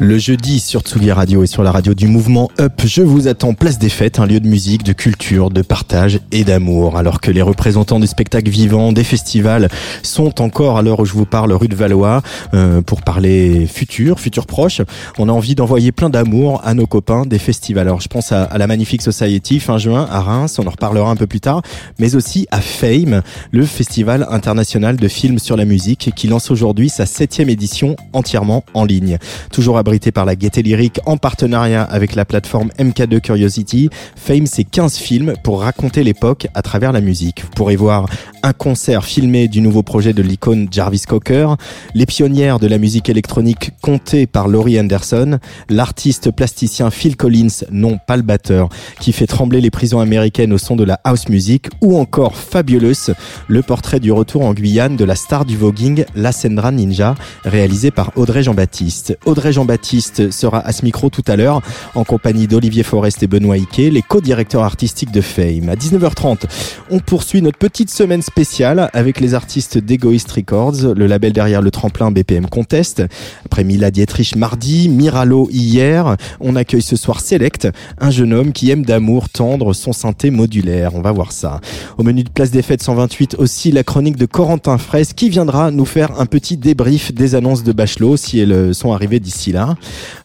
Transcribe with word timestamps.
Le 0.00 0.18
jeudi 0.18 0.58
sur 0.58 0.80
Tsugi 0.80 1.12
Radio 1.12 1.44
et 1.44 1.46
sur 1.46 1.62
la 1.62 1.70
radio 1.70 1.94
du 1.94 2.08
mouvement 2.08 2.50
Up, 2.58 2.82
je 2.84 3.00
vous 3.00 3.28
attends 3.28 3.54
place 3.54 3.78
des 3.78 3.88
fêtes, 3.88 4.18
un 4.18 4.26
lieu 4.26 4.40
de 4.40 4.48
musique, 4.48 4.82
de 4.82 4.92
culture, 4.92 5.50
de 5.50 5.62
partage 5.62 6.18
et 6.32 6.42
d'amour. 6.42 6.96
Alors 6.96 7.20
que 7.20 7.30
les 7.30 7.42
représentants 7.42 8.00
du 8.00 8.08
spectacle 8.08 8.50
vivant, 8.50 8.90
des 8.90 9.04
festivals 9.04 9.68
sont 10.02 10.42
encore 10.42 10.78
à 10.78 10.82
l'heure 10.82 10.98
où 10.98 11.04
je 11.04 11.12
vous 11.12 11.26
parle 11.26 11.52
rue 11.52 11.68
de 11.68 11.76
Valois 11.76 12.22
euh, 12.54 12.82
pour 12.82 13.02
parler 13.02 13.66
futur, 13.66 14.18
futur 14.18 14.46
proche. 14.46 14.82
On 15.16 15.28
a 15.28 15.32
envie 15.32 15.54
d'envoyer 15.54 15.92
plein 15.92 16.10
d'amour 16.10 16.60
à 16.64 16.74
nos 16.74 16.88
copains 16.88 17.24
des 17.24 17.38
festivals. 17.38 17.86
Alors 17.86 18.00
je 18.00 18.08
pense 18.08 18.32
à, 18.32 18.42
à 18.42 18.58
la 18.58 18.66
Magnifique 18.66 19.00
Society 19.00 19.60
fin 19.60 19.78
juin 19.78 20.08
à 20.10 20.20
Reims, 20.20 20.58
on 20.58 20.66
en 20.66 20.70
reparlera 20.70 21.08
un 21.08 21.16
peu 21.16 21.28
plus 21.28 21.40
tard, 21.40 21.62
mais 22.00 22.16
aussi 22.16 22.48
à 22.50 22.60
Fame, 22.60 23.22
le 23.52 23.64
festival 23.64 24.26
international 24.28 24.96
de 24.96 25.06
films 25.06 25.38
sur 25.38 25.56
la 25.56 25.64
musique 25.64 26.10
qui 26.16 26.26
lance 26.26 26.50
aujourd'hui 26.50 26.88
sa 26.88 27.06
septième 27.06 27.48
édition 27.48 27.94
entièrement 28.12 28.64
en 28.74 28.84
ligne. 28.84 29.18
Toujours 29.52 29.78
abrité 29.84 30.12
par 30.12 30.24
la 30.24 30.34
Gaieté 30.34 30.62
Lyrique 30.62 31.00
en 31.04 31.18
partenariat 31.18 31.82
avec 31.82 32.14
la 32.14 32.24
plateforme 32.24 32.70
MK2 32.78 33.20
Curiosity, 33.20 33.90
Fame 34.16 34.46
c'est 34.46 34.64
15 34.64 34.96
films 34.96 35.34
pour 35.44 35.60
raconter 35.60 36.02
l'époque 36.02 36.46
à 36.54 36.62
travers 36.62 36.90
la 36.90 37.02
musique. 37.02 37.42
Vous 37.42 37.50
pourrez 37.54 37.76
voir 37.76 38.06
un 38.42 38.54
concert 38.54 39.04
filmé 39.04 39.46
du 39.46 39.60
nouveau 39.60 39.82
projet 39.82 40.14
de 40.14 40.22
l'icône 40.22 40.68
Jarvis 40.70 41.02
Cocker, 41.06 41.56
les 41.94 42.06
pionnières 42.06 42.58
de 42.58 42.66
la 42.66 42.78
musique 42.78 43.10
électronique 43.10 43.72
comptées 43.82 44.26
par 44.26 44.48
Laurie 44.48 44.80
Anderson, 44.80 45.38
l'artiste 45.68 46.30
plasticien 46.30 46.90
Phil 46.90 47.18
Collins, 47.18 47.64
non 47.70 47.98
pas 47.98 48.16
le 48.16 48.22
batteur, 48.22 48.70
qui 49.00 49.12
fait 49.12 49.26
trembler 49.26 49.60
les 49.60 49.70
prisons 49.70 50.00
américaines 50.00 50.54
au 50.54 50.58
son 50.58 50.76
de 50.76 50.84
la 50.84 50.98
house 51.04 51.28
music, 51.28 51.68
ou 51.82 51.98
encore 51.98 52.36
Fabulous, 52.36 53.12
le 53.48 53.62
portrait 53.62 54.00
du 54.00 54.12
retour 54.12 54.46
en 54.46 54.54
Guyane 54.54 54.96
de 54.96 55.04
la 55.04 55.14
star 55.14 55.44
du 55.44 55.58
voguing, 55.58 56.06
La 56.14 56.32
Sendra 56.32 56.72
Ninja, 56.72 57.14
réalisé 57.44 57.90
par 57.90 58.12
Audrey 58.16 58.42
Jean-Baptiste. 58.42 59.18
Audrey 59.26 59.52
Jean-Baptiste 59.52 59.73
sera 59.82 60.60
à 60.60 60.72
ce 60.72 60.84
micro 60.84 61.10
tout 61.10 61.24
à 61.26 61.36
l'heure 61.36 61.62
en 61.94 62.04
compagnie 62.04 62.46
d'Olivier 62.46 62.82
Forest 62.82 63.22
et 63.22 63.26
Benoît 63.26 63.56
Ike, 63.56 63.92
les 63.92 64.02
co-directeurs 64.02 64.62
artistiques 64.62 65.12
de 65.12 65.20
Fame. 65.20 65.68
À 65.68 65.74
19h30, 65.74 66.42
on 66.90 66.98
poursuit 66.98 67.42
notre 67.42 67.58
petite 67.58 67.90
semaine 67.90 68.22
spéciale 68.22 68.90
avec 68.92 69.20
les 69.20 69.34
artistes 69.34 69.78
d'Egoist 69.78 70.30
Records, 70.30 70.94
le 70.94 71.06
label 71.06 71.32
derrière 71.32 71.62
le 71.62 71.70
tremplin 71.70 72.10
BPM 72.10 72.46
Contest. 72.46 73.02
Après 73.44 73.64
Mila 73.64 73.90
Dietrich 73.90 74.36
mardi, 74.36 74.88
Miralo 74.88 75.48
hier, 75.50 76.16
on 76.40 76.56
accueille 76.56 76.82
ce 76.82 76.96
soir 76.96 77.20
Select, 77.20 77.68
un 77.98 78.10
jeune 78.10 78.32
homme 78.32 78.52
qui 78.52 78.70
aime 78.70 78.84
d'amour 78.84 79.28
tendre 79.28 79.72
son 79.72 79.92
synthé 79.92 80.30
modulaire. 80.30 80.94
On 80.94 81.00
va 81.00 81.12
voir 81.12 81.32
ça. 81.32 81.60
Au 81.98 82.02
menu 82.02 82.24
de 82.24 82.30
Place 82.30 82.50
des 82.50 82.62
Fêtes 82.62 82.82
128 82.82 83.36
aussi 83.38 83.72
la 83.72 83.84
chronique 83.84 84.16
de 84.16 84.26
Corentin 84.26 84.78
Fraisse 84.78 85.12
qui 85.12 85.30
viendra 85.30 85.70
nous 85.70 85.84
faire 85.84 86.20
un 86.20 86.26
petit 86.26 86.56
débrief 86.56 87.12
des 87.12 87.34
annonces 87.34 87.62
de 87.62 87.72
Bachelot 87.72 88.16
si 88.16 88.38
elles 88.38 88.74
sont 88.74 88.92
arrivées 88.92 89.20
d'ici 89.20 89.52
là. 89.52 89.63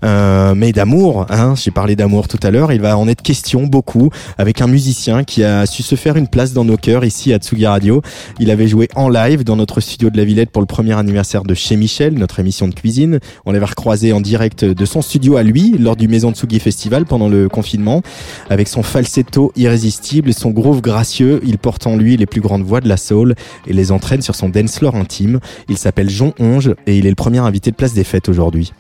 Euh, 0.04 0.54
mais 0.56 0.72
d'amour, 0.72 1.26
hein, 1.30 1.54
j'ai 1.56 1.72
parlé 1.72 1.96
d'amour 1.96 2.28
tout 2.28 2.40
à 2.44 2.52
l'heure, 2.52 2.72
il 2.72 2.82
va 2.82 2.98
en 2.98 3.08
être 3.08 3.22
question 3.22 3.64
beaucoup 3.64 4.10
avec 4.38 4.62
un 4.62 4.68
musicien 4.68 5.24
qui 5.24 5.44
a 5.44 5.66
su 5.66 5.84
se 5.84 5.96
faire 5.96 6.16
une 6.16 6.28
place 6.28 6.54
dans 6.54 6.66
nos 6.66 6.78
cœurs 6.78 7.06
ici 7.06 7.34
à 7.34 7.38
Tsugi 7.38 7.66
Radio. 7.66 8.02
Il 8.40 8.52
avait 8.52 8.68
joué 8.68 8.88
en 8.96 9.10
live 9.10 9.44
dans 9.44 9.56
notre 9.56 9.82
studio 9.82 10.10
de 10.10 10.18
la 10.18 10.26
Villette 10.26 10.52
pour 10.52 10.62
le 10.62 10.66
premier 10.66 10.94
anniversaire 10.94 11.44
de 11.44 11.54
Chez 11.54 11.76
Michel, 11.76 12.14
notre 12.16 12.40
émission 12.40 12.68
de 12.68 12.74
cuisine. 12.74 13.20
On 13.46 13.52
l'avait 13.52 13.66
recroisé 13.66 14.14
en 14.14 14.22
direct 14.22 14.66
de 14.66 14.86
son 14.86 15.02
studio 15.02 15.38
à 15.38 15.44
lui 15.44 15.76
lors 15.78 15.96
du 15.96 16.08
Maison 16.08 16.32
Tsugi 16.32 16.60
Festival 16.60 17.06
pendant 17.06 17.30
le 17.30 17.50
confinement. 17.50 18.02
Avec 18.50 18.68
son 18.68 18.84
falsetto 18.84 19.52
irrésistible 19.56 20.30
et 20.30 20.34
son 20.34 20.52
groove 20.52 20.82
gracieux, 20.82 21.42
il 21.46 21.58
porte 21.58 21.88
en 21.88 21.96
lui 21.96 22.18
les 22.18 22.26
plus 22.26 22.42
grandes 22.42 22.64
voix 22.64 22.82
de 22.82 22.88
la 22.88 22.98
soul 22.98 23.36
et 23.68 23.74
les 23.74 23.92
entraîne 23.92 24.22
sur 24.22 24.36
son 24.36 24.50
dance 24.50 24.78
floor 24.78 24.96
intime. 24.96 25.40
Il 25.68 25.78
s'appelle 25.78 26.10
Jean 26.10 26.34
Onge 26.40 26.74
et 26.88 26.98
il 26.98 27.06
est 27.06 27.10
le 27.10 27.16
premier 27.16 27.40
invité 27.40 27.72
de 27.72 27.76
Place 27.76 27.94
des 27.94 28.04
Fêtes 28.04 28.30
aujourd'hui. 28.30 28.74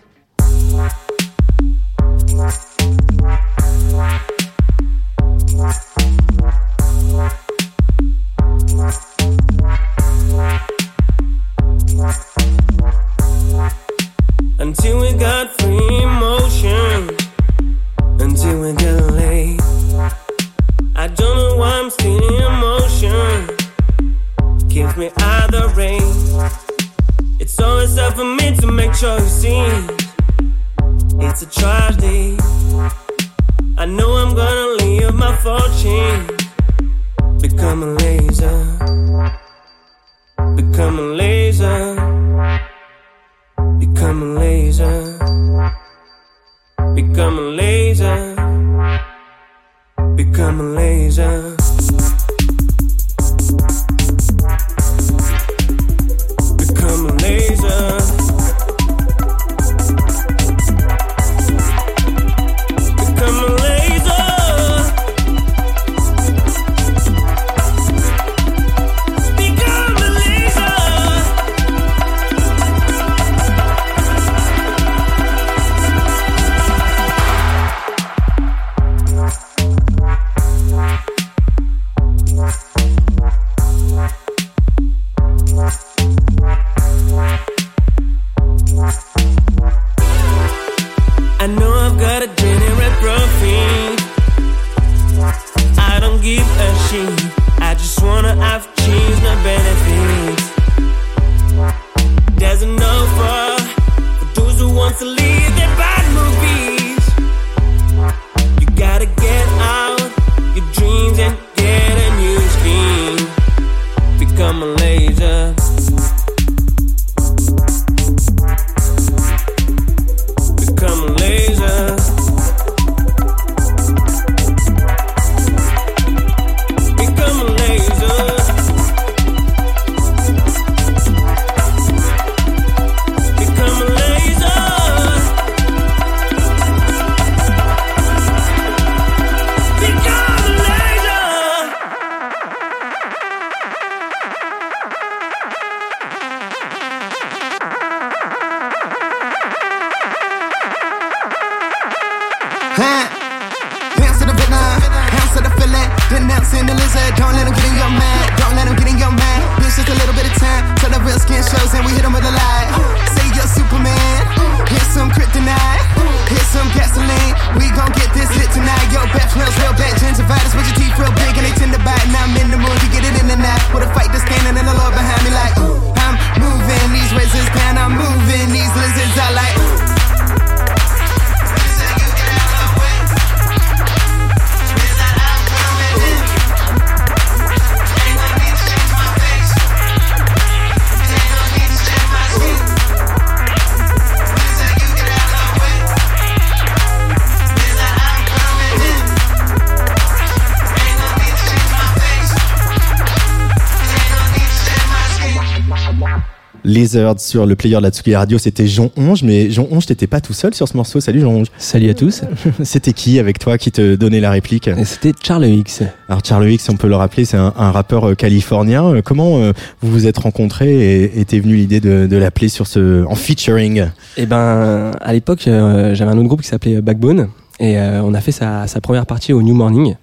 Sur 207.17 207.45
le 207.45 207.55
player 207.55 207.75
de 207.77 207.81
la 207.83 207.89
Tsugi 207.89 208.15
Radio, 208.15 208.37
c'était 208.37 208.65
Jean 208.65 208.89
Onge, 208.97 209.21
mais 209.23 209.51
Jean 209.51 209.67
Onge, 209.69 209.85
t'étais 209.85 210.07
pas 210.07 210.21
tout 210.21 210.33
seul 210.33 210.53
sur 210.55 210.67
ce 210.67 210.75
morceau. 210.75 210.99
Salut 210.99 211.21
Jean 211.21 211.31
Onge. 211.31 211.47
Salut 211.57 211.89
à 211.89 211.93
tous. 211.93 212.21
C'était 212.63 212.93
qui 212.93 213.19
avec 213.19 213.37
toi 213.37 213.57
qui 213.57 213.71
te 213.71 213.95
donnait 213.95 214.19
la 214.19 214.31
réplique? 214.31 214.69
C'était 214.85 215.11
Charles 215.21 215.45
X. 215.45 215.83
Alors 216.07 216.21
Charlie 216.25 216.55
X, 216.55 216.67
on 216.69 216.77
peut 216.77 216.87
le 216.87 216.95
rappeler, 216.95 217.25
c'est 217.25 217.37
un, 217.37 217.53
un 217.55 217.71
rappeur 217.71 218.09
euh, 218.09 218.15
californien. 218.15 218.85
Euh, 218.85 219.01
Comment 219.03 219.37
euh, 219.39 219.53
vous 219.81 219.91
vous 219.91 220.07
êtes 220.07 220.17
rencontrés 220.17 221.03
et 221.03 221.19
était 221.19 221.39
venue 221.39 221.55
l'idée 221.55 221.79
de, 221.79 222.07
de 222.07 222.17
l'appeler 222.17 222.49
sur 222.49 222.65
ce 222.65 223.05
en 223.05 223.15
featuring? 223.15 223.85
Et 224.17 224.25
ben, 224.25 224.91
à 224.99 225.13
l'époque, 225.13 225.47
euh, 225.47 225.93
j'avais 225.93 226.11
un 226.11 226.17
autre 226.17 226.27
groupe 226.27 226.41
qui 226.41 226.47
s'appelait 226.47 226.81
Backbone 226.81 227.29
et 227.59 227.77
euh, 227.77 228.01
on 228.03 228.13
a 228.13 228.21
fait 228.21 228.31
sa, 228.31 228.65
sa 228.67 228.81
première 228.81 229.05
partie 229.05 229.33
au 229.33 229.41
New 229.43 229.53
Morning 229.53 229.95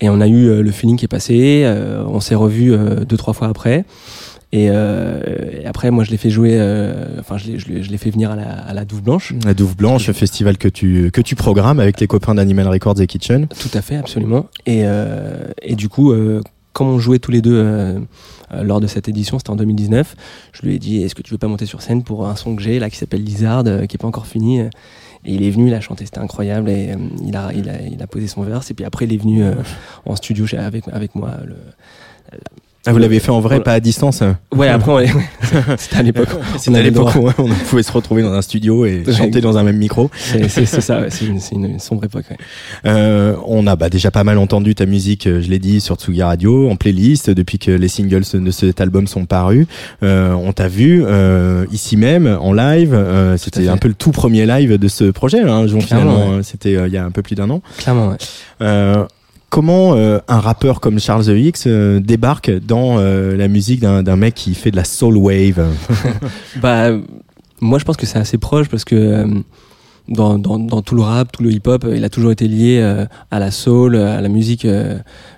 et 0.00 0.08
on 0.08 0.20
a 0.20 0.28
eu 0.28 0.62
le 0.62 0.70
feeling 0.70 0.96
qui 0.96 1.04
est 1.04 1.08
passé. 1.08 1.70
on 2.06 2.20
s'est 2.20 2.34
revu 2.34 2.74
deux 3.06 3.18
trois 3.18 3.34
fois 3.34 3.48
après. 3.48 3.84
Et, 4.52 4.66
euh, 4.70 5.20
et 5.62 5.66
après, 5.66 5.90
moi, 5.92 6.02
je 6.02 6.10
l'ai 6.10 6.16
fait 6.16 6.30
jouer. 6.30 6.56
euh, 6.58 7.20
Enfin, 7.20 7.38
je 7.38 7.46
l'ai- 7.46 7.58
je 7.60 7.68
l'ai 7.68 7.82
je 7.84 7.90
l'ai 7.90 7.98
fait 7.98 8.10
venir 8.10 8.32
à 8.32 8.36
la, 8.36 8.48
à 8.50 8.74
la 8.74 8.84
Douve 8.84 9.02
Blanche. 9.02 9.32
La 9.44 9.54
Douve 9.54 9.76
Blanche, 9.76 10.10
festival 10.10 10.58
que 10.58 10.66
tu 10.68 11.10
que 11.12 11.20
tu 11.20 11.36
programmes 11.36 11.78
avec 11.78 12.00
les 12.00 12.06
copains 12.08 12.34
d'Animal 12.34 12.66
Records 12.68 13.00
et 13.00 13.06
Kitchen. 13.06 13.46
Tout 13.46 13.70
à 13.74 13.80
fait, 13.80 13.96
absolument. 13.96 14.46
Et, 14.66 14.82
euh, 14.84 15.44
et 15.62 15.76
du 15.76 15.88
coup, 15.88 16.10
euh, 16.10 16.40
comme 16.72 16.88
on 16.88 16.98
jouait 16.98 17.20
tous 17.20 17.30
les 17.30 17.42
deux 17.42 17.54
euh, 17.54 18.00
euh, 18.52 18.62
lors 18.64 18.80
de 18.80 18.88
cette 18.88 19.08
édition, 19.08 19.38
c'était 19.38 19.50
en 19.50 19.56
2019, 19.56 20.16
je 20.52 20.62
lui 20.62 20.74
ai 20.74 20.78
dit 20.80 21.02
Est-ce 21.02 21.14
que 21.14 21.22
tu 21.22 21.30
veux 21.32 21.38
pas 21.38 21.46
monter 21.48 21.66
sur 21.66 21.80
scène 21.80 22.02
pour 22.02 22.26
un 22.26 22.34
son 22.34 22.56
que 22.56 22.62
j'ai 22.62 22.80
là 22.80 22.90
qui 22.90 22.96
s'appelle 22.96 23.22
Lizard, 23.22 23.62
qui 23.88 23.94
est 23.96 24.00
pas 24.00 24.08
encore 24.08 24.26
fini? 24.26 24.58
Et 25.26 25.34
il 25.34 25.44
est 25.44 25.50
venu, 25.50 25.68
il 25.68 25.74
a 25.74 25.80
chanté, 25.80 26.06
c'était 26.06 26.18
incroyable. 26.18 26.70
Et 26.70 26.90
euh, 26.90 26.96
il, 27.24 27.36
a, 27.36 27.52
il, 27.54 27.68
a, 27.68 27.80
il 27.82 28.02
a 28.02 28.06
posé 28.08 28.26
son 28.26 28.42
verse. 28.42 28.70
Et 28.70 28.74
puis 28.74 28.84
après, 28.84 29.04
il 29.04 29.12
est 29.12 29.18
venu 29.22 29.44
euh, 29.44 29.52
en 30.06 30.16
studio 30.16 30.46
avec, 30.58 30.88
avec 30.88 31.14
moi. 31.14 31.32
Le... 31.46 31.54
Ah, 32.90 32.92
vous 32.92 32.98
l'avez 32.98 33.20
fait 33.20 33.30
en 33.30 33.38
vrai, 33.38 33.60
pas 33.60 33.74
à 33.74 33.80
distance. 33.80 34.24
Ouais, 34.52 34.66
après, 34.66 34.90
on 34.90 34.98
c'était 35.78 35.96
à 35.96 36.02
l'époque. 36.02 36.28
C'était 36.58 36.76
à 36.76 36.82
l'époque 36.82 37.14
où 37.14 37.28
on 37.38 37.48
pouvait 37.68 37.84
se 37.84 37.92
retrouver 37.92 38.22
dans 38.22 38.32
un 38.32 38.42
studio 38.42 38.84
et 38.84 39.04
chanter 39.16 39.40
dans 39.40 39.56
un 39.58 39.62
même 39.62 39.76
micro. 39.76 40.10
C'est 40.48 40.66
ça, 40.66 41.02
ouais, 41.02 41.08
c'est 41.10 41.26
une, 41.54 41.78
sombre 41.78 42.04
époque. 42.04 42.24
ouais. 42.30 42.36
Euh, 42.86 43.36
on 43.46 43.68
a 43.68 43.76
bah, 43.76 43.90
déjà 43.90 44.10
pas 44.10 44.24
mal 44.24 44.38
entendu 44.38 44.74
ta 44.74 44.86
musique, 44.86 45.28
euh, 45.28 45.40
je 45.40 45.48
l'ai 45.48 45.60
dit, 45.60 45.80
sur 45.80 45.94
Tsugi 45.94 46.22
Radio, 46.22 46.68
en 46.68 46.74
playlist, 46.74 47.30
depuis 47.30 47.60
que 47.60 47.70
les 47.70 47.86
singles 47.86 48.24
de 48.34 48.50
cet 48.50 48.80
album 48.80 49.06
sont 49.06 49.24
parus. 49.24 49.66
Euh, 50.02 50.32
on 50.32 50.52
t'a 50.52 50.66
vu 50.66 51.04
euh, 51.06 51.66
ici 51.70 51.96
même, 51.96 52.26
en 52.40 52.52
live. 52.52 52.92
Euh, 52.92 53.36
C'était 53.36 53.68
un 53.68 53.76
peu 53.76 53.86
le 53.86 53.94
tout 53.94 54.10
premier 54.10 54.46
live 54.46 54.78
de 54.78 54.88
ce 54.88 55.04
projet, 55.04 55.42
hein, 55.42 55.68
Jean, 55.68 55.80
finalement. 55.80 56.32
Euh, 56.32 56.42
C'était 56.42 56.76
euh, 56.76 56.88
il 56.88 56.92
y 56.92 56.96
a 56.96 57.04
un 57.04 57.12
peu 57.12 57.22
plus 57.22 57.36
d'un 57.36 57.50
an. 57.50 57.62
Clairement, 57.78 58.08
ouais. 58.60 59.06
Comment 59.50 59.94
euh, 59.96 60.18
un 60.28 60.38
rappeur 60.38 60.80
comme 60.80 61.00
Charles 61.00 61.24
The 61.24 61.30
X 61.36 61.64
euh, 61.66 61.98
débarque 61.98 62.50
dans 62.50 62.98
euh, 62.98 63.36
la 63.36 63.48
musique 63.48 63.80
d'un 63.80 64.16
mec 64.16 64.34
qui 64.34 64.54
fait 64.54 64.70
de 64.70 64.76
la 64.76 64.84
soul 64.84 65.16
wave 65.16 65.66
Bah, 66.62 66.90
moi, 67.60 67.78
je 67.80 67.84
pense 67.84 67.96
que 67.96 68.06
c'est 68.06 68.18
assez 68.18 68.38
proche 68.38 68.68
parce 68.68 68.84
que 68.84 69.26
dans, 70.08 70.38
dans, 70.38 70.58
dans 70.58 70.82
tout 70.82 70.94
le 70.94 71.02
rap, 71.02 71.32
tout 71.32 71.42
le 71.42 71.50
hip-hop, 71.52 71.84
il 71.92 72.04
a 72.04 72.08
toujours 72.08 72.30
été 72.30 72.46
lié 72.46 72.80
à 73.30 73.38
la 73.40 73.50
soul, 73.50 73.96
à 73.96 74.20
la 74.20 74.28
musique 74.28 74.66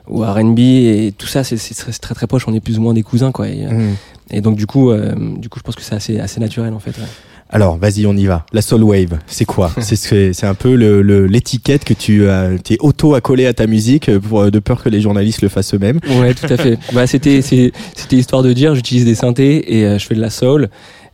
ou 0.09 0.23
à 0.23 0.33
R&B 0.35 0.59
et 0.59 1.15
tout 1.17 1.27
ça, 1.27 1.43
c'est 1.43 1.57
très, 1.75 1.93
très 1.93 2.15
très 2.15 2.27
proche. 2.27 2.47
On 2.47 2.53
est 2.55 2.61
plus 2.61 2.79
ou 2.79 2.83
moins 2.83 2.95
des 2.95 3.03
cousins, 3.03 3.33
quoi. 3.33 3.49
Et, 3.49 3.65
Mm. 3.67 3.95
et 4.31 4.41
donc 4.43 4.57
du 4.57 4.67
coup, 4.67 4.93
du 5.39 5.49
coup, 5.49 5.59
je 5.59 5.65
pense 5.65 5.75
que 5.75 5.83
c'est 5.83 5.95
assez 5.95 6.21
assez 6.21 6.39
naturel 6.39 6.75
en 6.75 6.79
fait. 6.81 6.91
ouais. 6.99 7.05
Alors, 7.53 7.77
vas-y, 7.77 8.07
on 8.07 8.17
y 8.17 8.25
va. 8.25 8.47
La 8.53 8.63
soul 8.63 8.83
wave, 8.83 9.19
c'est 9.27 9.45
quoi 9.45 9.71
C'est 9.81 10.33
c'est 10.33 10.47
un 10.47 10.55
peu 10.55 10.75
le- 10.75 11.03
le- 11.03 11.27
l'étiquette 11.27 11.85
que 11.85 11.93
tu 11.95 12.27
as, 12.29 12.51
t'es 12.63 12.79
auto 12.81 13.15
accolé 13.15 13.47
à 13.47 13.53
ta 13.53 13.67
musique 13.67 14.11
pour 14.21 14.51
de 14.51 14.59
peur 14.59 14.83
que 14.83 14.89
les 14.89 15.01
journalistes 15.03 15.43
le 15.43 15.49
fassent 15.49 15.75
eux-mêmes. 15.75 16.01
Ouais, 16.19 16.33
tout 16.35 16.47
à 16.53 16.57
fait. 16.57 16.79
bah, 16.95 17.07
c'était 17.07 17.43
c'était 17.43 17.73
histoire 18.17 18.43
de 18.43 18.53
dire, 18.55 18.75
j'utilise 18.75 19.05
des 19.05 19.15
synthés 19.15 19.77
et 19.79 19.85
euh, 19.87 19.99
je 19.99 20.07
fais 20.07 20.15
de 20.15 20.21
la 20.21 20.31
soul. 20.31 20.71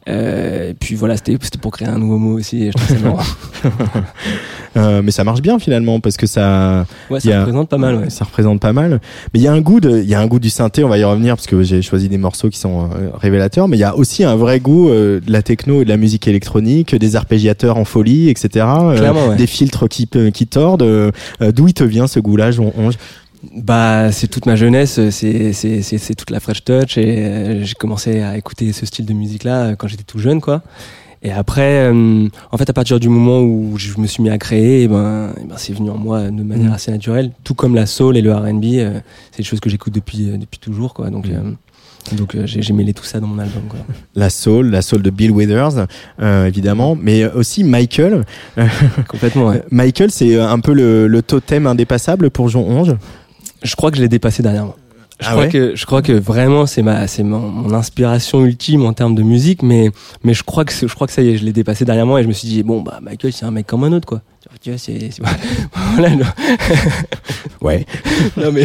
Euh, 0.08 0.70
et 0.70 0.74
puis 0.74 0.94
voilà, 0.94 1.16
c'était 1.16 1.36
pour 1.60 1.72
créer 1.72 1.88
un 1.88 1.98
nouveau 1.98 2.18
mot 2.18 2.38
aussi. 2.38 2.68
Je 2.68 2.72
trouve 2.72 2.86
ça 2.96 3.02
marrant. 3.02 3.22
Euh, 4.78 5.02
mais 5.02 5.10
ça 5.10 5.24
marche 5.24 5.42
bien 5.42 5.58
finalement 5.58 6.00
parce 6.00 6.16
que 6.16 6.26
ça, 6.26 6.86
Ouais, 7.10 7.20
ça 7.20 7.36
a- 7.36 7.40
représente 7.40 7.68
pas 7.68 7.78
mal. 7.78 7.96
Ouais. 7.96 8.10
ça 8.10 8.24
représente 8.24 8.60
pas 8.60 8.72
mal. 8.72 9.00
Mais 9.34 9.40
il 9.40 9.42
y 9.42 9.48
a 9.48 9.52
un 9.52 9.60
goût 9.60 9.80
de, 9.80 9.98
il 9.98 10.08
y 10.08 10.14
a 10.14 10.20
un 10.20 10.26
goût 10.26 10.38
du 10.38 10.50
synthé. 10.50 10.84
On 10.84 10.88
va 10.88 10.98
y 10.98 11.04
revenir 11.04 11.34
parce 11.36 11.46
que 11.46 11.62
j'ai 11.62 11.82
choisi 11.82 12.08
des 12.08 12.18
morceaux 12.18 12.48
qui 12.48 12.58
sont 12.58 12.84
euh, 12.84 13.10
révélateurs. 13.14 13.68
Mais 13.68 13.76
il 13.76 13.80
y 13.80 13.84
a 13.84 13.96
aussi 13.96 14.24
un 14.24 14.36
vrai 14.36 14.60
goût 14.60 14.88
euh, 14.88 15.20
de 15.20 15.30
la 15.32 15.42
techno 15.42 15.82
et 15.82 15.84
de 15.84 15.88
la 15.90 15.96
musique 15.96 16.28
électronique, 16.28 16.94
des 16.94 17.16
arpégiateurs 17.16 17.76
en 17.76 17.84
folie, 17.84 18.28
etc. 18.30 18.64
ouais. 18.66 19.36
Des 19.36 19.46
filtres 19.46 19.88
qui 19.88 20.08
qui 20.32 20.46
tordent. 20.46 21.12
D'où 21.40 21.68
il 21.68 21.74
te 21.74 21.84
vient 21.84 22.06
ce 22.06 22.20
goût-là, 22.20 22.50
Bah, 23.56 24.10
c'est 24.10 24.26
toute 24.26 24.46
ma 24.46 24.56
jeunesse, 24.56 24.98
c'est 25.10 25.52
c'est 25.52 26.14
toute 26.16 26.30
la 26.30 26.40
French 26.40 26.64
touch 26.64 26.98
et 26.98 27.24
euh, 27.24 27.64
j'ai 27.64 27.74
commencé 27.74 28.20
à 28.20 28.36
écouter 28.36 28.72
ce 28.72 28.84
style 28.84 29.06
de 29.06 29.12
musique 29.12 29.44
là 29.44 29.76
quand 29.76 29.86
j'étais 29.86 30.02
tout 30.02 30.18
jeune 30.18 30.40
quoi. 30.40 30.62
Et 31.22 31.32
après, 31.32 31.90
euh, 31.92 32.28
en 32.52 32.56
fait, 32.56 32.70
à 32.70 32.72
partir 32.72 33.00
du 33.00 33.08
moment 33.08 33.40
où 33.40 33.74
je 33.76 33.98
me 33.98 34.06
suis 34.06 34.22
mis 34.22 34.30
à 34.30 34.38
créer, 34.38 34.84
eh 34.84 34.88
ben, 34.88 35.30
eh 35.40 35.44
ben, 35.44 35.54
c'est 35.56 35.72
venu 35.72 35.90
en 35.90 35.96
moi 35.98 36.30
de 36.30 36.42
manière 36.42 36.68
Mhm. 36.68 36.72
assez 36.74 36.90
naturelle. 36.92 37.32
Tout 37.44 37.54
comme 37.54 37.74
la 37.74 37.86
soul 37.86 38.16
et 38.16 38.22
le 38.22 38.32
R&B, 38.32 38.64
euh, 38.74 39.00
c'est 39.32 39.38
des 39.38 39.42
choses 39.44 39.60
que 39.60 39.68
j'écoute 39.68 39.92
depuis 39.94 40.30
euh, 40.30 40.36
depuis 40.36 40.58
toujours 40.60 40.94
quoi. 40.94 41.10
Donc 41.10 41.26
euh, 41.26 41.50
donc 42.16 42.34
euh, 42.36 42.46
j'ai 42.46 42.62
j'ai 42.62 42.72
mêlé 42.72 42.94
tout 42.94 43.04
ça 43.04 43.18
dans 43.20 43.26
mon 43.26 43.38
album 43.40 43.62
quoi. 43.68 43.80
La 44.14 44.30
soul, 44.30 44.70
la 44.70 44.80
soul 44.80 45.02
de 45.02 45.10
Bill 45.10 45.30
Withers, 45.32 45.86
euh, 46.22 46.46
évidemment, 46.46 46.96
mais 47.00 47.24
aussi 47.26 47.64
Michael. 47.64 48.24
Complètement. 49.08 49.48
Ouais. 49.48 49.62
Michael, 49.70 50.10
c'est 50.10 50.38
un 50.40 50.60
peu 50.60 50.72
le, 50.72 51.06
le 51.06 51.22
totem 51.22 51.66
indépassable 51.66 52.30
pour 52.30 52.48
Jean 52.48 52.60
Onge. 52.62 52.94
Je 53.62 53.74
crois 53.76 53.90
que 53.90 53.96
je 53.96 54.02
l'ai 54.02 54.08
dépassé 54.08 54.42
dernièrement. 54.42 54.76
Je 55.20 55.26
Ah 55.26 55.30
crois 55.32 55.44
ouais 55.44 55.48
que 55.50 55.74
je 55.74 55.84
crois 55.84 56.00
que 56.00 56.12
vraiment 56.12 56.64
c'est 56.66 56.82
ma 56.82 57.08
c'est 57.08 57.24
mon, 57.24 57.40
mon 57.40 57.74
inspiration 57.74 58.44
ultime 58.44 58.84
en 58.86 58.92
termes 58.92 59.16
de 59.16 59.22
musique 59.22 59.62
mais 59.64 59.90
mais 60.22 60.32
je 60.32 60.44
crois 60.44 60.64
que 60.64 60.72
je 60.72 60.86
crois 60.94 61.08
que 61.08 61.12
ça 61.12 61.22
y 61.22 61.30
est 61.30 61.36
je 61.36 61.44
l'ai 61.44 61.52
dépassé 61.52 61.84
dernièrement 61.84 62.18
et 62.18 62.22
je 62.22 62.28
me 62.28 62.32
suis 62.32 62.46
dit 62.46 62.62
bon 62.62 62.82
bah 62.82 63.00
Michael 63.02 63.32
c'est 63.32 63.44
un 63.44 63.50
mec 63.50 63.66
comme 63.66 63.82
un 63.84 63.92
autre 63.92 64.06
quoi. 64.06 64.22
Tu 64.62 64.70
vois 64.70 64.78
c'est 64.78 65.10
c'est- 65.10 65.22
voilà 65.94 66.10
non, 66.10 66.24
Ouais. 67.60 67.84
non 68.36 68.52
mais 68.52 68.64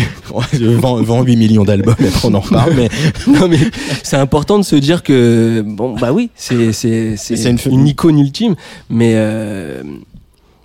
vends 1.02 1.24
8 1.24 1.36
millions 1.36 1.64
d'albums, 1.64 1.96
après 2.00 2.08
on 2.28 2.34
en 2.36 2.40
reparle, 2.40 2.74
mais 2.76 2.90
non 3.28 3.48
mais 3.48 3.58
c'est 4.04 4.18
important 4.18 4.60
de 4.60 4.64
se 4.64 4.76
dire 4.76 5.02
que 5.04 5.64
bon 5.66 5.96
bah 5.98 6.14
oui 6.14 6.30
c'est 6.36 6.72
c'est 6.72 7.18
c'est 7.18 7.66
une, 7.66 7.88
icône 7.88 8.20
ultime 8.20 8.56
mais 8.90 9.14
euh, 9.16 9.82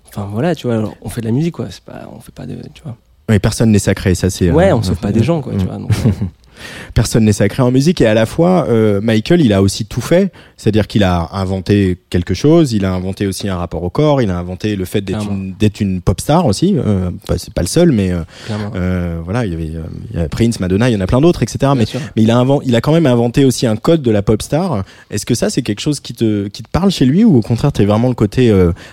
enfin 0.09 0.29
voilà 0.31 0.55
tu 0.55 0.67
vois 0.67 0.95
on 1.01 1.09
fait 1.09 1.23
de 1.23 1.27
la 1.27 1.33
musique 1.33 1.55
quoi. 1.55 1.67
C'est 1.71 1.83
pas 1.83 2.09
on 2.15 2.21
fait 2.21 2.35
pas 2.35 2.45
de 2.47 2.57
tu 2.75 2.83
vois 2.85 2.97
ouais, 3.29 3.39
personne 3.39 3.71
n'est 3.71 3.79
sacré, 3.79 4.15
ça 4.15 4.31
c'est. 4.31 4.51
ouais 4.51 4.71
euh, 4.71 4.77
on 4.77 4.83
sauve 4.83 4.97
pas 4.99 5.13
des 5.13 5.23
gens 5.23 5.41
quoi 5.41 5.53
tu 5.59 5.65
vois 5.67 5.77
donc, 5.77 5.91
euh, 6.07 6.11
Personne 6.95 7.25
n'est 7.25 7.33
sacré 7.33 7.63
en 7.63 7.71
musique 7.71 8.01
et 8.01 8.07
à 8.07 8.15
la 8.15 8.27
fois, 8.27 8.67
euh, 8.69 9.01
Michael, 9.01 9.41
il 9.41 9.53
a 9.53 9.63
aussi 9.63 9.87
tout 9.87 10.01
fait. 10.01 10.33
C'est-à-dire 10.59 10.89
qu'il 10.89 11.05
a 11.05 11.29
inventé 11.33 11.99
quelque 12.11 12.35
chose, 12.35 12.73
il 12.73 12.85
a 12.85 12.93
inventé 12.93 13.29
aussi 13.29 13.49
un 13.49 13.57
rapport 13.57 13.85
au 13.85 13.91
corps, 13.91 14.21
il 14.21 14.31
a 14.31 14.37
inventé 14.37 14.75
le 14.75 14.85
fait 14.85 15.03
d'être 15.03 15.81
une, 15.81 16.01
pop 16.01 16.21
star 16.21 16.47
aussi. 16.47 16.75
Euh, 16.77 17.11
bah, 17.29 17.37
c'est 17.39 17.55
pas 17.55 17.63
le 17.63 17.69
seul, 17.69 17.93
mais 17.93 18.11
euh, 18.11 18.23
euh, 18.75 19.21
voilà, 19.25 19.47
il 19.47 19.53
y 19.53 19.55
avait 19.55 19.77
euh, 19.77 19.85
il 20.11 20.19
y 20.19 20.23
a 20.23 20.29
Prince, 20.29 20.59
Madonna, 20.59 20.91
il 20.91 20.95
y 20.95 20.97
en 20.97 21.01
a 21.01 21.07
plein 21.07 21.21
d'autres, 21.21 21.45
etc. 21.45 21.73
Mais 21.77 21.85
il 22.17 22.31
a 22.33 22.39
invent, 22.39 22.61
il 22.65 22.75
a 22.75 22.81
quand 22.81 22.93
même 22.93 23.07
inventé 23.07 23.45
aussi 23.45 23.67
un 23.67 23.77
code 23.77 24.03
de 24.03 24.11
la 24.11 24.23
pop 24.23 24.43
star. 24.43 24.83
Est-ce 25.11 25.25
que 25.25 25.37
ça 25.37 25.49
c'est 25.49 25.63
quelque 25.63 25.81
chose 25.81 26.01
qui 26.01 26.13
te 26.13 26.49
qui 26.49 26.65
te 26.65 26.69
parle 26.69 26.91
chez 26.91 27.05
lui 27.05 27.25
ou 27.25 27.37
au 27.37 27.43
contraire 27.43 27.71
t'es 27.71 27.85
vraiment 27.85 28.09
le 28.09 28.15
côté 28.15 28.53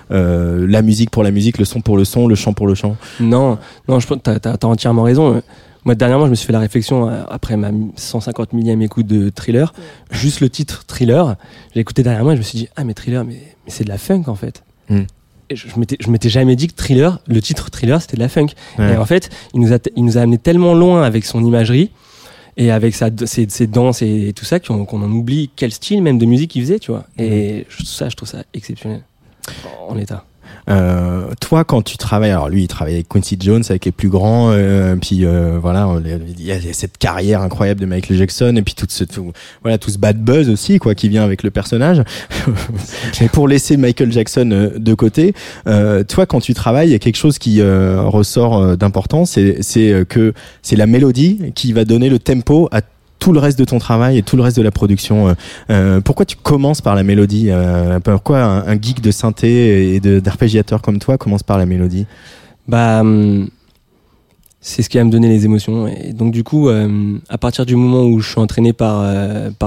la 0.10 0.82
musique 0.84 1.10
pour 1.10 1.24
la 1.24 1.32
musique, 1.32 1.58
le 1.58 1.66
son 1.66 1.82
pour 1.82 1.98
le 1.98 2.06
son, 2.06 2.28
le 2.28 2.36
chant 2.36 2.54
pour 2.54 2.68
le 2.68 2.76
chant? 2.76 2.96
Non, 3.20 3.58
non, 3.88 4.00
je 4.00 4.06
pense 4.06 4.18
que 4.18 4.38
t'as, 4.38 4.58
t'as 4.58 4.68
entièrement 4.68 5.04
raison. 5.04 5.42
Moi, 5.86 5.94
dernièrement, 5.96 6.26
je 6.26 6.32
me 6.32 6.36
suis 6.36 6.48
fait 6.48 6.54
la 6.54 6.60
réflexion 6.60 7.08
euh, 7.10 7.24
après 7.30 7.58
ma 7.58 7.70
150 7.96 8.54
millième 8.54 8.82
écoute 8.82 9.06
de 9.06 9.30
Thriller, 9.30 9.74
juste 10.12 10.42
le 10.42 10.50
titre 10.50 10.84
Thriller. 10.88 11.36
J'ai 11.74 11.80
écouté 11.82 12.02
dernièrement 12.04 12.32
et 12.32 12.36
je 12.36 12.40
me 12.40 12.44
suis 12.44 12.58
dit 12.58 12.68
ah 12.76 12.84
mais 12.84 12.94
Thriller, 12.96 13.24
mais, 13.24 13.36
mais 13.36 13.72
c'est 13.72 13.84
de 13.84 13.90
la 13.90 13.98
funk 14.00 14.24
en 14.28 14.36
fait. 14.36 14.64
Mm. 14.90 15.02
je, 15.52 15.68
je 15.68 15.80
m'étais, 15.80 15.98
je 16.00 16.10
m'étais 16.10 16.30
jamais 16.30 16.56
dit 16.56 16.68
que 16.68 16.76
thriller, 16.76 17.20
le 17.28 17.42
titre 17.42 17.70
thriller, 17.70 18.02
c'était 18.02 18.18
de 18.18 18.22
la 18.22 18.30
funk. 18.30 18.48
Ouais. 18.80 18.94
Et 18.94 18.98
en 18.98 19.06
fait, 19.06 19.30
il 19.54 19.60
nous 19.62 19.74
a, 19.74 19.78
il 19.96 20.04
nous 20.06 20.18
a 20.18 20.22
amené 20.22 20.38
tellement 20.40 20.74
loin 20.74 21.04
avec 21.04 21.24
son 21.26 21.44
imagerie 21.44 21.92
et 22.58 22.72
avec 22.72 22.96
sa, 22.96 23.10
ses, 23.26 23.48
ses 23.50 23.68
danses 23.68 24.02
et, 24.02 24.32
tout 24.36 24.46
ça 24.46 24.60
qu'on, 24.60 24.86
qu'on 24.86 25.02
en 25.04 25.12
oublie 25.12 25.50
quel 25.56 25.72
style 25.72 26.02
même 26.02 26.18
de 26.18 26.26
musique 26.26 26.56
il 26.56 26.62
faisait, 26.62 26.80
tu 26.80 26.92
vois. 26.92 27.06
Et 27.20 27.66
je- 27.70 27.84
ça, 27.86 28.10
je 28.10 28.16
trouve 28.16 28.30
ça 28.30 28.44
exceptionnel 28.54 29.02
en 29.88 29.98
état. 29.98 30.26
Euh, 30.70 31.28
toi, 31.40 31.64
quand 31.64 31.82
tu 31.82 31.98
travailles, 31.98 32.32
alors 32.32 32.50
lui, 32.50 32.64
il 32.64 32.68
travaille 32.68 32.96
avec 32.96 33.08
Quincy 33.08 33.38
Jones, 33.40 33.64
avec 33.70 33.86
les 33.86 33.92
plus 33.92 34.10
grands, 34.10 34.52
euh, 34.52 34.96
puis 34.96 35.26
euh, 35.26 35.58
voilà, 35.62 35.88
il 36.06 36.44
y 36.44 36.52
a 36.52 36.60
cette 36.74 36.98
carrière 36.98 37.42
incroyable 37.42 37.80
de 37.80 37.86
Michael 37.86 38.18
Jackson, 38.18 38.56
et 38.56 38.62
puis 38.62 38.74
tout 38.74 38.86
ce, 38.90 39.04
tout, 39.04 39.32
voilà, 39.62 39.78
tout 39.78 39.90
ce 39.90 39.98
bad 39.98 40.18
buzz 40.18 40.50
aussi, 40.50 40.80
quoi, 40.80 40.96
qui 40.96 41.10
vient 41.10 41.24
avec 41.24 41.44
le 41.44 41.52
personnage. 41.52 42.04
Mais 43.22 43.30
pour 43.30 43.48
laisser 43.48 43.78
Michael 43.78 44.12
Jackson 44.12 44.50
euh, 44.52 44.70
de 44.78 44.94
côté, 44.94 45.34
euh, 45.68 46.04
toi, 46.04 46.26
quand 46.26 46.40
tu 46.40 46.54
travailles, 46.54 46.90
il 46.90 46.92
y 46.92 46.96
a 46.96 47.00
quelque 47.00 47.18
chose 47.18 47.38
qui 47.38 47.62
euh, 47.62 48.02
ressort 48.04 48.78
d'important, 48.78 49.26
c'est, 49.26 49.56
que 50.10 50.34
c'est 50.62 50.76
la 50.76 50.88
mélodie 50.88 51.52
qui 51.54 51.74
va 51.74 51.86
donner 51.86 52.10
le 52.10 52.20
tempo 52.20 52.68
à 52.72 52.82
tout 53.20 53.34
le 53.34 53.40
reste 53.40 53.58
de 53.58 53.66
ton 53.66 53.80
travail 53.80 54.18
et 54.18 54.24
tout 54.24 54.36
le 54.36 54.44
reste 54.44 54.58
de 54.58 54.62
la 54.62 54.72
production. 54.72 55.30
Euh, 55.30 55.34
euh, 55.70 56.02
pourquoi 56.02 56.26
tu 56.26 56.36
commences 56.36 56.82
par 56.82 56.96
la 56.96 57.04
mélodie 57.04 57.48
euh, 57.50 58.00
Pourquoi 58.00 58.44
un, 58.44 58.82
geek 58.82 59.02
de 59.02 59.12
synthé 59.12 59.96
et 59.96 60.00
d'arpégiateur 60.00 60.82
comme 60.82 61.00
toi 61.00 61.18
commence 61.18 61.44
par 61.44 61.58
la 61.58 61.66
mélodie? 61.66 62.06
Bah, 62.68 63.02
hum, 63.02 63.50
c'est 64.62 64.82
ce 64.82 64.90
qui 64.90 64.98
va 64.98 65.04
me 65.04 65.12
donner 65.12 65.30
les 65.30 65.46
émotions. 65.46 65.88
Et 65.88 66.14
donc, 66.14 66.34
du 66.34 66.44
coup, 66.44 66.70
à 66.70 67.38
partir 67.38 67.68
du 67.68 67.76
moment 67.76 68.04
où 68.04 68.20
je 68.20 68.30
suis 68.30 68.40
entraîné 68.40 68.74
par, 68.74 69.04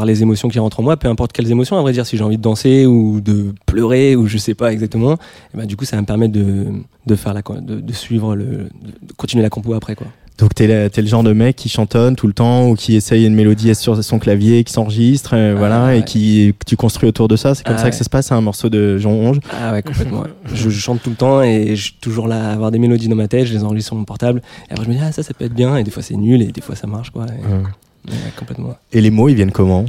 les 0.05 0.23
émotions 0.23 0.49
qui 0.49 0.59
rentrent 0.59 0.81
en 0.81 0.83
moi, 0.83 0.97
peu 0.97 1.07
importe 1.07 1.33
quelles 1.33 1.51
émotions, 1.51 1.79
à 1.79 1.83
vrai 1.83 1.93
dire, 1.93 2.05
si 2.05 2.17
j'ai 2.17 2.25
envie 2.25 2.37
de 2.37 2.43
danser 2.43 2.85
ou 2.85 3.21
de 3.21 3.55
pleurer 3.67 4.17
ou 4.17 4.27
je 4.27 4.39
sais 4.39 4.55
pas 4.55 4.73
exactement, 4.73 5.15
et 5.55 5.57
bah, 5.57 5.67
du 5.67 5.77
coup, 5.77 5.85
ça 5.85 5.97
va 5.97 6.03
me 6.03 6.07
permettre 6.07 6.33
de, 6.33 7.15
faire 7.15 7.33
la, 7.33 7.43
de 7.61 7.93
suivre 7.93 8.35
le, 8.35 8.47
de 8.47 9.13
continuer 9.17 9.45
la 9.45 9.51
compo 9.51 9.73
après, 9.73 9.95
quoi. 9.95 10.09
Donc 10.39 10.55
t'es, 10.55 10.67
le- 10.69 11.07
genre 11.07 11.25
de 11.25 11.33
mec 11.33 11.57
qui 11.57 11.69
chantonne 11.69 12.15
tout 12.15 12.29
le 12.29 12.33
temps 12.33 12.69
ou 12.69 12.75
qui 12.77 12.95
essaye 12.95 13.27
une 13.27 13.35
mélodie 13.35 13.75
sur 13.75 14.03
son 14.05 14.19
clavier, 14.21 14.63
qui 14.63 14.73
s'enregistre, 14.73 15.35
euh, 15.35 15.55
voilà, 15.59 15.87
ouais. 15.87 15.99
et 15.99 16.05
qui 16.05 16.55
que 16.59 16.65
tu 16.65 16.77
construis 16.77 17.09
autour 17.09 17.27
de 17.27 17.35
ça. 17.35 17.57
C'est 17.57 17.65
comme 17.67 17.75
Ah 17.77 17.83
ça 17.83 17.91
que 17.91 17.97
ça 17.97 18.05
se 18.05 18.09
passe, 18.09 18.31
un 18.31 18.41
morceau 18.41 18.69
de 18.69 18.99
Jean 18.99 19.11
Onge. 19.11 19.41
Ah 19.53 19.73
ouais, 19.73 19.83
complètement. 19.83 20.23
je, 20.55 20.71
je 20.71 20.79
chante 20.81 21.03
tout 21.03 21.11
le 21.11 21.17
temps 21.17 21.43
et 21.43 21.75
je 21.75 21.83
suis 21.83 21.95
toujours 22.01 22.29
là 22.29 22.51
à 22.51 22.53
avoir 22.53 22.71
des 22.71 22.79
mélodies 22.79 23.09
dans 23.09 23.17
ma 23.17 23.27
tête, 23.27 23.47
je 23.47 23.53
les 23.55 23.65
enregistre 23.65 23.89
sur 23.89 23.97
mon 23.97 24.05
portable. 24.05 24.41
Et 24.69 24.73
après, 24.73 24.85
je 24.85 24.91
me 24.91 24.95
dis, 24.95 25.01
ah, 25.03 25.11
ça, 25.11 25.25
ça 25.25 25.35
peut 25.35 25.45
être 25.45 25.55
bien. 25.55 25.77
Et 25.77 25.83
des 25.83 25.91
fois, 25.91 26.05
c'est 26.05 26.15
nul 26.17 26.41
et 26.41 26.47
des 26.53 26.61
fois, 26.61 26.77
ça 26.77 26.87
marche, 26.87 27.11
quoi. 27.11 27.27
Et- 27.27 27.45
Ouais. 27.53 28.13
ouais, 28.13 28.33
complètement. 28.37 28.77
Et 28.93 29.01
les 29.01 29.11
mots, 29.11 29.29
ils 29.29 29.35
viennent 29.35 29.51
comment? 29.51 29.85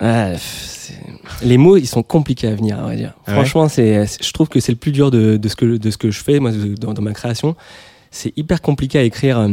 Ah, 0.00 0.32
les 1.42 1.56
mots, 1.56 1.76
ils 1.76 1.86
sont 1.86 2.02
compliqués 2.02 2.48
à 2.48 2.54
venir, 2.54 2.78
à 2.78 2.82
vrai 2.82 2.96
dire. 2.96 3.14
Ah 3.26 3.30
ouais 3.30 3.34
Franchement, 3.36 3.68
c'est, 3.68 4.04
je 4.20 4.32
trouve 4.32 4.48
que 4.48 4.60
c'est 4.60 4.72
le 4.72 4.76
plus 4.78 4.92
dur 4.92 5.10
de, 5.10 5.36
de 5.38 5.48
ce 5.48 5.56
que 5.56 5.64
de 5.78 5.90
ce 5.90 5.96
que 5.96 6.10
je 6.10 6.22
fais, 6.22 6.40
moi, 6.40 6.50
dans 6.78 7.00
ma 7.00 7.12
création. 7.12 7.56
C'est 8.14 8.32
hyper 8.38 8.62
compliqué 8.62 8.96
à 8.98 9.02
écrire. 9.02 9.38
euh, 9.40 9.48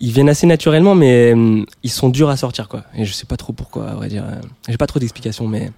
Ils 0.00 0.10
viennent 0.10 0.28
assez 0.28 0.48
naturellement, 0.48 0.96
mais 0.96 1.32
euh, 1.32 1.64
ils 1.84 1.90
sont 1.90 2.08
durs 2.08 2.28
à 2.28 2.36
sortir, 2.36 2.68
quoi. 2.68 2.82
Et 2.96 3.04
je 3.04 3.12
sais 3.12 3.24
pas 3.24 3.36
trop 3.36 3.52
pourquoi, 3.52 3.88
à 3.88 3.94
vrai 3.94 4.08
dire. 4.08 4.24
euh, 4.24 4.40
J'ai 4.68 4.76
pas 4.76 4.88
trop 4.88 4.98
d'explications, 4.98 5.46
mais 5.46 5.70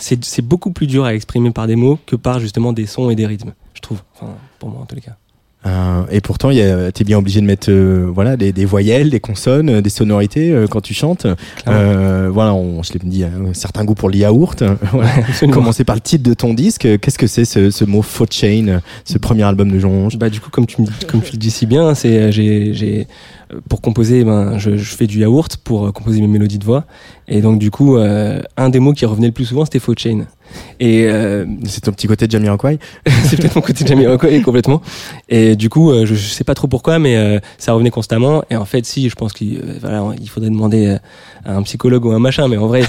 c'est, 0.00 0.42
beaucoup 0.42 0.72
plus 0.72 0.88
dur 0.88 1.04
à 1.04 1.14
exprimer 1.14 1.52
par 1.52 1.68
des 1.68 1.76
mots 1.76 1.96
que 2.06 2.16
par 2.16 2.40
justement 2.40 2.72
des 2.72 2.86
sons 2.86 3.08
et 3.08 3.14
des 3.14 3.26
rythmes, 3.26 3.52
je 3.74 3.80
trouve. 3.80 4.02
Enfin, 4.16 4.34
pour 4.58 4.68
moi, 4.70 4.80
en 4.82 4.84
tous 4.86 4.96
les 4.96 5.00
cas. 5.00 5.16
Euh, 5.64 6.02
Et 6.10 6.20
pourtant, 6.20 6.50
t'es 6.50 7.04
bien 7.04 7.18
obligé 7.18 7.40
de 7.40 7.46
mettre 7.46 7.70
euh, 7.70 8.10
voilà 8.12 8.36
des, 8.36 8.52
des 8.52 8.64
voyelles, 8.64 9.10
des 9.10 9.20
consonnes, 9.20 9.68
euh, 9.68 9.80
des 9.80 9.90
sonorités 9.90 10.50
euh, 10.50 10.66
quand 10.66 10.80
tu 10.80 10.92
chantes. 10.92 11.26
Euh, 11.68 12.28
voilà, 12.32 12.52
on, 12.54 12.82
je 12.82 12.92
l'ai 12.94 12.98
dit, 13.04 13.22
un 13.24 13.54
certain 13.54 13.84
goût 13.84 13.94
pour 13.94 14.08
le 14.10 14.16
yaourt. 14.16 14.62
Voilà. 14.92 15.10
Commencer 15.52 15.84
par 15.84 15.94
le 15.94 16.00
titre 16.00 16.24
de 16.28 16.34
ton 16.34 16.52
disque. 16.54 16.88
Qu'est-ce 17.00 17.18
que 17.18 17.26
c'est 17.28 17.44
ce, 17.44 17.70
ce 17.70 17.84
mot 17.84 18.02
Faux 18.02 18.26
Chain, 18.28 18.80
ce 19.04 19.18
premier 19.18 19.44
album 19.44 19.70
de 19.70 19.78
Jean 19.78 19.90
Onge 19.90 20.16
Bah 20.18 20.30
du 20.30 20.40
coup 20.40 20.50
comme 20.50 20.66
tu 20.66 20.82
me- 20.82 21.06
comme 21.06 21.20
tu 21.22 21.32
le 21.32 21.38
dis 21.38 21.50
si 21.50 21.66
bien, 21.66 21.94
c'est 21.94 22.32
j'ai 22.32 22.74
j'ai 22.74 23.06
pour 23.68 23.80
composer 23.82 24.24
ben 24.24 24.58
je, 24.58 24.76
je 24.78 24.94
fais 24.96 25.06
du 25.06 25.20
yaourt 25.20 25.58
pour 25.58 25.92
composer 25.92 26.20
mes 26.22 26.26
mélodies 26.26 26.58
de 26.58 26.64
voix 26.64 26.84
et 27.34 27.40
donc 27.40 27.58
du 27.58 27.70
coup 27.70 27.96
euh, 27.96 28.40
un 28.56 28.68
des 28.68 28.78
mots 28.78 28.92
qui 28.92 29.06
revenait 29.06 29.28
le 29.28 29.32
plus 29.32 29.46
souvent 29.46 29.64
c'était 29.64 29.78
faux 29.78 29.94
chain. 29.96 30.26
Et 30.80 31.06
euh, 31.06 31.46
C'est 31.64 31.80
ton 31.80 31.92
petit 31.92 32.06
côté 32.06 32.26
de 32.26 32.30
Jamiroquai 32.32 32.78
c'est 33.24 33.38
peut-être 33.38 33.56
mon 33.56 33.62
côté 33.62 33.86
Jamiroquai 33.86 34.42
complètement. 34.42 34.82
Et 35.30 35.56
du 35.56 35.70
coup 35.70 35.90
euh, 35.90 36.04
je, 36.04 36.14
je 36.14 36.26
sais 36.28 36.44
pas 36.44 36.52
trop 36.54 36.68
pourquoi 36.68 36.98
mais 36.98 37.16
euh, 37.16 37.38
ça 37.56 37.72
revenait 37.72 37.90
constamment. 37.90 38.42
Et 38.50 38.56
en 38.56 38.66
fait 38.66 38.84
si 38.84 39.08
je 39.08 39.14
pense 39.14 39.32
qu'il 39.32 39.62
voilà 39.80 40.04
il 40.20 40.28
faudrait 40.28 40.50
demander 40.50 40.98
à 41.46 41.56
un 41.56 41.62
psychologue 41.62 42.04
ou 42.04 42.10
un 42.12 42.18
machin. 42.18 42.48
Mais 42.48 42.58
en 42.58 42.66
vrai 42.66 42.82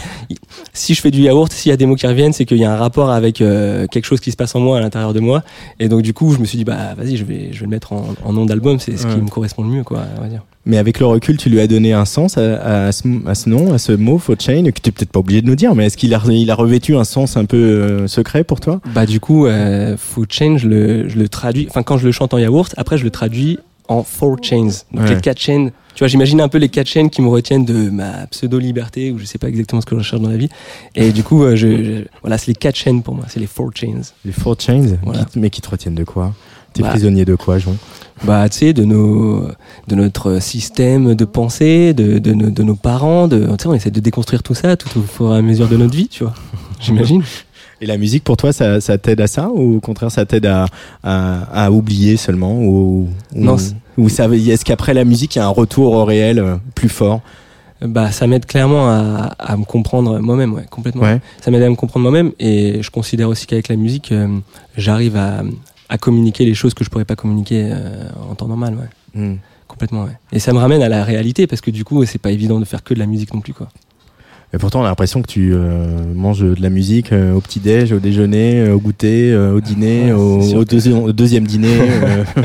si 0.74 0.94
je 0.94 1.00
fais 1.02 1.12
du 1.12 1.22
yaourt 1.22 1.52
s'il 1.54 1.70
y 1.70 1.74
a 1.74 1.78
des 1.78 1.86
mots 1.86 1.96
qui 1.96 2.06
reviennent 2.08 2.34
c'est 2.34 2.46
qu'il 2.46 2.58
y 2.58 2.66
a 2.66 2.74
un 2.74 2.78
rapport 2.78 3.12
avec 3.12 3.40
euh, 3.40 3.88
quelque 3.88 4.06
chose 4.06 4.20
qui 4.20 4.32
se 4.32 4.36
passe 4.36 4.54
en 4.56 4.60
moi 4.60 4.78
à 4.78 4.82
l'intérieur 4.82 5.14
de 5.14 5.22
moi. 5.22 5.42
Et 5.80 5.88
donc 5.88 6.02
du 6.02 6.14
coup 6.14 6.34
je 6.34 6.40
me 6.40 6.46
suis 6.46 6.58
dit 6.58 6.66
bah 6.66 6.96
vas-y 6.98 7.16
je 7.16 7.24
vais 7.24 7.50
je 7.54 7.60
vais 7.60 7.66
le 7.66 7.72
mettre 7.72 7.94
en, 7.94 8.08
en 8.26 8.34
nom 8.34 8.46
d'album. 8.46 8.78
C'est 8.80 8.98
ce 8.98 9.08
Ouais. 9.08 9.14
qui 9.16 9.22
me 9.22 9.30
correspond 9.30 9.64
le 9.64 9.70
mieux 9.70 9.84
quoi 9.84 10.02
on 10.18 10.22
va 10.22 10.28
dire 10.28 10.44
Mais 10.66 10.78
avec 10.78 11.00
le 11.00 11.06
recul, 11.06 11.36
tu 11.38 11.50
lui 11.50 11.60
as 11.60 11.68
donné 11.68 11.92
un 11.92 12.06
sens 12.06 12.38
à, 12.38 12.86
à 12.88 12.92
ce, 12.94 13.04
à 13.28 13.36
ce 13.36 13.50
nom, 13.50 13.74
à 13.74 13.78
ce 13.78 13.92
mot 13.92 14.18
Faux 14.18 14.36
Chain, 14.40 14.64
que 14.72 14.80
tu 14.82 14.92
peut-être 14.94 15.12
pas 15.12 15.20
obligé 15.20 15.42
de 15.42 15.48
nous 15.48 15.56
dire, 15.58 15.76
mais 15.76 15.88
est-ce 15.88 15.98
qu'il 15.98 16.14
a, 16.14 16.22
il 16.30 16.50
a 16.50 16.56
revêtu 16.56 16.96
un 16.96 17.04
sens 17.04 17.36
un 17.36 17.44
peu 17.46 17.58
euh, 17.58 18.08
secret 18.08 18.46
pour 18.46 18.62
toi? 18.62 18.80
Bah 18.96 19.06
du 19.06 19.20
coup 19.20 19.46
euh, 19.46 19.98
food 19.98 20.32
chain 20.32 20.56
je 20.58 20.68
le 20.70 21.10
je 21.10 21.18
le 21.18 21.28
traduis 21.28 21.68
enfin 21.70 21.84
quand 21.84 21.98
je 21.98 22.06
le 22.06 22.12
chante 22.14 22.34
en 22.34 22.38
yaourt 22.38 22.74
après 22.78 22.98
je 22.98 23.04
le 23.04 23.10
traduis 23.12 23.60
en 23.90 24.04
four 24.04 24.38
chains 24.42 24.70
donc 24.94 25.04
Ouais. 25.04 25.16
les 25.16 25.20
quatre 25.22 25.40
chaînes 25.40 25.72
tu 25.96 26.00
vois 26.00 26.08
j'imagine 26.08 26.40
un 26.40 26.48
peu 26.48 26.58
les 26.58 26.70
quatre 26.70 26.88
chaînes 26.88 27.10
qui 27.10 27.22
me 27.22 27.28
retiennent 27.28 27.66
de 27.66 27.90
ma 27.90 28.26
pseudo 28.28 28.58
liberté 28.58 29.12
ou 29.12 29.20
je 29.20 29.26
sais 29.26 29.38
pas 29.38 29.50
exactement 29.50 29.82
ce 29.82 29.86
que 29.86 29.96
je 29.96 30.00
recherche 30.00 30.22
dans 30.22 30.30
la 30.30 30.38
vie 30.38 30.50
et 30.96 31.12
du 31.12 31.24
coup 31.24 31.44
euh, 31.44 31.56
je, 31.58 31.84
je- 31.84 32.04
voilà 32.22 32.38
c'est 32.38 32.48
les 32.48 32.56
quatre 32.56 32.78
chaînes 32.78 33.04
pour 33.04 33.14
moi 33.16 33.26
c'est 33.28 33.40
les 33.42 33.48
four 33.48 33.72
chains 33.76 34.02
Les 34.24 34.32
Four 34.32 34.56
Chains 34.60 34.98
Voilà. 35.04 35.26
Mais 35.36 35.50
qui 35.50 35.60
te 35.62 35.70
retiennent 35.70 35.96
de 35.96 36.06
quoi? 36.06 36.34
T'es 36.74 36.82
Bah. 36.82 36.90
prisonnier 36.90 37.26
de 37.26 37.36
quoi, 37.36 37.60
Jean 37.60 37.76
bah 38.24 38.48
tu 38.50 38.58
sais 38.60 38.74
de 38.74 38.84
nos 38.86 39.48
de 39.88 39.96
notre 39.96 40.40
système 40.42 41.16
de 41.16 41.26
pensée 41.26 41.94
de 41.94 42.20
de, 42.20 42.34
nos- 42.34 42.50
de 42.50 42.64
nos 42.64 42.76
parents 42.76 43.28
de 43.28 43.48
on 43.66 43.74
essaie 43.74 43.92
de 43.92 44.00
déconstruire 44.00 44.44
tout 44.44 44.54
ça 44.54 44.78
tout 44.78 44.90
au 45.00 45.02
fur 45.02 45.34
et 45.34 45.38
à 45.38 45.42
mesure 45.42 45.68
de 45.68 45.78
notre 45.78 45.96
vie 45.96 46.08
tu 46.08 46.24
vois. 46.24 46.34
J'imagine. 46.80 47.24
Et 47.82 47.86
la 47.86 47.98
musique, 47.98 48.24
pour 48.24 48.38
toi, 48.38 48.54
ça, 48.54 48.80
ça 48.80 48.98
t'aide 48.98 49.20
à 49.20 49.28
ça 49.28 49.50
ou 49.50 49.76
au 49.78 49.80
contraire, 49.82 50.10
ça 50.10 50.26
t'aide 50.26 50.46
à, 50.46 50.68
à, 51.04 51.66
à 51.66 51.72
oublier 51.72 52.16
seulement 52.16 52.62
ou, 52.62 53.10
ou, 53.36 53.44
Non, 53.44 53.58
ou 53.98 54.08
est-ce 54.08 54.64
qu'après 54.64 54.94
la 54.94 55.04
musique, 55.04 55.36
il 55.36 55.40
y 55.40 55.42
a 55.42 55.46
un 55.46 55.50
retour 55.50 55.92
au 55.94 56.06
réel 56.06 56.40
euh, 56.40 56.56
plus 56.76 56.88
fort? 56.90 57.20
Bah 57.82 58.12
ça 58.14 58.26
m'aide 58.28 58.46
clairement 58.46 58.88
à, 58.90 59.34
à 59.38 59.58
me 59.58 59.66
comprendre 59.66 60.20
moi-même 60.20 60.54
ouais 60.54 60.66
complètement. 60.70 61.02
Ouais. 61.04 61.20
ça 61.42 61.52
m'aide 61.52 61.64
à 61.64 61.70
me 61.70 61.76
comprendre 61.76 62.04
moi-même 62.04 62.32
et 62.40 62.82
je 62.82 62.90
considère 62.90 63.28
aussi 63.28 63.46
qu'avec 63.48 63.68
la 63.68 63.76
musique 63.76 64.14
euh, 64.14 64.28
j'arrive 64.78 65.18
à, 65.18 65.42
à 65.94 65.98
communiquer 66.00 66.44
les 66.44 66.56
choses 66.56 66.74
que 66.74 66.84
je 66.84 66.90
pourrais 66.90 67.06
pas 67.06 67.16
communiquer 67.16 67.70
euh, 67.72 68.10
en 68.30 68.34
temps 68.34 68.48
normal 68.48 68.76
ouais. 68.80 69.22
Hmm. 69.22 69.36
complètement 69.68 70.06
ouais. 70.06 70.18
Et 70.32 70.40
ça 70.40 70.52
me 70.52 70.58
ramène 70.58 70.82
à 70.82 70.90
la 70.90 71.04
réalité 71.04 71.46
parce 71.46 71.62
que 71.62 71.70
du 71.72 71.84
coup 71.86 72.04
c'est 72.06 72.18
pas 72.18 72.32
évident 72.32 72.60
de 72.60 72.66
faire 72.66 72.84
que 72.84 72.96
de 72.96 73.00
la 73.00 73.06
musique 73.06 73.32
non 73.34 73.42
plus 73.42 73.54
quoi. 73.54 73.70
Et 74.56 74.60
pourtant, 74.60 74.82
on 74.82 74.86
a 74.86 74.88
l'impression 74.88 75.24
que 75.24 75.28
tu 75.28 75.52
euh, 75.52 75.98
manges 76.14 76.42
de 76.42 76.62
la 76.62 76.70
musique 76.70 77.12
euh, 77.12 77.34
au 77.34 77.42
petit-déj, 77.42 77.92
au 77.92 77.98
déjeuner, 78.00 78.70
au 78.70 78.78
goûter, 78.80 79.36
au 79.36 79.60
dîner, 79.60 80.14
Ouais, 80.14 80.54
au, 80.54 80.64
deuxi- 80.64 81.12
deuxième 81.12 81.48
dîner. 81.48 81.76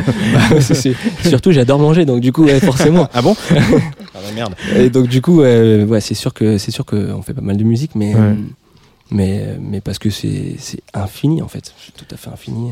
surtout 1.29 1.53
j'adore 1.53 1.79
manger 1.79 2.05
donc 2.07 2.21
du 2.21 2.33
coup 2.33 2.45
ouais, 2.45 2.61
forcément. 2.61 3.09
Ah 3.15 3.23
bon 3.23 3.35
Ah 3.51 4.21
bah 4.25 4.33
merde. 4.35 4.55
et 4.77 4.91
donc 4.91 5.07
du 5.09 5.21
coup 5.23 5.41
ouais 5.41 6.01
c'est 6.01 6.15
sûr 6.15 6.33
que 6.35 6.59
c'est 6.59 6.71
sûr 6.71 6.85
que 6.85 7.13
on 7.13 7.23
fait 7.23 7.35
pas 7.35 7.41
mal 7.43 7.57
de 7.57 7.65
musique 7.65 7.95
mais 7.95 8.15
mais 9.11 9.57
mais 9.61 9.81
parce 9.81 9.99
que 9.99 10.11
c'est 10.11 10.57
c'est 10.59 10.81
infini 10.95 11.41
en 11.43 11.49
fait. 11.49 11.73
C'est 11.85 11.95
tout 11.95 12.13
à 12.15 12.17
fait 12.19 12.31
infini 12.31 12.69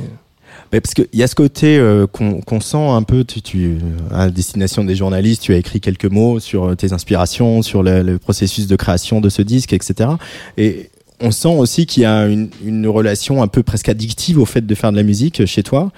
euh. 0.56 0.68
Mais 0.72 0.80
parce 0.80 0.94
qu'il 0.94 1.06
y 1.12 1.22
a 1.22 1.26
ce 1.26 1.34
côté 1.34 1.78
euh, 1.78 2.06
qu'on 2.06 2.60
sent 2.60 2.76
un 2.76 3.02
peu, 3.02 3.24
tu, 3.24 3.42
tu, 3.42 3.78
à 4.12 4.28
destination 4.30 4.84
des 4.84 4.94
journalistes, 4.94 5.42
tu 5.42 5.54
as 5.54 5.56
écrit 5.56 5.80
quelques 5.80 6.06
mots 6.06 6.40
sur 6.40 6.64
euh, 6.64 6.74
tes 6.74 6.92
inspirations, 6.92 7.62
sur 7.62 7.82
le, 7.82 8.02
le 8.02 8.18
processus 8.18 8.66
de 8.66 8.76
création 8.76 9.20
de 9.20 9.28
ce 9.28 9.42
disque, 9.42 9.72
etc. 9.72 10.10
Et 10.56 10.90
on 11.20 11.30
sent 11.30 11.48
aussi 11.48 11.86
qu'il 11.86 12.02
y 12.02 12.06
a 12.06 12.26
une, 12.26 12.50
une 12.64 12.86
relation 12.86 13.42
un 13.42 13.46
peu 13.46 13.62
presque 13.62 13.88
addictive 13.88 14.38
au 14.38 14.44
fait 14.44 14.66
de 14.66 14.74
faire 14.74 14.92
de 14.92 14.96
la 14.96 15.02
musique 15.02 15.46
chez 15.46 15.62
toi, 15.62 15.90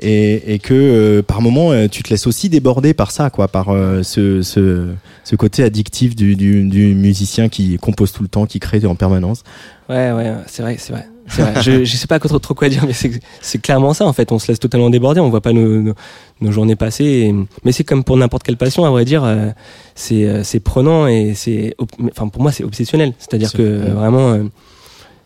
et, 0.00 0.54
et 0.54 0.58
que 0.58 0.74
euh, 0.74 1.22
par 1.22 1.40
moment 1.40 1.70
euh, 1.70 1.86
tu 1.88 2.02
te 2.02 2.10
laisses 2.10 2.26
aussi 2.26 2.48
déborder 2.48 2.94
par 2.94 3.10
ça, 3.10 3.30
quoi, 3.30 3.48
par 3.48 3.68
euh, 3.68 4.02
ce, 4.02 4.42
ce, 4.42 4.88
ce 5.22 5.36
côté 5.36 5.62
addictif 5.62 6.16
du, 6.16 6.34
du, 6.34 6.64
du 6.64 6.94
musicien 6.94 7.48
qui 7.48 7.76
compose 7.76 8.12
tout 8.12 8.22
le 8.22 8.28
temps, 8.28 8.46
qui 8.46 8.58
crée 8.58 8.84
en 8.84 8.96
permanence. 8.96 9.44
Ouais, 9.88 10.10
ouais, 10.12 10.32
c'est 10.46 10.62
vrai, 10.62 10.76
c'est 10.78 10.92
vrai. 10.92 11.06
Vrai. 11.26 11.62
Je, 11.62 11.84
je 11.84 11.96
sais 11.96 12.06
pas 12.06 12.18
trop, 12.18 12.38
trop 12.38 12.54
quoi 12.54 12.68
dire, 12.68 12.84
mais 12.86 12.92
c'est 12.92 13.58
clairement 13.62 13.94
ça 13.94 14.06
en 14.06 14.12
fait. 14.12 14.30
On 14.32 14.38
se 14.38 14.48
laisse 14.48 14.60
totalement 14.60 14.90
déborder, 14.90 15.20
on 15.20 15.30
voit 15.30 15.40
pas 15.40 15.52
nos, 15.52 15.80
nos, 15.80 15.94
nos 16.40 16.52
journées 16.52 16.76
passer. 16.76 17.04
et- 17.04 17.34
mais 17.64 17.72
c'est 17.72 17.84
comme 17.84 18.04
pour 18.04 18.16
n'importe 18.16 18.42
quelle 18.42 18.56
passion, 18.58 18.84
à 18.84 18.90
vrai 18.90 19.04
dire, 19.04 19.24
euh, 19.24 19.50
c'est 19.94 20.24
euh, 20.26 20.42
c'est 20.44 20.60
prenant 20.60 21.06
et 21.06 21.32
c'est, 21.34 21.74
enfin 22.10 22.28
pour 22.28 22.42
moi 22.42 22.52
c'est 22.52 22.64
obsessionnel. 22.64 23.14
C'est-à-dire 23.18 23.48
C'est- 23.48 23.56
que 23.58 23.62
euh, 23.62 23.94
vraiment, 23.94 24.32
euh, 24.32 24.44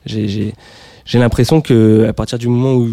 j'ai 0.06 0.52
l'impression 1.14 1.60
que 1.60 2.06
à 2.08 2.12
partir 2.12 2.38
du 2.38 2.48
moment 2.48 2.74
où 2.74 2.88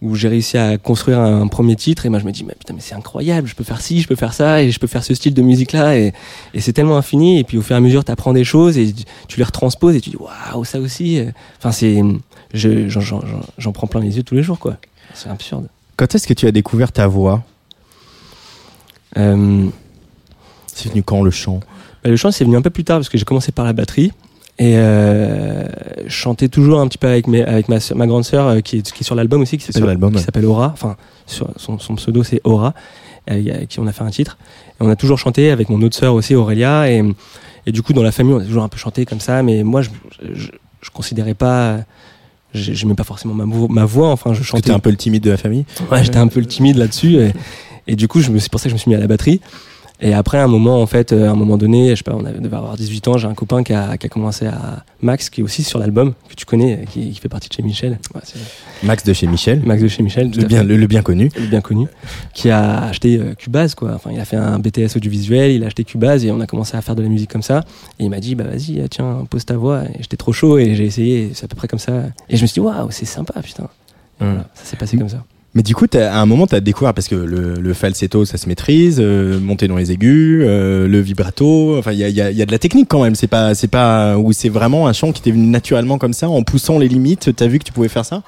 où 0.00 0.14
j'ai 0.14 0.28
réussi 0.28 0.56
à 0.56 0.78
construire 0.78 1.18
un, 1.18 1.48
premier 1.48 1.74
titre 1.74 2.06
et 2.06 2.08
moi 2.08 2.20
je 2.20 2.24
me 2.24 2.30
dis 2.30 2.44
mais 2.44 2.54
putain 2.56 2.72
mais 2.72 2.80
c'est 2.80 2.94
incroyable 2.94 3.48
je 3.48 3.56
peux 3.56 3.64
faire 3.64 3.80
ci 3.80 4.00
je 4.00 4.06
peux 4.06 4.14
faire 4.14 4.32
ça 4.32 4.62
et 4.62 4.70
je 4.70 4.78
peux 4.78 4.86
faire 4.86 5.02
ce 5.02 5.12
style 5.12 5.34
de 5.34 5.42
musique 5.42 5.72
là 5.72 5.98
et, 5.98 6.12
et 6.54 6.60
c'est 6.60 6.72
tellement 6.72 6.96
infini 6.98 7.40
et 7.40 7.42
puis 7.42 7.58
au 7.58 7.62
fur 7.62 7.74
et 7.74 7.78
à 7.78 7.80
mesure 7.80 8.04
tu 8.04 8.12
apprends 8.12 8.32
des 8.32 8.44
choses 8.44 8.78
et 8.78 8.94
tu 9.26 9.38
les 9.38 9.42
retransposes 9.44 9.96
et 9.96 10.00
tu 10.00 10.10
dis 10.10 10.16
waouh 10.16 10.64
ça 10.64 10.78
aussi 10.78 11.20
enfin 11.58 11.72
c'est 11.72 12.00
j'en- 12.54 13.20
j'en 13.58 13.72
prends 13.72 13.86
plein 13.86 14.00
les 14.00 14.16
yeux 14.16 14.22
tous 14.22 14.34
les 14.34 14.42
jours 14.42 14.58
quoi 14.58 14.76
c'est 15.14 15.28
absurde 15.28 15.68
Quand 15.96 16.14
est-ce 16.14 16.26
que 16.26 16.34
tu 16.34 16.46
as 16.46 16.52
découvert 16.52 16.92
ta 16.92 17.06
voix? 17.06 17.42
Euh, 19.16 19.66
C'est 20.74 20.90
venu 20.90 21.02
quand 21.02 21.22
le 21.22 21.30
chant? 21.30 21.60
Bah, 22.04 22.10
le 22.10 22.16
chant, 22.16 22.30
c'est 22.30 22.44
venu 22.44 22.56
un 22.56 22.62
peu 22.62 22.70
plus 22.70 22.84
tard 22.84 22.98
parce 22.98 23.08
que 23.08 23.18
j'ai 23.18 23.24
commencé 23.24 23.50
par 23.52 23.64
la 23.64 23.72
batterie. 23.72 24.12
Et 24.60 24.74
euh, 24.76 25.66
je 26.04 26.10
chantais 26.12 26.48
toujours 26.48 26.80
un 26.80 26.88
petit 26.88 26.98
peu 26.98 27.06
avec, 27.08 27.26
mes, 27.26 27.42
avec 27.42 27.68
ma, 27.68 27.78
ma 27.94 28.06
grande 28.06 28.24
sœur 28.24 28.46
euh, 28.48 28.60
qui, 28.60 28.78
est, 28.78 28.92
qui 28.92 29.02
est 29.02 29.04
sur 29.04 29.14
l'album 29.14 29.40
aussi, 29.42 29.56
qui 29.56 29.64
s'appelle 30.20 30.44
Aura. 30.46 30.70
Enfin, 30.72 30.96
sur, 31.26 31.48
son, 31.56 31.78
son 31.78 31.94
pseudo 31.94 32.22
c'est 32.24 32.40
Aura, 32.44 32.74
euh, 33.30 33.34
avec 33.54 33.68
qui 33.68 33.80
on 33.80 33.86
a 33.86 33.92
fait 33.92 34.02
un 34.04 34.10
titre. 34.10 34.36
Et 34.72 34.84
on 34.84 34.90
a 34.90 34.96
toujours 34.96 35.18
chanté 35.18 35.50
avec 35.50 35.68
mon 35.68 35.80
autre 35.82 35.96
sœur 35.96 36.14
aussi, 36.14 36.34
Aurélia. 36.34 36.90
Et, 36.90 37.02
et 37.66 37.72
du 37.72 37.82
coup, 37.82 37.92
dans 37.92 38.02
la 38.02 38.12
famille, 38.12 38.34
on 38.34 38.40
a 38.40 38.44
toujours 38.44 38.62
un 38.64 38.68
peu 38.68 38.78
chanté 38.78 39.04
comme 39.06 39.20
ça. 39.20 39.42
Mais 39.42 39.62
moi, 39.62 39.82
je, 39.82 39.90
je, 40.32 40.48
je 40.80 40.90
considérais 40.90 41.34
pas. 41.34 41.78
Je 42.54 42.72
j'aimais 42.72 42.94
pas 42.94 43.04
forcément 43.04 43.34
ma, 43.34 43.44
vo- 43.44 43.68
ma 43.68 43.84
voix. 43.84 44.10
Enfin, 44.10 44.32
je 44.32 44.38
Tu 44.40 44.44
chantais 44.46 44.60
étais 44.60 44.70
un 44.72 44.78
peu 44.78 44.90
le 44.90 44.96
timide 44.96 45.22
de 45.22 45.30
la 45.30 45.36
famille 45.36 45.64
Ouais, 45.90 46.02
j'étais 46.02 46.16
un 46.18 46.28
peu 46.28 46.40
le 46.40 46.46
timide 46.46 46.76
là-dessus. 46.76 47.16
Et, 47.16 47.32
et 47.86 47.96
du 47.96 48.08
coup, 48.08 48.20
je 48.20 48.30
me- 48.30 48.38
c'est 48.38 48.50
pour 48.50 48.60
ça 48.60 48.64
que 48.64 48.70
je 48.70 48.74
me 48.74 48.78
suis 48.78 48.88
mis 48.90 48.94
à 48.94 49.00
la 49.00 49.06
batterie. 49.06 49.40
Et 50.00 50.14
après, 50.14 50.38
un 50.38 50.46
moment, 50.46 50.80
en 50.80 50.86
fait, 50.86 51.12
euh, 51.12 51.26
à 51.28 51.32
un 51.32 51.34
moment 51.34 51.56
donné, 51.56 51.90
je 51.90 51.94
sais 51.96 52.02
pas, 52.04 52.14
on 52.14 52.24
avait- 52.24 52.38
devait 52.38 52.56
avoir 52.56 52.76
18 52.76 53.08
ans, 53.08 53.18
j'ai 53.18 53.26
un 53.26 53.34
copain 53.34 53.64
qui 53.64 53.72
a, 53.72 53.96
qui 53.96 54.06
a 54.06 54.08
commencé 54.08 54.46
à. 54.46 54.84
Max, 55.02 55.28
qui 55.28 55.40
est 55.40 55.44
aussi 55.44 55.64
sur 55.64 55.80
l'album, 55.80 56.14
que 56.28 56.34
tu 56.36 56.44
connais, 56.46 56.84
qui, 56.90 57.10
qui 57.10 57.20
fait 57.20 57.28
partie 57.28 57.48
de 57.48 57.54
chez 57.54 57.62
Michel. 57.62 57.98
Ouais, 58.14 58.20
Max 58.84 59.02
de 59.02 59.12
chez 59.12 59.26
Michel, 59.26 59.60
Max 59.64 59.82
de 59.82 59.88
chez 59.88 60.02
Michel, 60.04 60.30
tout 60.30 60.38
le 60.40 60.46
bien, 60.46 60.62
le, 60.62 60.76
le 60.76 60.86
bien 60.86 61.02
connu. 61.02 61.30
Le 61.36 61.46
bien 61.46 61.60
connu, 61.60 61.88
qui 62.32 62.48
a 62.50 62.84
acheté 62.84 63.18
euh, 63.18 63.34
Cubase, 63.34 63.74
quoi. 63.74 63.92
Enfin, 63.94 64.10
il 64.12 64.20
a 64.20 64.24
fait 64.24 64.36
un 64.36 64.60
BTS 64.60 64.94
audiovisuel, 64.96 65.50
il 65.50 65.64
a 65.64 65.66
acheté 65.66 65.82
Cubase 65.82 66.24
et 66.24 66.30
on 66.30 66.40
a 66.40 66.46
commencé 66.46 66.76
à 66.76 66.80
faire 66.82 66.94
de 66.94 67.02
la 67.02 67.08
musique 67.08 67.30
comme 67.32 67.42
ça. 67.42 67.64
Et 67.98 68.04
il 68.04 68.10
m'a 68.10 68.20
dit, 68.20 68.36
bah 68.36 68.44
vas-y, 68.44 68.80
tiens, 68.88 69.26
pose 69.28 69.44
ta 69.44 69.56
voix. 69.56 69.82
Et 69.84 69.96
j'étais 70.02 70.16
trop 70.16 70.32
chaud 70.32 70.58
et 70.58 70.76
j'ai 70.76 70.84
essayé, 70.86 71.30
c'est 71.34 71.44
à 71.44 71.48
peu 71.48 71.56
près 71.56 71.66
comme 71.66 71.78
ça. 71.80 72.04
Et 72.28 72.36
je 72.36 72.42
me 72.42 72.46
suis 72.46 72.54
dit, 72.54 72.66
waouh, 72.66 72.88
c'est 72.90 73.04
sympa, 73.04 73.40
putain. 73.42 73.64
Mm. 73.64 74.26
voilà, 74.26 74.48
ça 74.54 74.64
s'est 74.64 74.76
passé 74.76 74.96
comme 74.96 75.08
ça. 75.08 75.24
Mais 75.54 75.62
du 75.62 75.74
coup, 75.74 75.86
à 75.94 76.20
un 76.20 76.26
moment, 76.26 76.46
tu 76.46 76.54
as 76.54 76.60
découvert, 76.60 76.92
parce 76.92 77.08
que 77.08 77.14
le, 77.14 77.54
le 77.54 77.74
falsetto, 77.74 78.24
ça 78.24 78.36
se 78.36 78.48
maîtrise, 78.48 78.98
euh, 79.00 79.40
monter 79.40 79.66
dans 79.66 79.76
les 79.76 79.90
aigus, 79.92 80.42
euh, 80.44 80.86
le 80.86 81.00
vibrato, 81.00 81.76
enfin, 81.78 81.92
il 81.92 81.98
y 81.98 82.20
a 82.20 82.46
de 82.46 82.52
la 82.52 82.58
technique 82.58 82.86
quand 82.88 83.02
même. 83.02 83.14
C'est 83.14 83.26
pas, 83.28 83.54
c'est 83.54 83.68
pas, 83.68 84.18
ou 84.18 84.32
c'est 84.32 84.50
vraiment 84.50 84.88
un 84.88 84.92
chant 84.92 85.10
qui 85.10 85.22
t'est 85.22 85.30
venu 85.30 85.46
naturellement 85.46 85.98
comme 85.98 86.12
ça, 86.12 86.28
en 86.28 86.42
poussant 86.42 86.78
les 86.78 86.88
limites. 86.88 87.34
T'as 87.34 87.46
vu 87.46 87.58
que 87.58 87.64
tu 87.64 87.72
pouvais 87.72 87.88
faire 87.88 88.04
ça? 88.04 88.22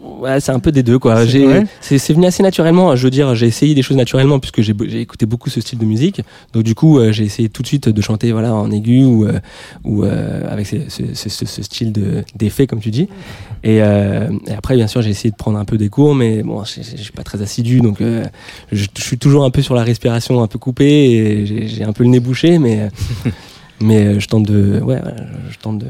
Ouais, 0.00 0.40
c'est 0.40 0.52
un 0.52 0.60
peu 0.60 0.70
des 0.70 0.82
deux 0.82 0.98
quoi. 0.98 1.26
C'est 1.26 1.30
J'ai- 1.30 1.98
C'est 1.98 2.12
venu 2.12 2.26
assez 2.26 2.42
naturellement. 2.42 2.94
Je 2.94 3.02
veux 3.02 3.10
dire, 3.10 3.34
j'ai 3.34 3.46
essayé 3.46 3.74
des 3.74 3.82
choses 3.82 3.96
naturellement 3.96 4.38
puisque 4.38 4.62
j'ai 4.62 5.00
écouté 5.00 5.26
beaucoup 5.26 5.50
ce 5.50 5.60
style 5.60 5.78
de 5.78 5.84
musique. 5.84 6.20
Donc 6.52 6.62
du 6.62 6.74
coup, 6.74 6.98
euh, 6.98 7.10
j'ai 7.10 7.24
essayé 7.24 7.48
tout 7.48 7.62
de 7.62 7.66
suite 7.66 7.88
de 7.88 8.00
chanter 8.02 8.30
voilà 8.30 8.54
en 8.54 8.70
aigu 8.70 9.04
ou 9.04 9.26
euh, 9.26 9.40
ou 9.84 10.04
euh, 10.04 10.42
avec 10.48 10.66
ce, 10.66 10.76
ce, 10.88 11.28
ce, 11.28 11.62
style 11.62 11.92
de 11.92 12.22
d'effet 12.36 12.66
comme 12.68 12.80
tu 12.80 12.90
dis. 12.90 13.08
Et, 13.64 13.82
euh, 13.82 14.28
et 14.46 14.52
après, 14.52 14.76
bien 14.76 14.86
sûr, 14.86 15.02
j'ai 15.02 15.10
essayé 15.10 15.30
de 15.30 15.36
prendre 15.36 15.58
un 15.58 15.64
peu 15.64 15.76
des 15.78 15.88
cours, 15.88 16.14
mais 16.14 16.42
bon, 16.44 16.62
je 16.64 16.80
suis 16.82 17.12
pas 17.12 17.24
très 17.24 17.42
assidu, 17.42 17.80
donc 17.80 18.00
euh, 18.00 18.24
je, 18.70 18.86
suis 18.96 19.18
toujours 19.18 19.44
un 19.44 19.50
peu 19.50 19.62
sur 19.62 19.74
la 19.74 19.82
respiration 19.82 20.40
un 20.42 20.46
peu 20.46 20.58
coupée 20.60 21.10
et 21.10 21.66
j'ai 21.68 21.82
un 21.84 21.92
peu 21.92 22.04
le 22.04 22.10
nez 22.10 22.20
bouché, 22.20 22.58
mais 22.58 22.88
mais 23.80 24.20
je 24.20 24.26
tente 24.28 24.46
de 24.46 24.80
ouais, 24.80 25.00
je 25.50 25.58
tente 25.58 25.78
de 25.78 25.86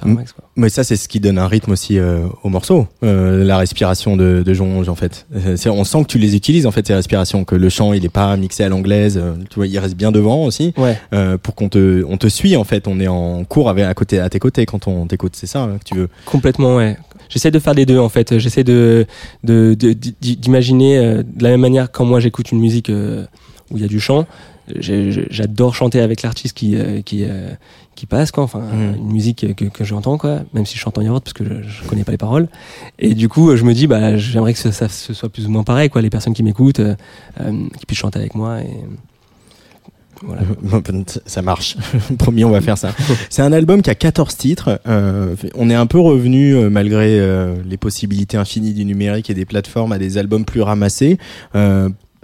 faire 0.00 0.08
un 0.10 0.14
max 0.14 0.32
quoi. 0.32 0.44
Mais 0.56 0.68
ça, 0.68 0.84
c'est 0.84 0.96
ce 0.96 1.08
qui 1.08 1.20
donne 1.20 1.38
un 1.38 1.46
rythme 1.46 1.72
aussi 1.72 1.98
euh, 1.98 2.26
au 2.42 2.48
morceau, 2.48 2.86
euh, 3.04 3.44
la 3.44 3.56
respiration 3.58 4.16
de, 4.16 4.42
de 4.44 4.54
Jonge 4.54 4.88
en 4.88 4.94
fait. 4.94 5.26
Euh, 5.34 5.56
on 5.66 5.84
sent 5.84 6.02
que 6.02 6.08
tu 6.08 6.18
les 6.18 6.34
utilises 6.36 6.66
en 6.66 6.70
fait 6.70 6.86
ces 6.86 6.94
respirations, 6.94 7.44
que 7.44 7.54
le 7.54 7.68
chant 7.68 7.92
il 7.92 8.04
est 8.04 8.08
pas 8.10 8.36
mixé 8.36 8.64
à 8.64 8.68
l'anglaise, 8.68 9.18
euh, 9.22 9.34
tu 9.48 9.56
vois, 9.56 9.66
il 9.66 9.78
reste 9.78 9.96
bien 9.96 10.12
devant 10.12 10.44
aussi, 10.44 10.72
Ouais. 10.76 10.96
pour 11.42 11.54
qu'on 11.54 11.68
te, 11.68 12.04
on 12.08 12.16
te 12.16 12.26
suit 12.28 12.56
en 12.56 12.64
fait. 12.64 12.88
On 12.88 12.98
est 13.00 13.08
en 13.08 13.44
cours 13.44 13.68
avec, 13.70 13.84
à 13.84 13.94
côté, 13.94 14.18
à 14.18 14.28
tes 14.28 14.38
côtés 14.38 14.66
quand 14.66 14.86
on 14.88 15.06
t'écoute, 15.06 15.32
c'est 15.36 15.46
ça 15.46 15.62
hein, 15.62 15.78
que 15.78 15.84
tu 15.84 15.94
veux. 15.94 16.08
Complètement, 16.26 16.76
ouais. 16.76 16.96
J'essaie 17.28 17.50
de 17.52 17.58
faire 17.58 17.74
les 17.74 17.86
deux 17.86 17.98
en 17.98 18.08
fait. 18.08 18.38
J'essaie 18.38 18.64
de 18.64 19.06
de- 19.44 19.74
de- 19.74 19.92
d'i- 19.92 20.36
d'imaginer 20.36 20.98
de 21.22 21.42
la 21.44 21.50
même 21.50 21.60
manière 21.60 21.90
quand 21.92 22.04
moi 22.04 22.18
j'écoute 22.20 22.50
une 22.50 22.58
musique 22.60 22.90
où 22.90 23.76
il 23.76 23.82
y 23.82 23.84
a 23.84 23.88
du 23.88 24.00
chant. 24.00 24.26
J'adore 24.78 25.74
chanter 25.74 26.00
avec 26.00 26.22
l'artiste 26.22 26.56
qui 26.56 26.76
euh, 26.76 27.02
qui 27.02 27.24
euh, 27.24 27.50
qui 27.96 28.06
passe 28.06 28.30
quoi. 28.30 28.44
Enfin, 28.44 28.60
Mhm. 28.60 28.94
une 28.96 29.12
musique 29.12 29.54
que, 29.56 29.64
que 29.64 29.84
j'entends 29.84 30.16
quoi. 30.18 30.40
Même 30.54 30.64
si 30.66 30.76
je 30.76 30.80
chante 30.80 30.96
en 30.98 31.02
yaourt 31.02 31.22
parce 31.24 31.32
que 31.34 31.44
je, 31.44 31.68
je 31.68 31.88
connais 31.88 32.04
pas 32.04 32.12
les 32.12 32.18
paroles. 32.18 32.48
Et 32.98 33.14
du 33.14 33.28
coup, 33.28 33.54
je 33.56 33.64
me 33.64 33.74
dis 33.74 33.86
bah 33.86 34.16
j'aimerais 34.16 34.52
que 34.52 34.58
ça, 34.58 34.72
ça, 34.72 34.88
ce 34.88 35.12
soit 35.12 35.28
plus 35.28 35.46
ou 35.46 35.50
moins 35.50 35.64
pareil 35.64 35.90
quoi. 35.90 36.02
Les 36.02 36.10
personnes 36.10 36.34
qui 36.34 36.42
m'écoutent, 36.42 36.80
euh, 36.80 36.94
euh, 37.40 37.52
qui 37.78 37.86
puissent 37.86 37.98
chanter 37.98 38.18
avec 38.18 38.34
moi 38.34 38.60
et 38.60 38.68
voilà. 40.22 40.42
Ça 41.26 41.40
marche. 41.40 41.76
Promis, 42.18 42.44
on 42.44 42.50
va 42.50 42.60
faire 42.60 42.76
ça. 42.76 42.94
C'est 43.30 43.40
un 43.42 43.52
album 43.52 43.80
qui 43.80 43.88
a 43.90 43.94
14 43.94 44.36
titres. 44.36 44.78
Euh, 44.86 45.34
on 45.54 45.70
est 45.70 45.74
un 45.74 45.86
peu 45.86 45.98
revenu, 45.98 46.54
euh, 46.54 46.68
malgré 46.68 47.18
euh, 47.18 47.54
les 47.64 47.78
possibilités 47.78 48.36
infinies 48.36 48.74
du 48.74 48.84
numérique 48.84 49.30
et 49.30 49.34
des 49.34 49.46
plateformes, 49.46 49.92
à 49.92 49.98
des 49.98 50.18
albums 50.18 50.44
plus 50.44 50.60
ramassés. 50.60 51.16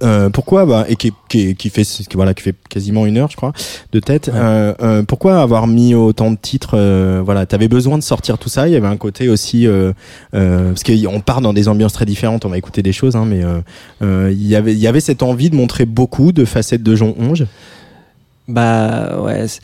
Euh, 0.03 0.29
pourquoi 0.29 0.67
bah, 0.67 0.85
et 0.91 0.97
qui, 0.97 1.11
qui, 1.31 1.55
qui 1.57 1.71
fait 1.71 1.83
qui, 1.85 2.07
voilà 2.17 2.35
qui 2.35 2.43
fait 2.43 2.55
quasiment 2.69 3.07
une 3.07 3.17
heure 3.17 3.31
je 3.31 3.37
crois 3.37 3.55
de 3.93 3.99
tête 3.99 4.27
Ouais. 4.29 4.35
euh, 4.37 4.75
euh, 4.83 5.03
pourquoi 5.03 5.41
avoir 5.41 5.67
mis 5.67 5.95
autant 5.95 6.31
de 6.31 6.37
titres 6.37 6.75
euh, 6.75 7.23
voilà 7.25 7.47
t'avais 7.47 7.67
besoin 7.69 7.97
de 7.97 8.03
sortir 8.03 8.37
tout 8.37 8.51
ça 8.51 8.69
il 8.69 8.75
y 8.75 8.77
avait 8.77 8.89
un 8.89 8.99
côté 8.99 9.31
aussi 9.31 9.67
euh, 9.67 9.93
euh, 10.35 10.75
parce 10.75 10.83
qu'on 10.83 11.21
part 11.21 11.41
dans 11.41 11.55
des 11.55 11.67
ambiances 11.69 11.95
très 11.95 12.05
différentes 12.05 12.45
on 12.45 12.51
va 12.51 12.59
écouter 12.59 12.83
des 12.83 12.93
choses 12.93 13.17
hein, 13.17 13.25
mais 13.25 13.41
il 14.03 14.47
y 14.47 14.55
avait 14.55 14.75
il 14.75 14.79
y 14.79 14.87
avait 14.87 15.01
cette 15.01 15.23
envie 15.23 15.49
de 15.49 15.57
montrer 15.57 15.87
beaucoup 15.87 16.31
de 16.31 16.45
facettes 16.45 16.83
de 16.83 16.95
Jean 16.95 17.15
Onge 17.19 17.47
Bah 18.49 19.19
ouais, 19.23 19.49
c'est- 19.49 19.61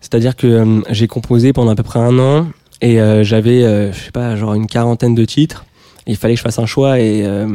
c'est-à-dire 0.00 0.36
que 0.36 0.82
j'ai 0.90 1.06
composé 1.06 1.52
pendant 1.52 1.70
à 1.70 1.76
peu 1.76 1.82
près 1.82 1.98
un 2.00 2.18
an 2.18 2.46
et 2.80 3.00
euh, 3.00 3.24
j'avais, 3.24 3.62
euh, 3.64 3.92
je 3.92 3.98
sais 4.06 4.10
pas, 4.10 4.36
genre 4.36 4.54
une 4.54 4.66
quarantaine 4.66 5.14
de 5.14 5.24
titres. 5.24 5.64
Il 6.06 6.16
fallait 6.16 6.34
que 6.34 6.38
je 6.38 6.42
fasse 6.44 6.58
un 6.58 6.66
choix 6.66 7.00
et 7.00 7.24
euh, 7.26 7.46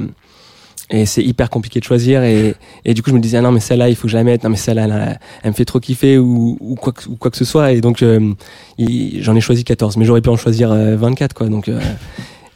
et 0.89 1.05
c'est 1.05 1.23
hyper 1.23 1.49
compliqué 1.49 1.79
de 1.79 1.85
choisir 1.85 2.23
et, 2.23 2.55
et 2.85 2.93
du 2.93 3.01
coup 3.01 3.09
je 3.09 3.15
me 3.15 3.19
disais 3.19 3.37
ah 3.37 3.41
non 3.41 3.51
mais 3.51 3.59
celle-là 3.59 3.89
il 3.89 3.95
faut 3.95 4.03
que 4.03 4.11
je 4.11 4.17
la 4.17 4.23
mette. 4.23 4.43
Non 4.43 4.49
mais 4.49 4.57
celle-là 4.57 5.17
elle, 5.43 5.51
me 5.51 5.55
fait 5.55 5.65
trop 5.65 5.79
kiffer 5.79 6.17
ou, 6.17 6.57
ou 6.59 6.75
quoi 6.75 6.93
que, 6.93 7.07
quoi 7.19 7.31
que 7.31 7.37
ce 7.37 7.45
soit. 7.45 7.71
Et 7.71 7.81
donc 7.81 8.03
euh, 8.03 8.33
j'en 8.77 9.35
ai 9.35 9.41
choisi 9.41 9.63
14 9.63 9.97
mais 9.97 10.05
j'aurais 10.05 10.21
pu 10.21 10.29
en 10.29 10.37
choisir 10.37 10.71
euh, 10.71 10.95
24 10.95 11.33
quoi. 11.33 11.47
Donc 11.47 11.69
euh, 11.69 11.79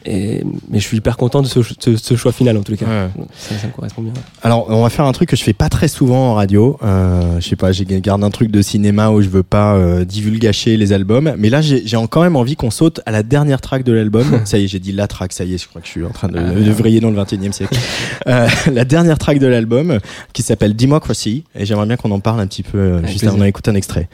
et, 0.07 0.43
mais 0.69 0.79
je 0.79 0.83
suis 0.87 0.97
hyper 0.97 1.17
content 1.17 1.41
de 1.41 1.47
ce, 1.47 1.59
ce, 1.61 1.97
ce 1.97 2.15
choix 2.15 2.31
final 2.31 2.57
en 2.57 2.61
les 2.67 2.77
cas 2.77 2.85
Ouais. 2.87 3.09
ça, 3.37 3.57
ça 3.57 3.67
me 3.67 3.71
correspond 3.73 4.01
bien 4.01 4.13
Alors, 4.41 4.67
on 4.69 4.81
va 4.83 4.89
faire 4.89 5.05
un 5.05 5.11
truc 5.11 5.29
que 5.29 5.35
je 5.35 5.43
fais 5.43 5.53
pas 5.53 5.69
très 5.69 5.87
souvent 5.87 6.31
en 6.31 6.33
radio. 6.35 6.77
Euh, 6.83 7.39
je 7.39 7.47
sais 7.47 7.55
pas, 7.55 7.71
j'ai 7.71 7.85
garde 7.85 8.23
un 8.23 8.29
truc 8.29 8.49
de 8.49 8.61
cinéma 8.61 9.09
où 9.09 9.21
je 9.21 9.29
veux 9.29 9.43
pas 9.43 9.75
euh, 9.75 10.05
divulgacher 10.05 10.77
les 10.77 10.93
albums. 10.93 11.33
Mais 11.37 11.49
là, 11.49 11.61
j'ai 11.61 11.83
quand 12.09 12.21
même 12.21 12.35
envie 12.35 12.55
qu'on 12.55 12.71
saute 12.71 13.01
à 13.05 13.11
la 13.11 13.23
dernière 13.23 13.59
track 13.61 13.83
de 13.83 13.91
l'album. 13.91 14.25
ça 14.45 14.57
y 14.57 14.63
est, 14.63 14.67
j'ai 14.67 14.79
dit 14.79 14.91
la 14.93 15.07
track. 15.07 15.33
Ça 15.33 15.43
y 15.43 15.53
est, 15.53 15.57
je 15.57 15.67
crois 15.67 15.81
que 15.81 15.87
je 15.87 15.91
suis 15.91 16.05
en 16.05 16.09
train 16.09 16.29
de, 16.29 16.37
de 16.39 16.71
vriller 16.71 16.99
dans 16.99 17.11
le 17.11 17.21
21e 17.21 17.51
siècle. 17.51 17.77
Euh, 18.27 18.47
la 18.73 18.83
dernière 18.83 19.17
track 19.17 19.39
de 19.39 19.47
l'album 19.47 19.99
qui 20.33 20.41
s'appelle 20.41 20.75
Democracy. 20.75 21.43
Et 21.55 21.65
j'aimerais 21.65 21.85
bien 21.85 21.95
qu'on 21.95 22.11
en 22.11 22.19
parle 22.19 22.41
un 22.41 22.47
petit 22.47 22.63
peu 22.63 22.77
euh, 22.77 22.97
juste 22.99 23.19
plaisir. 23.19 23.29
avant 23.29 23.43
d'écouter 23.43 23.71
un 23.71 23.75
extrait. 23.75 24.09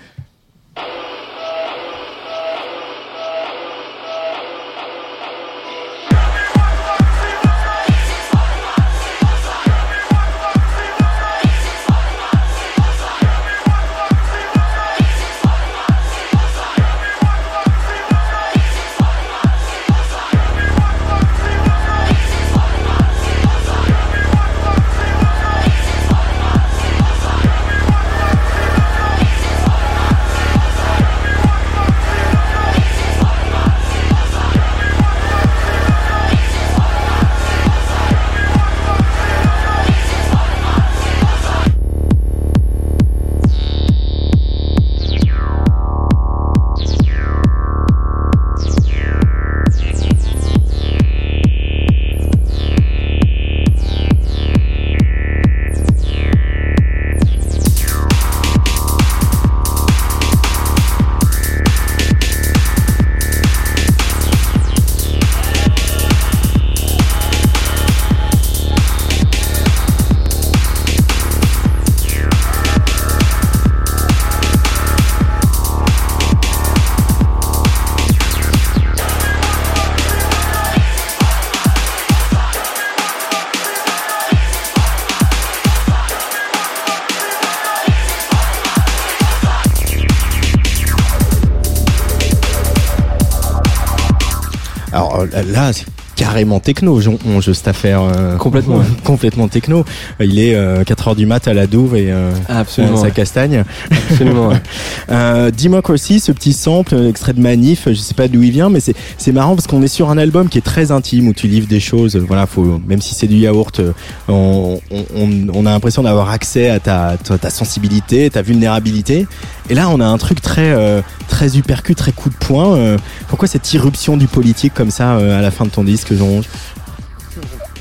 Là, 95.51 95.73
c'est 95.73 95.85
carrément 96.15 96.59
techno, 96.59 97.01
Jon 97.01 97.17
Onge, 97.27 97.51
cette 97.53 97.67
affaire. 97.67 98.01
euh, 98.03 98.37
Complètement, 98.37 98.77
ouais. 98.77 98.85
complètement 99.03 99.47
techno. 99.47 99.83
Il 100.19 100.37
est 100.39 100.53
4h 100.83 101.15
du 101.15 101.25
mat 101.25 101.47
à 101.47 101.53
la 101.55 101.65
douve 101.67 101.95
et 101.95 102.11
euh, 102.11 102.31
Absolument, 102.47 102.97
sa 102.97 103.03
ouais. 103.03 103.11
castagne. 103.11 103.63
Absolument. 104.09 104.49
ouais. 104.49 104.61
Euh, 105.09 105.51
Democracy, 105.51 106.19
ce 106.21 106.31
petit 106.31 106.53
sample, 106.53 106.95
euh, 106.95 107.09
extrait 107.09 107.33
de 107.33 107.41
Manif, 107.41 107.87
je 107.89 107.93
sais 107.93 108.13
pas 108.13 108.29
d'où 108.29 108.41
il 108.41 108.51
vient, 108.51 108.69
mais 108.69 108.79
c'est 108.79 108.95
c'est 109.17 109.33
marrant 109.33 109.53
parce 109.53 109.67
qu'on 109.67 109.81
est 109.83 109.87
sur 109.89 110.09
un 110.09 110.17
album 110.17 110.47
qui 110.47 110.57
est 110.57 110.61
très 110.61 110.91
intime 110.91 111.27
où 111.27 111.33
tu 111.33 111.47
livres 111.47 111.67
des 111.67 111.81
choses. 111.81 112.15
euh, 112.15 112.23
Voilà, 112.25 112.47
faut 112.47 112.79
même 112.87 113.01
si 113.01 113.13
c'est 113.13 113.27
du 113.27 113.35
yaourt, 113.35 113.79
euh, 113.81 113.91
on, 114.29 114.79
on, 114.91 115.05
on- 115.15 115.47
on 115.53 115.65
a 115.65 115.71
l'impression 115.71 116.03
d'avoir 116.03 116.29
accès 116.29 116.69
à 116.69 116.79
ta, 116.79 117.17
ta 117.21 117.37
ta 117.37 117.49
sensibilité, 117.49 118.29
ta 118.29 118.41
vulnérabilité. 118.41 119.27
Et 119.69 119.75
là, 119.75 119.89
on 119.89 119.99
a 119.99 120.05
un 120.05 120.17
truc 120.17 120.41
très 120.41 120.71
euh, 120.73 121.01
très 121.27 121.57
uppercut, 121.57 121.95
très 121.95 122.11
coup 122.11 122.29
de 122.29 122.35
poing. 122.35 122.75
euh, 122.75 122.97
pourquoi 123.29 123.47
cette 123.47 123.71
irruption 123.73 124.17
du 124.17 124.27
politique 124.27 124.73
comme 124.73 124.91
ça 124.91 125.13
euh, 125.15 125.37
à 125.39 125.41
la 125.41 125.51
fin 125.51 125.65
de 125.65 125.69
ton 125.69 125.83
disque, 125.83 126.13
Jean 126.13 126.41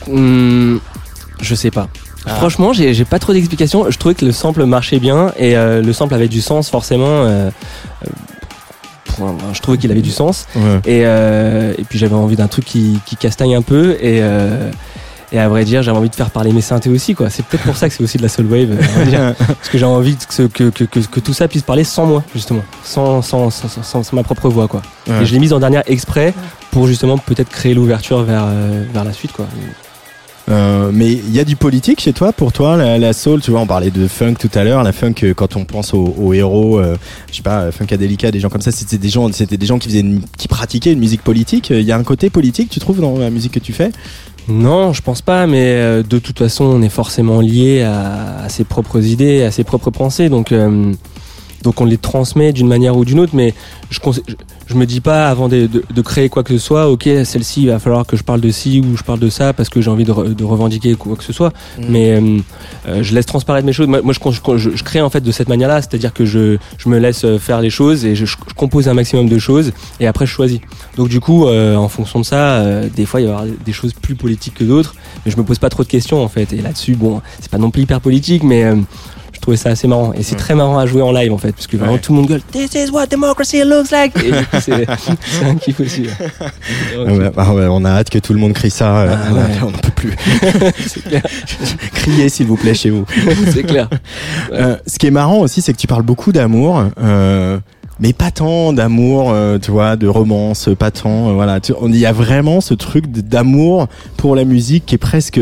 Hum, 0.08 0.80
je 1.40 1.54
sais 1.54 1.70
pas. 1.70 1.88
Ah. 2.26 2.34
Franchement, 2.36 2.72
j'ai 2.72 3.04
pas 3.04 3.18
trop 3.18 3.32
d'explications. 3.32 3.90
Je 3.90 3.98
trouvais 3.98 4.14
que 4.14 4.24
le 4.24 4.32
sample 4.32 4.64
marchait 4.64 5.00
bien 5.00 5.32
et 5.38 5.56
euh, 5.56 5.82
le 5.82 5.92
sample 5.92 6.14
avait 6.14 6.28
du 6.28 6.40
sens 6.40 6.70
forcément. 6.70 7.50
je 9.52 9.60
trouvais 9.60 9.78
qu'il 9.78 9.90
avait 9.90 10.02
du 10.02 10.10
sens 10.10 10.46
Ouais. 10.56 10.80
et, 10.86 11.02
euh, 11.04 11.74
et 11.78 11.84
puis 11.84 11.98
j'avais 11.98 12.14
envie 12.14 12.36
d'un 12.36 12.48
truc 12.48 12.64
qui, 12.64 12.98
qui 13.06 13.16
castagne 13.16 13.54
un 13.54 13.62
peu 13.62 13.92
et 14.00 14.20
euh, 14.22 14.70
et 15.32 15.38
à 15.38 15.48
vrai 15.48 15.64
dire 15.64 15.82
j'avais 15.82 15.96
envie 15.98 16.10
de 16.10 16.14
faire 16.14 16.30
parler 16.30 16.52
mes 16.52 16.60
synthés 16.60 16.90
aussi 16.90 17.14
quoi. 17.14 17.30
C'est 17.30 17.44
peut-être 17.44 17.64
pour 17.64 17.76
ça 17.76 17.88
que 17.88 17.94
c'est 17.94 18.02
aussi 18.04 18.18
de 18.18 18.22
la 18.22 18.28
soul 18.28 18.46
wave. 18.46 18.76
parce 19.36 19.68
que 19.70 19.78
j'ai 19.78 19.84
envie 19.84 20.16
que, 20.16 20.32
ce- 20.34 20.42
que, 20.42 20.70
que, 20.70 20.84
que, 20.84 21.00
que 21.00 21.20
tout 21.20 21.32
ça 21.32 21.48
puisse 21.48 21.62
parler 21.62 21.84
sans 21.84 22.06
moi 22.06 22.22
justement, 22.34 22.62
sans 22.84 23.22
sans, 23.22 23.50
sans, 23.50 23.68
sans- 23.68 23.82
sans- 23.82 24.02
sans 24.02 24.16
ma 24.16 24.22
propre 24.22 24.48
voix 24.48 24.68
quoi. 24.68 24.82
Ouais. 25.08 25.22
Et 25.22 25.26
je 25.26 25.32
l'ai 25.32 25.38
mise 25.40 25.52
en 25.52 25.58
dernière 25.60 25.82
exprès 25.86 26.34
pour 26.70 26.86
justement 26.86 27.18
peut-être 27.18 27.48
créer 27.50 27.74
l'ouverture 27.74 28.22
vers 28.22 28.44
euh, 28.46 28.84
vers 28.92 29.04
la 29.04 29.12
suite 29.12 29.32
quoi. 29.32 29.46
Euh, 30.50 30.90
mais 30.92 31.12
il 31.12 31.32
y 31.32 31.38
a 31.38 31.44
du 31.44 31.54
politique 31.54 32.00
chez 32.00 32.12
toi 32.12 32.32
pour 32.32 32.52
toi 32.52 32.76
la, 32.76 32.98
la 32.98 33.12
soul? 33.12 33.40
Tu 33.40 33.52
vois 33.52 33.60
on 33.60 33.66
parlait 33.66 33.92
de 33.92 34.08
funk 34.08 34.34
tout 34.40 34.50
à 34.56 34.64
l'heure 34.64 34.82
la 34.82 34.90
funk 34.92 35.14
euh, 35.22 35.34
quand 35.34 35.54
on 35.54 35.64
pense 35.64 35.94
aux, 35.94 36.16
aux 36.18 36.32
héros 36.34 36.80
euh, 36.80 36.96
je 37.30 37.36
sais 37.36 37.42
pas 37.42 37.70
Funkadelica 37.70 38.32
des 38.32 38.40
gens 38.40 38.48
comme 38.48 38.60
ça 38.60 38.72
c'était 38.72 38.98
des 38.98 39.08
gens 39.08 39.30
c'était 39.32 39.56
des 39.56 39.66
gens 39.66 39.78
qui 39.78 39.86
faisaient 39.88 40.00
une- 40.00 40.22
qui 40.36 40.48
pratiquaient 40.48 40.92
une 40.94 40.98
musique 40.98 41.22
politique 41.22 41.70
il 41.70 41.82
y 41.82 41.92
a 41.92 41.96
un 41.96 42.02
côté 42.02 42.28
politique 42.28 42.70
tu 42.70 42.80
trouves 42.80 43.00
dans 43.00 43.18
la 43.18 43.30
musique 43.30 43.52
que 43.52 43.60
tu 43.60 43.72
fais? 43.72 43.92
Non, 44.48 44.92
je 44.92 45.02
pense 45.02 45.22
pas, 45.22 45.46
mais 45.46 45.74
euh, 45.74 46.02
de 46.02 46.18
toute 46.18 46.38
façon, 46.38 46.64
on 46.64 46.82
est 46.82 46.88
forcément 46.88 47.40
lié 47.40 47.82
à, 47.82 48.40
à 48.44 48.48
ses 48.48 48.64
propres 48.64 49.04
idées, 49.04 49.42
à 49.44 49.50
ses 49.50 49.62
propres 49.64 49.90
pensées, 49.90 50.28
donc 50.28 50.52
euh, 50.52 50.92
donc 51.62 51.80
on 51.80 51.84
les 51.84 51.98
transmet 51.98 52.52
d'une 52.52 52.68
manière 52.68 52.96
ou 52.96 53.04
d'une 53.04 53.20
autre. 53.20 53.34
Mais 53.34 53.54
je, 53.90 53.98
je, 54.28 54.34
je 54.66 54.74
me 54.74 54.86
dis 54.86 55.00
pas 55.00 55.28
avant 55.28 55.48
de, 55.48 55.66
de, 55.66 55.84
de 55.94 56.02
créer 56.02 56.28
quoi 56.28 56.42
que 56.42 56.56
ce 56.56 56.58
soit, 56.58 56.88
ok, 56.88 57.08
celle-ci, 57.24 57.62
il 57.62 57.68
va 57.68 57.78
falloir 57.78 58.06
que 58.06 58.16
je 58.16 58.22
parle 58.22 58.40
de 58.40 58.50
ci 58.50 58.80
ou 58.80 58.96
je 58.96 59.02
parle 59.02 59.18
de 59.18 59.28
ça 59.28 59.52
parce 59.52 59.68
que 59.68 59.80
j'ai 59.80 59.90
envie 59.90 60.04
de, 60.04 60.12
re- 60.12 60.34
de 60.34 60.44
revendiquer 60.44 60.94
quoi 60.94 61.16
que 61.16 61.24
ce 61.24 61.32
soit. 61.32 61.52
Mais 61.88 62.12
euh, 62.12 62.38
euh, 62.88 63.02
je 63.02 63.14
laisse 63.14 63.26
transparaître 63.26 63.66
mes 63.66 63.72
choses. 63.72 63.86
Moi, 63.88 64.00
moi, 64.02 64.12
je, 64.12 64.82
crée 64.82 65.00
en 65.00 65.10
fait 65.10 65.20
de 65.20 65.30
cette 65.32 65.48
manière-là, 65.48 65.82
c'est-à-dire 65.82 66.12
que 66.12 66.24
je, 66.24 66.56
je 66.78 66.88
me 66.88 66.98
laisse 66.98 67.24
euh, 67.24 67.38
faire 67.38 67.60
les 67.60 67.70
choses 67.70 68.04
et 68.04 68.14
je, 68.14 68.24
compose 68.56 68.88
un 68.88 68.94
maximum 68.94 69.28
de 69.28 69.38
choses 69.38 69.72
et 70.00 70.06
après 70.06 70.26
je 70.26 70.32
choisis. 70.32 70.60
Donc 70.96 71.08
du 71.08 71.20
coup, 71.20 71.46
euh, 71.46 71.76
en 71.76 71.88
fonction 71.88 72.20
de 72.20 72.24
ça, 72.24 72.56
euh, 72.56 72.88
des 72.94 73.06
fois 73.06 73.20
il 73.20 73.26
va 73.26 73.32
y 73.32 73.34
avoir 73.34 73.48
des 73.64 73.72
choses 73.72 73.92
plus 73.92 74.14
politiques 74.14 74.54
que 74.54 74.64
d'autres, 74.64 74.94
mais 75.24 75.32
je 75.32 75.36
me 75.36 75.42
pose 75.44 75.58
pas 75.58 75.68
trop 75.68 75.82
de 75.82 75.88
questions 75.88 76.22
en 76.22 76.28
fait. 76.28 76.52
Et 76.52 76.60
là-dessus, 76.62 76.94
bon, 76.94 77.20
c'est 77.40 77.50
pas 77.50 77.58
non 77.58 77.70
plus 77.70 77.82
hyper 77.82 78.00
politique, 78.00 78.42
mais 78.42 78.64
euh, 78.64 78.76
trouvais 79.42 79.56
ça 79.58 79.68
assez 79.70 79.86
marrant. 79.88 80.12
Et 80.14 80.22
c'est 80.22 80.36
très 80.36 80.54
marrant 80.54 80.78
à 80.78 80.86
jouer 80.86 81.02
en 81.02 81.12
live 81.12 81.32
en 81.32 81.38
fait, 81.38 81.52
parce 81.52 81.66
que 81.66 81.76
vraiment 81.76 81.92
Ouais. 81.94 81.98
tout 81.98 82.12
le 82.12 82.18
monde 82.20 82.28
gueule 82.28 82.40
This 82.52 82.70
is 82.74 82.90
what 82.90 83.06
democracy 83.08 83.62
looks 83.64 83.90
like. 83.90 84.16
Et 84.24 84.30
du 84.30 84.38
coup, 84.46 84.56
c'est 84.60 84.86
un 85.44 85.54
kiff 85.56 85.80
aussi. 85.80 86.02
ouais. 86.02 86.08
Ah 87.06 87.12
ouais, 87.12 87.30
ah 87.36 87.54
ouais, 87.54 87.66
on 87.68 87.84
a 87.84 87.90
hâte 87.90 88.08
que 88.10 88.18
tout 88.18 88.32
le 88.32 88.38
monde 88.38 88.52
crie 88.54 88.70
ça 88.70 88.98
euh, 89.00 89.14
Ah 89.30 89.32
ouais. 89.34 89.40
on 89.62 89.70
n'en 89.70 89.78
peut 89.78 89.90
plus 89.90 90.12
clair. 91.06 91.22
criez 91.94 92.28
s'il 92.28 92.46
vous 92.46 92.56
plaît 92.56 92.74
chez 92.74 92.90
vous 92.90 93.04
c'est 93.52 93.62
clair. 93.64 93.88
Euh, 94.52 94.76
ce 94.86 94.98
qui 94.98 95.06
est 95.06 95.10
marrant 95.10 95.38
aussi, 95.40 95.60
c'est 95.62 95.72
que 95.72 95.78
tu 95.78 95.86
parles 95.86 96.02
beaucoup 96.02 96.32
d'amour, 96.32 96.84
euh, 97.00 97.58
mais 98.00 98.12
pas 98.12 98.30
tant 98.30 98.72
d'amour, 98.72 99.30
euh, 99.32 99.58
tu 99.58 99.70
vois, 99.70 99.96
de 99.96 100.06
romance, 100.08 100.68
pas 100.78 100.90
tant. 100.90 101.30
euh, 101.30 101.32
voilà, 101.32 101.58
il 101.88 101.96
y 101.96 102.06
a 102.06 102.12
vraiment 102.12 102.60
ce 102.60 102.74
truc 102.74 103.10
d'amour 103.10 103.88
pour 104.16 104.34
la 104.36 104.44
musique 104.44 104.86
qui 104.86 104.94
est 104.94 104.98
presque, 104.98 105.40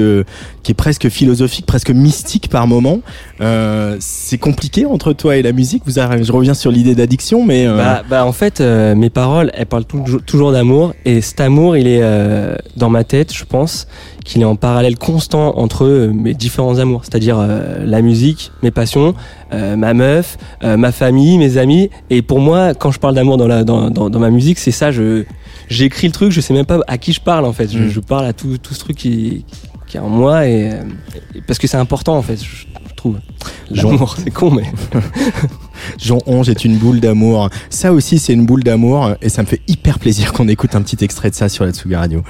qui 0.62 0.73
est 0.73 0.75
presque 0.75 1.09
philosophique, 1.09 1.66
presque 1.66 1.90
mystique 1.90 2.49
par 2.49 2.66
moment. 2.66 3.01
Euh, 3.40 3.96
c'est 4.01 4.38
compliqué 4.38 4.85
entre 4.87 5.12
toi 5.12 5.37
et 5.37 5.42
la 5.42 5.53
musique. 5.53 5.83
Vous 5.87 5.99
avez- 5.99 6.23
je 6.25 6.33
reviens 6.33 6.55
sur 6.55 6.70
l'idée 6.70 6.94
d'addiction, 6.94 7.44
mais 7.44 7.66
euh, 7.66 7.77
Bah, 7.77 8.03
bah 8.09 8.27
en 8.27 8.33
fait, 8.33 8.61
euh, 8.61 8.94
mes 8.94 9.11
paroles, 9.11 9.51
elles 9.55 9.66
parlent 9.66 9.85
toujours, 9.85 10.23
toujours 10.23 10.53
d'amour. 10.53 10.94
Et 11.05 11.20
cet 11.20 11.40
amour, 11.40 11.77
il 11.77 11.87
est 11.87 12.01
euh, 12.03 12.55
dans 12.77 12.90
ma 12.90 13.05
tête, 13.05 13.33
je 13.35 13.44
pense, 13.44 13.87
qu'il 14.25 14.42
est 14.42 14.44
en 14.46 14.57
parallèle 14.57 14.99
constant 14.99 15.59
entre 15.59 15.85
euh, 15.87 16.12
mes 16.12 16.35
différents 16.35 16.79
amours. 16.79 17.03
C'est-à-dire 17.05 17.38
euh, 17.38 17.85
la 17.87 18.03
musique, 18.03 18.53
mes 18.62 18.70
passions, 18.70 19.14
euh, 19.55 19.77
ma 19.77 19.94
meuf, 19.94 20.37
euh, 20.62 20.77
ma 20.77 20.92
famille, 20.92 21.38
mes 21.38 21.57
amis. 21.57 21.88
Et 22.11 22.20
pour 22.23 22.40
moi, 22.40 22.75
quand 22.75 22.90
je 22.90 22.99
parle 22.99 23.14
d'amour 23.14 23.37
dans, 23.38 23.46
la, 23.49 23.64
dans, 23.64 23.90
dans, 23.90 24.11
dans 24.11 24.18
ma 24.20 24.31
musique, 24.31 24.59
c'est 24.59 24.70
ça. 24.70 24.90
Je 24.90 25.25
J'écris 25.68 26.09
le 26.09 26.12
truc, 26.12 26.33
je 26.33 26.40
sais 26.40 26.53
même 26.53 26.66
pas 26.66 26.81
à 26.88 26.99
qui 26.99 27.12
je 27.12 27.20
parle 27.20 27.44
en 27.44 27.53
fait. 27.53 27.70
Je, 27.70 27.79
Mm. 27.79 27.88
je 27.90 28.01
parle 28.01 28.27
à 28.27 28.33
tout, 28.33 28.59
tout 28.59 28.75
ce 28.75 28.81
truc 28.81 28.96
qui, 28.96 29.44
qui 29.90 29.96
est 29.96 30.00
en 30.00 30.09
moi. 30.09 30.46
Et, 30.46 30.70
euh, 30.72 30.83
et- 31.35 31.40
parce 31.42 31.59
que 31.59 31.66
c'est 31.66 31.76
important 31.76 32.16
en 32.16 32.22
fait, 32.22 32.37
je, 32.42 32.64
je 32.88 32.94
trouve. 32.94 33.18
L'amour, 33.70 34.16
c'est 34.22 34.31
con, 34.31 34.50
mais. 34.50 34.64
Jean 35.98 36.18
Onge 36.26 36.48
est 36.48 36.64
une 36.64 36.76
boule 36.76 37.00
d'amour. 37.00 37.48
Ça 37.70 37.92
aussi, 37.92 38.18
c'est 38.18 38.33
une 38.33 38.44
boule 38.46 38.62
d'amour, 38.62 39.12
et 39.22 39.29
ça 39.29 39.42
me 39.42 39.46
fait 39.46 39.61
hyper 39.68 39.98
plaisir 39.98 40.33
qu'on 40.33 40.48
écoute 40.48 40.74
un 40.74 40.83
petit 40.83 41.03
extrait 41.05 41.31
de 41.31 41.35
ça 41.35 41.48
sur 41.48 41.64
la 41.64 41.72
Tsuga 41.72 42.00
Radio. 42.00 42.22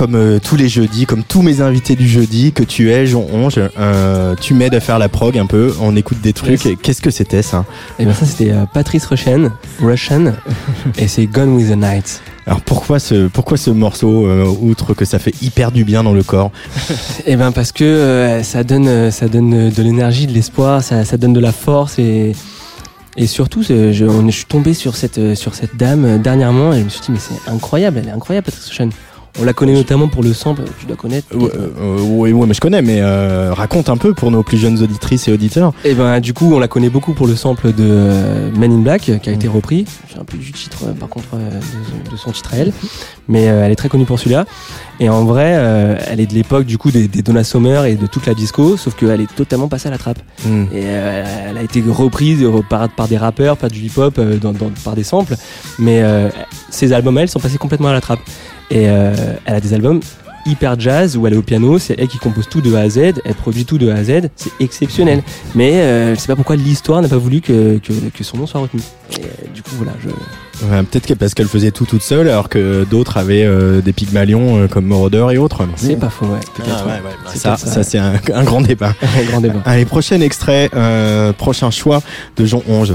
Comme 0.00 0.14
euh, 0.14 0.38
tous 0.42 0.56
les 0.56 0.70
jeudis, 0.70 1.04
comme 1.04 1.22
tous 1.22 1.42
mes 1.42 1.60
invités 1.60 1.94
du 1.94 2.08
jeudi 2.08 2.52
que 2.52 2.62
tu 2.62 2.90
es, 2.90 3.06
Jean 3.06 3.26
Onge, 3.34 3.60
euh, 3.78 4.34
tu 4.40 4.54
m'aides 4.54 4.74
à 4.74 4.80
faire 4.80 4.98
la 4.98 5.10
prog 5.10 5.36
un 5.36 5.44
peu, 5.44 5.74
on 5.78 5.94
écoute 5.94 6.22
des 6.22 6.32
trucs. 6.32 6.64
Yes. 6.64 6.78
Qu'est-ce 6.82 7.02
que 7.02 7.10
c'était 7.10 7.42
ça 7.42 7.66
Et 7.98 8.06
bien 8.06 8.14
ça 8.14 8.24
c'était 8.24 8.50
euh, 8.50 8.64
Patrice 8.72 9.04
Rushen, 9.04 9.50
Russian, 9.78 10.32
et 10.96 11.06
c'est 11.06 11.26
Gone 11.26 11.54
with 11.54 11.68
the 11.70 11.76
Night. 11.76 12.22
Alors 12.46 12.62
pourquoi 12.62 12.98
ce, 12.98 13.26
pourquoi 13.28 13.58
ce 13.58 13.68
morceau, 13.68 14.26
outre 14.62 14.94
que 14.94 15.04
ça 15.04 15.18
fait 15.18 15.34
hyper 15.42 15.70
du 15.70 15.84
bien 15.84 16.02
dans 16.02 16.14
le 16.14 16.22
corps 16.22 16.50
Et 17.26 17.36
ben 17.36 17.52
parce 17.52 17.70
que 17.70 18.40
ça 18.42 18.64
donne, 18.64 19.10
ça 19.10 19.28
donne 19.28 19.68
de 19.68 19.82
l'énergie, 19.82 20.26
de 20.26 20.32
l'espoir, 20.32 20.82
ça, 20.82 21.04
ça 21.04 21.18
donne 21.18 21.34
de 21.34 21.40
la 21.40 21.52
force 21.52 21.98
et 21.98 22.32
et 23.16 23.26
surtout, 23.26 23.62
je, 23.62 24.04
on- 24.06 24.26
je 24.30 24.34
suis 24.34 24.44
tombé 24.46 24.72
sur 24.72 24.96
cette, 24.96 25.34
sur 25.34 25.54
cette 25.54 25.76
dame 25.76 26.22
dernièrement 26.22 26.72
et 26.72 26.78
je 26.78 26.84
me 26.84 26.88
suis 26.88 27.00
dit 27.02 27.10
mais 27.12 27.18
c'est 27.18 27.50
incroyable, 27.50 27.98
elle 28.00 28.08
est 28.08 28.12
incroyable 28.12 28.46
Patricia 28.46 28.72
Ocean. 28.84 28.90
On 29.38 29.44
la 29.44 29.52
connaît 29.52 29.74
notamment 29.74 30.08
pour 30.08 30.22
le 30.22 30.32
sample, 30.34 30.62
tu 30.80 30.86
dois 30.86 30.96
connaître. 30.96 31.34
Ouais, 31.36 31.48
euh, 31.54 32.00
ouais, 32.00 32.32
ouais, 32.32 32.46
mais 32.46 32.54
je 32.54 32.60
connais, 32.60 32.82
mais 32.82 33.00
euh, 33.00 33.54
raconte 33.54 33.88
un 33.88 33.96
peu 33.96 34.12
pour 34.12 34.30
nos 34.30 34.42
plus 34.42 34.58
jeunes 34.58 34.82
auditrices 34.82 35.28
et 35.28 35.32
auditeurs. 35.32 35.72
Et 35.84 35.94
ben 35.94 36.20
du 36.20 36.34
coup, 36.34 36.52
on 36.54 36.58
la 36.58 36.68
connaît 36.68 36.90
beaucoup 36.90 37.14
pour 37.14 37.26
le 37.26 37.36
sample 37.36 37.68
de 37.72 37.84
euh, 37.88 38.50
Men 38.56 38.72
in 38.72 38.78
Black 38.78 39.02
qui 39.22 39.30
a 39.30 39.32
été 39.32 39.46
repris. 39.48 39.84
J'ai 40.12 40.18
un 40.18 40.24
peu 40.24 40.36
du 40.36 40.50
titre 40.52 40.86
par 40.98 41.08
contre 41.08 41.28
de, 41.36 42.10
de 42.10 42.16
son 42.16 42.32
titre 42.32 42.54
à 42.54 42.56
elle, 42.58 42.72
mais 43.28 43.48
euh, 43.48 43.64
elle 43.64 43.72
est 43.72 43.76
très 43.76 43.88
connue 43.88 44.04
pour 44.04 44.18
celui-là. 44.18 44.46
Et 44.98 45.08
en 45.08 45.24
vrai, 45.24 45.54
euh, 45.56 45.96
elle 46.10 46.20
est 46.20 46.26
de 46.26 46.34
l'époque 46.34 46.66
du 46.66 46.76
coup 46.76 46.90
des, 46.90 47.06
des 47.08 47.22
Donna 47.22 47.44
Summer 47.44 47.84
et 47.86 47.94
de 47.94 48.06
toute 48.06 48.26
la 48.26 48.34
disco, 48.34 48.76
sauf 48.76 48.94
qu'elle 48.96 49.20
est 49.20 49.34
totalement 49.34 49.68
passée 49.68 49.88
à 49.88 49.90
la 49.92 49.98
trappe. 49.98 50.18
Mm. 50.44 50.64
Et 50.74 50.82
elle 50.82 51.56
a 51.56 51.62
été 51.62 51.82
reprise 51.88 52.44
par, 52.68 52.88
par 52.90 53.08
des 53.08 53.16
rappeurs, 53.16 53.56
par 53.56 53.70
du 53.70 53.78
hip-hop, 53.80 54.20
dans, 54.20 54.52
dans- 54.52 54.70
par 54.84 54.94
des 54.96 55.04
samples. 55.04 55.36
Mais 55.78 56.02
ses 56.68 56.92
albums, 56.92 57.16
à 57.16 57.22
elle, 57.22 57.28
sont 57.30 57.40
passés 57.40 57.56
complètement 57.58 57.88
à 57.88 57.92
la 57.92 58.00
trappe. 58.02 58.20
Et 58.70 58.88
euh, 58.88 59.12
elle 59.44 59.54
a 59.54 59.60
des 59.60 59.74
albums 59.74 60.00
hyper 60.46 60.78
jazz 60.80 61.16
où 61.16 61.26
elle 61.26 61.34
est 61.34 61.36
au 61.36 61.42
piano, 61.42 61.78
c'est 61.78 61.96
elle 61.98 62.08
qui 62.08 62.18
compose 62.18 62.48
tout 62.48 62.60
de 62.62 62.74
A 62.74 62.80
à 62.80 62.88
Z, 62.88 62.98
elle 63.24 63.34
produit 63.34 63.66
tout 63.66 63.76
de 63.76 63.90
A 63.90 63.96
à 63.96 64.04
Z, 64.04 64.28
c'est 64.36 64.50
exceptionnel. 64.60 65.22
Mais 65.54 65.72
euh, 65.74 66.14
je 66.14 66.20
sais 66.20 66.28
pas 66.28 66.36
pourquoi 66.36 66.56
l'histoire 66.56 67.02
n'a 67.02 67.08
pas 67.08 67.18
voulu 67.18 67.40
que, 67.42 67.78
que, 67.78 67.92
que 68.16 68.24
son 68.24 68.38
nom 68.38 68.46
soit 68.46 68.60
retenu. 68.60 68.80
Et 69.12 69.22
euh, 69.22 69.26
du 69.54 69.62
coup, 69.62 69.72
voilà, 69.76 69.92
je. 70.02 70.08
Ouais, 70.66 70.82
Peut-être 70.82 71.06
que 71.06 71.14
parce 71.14 71.34
qu'elle 71.34 71.46
faisait 71.48 71.70
tout 71.70 71.84
toute 71.86 72.02
seule, 72.02 72.28
alors 72.28 72.48
que 72.48 72.84
d'autres 72.88 73.16
avaient 73.16 73.44
euh, 73.44 73.80
des 73.80 73.92
pygmalions 73.92 74.58
euh, 74.62 74.66
comme 74.66 74.84
Moroder 74.86 75.26
et 75.32 75.38
autres. 75.38 75.62
C'est 75.76 75.96
pas 75.96 76.10
faux, 76.10 76.26
ouais. 76.26 76.40
Ah, 76.60 76.84
ouais, 76.86 76.92
ouais. 76.92 77.00
bah, 77.24 77.30
ça, 77.34 77.50
peut-être 77.56 77.68
ça 77.68 77.82
c'est 77.82 77.98
un, 77.98 78.14
un 78.34 78.44
grand 78.44 78.60
débat. 78.60 78.94
Un 79.20 79.24
grand 79.24 79.40
débat. 79.40 79.60
Allez, 79.64 79.84
prochain 79.86 80.20
extrait, 80.20 80.68
euh, 80.74 81.32
prochain 81.32 81.70
choix 81.70 82.02
de 82.36 82.44
Jean 82.44 82.62
Onge. 82.68 82.94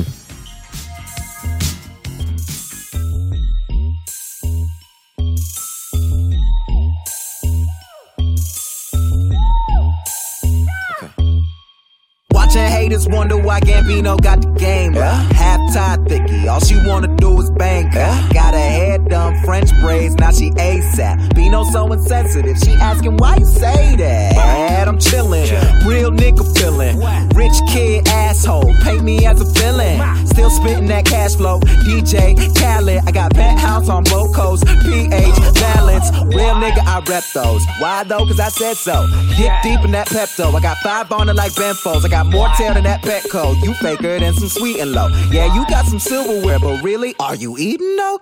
Haters 12.85 13.07
wonder 13.07 13.37
why 13.37 13.59
Gambino 13.61 14.21
got 14.21 14.41
the 14.41 14.49
game. 14.59 14.93
Half 14.93 15.59
tie 15.73 15.97
thicky, 16.07 16.47
all 16.47 16.59
she 16.59 16.75
wanna 16.85 17.07
do 17.15 17.39
is 17.41 17.49
bang. 17.51 17.87
her. 17.91 18.29
Got 18.33 18.53
her 18.53 18.69
hair 18.79 18.99
done, 18.99 19.33
French 19.43 19.69
braids, 19.81 20.15
now 20.15 20.31
she 20.31 20.51
ASAP. 20.51 21.33
Bino 21.35 21.63
so 21.63 21.91
insensitive, 21.91 22.57
she 22.57 22.71
asking 22.73 23.17
why 23.17 23.37
you 23.37 23.45
say 23.45 23.95
that. 23.97 24.87
I'm 24.87 24.97
chillin', 24.99 25.49
real 25.85 26.11
nigga 26.11 26.45
feelin'. 26.57 26.99
Rich 27.35 27.57
kid 27.71 28.07
asshole, 28.07 28.71
paint 28.83 29.03
me 29.03 29.25
as 29.25 29.41
a 29.41 29.45
villain. 29.59 30.27
Still 30.27 30.49
spittin' 30.51 30.85
that 30.87 31.05
cash 31.05 31.35
flow. 31.35 31.59
DJ 31.87 32.35
Khaled, 32.59 33.01
I 33.07 33.11
got 33.11 33.33
penthouse 33.33 33.89
on 33.89 34.03
both 34.03 34.33
coasts. 34.35 34.63
PH 34.83 35.37
balance, 35.55 36.11
real 36.35 36.55
nigga, 36.63 36.81
I 36.85 37.01
rep 37.09 37.23
those. 37.33 37.63
Why 37.79 38.03
though? 38.03 38.25
Cause 38.27 38.39
I 38.39 38.49
said 38.49 38.77
so. 38.77 39.07
Get 39.37 39.63
deep 39.63 39.79
in 39.83 39.91
that 39.91 40.07
Pepto. 40.07 40.53
I 40.53 40.61
got 40.61 40.77
five 40.77 41.11
on 41.11 41.29
it 41.29 41.35
like 41.35 41.51
Benfos. 41.53 42.05
I 42.05 42.09
got 42.09 42.27
more 42.27 42.47
tail 42.57 42.74
than 42.75 42.83
that 42.83 43.01
Petco. 43.01 43.55
You 43.63 43.73
faker 43.73 44.19
than 44.19 44.33
some 44.33 44.49
sweet 44.49 44.79
and 44.79 44.91
low. 44.91 45.07
Yeah, 45.31 45.53
you 45.55 45.65
got 45.67 45.85
some 45.85 45.99
silverware, 45.99 46.59
but 46.59 46.83
really, 46.83 47.15
are 47.19 47.35
you 47.35 47.55
eating 47.57 47.95
though? 47.97 48.19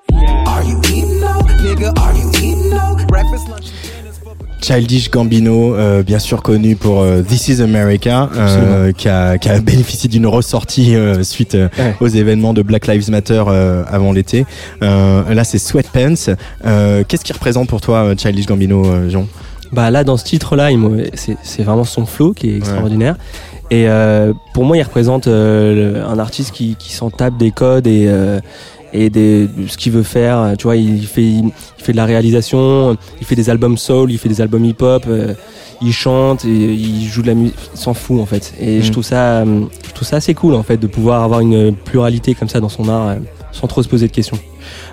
Are 0.47 0.63
you 0.63 0.79
eating 0.89 1.19
though? 1.19 1.41
Nigga, 1.63 1.97
are 1.99 2.13
you 2.15 2.29
eating 2.37 2.69
though? 2.69 2.95
Breakfast, 3.07 3.47
lunch, 3.49 3.69
and 3.71 3.91
dinner's 3.97 4.17
for 4.19 4.35
Childish 4.61 5.09
Gambino, 5.09 5.73
euh, 5.75 6.03
bien 6.03 6.19
sûr 6.19 6.41
connu 6.41 6.75
pour 6.75 7.01
euh, 7.01 7.21
This 7.21 7.49
Is 7.49 7.61
America, 7.61 8.29
euh, 8.35 8.91
qui, 8.93 9.09
a, 9.09 9.37
qui 9.37 9.49
a 9.49 9.59
bénéficié 9.59 10.07
d'une 10.09 10.27
ressortie 10.27 10.95
euh, 10.95 11.23
suite 11.23 11.55
euh, 11.55 11.67
Ouais. 11.77 11.95
aux 11.99 12.07
événements 12.07 12.53
de 12.53 12.61
Black 12.61 12.87
Lives 12.87 13.09
Matter 13.09 13.43
euh, 13.47 13.83
avant 13.89 14.11
l'été. 14.13 14.45
Euh, 14.81 15.33
là, 15.33 15.43
c'est 15.43 15.57
Sweatpants. 15.57 16.33
Euh, 16.65 17.03
Qu'est-ce 17.07 17.25
qui 17.25 17.33
représente 17.33 17.67
pour 17.67 17.81
toi 17.81 18.13
Childish 18.17 18.45
Gambino, 18.45 18.85
euh, 18.85 19.09
Jean? 19.09 19.25
Bah 19.73 19.89
là, 19.89 20.03
dans 20.03 20.17
ce 20.17 20.23
titre-là, 20.23 20.69
c'est 21.43 21.63
vraiment 21.63 21.83
son 21.83 22.05
flow 22.05 22.33
qui 22.33 22.51
est 22.51 22.57
extraordinaire. 22.57 23.15
Et 23.73 23.87
euh, 23.87 24.33
pour 24.53 24.65
moi, 24.65 24.77
il 24.77 24.83
représente 24.83 25.25
euh, 25.25 26.05
un 26.07 26.19
artiste 26.19 26.51
qui, 26.51 26.75
qui 26.77 26.93
s'en 26.93 27.09
tape 27.09 27.37
des 27.37 27.49
codes 27.49 27.87
et, 27.87 28.05
euh, 28.07 28.39
et 28.93 29.09
des, 29.09 29.47
de 29.47 29.67
ce 29.67 29.77
qu'il 29.77 29.91
veut 29.93 30.03
faire. 30.03 30.53
Tu 30.59 30.65
vois, 30.65 30.75
il 30.75 31.07
fait, 31.07 31.23
il, 31.23 31.51
fait 31.77 31.91
de 31.91 31.97
la 31.97 32.05
réalisation, 32.05 32.95
il 33.19 33.25
fait 33.25 33.35
des 33.35 33.49
albums 33.49 33.77
soul, 33.77 34.11
il 34.11 34.19
fait 34.19 34.29
des 34.29 34.41
albums 34.41 34.63
hip-hop, 34.63 35.05
euh, 35.07 35.33
il 35.81 35.91
chante, 35.91 36.45
et 36.45 36.49
il 36.49 37.03
joue 37.07 37.23
de 37.23 37.27
la 37.27 37.33
musique, 37.33 37.55
il 37.73 37.79
s'en 37.79 37.95
fout 37.95 38.21
en 38.21 38.27
fait. 38.27 38.53
Et 38.61 38.77
Mm. 38.77 38.83
je 38.83 38.91
trouve 38.91 39.03
ça, 39.03 39.39
euh, 39.39 39.61
je 39.87 39.91
trouve 39.93 40.07
ça 40.07 40.17
assez 40.17 40.35
cool 40.35 40.53
en 40.53 40.61
fait 40.63 40.77
de 40.77 40.85
pouvoir 40.87 41.23
avoir 41.23 41.39
une 41.39 41.73
pluralité 41.75 42.35
comme 42.35 42.49
ça 42.49 42.59
dans 42.59 42.69
son 42.69 42.87
art, 42.89 43.07
euh, 43.07 43.15
sans 43.53 43.67
trop 43.67 43.81
se 43.81 43.87
poser 43.87 44.07
de 44.07 44.11
questions. 44.11 44.37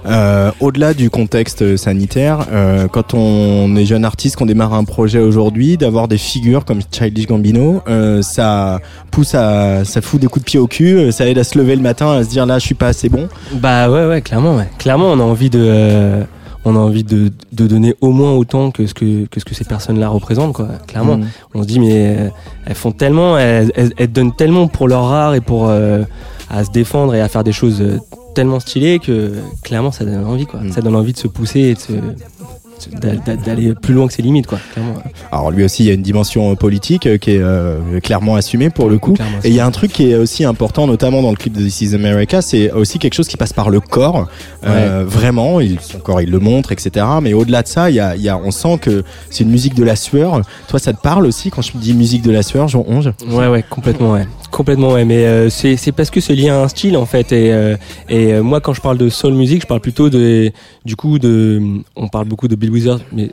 Euh, 0.06 0.52
Au-delà 0.60 0.94
du 0.94 1.10
contexte 1.10 1.76
sanitaire, 1.76 2.46
euh, 2.52 2.86
quand 2.86 3.14
on 3.14 3.74
est 3.74 3.84
jeune 3.86 4.04
artiste, 4.04 4.36
qu'on 4.36 4.46
démarre 4.46 4.74
un 4.74 4.84
projet 4.84 5.18
aujourd'hui, 5.18 5.76
d'avoir 5.76 6.06
des 6.06 6.18
figures 6.18 6.64
comme 6.64 6.80
Childish 6.92 7.26
Gambino, 7.26 7.82
euh, 7.88 8.22
ça 8.22 8.78
pousse 9.10 9.34
à, 9.34 9.84
ça 9.84 10.00
fout 10.00 10.20
des 10.20 10.26
coups 10.28 10.44
de 10.44 10.50
pied 10.50 10.60
au 10.60 10.66
cul, 10.66 10.96
euh, 10.96 11.10
ça 11.10 11.26
aide 11.26 11.38
à 11.38 11.44
se 11.44 11.58
lever 11.58 11.74
le 11.74 11.82
matin, 11.82 12.12
à 12.12 12.22
se 12.22 12.28
dire 12.28 12.46
là, 12.46 12.58
je 12.58 12.66
suis 12.66 12.74
pas 12.74 12.88
assez 12.88 13.08
bon. 13.08 13.28
Bah 13.54 13.90
ouais, 13.90 14.06
ouais, 14.06 14.20
clairement, 14.20 14.56
ouais. 14.56 14.68
Clairement, 14.78 15.06
on 15.06 15.18
a 15.18 15.24
envie 15.24 15.50
de, 15.50 15.60
euh, 15.62 16.22
on 16.64 16.76
a 16.76 16.78
envie 16.78 17.04
de, 17.04 17.32
de 17.52 17.66
donner 17.66 17.94
au 18.00 18.10
moins 18.10 18.32
autant 18.32 18.70
que 18.70 18.86
ce 18.86 18.92
que, 18.94 19.24
que 19.26 19.40
ce 19.40 19.44
que 19.44 19.54
ces 19.54 19.64
personnes-là 19.64 20.08
représentent, 20.08 20.52
quoi. 20.52 20.68
Clairement. 20.86 21.16
Mm. 21.16 21.26
On 21.54 21.62
se 21.62 21.66
dit, 21.66 21.80
mais 21.80 22.16
euh, 22.18 22.28
elles 22.66 22.74
font 22.74 22.92
tellement, 22.92 23.38
elles, 23.38 23.72
elles, 23.74 23.92
elles 23.96 24.12
donnent 24.12 24.34
tellement 24.34 24.68
pour 24.68 24.86
leur 24.86 25.04
art 25.04 25.34
et 25.34 25.40
pour 25.40 25.68
euh, 25.68 26.02
à 26.50 26.64
se 26.64 26.70
défendre 26.70 27.14
et 27.14 27.20
à 27.20 27.28
faire 27.28 27.44
des 27.44 27.52
choses 27.52 27.80
euh, 27.80 27.98
tellement 28.34 28.60
stylées 28.60 28.98
que 28.98 29.34
clairement, 29.62 29.92
ça 29.92 30.04
donne 30.04 30.24
envie, 30.24 30.46
quoi. 30.46 30.60
Mm. 30.60 30.72
Ça 30.72 30.80
donne 30.80 30.96
envie 30.96 31.12
de 31.12 31.18
se 31.18 31.28
pousser 31.28 31.60
et 31.60 31.74
de 31.74 31.78
se 31.78 31.92
d'aller 32.88 33.74
plus 33.74 33.94
loin 33.94 34.06
que 34.06 34.12
ses 34.12 34.22
limites, 34.22 34.46
quoi. 34.46 34.58
Clairement. 34.72 34.94
Alors 35.30 35.50
lui 35.50 35.64
aussi, 35.64 35.84
il 35.84 35.86
y 35.86 35.90
a 35.90 35.94
une 35.94 36.02
dimension 36.02 36.50
euh, 36.50 36.54
politique 36.54 37.06
euh, 37.06 37.18
qui 37.18 37.32
est 37.32 37.40
euh, 37.40 38.00
clairement 38.00 38.36
assumée 38.36 38.70
pour 38.70 38.88
le 38.88 38.98
coup. 38.98 39.14
Et 39.44 39.48
il 39.48 39.54
y 39.54 39.60
a 39.60 39.66
un 39.66 39.70
truc 39.70 39.92
qui 39.92 40.10
est 40.10 40.14
aussi 40.14 40.44
important, 40.44 40.86
notamment 40.86 41.22
dans 41.22 41.30
le 41.30 41.36
clip 41.36 41.52
de 41.52 41.62
This 41.62 41.82
Is 41.82 41.94
America, 41.94 42.42
c'est 42.42 42.70
aussi 42.72 42.98
quelque 42.98 43.14
chose 43.14 43.28
qui 43.28 43.36
passe 43.36 43.52
par 43.52 43.70
le 43.70 43.80
corps. 43.80 44.28
Euh, 44.64 45.04
vraiment, 45.06 45.60
il, 45.60 45.80
son 45.80 45.98
corps, 45.98 46.20
il 46.20 46.30
le 46.30 46.38
montre, 46.38 46.72
etc. 46.72 47.06
Mais 47.22 47.32
au-delà 47.32 47.62
de 47.62 47.68
ça, 47.68 47.90
il 47.90 47.96
y 47.96 48.00
a, 48.00 48.16
il 48.16 48.22
y 48.22 48.28
a, 48.28 48.38
on 48.38 48.50
sent 48.50 48.78
que 48.80 49.04
c'est 49.30 49.44
une 49.44 49.50
musique 49.50 49.74
de 49.74 49.84
la 49.84 49.96
sueur. 49.96 50.40
Toi, 50.68 50.78
ça 50.78 50.92
te 50.92 51.00
parle 51.00 51.26
aussi 51.26 51.50
quand 51.50 51.62
je 51.62 51.72
dis 51.74 51.94
musique 51.94 52.22
de 52.22 52.30
la 52.30 52.42
sueur, 52.42 52.68
Jean 52.68 52.84
Onge? 52.88 53.12
Ouais, 53.28 53.48
ouais, 53.48 53.64
complètement, 53.68 54.12
ouais. 54.12 54.26
Complètement, 54.50 54.92
ouais. 54.92 55.04
Mais 55.04 55.24
euh, 55.24 55.48
c'est 55.48 55.76
c'est 55.76 55.92
parce 55.92 56.10
que 56.10 56.20
c'est 56.20 56.34
lié 56.34 56.48
à 56.48 56.60
un 56.60 56.68
style, 56.68 56.96
en 56.96 57.06
fait. 57.06 57.32
Et, 57.32 57.52
euh, 57.52 57.76
et 58.08 58.32
euh, 58.32 58.42
moi, 58.42 58.60
quand 58.60 58.72
je 58.72 58.80
parle 58.80 58.98
de 58.98 59.08
soul 59.08 59.34
music, 59.34 59.62
je 59.62 59.66
parle 59.66 59.80
plutôt 59.80 60.10
de, 60.10 60.50
du 60.84 60.96
coup, 60.96 61.18
de, 61.18 61.62
on 61.96 62.08
parle 62.08 62.26
beaucoup 62.26 62.48
de 62.48 62.56
Bill 62.56 62.70
Withers, 62.70 62.98
mais 63.12 63.30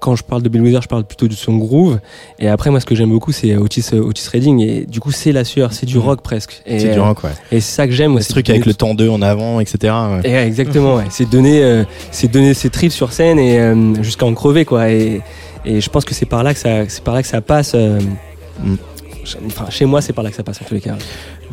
quand 0.00 0.16
je 0.16 0.22
parle 0.22 0.42
de 0.42 0.48
Bill 0.48 0.62
Withers, 0.62 0.82
je 0.82 0.88
parle 0.88 1.04
plutôt 1.04 1.28
de 1.28 1.34
son 1.34 1.56
groove. 1.56 1.98
Et 2.38 2.48
après, 2.48 2.70
moi, 2.70 2.80
ce 2.80 2.86
que 2.86 2.94
j'aime 2.94 3.10
beaucoup, 3.10 3.32
c'est 3.32 3.56
Otis, 3.56 3.86
Otis 3.92 4.28
Redding. 4.28 4.60
Et 4.60 4.86
du 4.86 5.00
coup, 5.00 5.12
c'est 5.12 5.32
la 5.32 5.44
sueur, 5.44 5.72
c'est 5.72 5.86
du 5.86 5.98
rock 5.98 6.22
presque. 6.22 6.62
Et, 6.66 6.78
C'est 6.78 6.92
du 6.92 7.00
rock, 7.00 7.24
ouais. 7.24 7.30
Et 7.52 7.60
c'est 7.60 7.74
ça 7.74 7.86
que 7.86 7.92
j'aime. 7.92 8.20
Ce 8.20 8.30
truc 8.30 8.48
avec 8.50 8.66
le 8.66 8.74
temps 8.74 8.94
2 8.94 9.08
en 9.08 9.22
avant, 9.22 9.60
etc. 9.60 9.78
ouais. 9.92 10.20
Et 10.24 10.32
ouais, 10.32 10.46
exactement, 10.46 10.96
ouais. 10.96 11.04
c'est 11.10 11.28
donner, 11.28 11.84
c'est 12.10 12.30
donner 12.30 12.54
ses 12.54 12.70
tripes 12.70 12.92
sur 12.92 13.12
scène 13.12 13.38
et 13.38 14.02
jusqu'à 14.02 14.26
en 14.26 14.34
crever, 14.34 14.64
quoi. 14.64 14.90
Et, 14.90 15.20
et 15.64 15.80
je 15.80 15.90
pense 15.90 16.04
que 16.04 16.14
c'est 16.14 16.26
par 16.26 16.42
là 16.42 16.54
que 16.54 16.60
ça, 16.60 16.88
c'est 16.88 17.04
par 17.04 17.14
là 17.14 17.22
que 17.22 17.28
ça 17.28 17.40
passe. 17.40 17.74
Mm. 17.74 18.76
Enfin, 19.46 19.70
chez 19.70 19.84
moi, 19.84 20.00
c'est 20.00 20.12
par 20.12 20.24
là 20.24 20.30
que 20.30 20.36
ça 20.36 20.42
passe 20.42 20.60
en 20.62 20.64
tous 20.64 20.74
les 20.74 20.80
cas. 20.80 20.96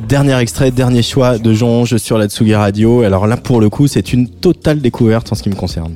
Dernier 0.07 0.37
extrait, 0.39 0.71
dernier 0.71 1.01
choix 1.01 1.37
de 1.37 1.53
Jean 1.53 1.67
Onge 1.67 1.97
sur 1.97 2.17
la 2.17 2.27
Tsugi 2.27 2.55
Radio. 2.55 3.01
Alors 3.01 3.27
là, 3.27 3.37
pour 3.37 3.59
le 3.61 3.69
coup, 3.69 3.87
c'est 3.87 4.13
une 4.13 4.29
totale 4.29 4.79
découverte 4.79 5.31
en 5.31 5.35
ce 5.35 5.43
qui 5.43 5.49
me 5.49 5.55
concerne. 5.55 5.95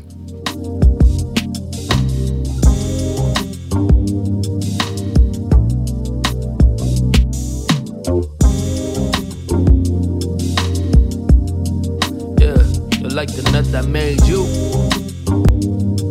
Yeah, 12.40 12.58
you're 13.00 13.12
like 13.12 13.32
the 13.32 13.50
nut 13.52 13.72
that 13.72 13.88
made 13.88 14.26
you. 14.28 14.46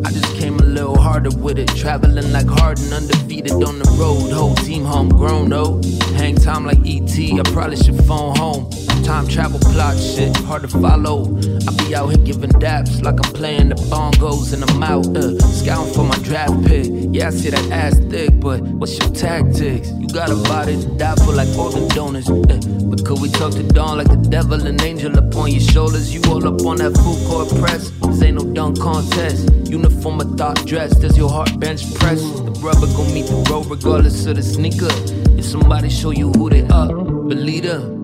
I 0.05 0.11
just 0.13 0.35
came 0.39 0.59
a 0.59 0.65
little 0.65 0.97
harder 0.97 1.31
with 1.31 1.59
it. 1.59 1.69
Traveling 1.77 2.33
like 2.33 2.49
Harden, 2.49 2.93
undefeated 2.93 3.53
on 3.53 3.79
the 3.79 3.91
road. 3.99 4.31
Team 4.31 4.60
homegrown, 4.91 5.49
no. 5.49 5.81
Hang 6.17 6.35
time 6.35 6.67
like 6.67 6.79
ET, 6.85 7.17
I 7.17 7.43
probably 7.53 7.77
should 7.77 7.97
phone 8.05 8.37
home. 8.37 8.69
Time 9.05 9.27
travel 9.27 9.59
plot 9.59 9.97
shit, 9.99 10.37
hard 10.39 10.63
to 10.63 10.69
follow. 10.69 11.37
I 11.67 11.71
be 11.79 11.95
out 11.95 12.09
here 12.09 12.25
giving 12.25 12.51
daps 12.51 13.03
like 13.03 13.15
I'm 13.25 13.33
playing 13.33 13.69
the 13.71 13.77
bongos 13.77 14.53
and 14.53 14.63
I'm 14.69 14.83
out 14.83 15.07
uh, 15.17 15.39
scouting 15.39 15.95
for 15.95 16.05
my 16.05 16.19
draft 16.19 16.67
pick. 16.67 16.87
Yeah, 17.15 17.29
I 17.29 17.31
see 17.31 17.51
that 17.51 17.71
ass 17.71 17.99
thick, 18.11 18.39
but 18.41 18.61
what's 18.61 18.99
your 18.99 19.11
tactics? 19.11 19.91
You 19.93 20.09
got 20.09 20.31
a 20.31 20.37
body 20.37 20.81
to 20.81 20.89
die 20.99 21.15
for 21.25 21.33
like 21.33 21.49
organ 21.57 21.89
donors. 21.89 22.29
Uh, 22.29 22.61
but 22.91 23.05
could 23.07 23.21
we 23.21 23.29
talk 23.31 23.53
to 23.53 23.63
dawn 23.63 23.99
like 23.99 24.09
the 24.09 24.17
devil 24.17 24.67
and 24.67 24.81
angel 24.83 25.17
upon 25.17 25.53
your 25.53 25.61
shoulders? 25.61 26.13
You 26.13 26.21
all 26.29 26.47
up 26.47 26.61
on 26.67 26.77
that 26.79 26.93
food 26.99 27.21
court 27.29 27.49
press. 27.61 27.91
This 27.91 28.23
ain't 28.23 28.37
no 28.43 28.53
dunk 28.53 28.81
contest. 28.81 29.49
Uniform 29.71 30.21
of 30.21 30.37
thought 30.37 30.67
dress, 30.67 30.93
does 30.97 31.17
your 31.17 31.31
heart 31.31 31.59
bench 31.61 31.95
press? 31.95 32.21
The 32.21 32.51
rubber 32.61 32.87
gon' 32.95 33.15
meet 33.15 33.27
the 33.27 33.47
road 33.51 33.67
regardless 33.67 34.27
of 34.27 34.37
the 34.37 34.43
sneaker. 34.43 34.80
If 35.37 35.45
somebody 35.45 35.91
show 35.91 36.11
you 36.13 36.31
who 36.37 36.49
they 36.49 36.65
are, 36.71 36.89
believe 37.29 37.63
them. 37.65 37.97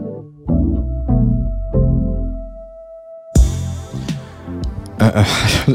Euh, 5.01 5.23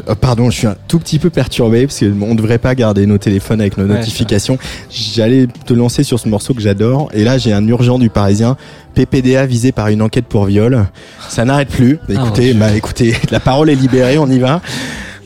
euh, 0.10 0.16
pardon, 0.22 0.50
je 0.50 0.58
suis 0.58 0.68
un 0.68 0.76
tout 0.88 1.00
petit 1.00 1.20
peu 1.20 1.30
perturbé 1.30 1.86
parce 1.86 2.00
que 2.00 2.12
on 2.22 2.36
devrait 2.36 2.58
pas 2.58 2.74
garder 2.76 3.06
nos 3.06 3.18
téléphones 3.18 3.62
avec 3.62 3.78
nos 3.78 3.86
Ouais, 3.86 3.98
notifications. 3.98 4.58
J'allais 4.90 5.48
te 5.66 5.74
lancer 5.74 6.04
sur 6.04 6.20
ce 6.20 6.28
morceau 6.28 6.54
que 6.54 6.62
j'adore 6.62 7.10
et 7.14 7.24
là 7.24 7.38
j'ai 7.38 7.54
un 7.54 7.68
urgent 7.68 8.00
du 8.00 8.10
Parisien. 8.10 8.58
PPDA 8.96 9.46
visé 9.46 9.72
par 9.72 9.88
une 9.88 10.02
enquête 10.02 10.26
pour 10.26 10.46
viol. 10.46 10.86
Ça 11.30 11.46
n'arrête 11.46 11.70
plus. 11.70 12.00
Ah, 12.10 12.14
Écoutez, 12.14 12.54
bah, 12.54 12.76
écoutez, 12.76 13.16
la 13.32 13.40
parole 13.40 13.70
est 13.70 13.76
libérée, 13.76 14.18
on 14.18 14.28
y 14.28 14.40
va. 14.40 14.62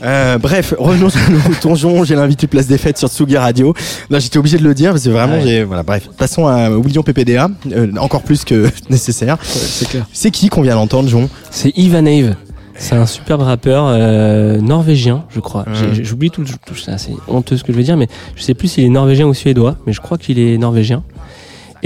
Euh, 0.03 0.38
bref, 0.38 0.73
revenons 0.77 1.08
à 1.08 1.29
nos 1.29 1.39
moutons. 1.75 2.03
J'ai 2.03 2.15
l'invité 2.15 2.47
Place 2.47 2.67
des 2.67 2.77
Fêtes 2.77 2.97
sur 2.97 3.08
Tsugi 3.10 3.38
Radio. 3.38 3.73
Là, 4.10 4.19
j'étais 4.19 4.38
obligé 4.38 4.58
de 4.58 4.63
le 4.63 4.73
dire 4.73 4.91
parce 4.91 5.03
que 5.03 5.10
vraiment, 5.10 5.36
Ouais. 5.36 5.41
j'ai 5.43 5.63
voilà. 5.63 5.84
Bref, 5.84 6.10
passons 6.17 6.47
à 6.47 6.69
oublions 6.71 7.03
PPDA, 7.03 7.49
euh, 7.71 7.91
encore 7.97 8.21
plus 8.23 8.43
que 8.43 8.69
nécessaire. 8.89 9.38
C'est 9.43 9.88
clair. 9.89 10.05
C'est 10.13 10.31
qui 10.31 10.49
qu'on 10.49 10.62
vient 10.62 10.75
d'entendre, 10.75 11.10
Jon? 11.10 11.29
C'est 11.51 11.71
Ivan 11.77 12.05
Ave. 12.05 12.36
C'est 12.77 12.95
un 12.95 13.05
superbe 13.05 13.41
rappeur 13.41 13.86
euh, 13.88 14.60
norvégien, 14.60 15.23
je 15.34 15.39
crois. 15.39 15.63
J'ai- 15.93 16.03
J'oublie 16.03 16.29
tout, 16.29 16.43
tout 16.43 16.75
c'est 16.75 16.91
assez 16.91 17.12
honteux 17.29 17.55
ce 17.55 17.63
que 17.63 17.71
je 17.71 17.77
veux 17.77 17.84
dire, 17.84 17.95
mais 17.95 18.08
je 18.36 18.43
sais 18.43 18.53
plus 18.53 18.67
s'il 18.67 18.84
est 18.84 18.89
norvégien 18.89 19.25
ou 19.27 19.34
suédois, 19.34 19.77
mais 19.88 19.93
je 19.93 20.01
crois 20.01 20.17
qu'il 20.17 20.39
est 20.39 20.58
norvégien. 20.58 21.01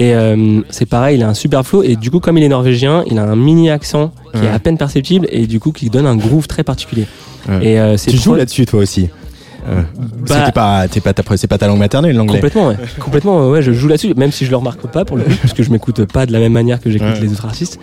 Et 0.02 0.16
euh, 0.16 0.62
c'est 0.70 0.86
pareil, 0.86 1.18
il 1.18 1.24
a 1.24 1.28
un 1.28 1.34
super 1.34 1.66
flow, 1.68 1.84
et 1.84 1.96
du 1.98 2.10
coup, 2.10 2.20
comme 2.22 2.38
il 2.38 2.44
est 2.44 2.48
norvégien, 2.50 3.04
il 3.12 3.18
a 3.20 3.24
un 3.24 3.36
mini 3.36 3.70
accent 3.70 4.14
qui 4.34 4.40
Ouais. 4.40 4.46
est 4.48 4.50
à 4.50 4.58
peine 4.60 4.78
perceptible, 4.78 5.28
et 5.30 5.46
du 5.46 5.60
coup, 5.60 5.72
qui 5.74 5.90
donne 5.90 6.06
un 6.08 6.16
groove 6.16 6.48
très 6.48 6.64
particulier. 6.64 7.06
Ouais. 7.50 7.60
Et 7.74 7.80
euh, 7.80 7.98
Tu 7.98 8.16
joues 8.16 8.36
là-dessus, 8.36 8.66
toi 8.66 8.80
aussi. 8.80 9.10
Euh, 9.68 9.82
Bah- 10.28 10.52
pas, 10.54 10.86
pas, 10.86 11.36
c'est 11.38 11.48
pas 11.48 11.58
ta 11.58 11.68
langue 11.68 11.80
maternelle, 11.80 12.16
l'anglais. 12.16 12.36
Complètement, 12.36 12.68
ouais. 12.70 12.76
Complètement, 12.98 13.50
ouais, 13.50 13.62
je 13.62 13.74
joue 13.74 13.90
là-dessus, 13.90 14.14
même 14.16 14.32
si 14.32 14.46
je 14.46 14.52
le 14.52 14.56
remarque 14.56 14.88
pas 14.88 15.04
pour 15.04 15.18
le 15.18 15.24
coup, 15.24 15.32
parce 15.42 15.54
que 15.54 15.64
je 15.64 15.70
m'écoute 15.70 16.06
pas 16.06 16.26
de 16.26 16.32
la 16.32 16.40
même 16.40 16.54
manière 16.54 16.80
que 16.80 16.90
j'écoute 16.90 17.16
Ouais. 17.16 17.20
les 17.22 17.32
autres 17.34 17.46
artistes. 17.46 17.78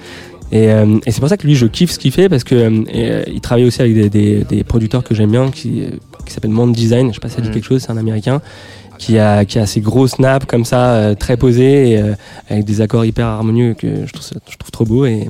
Et, 0.52 0.70
euh, 0.70 0.98
et 1.04 1.10
c'est 1.10 1.20
pour 1.20 1.28
ça 1.28 1.36
que 1.36 1.46
lui, 1.46 1.54
je 1.54 1.66
kiffe 1.66 1.90
ce 1.90 1.98
qu'il 1.98 2.12
fait, 2.12 2.28
parce 2.30 2.44
que 2.44 2.54
euh, 2.54 3.24
il 3.26 3.40
travaille 3.42 3.64
aussi 3.66 3.82
avec 3.82 3.94
des, 3.94 4.08
des, 4.08 4.44
des 4.44 4.64
producteurs 4.64 5.02
que 5.04 5.14
j'aime 5.14 5.32
bien, 5.32 5.50
qui, 5.50 5.82
qui 6.24 6.32
s'appelle 6.32 6.50
Mond 6.52 6.68
Design, 6.72 7.08
je 7.08 7.14
sais 7.14 7.20
pas 7.20 7.28
si 7.28 7.34
ça 7.34 7.40
dit 7.42 7.48
Mhm. 7.48 7.54
quelque 7.54 7.66
chose, 7.66 7.82
c'est 7.84 7.90
un 7.92 7.96
américain, 7.98 8.40
qui 8.98 9.18
a, 9.18 9.44
qui 9.44 9.58
a 9.58 9.66
ces 9.66 9.80
gros 9.80 10.06
snaps 10.06 10.46
comme 10.46 10.64
ça, 10.64 10.92
euh, 10.92 11.14
très 11.14 11.36
posés, 11.36 11.90
et, 11.92 11.98
euh, 12.00 12.14
avec 12.50 12.64
des 12.64 12.80
accords 12.80 13.04
hyper 13.04 13.26
harmonieux 13.26 13.74
que 13.74 14.06
je 14.06 14.12
trouve, 14.12 14.26
je 14.50 14.56
trouve 14.56 14.70
trop 14.70 14.84
beau. 14.84 15.06
Et, 15.06 15.28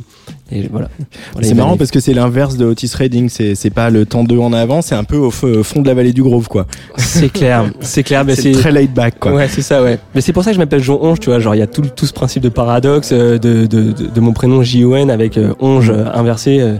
et 0.52 0.68
voilà. 0.70 0.88
Voilà, 1.32 1.48
c'est 1.48 1.54
marrant 1.54 1.72
m'a- 1.72 1.76
parce 1.76 1.90
que 1.90 1.98
c'est 2.00 2.14
l'inverse 2.14 2.56
de 2.56 2.64
Otis 2.66 2.90
Redding. 2.96 3.28
C'est, 3.28 3.54
c'est 3.54 3.70
pas 3.70 3.90
le 3.90 4.06
temps 4.06 4.22
2 4.24 4.38
en 4.38 4.52
avant, 4.52 4.80
c'est 4.82 4.94
un 4.94 5.04
peu 5.04 5.16
au 5.16 5.30
fond 5.30 5.82
de 5.82 5.86
la 5.86 5.94
vallée 5.94 6.12
du 6.12 6.22
Grove, 6.22 6.48
quoi. 6.48 6.66
C'est 6.96 7.28
clair, 7.32 7.64
c'est 7.80 8.02
clair, 8.02 8.24
mais 8.24 8.36
c'est 8.36 8.52
très 8.52 8.70
laid 8.72 8.88
back, 8.92 9.18
quoi. 9.18 9.32
Ouais, 9.34 9.48
c'est 9.48 9.62
ça, 9.62 9.82
ouais. 9.82 9.98
Mais 10.14 10.20
c'est 10.20 10.32
pour 10.32 10.44
ça 10.44 10.50
que 10.50 10.54
je 10.54 10.60
m'appelle 10.60 10.82
Jon 10.82 10.98
Onge, 11.02 11.18
tu 11.20 11.30
vois. 11.30 11.40
Genre, 11.40 11.54
il 11.54 11.58
y 11.58 11.62
a 11.62 11.66
tout, 11.66 11.82
tout 11.82 12.06
ce 12.06 12.12
principe 12.12 12.42
de 12.42 12.48
paradoxe 12.48 13.10
euh, 13.12 13.38
de, 13.38 13.66
de, 13.66 13.92
de, 13.92 14.06
de 14.06 14.20
mon 14.20 14.32
prénom 14.32 14.62
J-O-N 14.62 15.10
avec 15.10 15.36
euh, 15.36 15.52
Onge 15.60 15.90
inversé. 15.90 16.58
euh, 16.60 16.76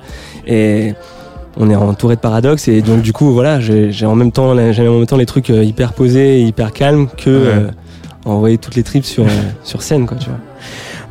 et 0.47 0.95
on 1.57 1.71
est 1.71 1.75
entouré 1.77 2.17
de 2.17 2.21
paradoxes. 2.21 2.69
Et 2.69 2.83
donc, 2.83 3.03
du 3.03 3.13
coup, 3.13 3.33
voilà, 3.33 3.61
j'ai 3.61 4.07
en 4.07 4.15
même 4.15 4.33
temps, 4.33 4.55
j'ai 4.73 4.87
en 4.89 4.99
même 4.99 5.07
temps 5.07 5.17
les 5.17 5.27
trucs 5.27 5.51
euh, 5.51 5.63
hyper 5.65 5.93
posés 5.93 6.41
et 6.41 6.43
hyper 6.43 6.73
calmes 6.73 7.09
que 7.17 7.31
euh, 7.31 7.69
envoyer 8.25 8.59
toutes 8.59 8.75
les 8.75 8.83
tripes 8.83 9.05
sur, 9.05 9.25
euh, 9.25 9.29
sur 9.65 9.83
scène, 9.83 10.07
quoi, 10.07 10.17
tu 10.17 10.29
vois. 10.29 10.39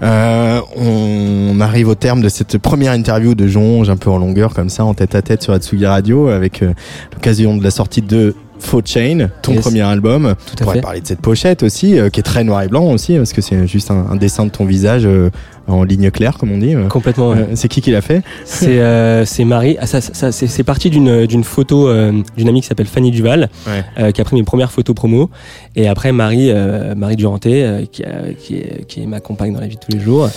Euh, 0.03 0.59
on 0.75 1.59
arrive 1.61 1.87
au 1.87 1.95
terme 1.95 2.21
de 2.21 2.27
cette 2.29 2.57
première 2.57 2.91
interview 2.91 3.33
de 3.33 3.47
Jonge, 3.47 3.89
un 3.89 3.95
peu 3.97 4.09
en 4.09 4.17
longueur 4.17 4.53
comme 4.53 4.69
ça, 4.69 4.83
en 4.83 4.93
tête 4.93 5.15
à 5.15 5.21
tête 5.21 5.41
sur 5.41 5.53
Atsugi 5.53 5.85
Radio, 5.85 6.27
avec 6.27 6.61
euh, 6.63 6.73
l'occasion 7.13 7.55
de 7.55 7.63
la 7.63 7.71
sortie 7.71 8.01
de 8.01 8.35
Faux 8.59 8.81
Chain, 8.83 9.29
ton 9.41 9.53
Yes. 9.53 9.61
premier 9.61 9.81
album. 9.81 10.35
Tout 10.45 10.55
On 10.57 10.61
à 10.61 10.63
pourrait 10.63 10.75
fait. 10.75 10.81
parler 10.81 11.01
de 11.01 11.07
cette 11.07 11.21
pochette 11.21 11.63
aussi, 11.63 11.97
euh, 11.97 12.09
qui 12.09 12.19
est 12.19 12.23
très 12.23 12.43
noir 12.43 12.61
et 12.63 12.67
blanc 12.67 12.91
aussi, 12.91 13.15
parce 13.15 13.31
que 13.33 13.41
c'est 13.41 13.67
juste 13.67 13.89
un, 13.89 14.05
un 14.11 14.15
dessin 14.17 14.45
de 14.45 14.51
ton 14.51 14.65
visage 14.65 15.03
euh, 15.05 15.29
en 15.67 15.83
ligne 15.83 16.11
claire, 16.11 16.37
comme 16.37 16.51
on 16.51 16.57
dit. 16.57 16.75
Complètement, 16.89 17.29
ouais. 17.29 17.37
Euh, 17.39 17.45
c'est 17.55 17.67
qui 17.67 17.81
qui 17.81 17.91
l'a 17.91 18.01
fait 18.01 18.21
C'est 18.45 18.79
euh, 18.79 19.25
c'est 19.25 19.45
Marie. 19.45 19.77
Ah, 19.79 19.87
ça, 19.87 19.99
ça, 20.01 20.31
c'est 20.31 20.63
parti 20.63 20.89
d'une 20.89 21.25
d'une 21.25 21.43
photo 21.43 21.87
euh, 21.87 22.11
d'une 22.37 22.47
amie 22.49 22.61
qui 22.61 22.67
s'appelle 22.67 22.85
Fanny 22.87 23.11
Duval, 23.11 23.49
Ouais. 23.67 23.83
euh, 23.99 24.11
qui 24.11 24.21
a 24.21 24.23
pris 24.23 24.35
mes 24.35 24.43
premières 24.43 24.71
photos 24.71 24.95
promo. 24.95 25.29
Et 25.75 25.87
après 25.87 26.11
Marie 26.11 26.51
euh, 26.51 26.93
Marie 26.95 27.15
Duranté, 27.15 27.63
euh, 27.63 27.81
qui, 27.91 28.03
a- 28.03 28.33
qui, 28.39 28.55
est, 28.57 28.85
qui 28.87 29.01
est 29.01 29.05
ma 29.05 29.19
compagne 29.19 29.53
dans 29.53 29.59
la 29.59 29.67
vie 29.67 29.75
de 29.75 29.79
tous 29.81 29.91
les 29.91 29.99
jours, 30.03 30.29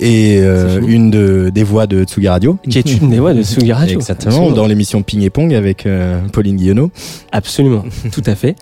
Et 0.00 0.38
euh, 0.40 0.80
une 0.86 1.10
de, 1.10 1.50
des 1.52 1.62
voix 1.64 1.86
de 1.86 2.04
Tsugi 2.04 2.28
Radio. 2.28 2.58
qui 2.68 2.78
est 2.78 3.00
une 3.00 3.10
des 3.10 3.18
voix 3.18 3.34
de 3.34 3.42
Sugi 3.42 3.72
Radio. 3.72 3.96
Exactement, 3.98 4.32
Absolument. 4.34 4.54
dans 4.56 4.66
l'émission 4.66 5.02
Ping 5.02 5.22
et 5.22 5.30
Pong 5.30 5.52
avec 5.54 5.86
Pauline 6.32 6.56
Guillonneau. 6.56 6.90
Absolument, 7.32 7.84
tout 8.12 8.22
à 8.26 8.34
fait. 8.34 8.54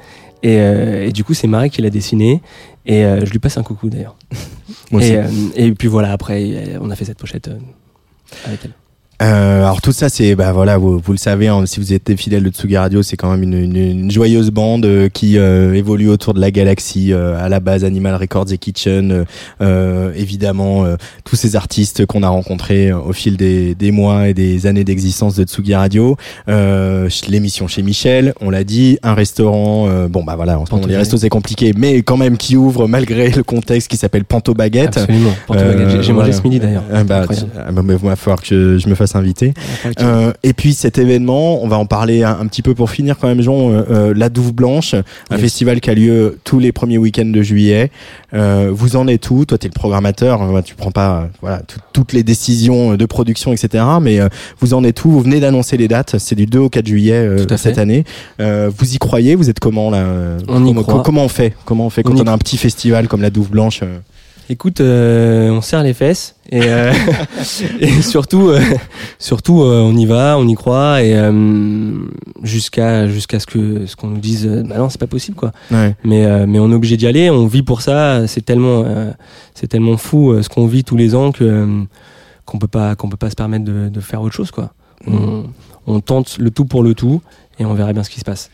Et, 0.45 0.61
euh, 0.61 1.07
et 1.07 1.13
du 1.13 1.25
coup, 1.25 1.33
c'est 1.33 1.47
Marie 1.49 1.71
qui 1.71 1.81
l'a 1.81 1.89
dessiné. 1.91 2.43
Et 2.85 3.05
euh, 3.05 3.25
je 3.25 3.31
lui 3.33 3.39
passe 3.39 3.57
un 3.57 3.63
coucou 3.63 3.89
d'ailleurs. 3.89 4.15
Et, 4.93 5.17
euh, 5.17 5.25
et 5.57 5.73
puis 5.73 5.89
voilà, 5.89 6.13
après, 6.13 6.77
on 6.81 6.89
a 6.89 6.95
fait 6.95 7.05
cette 7.05 7.19
pochette 7.19 7.51
avec 8.45 8.61
elle. 8.65 8.71
Euh, 9.23 9.63
alors 9.63 9.81
tout 9.81 9.93
ça, 9.93 10.09
c'est 10.09 10.35
bah 10.35 10.53
voilà, 10.53 10.77
vous, 10.77 10.99
vous 10.99 11.13
le 11.13 11.19
savez, 11.19 11.47
hein, 11.47 11.63
si 11.67 11.79
vous 11.79 11.93
êtes 11.93 12.07
des 12.07 12.17
fidèles 12.17 12.43
de 12.43 12.51
Tsugi 12.51 12.77
Radio, 12.77 13.01
c'est 13.03 13.17
quand 13.17 13.31
même 13.31 13.45
une, 13.45 13.55
une- 13.55 13.77
une 13.77 14.11
joyeuse 14.11 14.51
bande 14.51 14.85
euh, 14.87 15.09
qui 15.09 15.39
euh, 15.39 15.73
évolue 15.75 16.09
autour 16.09 16.35
de 16.35 16.41
la 16.41 16.51
galaxie. 16.51 17.13
euh, 17.13 17.39
à 17.43 17.49
la 17.49 17.61
base, 17.61 17.85
Animal 17.85 18.17
Records 18.17 18.53
et 18.53 18.59
Kitchen, 18.59 19.13
euh, 19.13 19.25
euh, 19.63 20.13
évidemment, 20.17 20.85
euh, 20.85 20.97
tous 21.25 21.37
ces 21.37 21.55
artistes 21.55 22.07
qu'on 22.07 22.23
a 22.25 22.29
rencontrés 22.29 22.91
euh, 22.91 22.99
au 22.99 23.13
fil 23.13 23.37
des, 23.37 23.75
des 23.77 23.93
mois 23.93 24.29
et 24.29 24.35
des 24.35 24.67
années 24.67 24.85
d'existence 24.85 25.37
de 25.37 25.45
Tsugi 25.45 25.75
Radio. 25.75 26.17
Euh, 26.49 27.09
L'émission 27.29 27.69
chez 27.69 27.83
Michel, 27.83 28.35
on 28.41 28.51
l'a 28.51 28.65
dit, 28.65 28.99
un 29.05 29.15
restaurant. 29.15 29.87
euh, 29.89 30.09
bon 30.09 30.25
bah 30.25 30.35
voilà, 30.37 30.59
en 30.59 30.67
ce 30.67 30.71
moment 30.73 30.83
Panto 30.83 30.89
les 30.91 30.97
restos 30.97 31.19
c'est 31.19 31.29
compliqué, 31.29 31.73
mais 31.77 32.03
quand 32.03 32.17
même 32.17 32.37
qui 32.37 32.57
ouvre 32.57 32.89
malgré 32.89 33.31
le 33.31 33.43
contexte 33.45 33.89
qui 33.89 33.97
s'appelle 33.97 34.25
Panto 34.25 34.55
Baguette. 34.55 34.97
Absolument. 34.99 35.31
Euh, 35.53 35.73
Baguette. 35.73 35.91
J'ai- 35.91 35.97
mangé 35.97 36.13
voilà. 36.13 36.33
ce 36.33 36.43
midi 36.43 36.59
d'ailleurs. 36.59 36.83
Ah 36.93 37.05
bah, 37.05 37.25
ah 37.29 37.73
bah, 37.73 37.83
il 37.89 37.95
va 37.97 38.17
falloir 38.17 38.43
que 38.43 38.79
je 38.79 38.89
me 38.89 38.95
fasse 38.95 39.04
inviter. 39.15 39.55
Euh, 40.01 40.33
et 40.43 40.53
puis 40.53 40.73
cet 40.75 40.99
événement, 40.99 41.63
on 41.63 41.69
va 41.69 41.77
en 41.79 41.87
parler 41.87 42.23
un, 42.23 42.39
un 42.41 42.47
petit 42.47 42.63
peu 42.63 42.75
pour 42.75 42.91
finir 42.91 43.17
quand 43.19 43.29
même, 43.29 43.41
Jean. 43.43 43.71
euh, 43.71 43.83
euh, 43.91 44.15
la 44.17 44.29
Douve 44.29 44.53
Blanche, 44.53 44.95
un 44.95 45.03
Yes. 45.37 45.41
festival 45.41 45.81
qui 45.81 45.91
a 45.91 45.95
lieu 45.95 46.39
tous 46.45 46.59
les 46.59 46.73
premiers 46.73 46.99
week-ends 46.99 47.25
de 47.27 47.43
juillet. 47.43 47.91
Euh, 48.33 48.71
vous 48.73 48.97
en 48.97 49.07
êtes 49.09 49.31
où? 49.31 49.45
Toi, 49.45 49.59
t'es 49.59 49.69
le 49.69 49.73
programmateur. 49.75 50.43
euh, 50.43 50.61
tu 50.63 50.75
prends 50.75 50.91
pas 50.91 51.29
voilà 51.41 51.59
tout- 51.61 51.79
toutes 51.93 52.13
les 52.13 52.23
décisions 52.23 52.97
de 52.97 53.07
production, 53.07 53.53
etc. 53.53 53.85
Mais 54.01 54.21
euh, 54.21 54.29
vous 54.61 54.75
en 54.75 54.83
êtes 54.85 55.05
où? 55.05 55.11
Vous 55.11 55.21
venez 55.21 55.41
d'annoncer 55.41 55.77
les 55.77 55.89
dates. 55.89 56.17
C'est 56.19 56.35
du 56.35 56.47
2 56.47 56.59
au 56.59 56.69
4 56.69 56.87
juillet 56.87 57.13
euh, 57.15 57.39
cette 57.57 57.75
fait. 57.75 57.79
année. 57.79 58.05
Euh, 58.41 58.71
vous 58.77 58.95
y 58.95 58.99
croyez? 58.99 59.35
Vous 59.35 59.51
êtes 59.51 59.61
comment 59.61 59.91
là? 59.91 60.05
On 60.49 60.65
y 60.65 60.69
comment, 60.69 60.83
croit. 60.83 61.03
comment 61.03 61.25
on 61.25 61.29
fait? 61.29 61.55
Comment 61.65 61.87
on 61.87 61.91
fait 61.91 62.03
quand 62.03 62.13
On 62.13 62.17
y 62.17 62.23
on, 62.23 62.27
a 62.27 62.33
un 62.33 62.39
petit 62.39 62.57
festival 62.57 63.09
comme 63.09 63.23
la 63.23 63.31
Douve 63.31 63.51
Blanche 63.51 63.81
Écoute, 64.51 64.81
euh, 64.81 65.49
on 65.51 65.63
serre 65.63 65.83
les 65.83 65.95
fesses 65.95 66.37
et, 66.51 66.61
euh, 66.65 66.93
et 67.81 68.03
surtout, 68.03 68.49
euh, 68.49 68.61
surtout, 69.19 69.63
on 69.63 69.97
y 69.97 70.05
va, 70.05 70.37
on 70.39 70.47
y 70.47 70.55
croit 70.55 71.03
et 71.03 71.17
jusqu'à 72.43 73.09
jusqu'à 73.09 73.41
ce 73.41 73.47
que 73.47 73.87
ce 73.87 73.97
qu'on 73.97 74.09
nous 74.09 74.19
dise, 74.19 74.47
bah 74.69 74.77
non, 74.77 74.91
c'est 74.91 75.01
pas 75.01 75.07
possible 75.07 75.37
quoi. 75.37 75.53
Ouais. 75.71 75.97
Mais 76.05 76.47
mais 76.47 76.59
on 76.59 76.71
est 76.71 76.75
obligé 76.75 76.97
d'y 76.97 77.07
aller. 77.07 77.31
On 77.31 77.47
vit 77.47 77.63
pour 77.63 77.81
ça. 77.81 78.27
C'est 78.27 78.45
tellement 78.45 78.85
c'est 79.55 79.69
tellement 79.69 79.97
fou 79.97 80.35
ce 80.43 80.49
qu'on 80.49 80.67
vit 80.67 80.85
tous 80.85 80.97
les 80.97 81.15
ans 81.15 81.33
que 81.33 81.67
qu'on 82.45 82.59
peut 82.59 82.69
pas 82.69 82.97
qu'on 82.97 83.09
peut 83.09 83.17
pas 83.17 83.31
se 83.31 83.37
permettre 83.37 83.65
de, 83.65 83.89
de 83.89 84.01
faire 84.01 84.21
autre 84.21 84.35
chose 84.35 84.51
quoi. 84.51 84.73
On, 85.07 85.45
on 85.87 86.01
tente 86.01 86.39
le 86.39 86.51
tout 86.51 86.65
pour 86.67 86.83
le 86.83 86.95
tout 86.95 87.23
et 87.59 87.65
on 87.65 87.75
verra 87.75 87.93
bien 87.93 88.03
ce 88.03 88.11
qui 88.11 88.21
se 88.21 88.25
passe. 88.25 88.51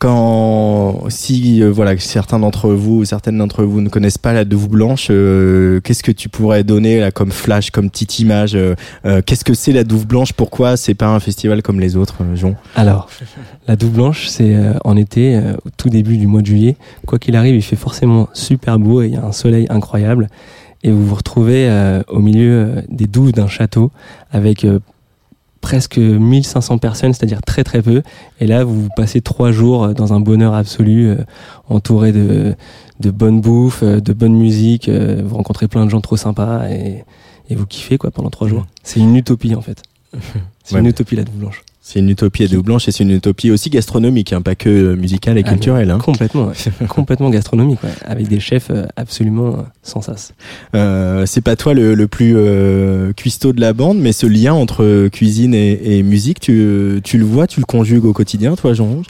Quand 0.00 1.10
si 1.10 1.62
euh, 1.62 1.70
voilà 1.70 1.96
certains 1.98 2.38
d'entre 2.38 2.70
vous 2.70 3.04
certaines 3.04 3.36
d'entre 3.36 3.62
vous 3.64 3.82
ne 3.82 3.88
connaissent 3.90 4.18
pas 4.18 4.32
la 4.32 4.46
Douve 4.46 4.68
Blanche 4.68 5.08
euh, 5.10 5.80
qu'est-ce 5.80 6.02
que 6.02 6.10
tu 6.10 6.28
pourrais 6.30 6.64
donner 6.64 6.98
là 6.98 7.10
comme 7.10 7.30
flash 7.30 7.70
comme 7.70 7.90
petite 7.90 8.18
image 8.18 8.56
euh, 8.56 8.74
euh, 9.04 9.20
qu'est-ce 9.24 9.44
que 9.44 9.54
c'est 9.54 9.72
la 9.72 9.84
Douve 9.84 10.06
Blanche? 10.06 10.32
Pourquoi 10.32 10.78
c'est 10.78 10.94
pas 10.94 11.08
un 11.08 11.20
festival 11.20 11.62
comme 11.62 11.80
les 11.80 11.96
autres 11.96 12.16
Jean 12.34 12.54
Alors, 12.74 13.08
la 13.68 13.76
douve 13.76 13.92
blanche, 13.92 14.26
c'est 14.26 14.56
en 14.84 14.96
été, 14.96 15.38
au 15.64 15.70
tout 15.76 15.88
début 15.88 16.16
du 16.16 16.26
mois 16.26 16.40
de 16.40 16.46
juillet. 16.46 16.76
Quoi 17.06 17.18
qu'il 17.18 17.36
arrive, 17.36 17.54
il 17.54 17.62
fait 17.62 17.76
forcément 17.76 18.28
super 18.32 18.78
beau 18.78 19.02
et 19.02 19.06
il 19.06 19.14
y 19.14 19.16
a 19.16 19.24
un 19.24 19.32
soleil 19.32 19.66
incroyable. 19.70 20.28
Et 20.82 20.90
vous 20.90 21.04
vous 21.04 21.14
retrouvez 21.14 21.68
euh, 21.68 22.02
au 22.08 22.20
milieu 22.20 22.82
des 22.88 23.06
douves 23.06 23.32
d'un 23.32 23.48
château 23.48 23.90
avec 24.30 24.64
euh, 24.64 24.78
presque 25.60 25.98
1500 25.98 26.78
personnes, 26.78 27.12
c'est-à-dire 27.12 27.42
très 27.42 27.64
très 27.64 27.82
peu. 27.82 28.02
Et 28.40 28.46
là, 28.46 28.64
vous 28.64 28.88
passez 28.96 29.20
trois 29.20 29.52
jours 29.52 29.84
euh, 29.84 29.92
dans 29.92 30.12
un 30.12 30.20
bonheur 30.20 30.54
absolu, 30.54 31.08
euh, 31.08 31.16
entouré 31.68 32.12
de, 32.12 32.54
de 33.00 33.10
bonne 33.10 33.40
bouffe, 33.40 33.82
euh, 33.82 34.00
de 34.00 34.12
bonne 34.12 34.34
musique. 34.34 34.88
euh, 34.88 35.22
vous 35.24 35.36
rencontrez 35.36 35.68
plein 35.68 35.84
de 35.84 35.90
gens 35.90 36.00
trop 36.00 36.16
sympas 36.16 36.68
et, 36.70 37.04
et 37.50 37.54
vous 37.54 37.66
kiffez 37.66 37.98
quoi 37.98 38.10
pendant 38.10 38.30
trois 38.30 38.48
jours. 38.48 38.66
C'est 38.82 39.00
une 39.00 39.16
utopie 39.16 39.54
en 39.54 39.60
fait. 39.60 39.82
C'est 40.64 40.74
Ouais, 40.74 40.80
une 40.80 40.86
utopie 40.86 41.16
la 41.16 41.24
Douve 41.24 41.36
Blanche. 41.36 41.62
C'est 41.92 41.98
une 41.98 42.08
utopie 42.08 42.44
à 42.44 42.46
deux 42.46 42.62
blanche 42.62 42.86
et 42.86 42.92
c'est 42.92 43.02
une 43.02 43.10
utopie 43.10 43.50
aussi 43.50 43.68
gastronomique, 43.68 44.32
hein, 44.32 44.42
pas 44.42 44.54
que 44.54 44.68
euh, 44.68 44.94
musicale 44.96 45.38
et 45.38 45.42
Ah, 45.44 45.50
culturelle. 45.50 45.90
hein. 45.90 45.98
Complètement, 45.98 46.46
ouais. 46.46 46.86
complètement 46.88 47.30
gastronomique, 47.30 47.82
ouais, 47.82 47.90
avec 48.04 48.28
des 48.28 48.38
chefs 48.38 48.68
euh, 48.70 48.86
absolument 48.94 49.48
euh, 49.48 49.62
sans 49.82 50.00
sas. 50.00 50.32
Euh, 50.76 51.26
c'est 51.26 51.40
pas 51.40 51.56
toi 51.56 51.74
le, 51.74 51.94
le 51.94 52.06
plus 52.06 52.34
euh, 52.36 53.12
cuistot 53.12 53.52
de 53.52 53.60
la 53.60 53.72
bande, 53.72 53.98
mais 53.98 54.12
ce 54.12 54.26
lien 54.26 54.52
entre 54.54 55.08
cuisine 55.08 55.52
et, 55.52 55.98
et 55.98 56.02
musique, 56.04 56.38
tu, 56.38 57.00
tu 57.02 57.18
le 57.18 57.24
vois, 57.24 57.48
tu 57.48 57.58
le 57.58 57.66
conjugues 57.66 58.04
au 58.04 58.12
quotidien, 58.12 58.54
toi, 58.54 58.72
Jean 58.72 58.84
Rouge 58.86 59.06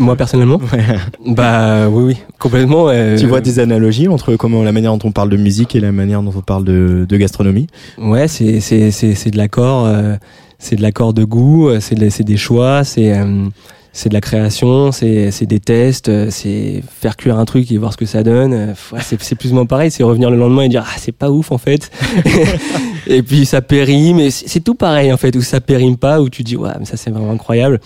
Moi 0.00 0.16
personnellement, 0.16 0.60
bah 1.26 1.88
oui, 1.88 2.02
oui, 2.04 2.16
complètement. 2.40 2.86
ouais. 2.86 3.14
Tu 3.18 3.26
vois 3.26 3.40
des 3.40 3.60
analogies 3.60 4.08
entre 4.08 4.34
comment 4.34 4.62
la 4.64 4.72
manière 4.72 4.96
dont 4.96 5.08
on 5.08 5.12
parle 5.12 5.30
de 5.30 5.36
musique 5.36 5.76
et 5.76 5.80
la 5.80 5.92
manière 5.92 6.22
dont 6.22 6.32
on 6.36 6.40
parle 6.40 6.64
de, 6.64 7.06
de 7.08 7.16
gastronomie? 7.16 7.68
Ouais, 7.98 8.26
c'est 8.28 8.60
c'est 8.60 8.90
c'est 8.90 9.14
c'est 9.14 9.30
de 9.30 9.36
l'accord, 9.36 9.86
euh, 9.86 10.16
c'est 10.58 10.76
de 10.76 10.82
l'accord 10.82 11.12
de 11.12 11.24
goût, 11.24 11.68
euh, 11.68 11.80
c'est 11.80 11.94
de- 11.94 12.08
c'est 12.08 12.24
des 12.24 12.36
choix, 12.36 12.84
c'est 12.84 13.16
euh, 13.16 13.46
c'est 13.92 14.08
de 14.10 14.14
la 14.14 14.20
création, 14.20 14.92
c'est 14.92 15.30
c'est 15.30 15.46
des 15.46 15.60
tests, 15.60 16.08
euh, 16.10 16.28
c'est 16.30 16.82
faire 17.00 17.16
cuire 17.16 17.38
un 17.38 17.44
truc 17.46 17.70
et 17.72 17.78
voir 17.78 17.92
ce 17.92 17.96
que 17.96 18.04
ça 18.06 18.22
donne. 18.22 18.52
Euh, 18.52 18.74
ouais, 18.92 19.00
c'est 19.02 19.34
plus 19.36 19.52
ou 19.52 19.54
moins 19.54 19.66
pareil, 19.66 19.90
c'est 19.90 20.02
revenir 20.02 20.30
le 20.30 20.36
lendemain 20.36 20.62
et 20.62 20.68
dire 20.68 20.84
ah 20.86 20.94
c'est 20.98 21.12
pas 21.12 21.30
ouf 21.30 21.50
en 21.52 21.58
fait. 21.58 21.90
et 23.06 23.22
puis 23.22 23.46
ça 23.46 23.62
périme, 23.62 24.18
et 24.18 24.30
c'est 24.30 24.60
tout 24.60 24.74
pareil 24.74 25.12
en 25.12 25.16
fait, 25.16 25.34
où 25.36 25.40
ça 25.42 25.60
périme 25.60 25.96
pas, 25.96 26.20
où 26.20 26.28
tu 26.28 26.42
dis 26.42 26.56
ouais 26.56 26.70
mais 26.78 26.84
ça 26.84 26.96
c'est 26.96 27.10
vraiment 27.10 27.30
incroyable. 27.32 27.80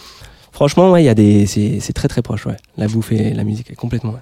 Franchement 0.53 0.91
ouais, 0.91 1.03
il 1.03 1.07
y 1.07 1.09
a 1.11 1.15
des 1.15 1.47
c'est 1.47 1.79
c'est 1.81 1.93
très 1.93 2.09
très 2.09 2.23
proche 2.23 2.45
ouais. 2.47 2.57
La 2.77 2.89
bouffe 2.89 3.13
et 3.13 3.33
la 3.33 3.45
musique 3.45 3.75
complètement. 3.77 4.11
ouais. 4.13 4.19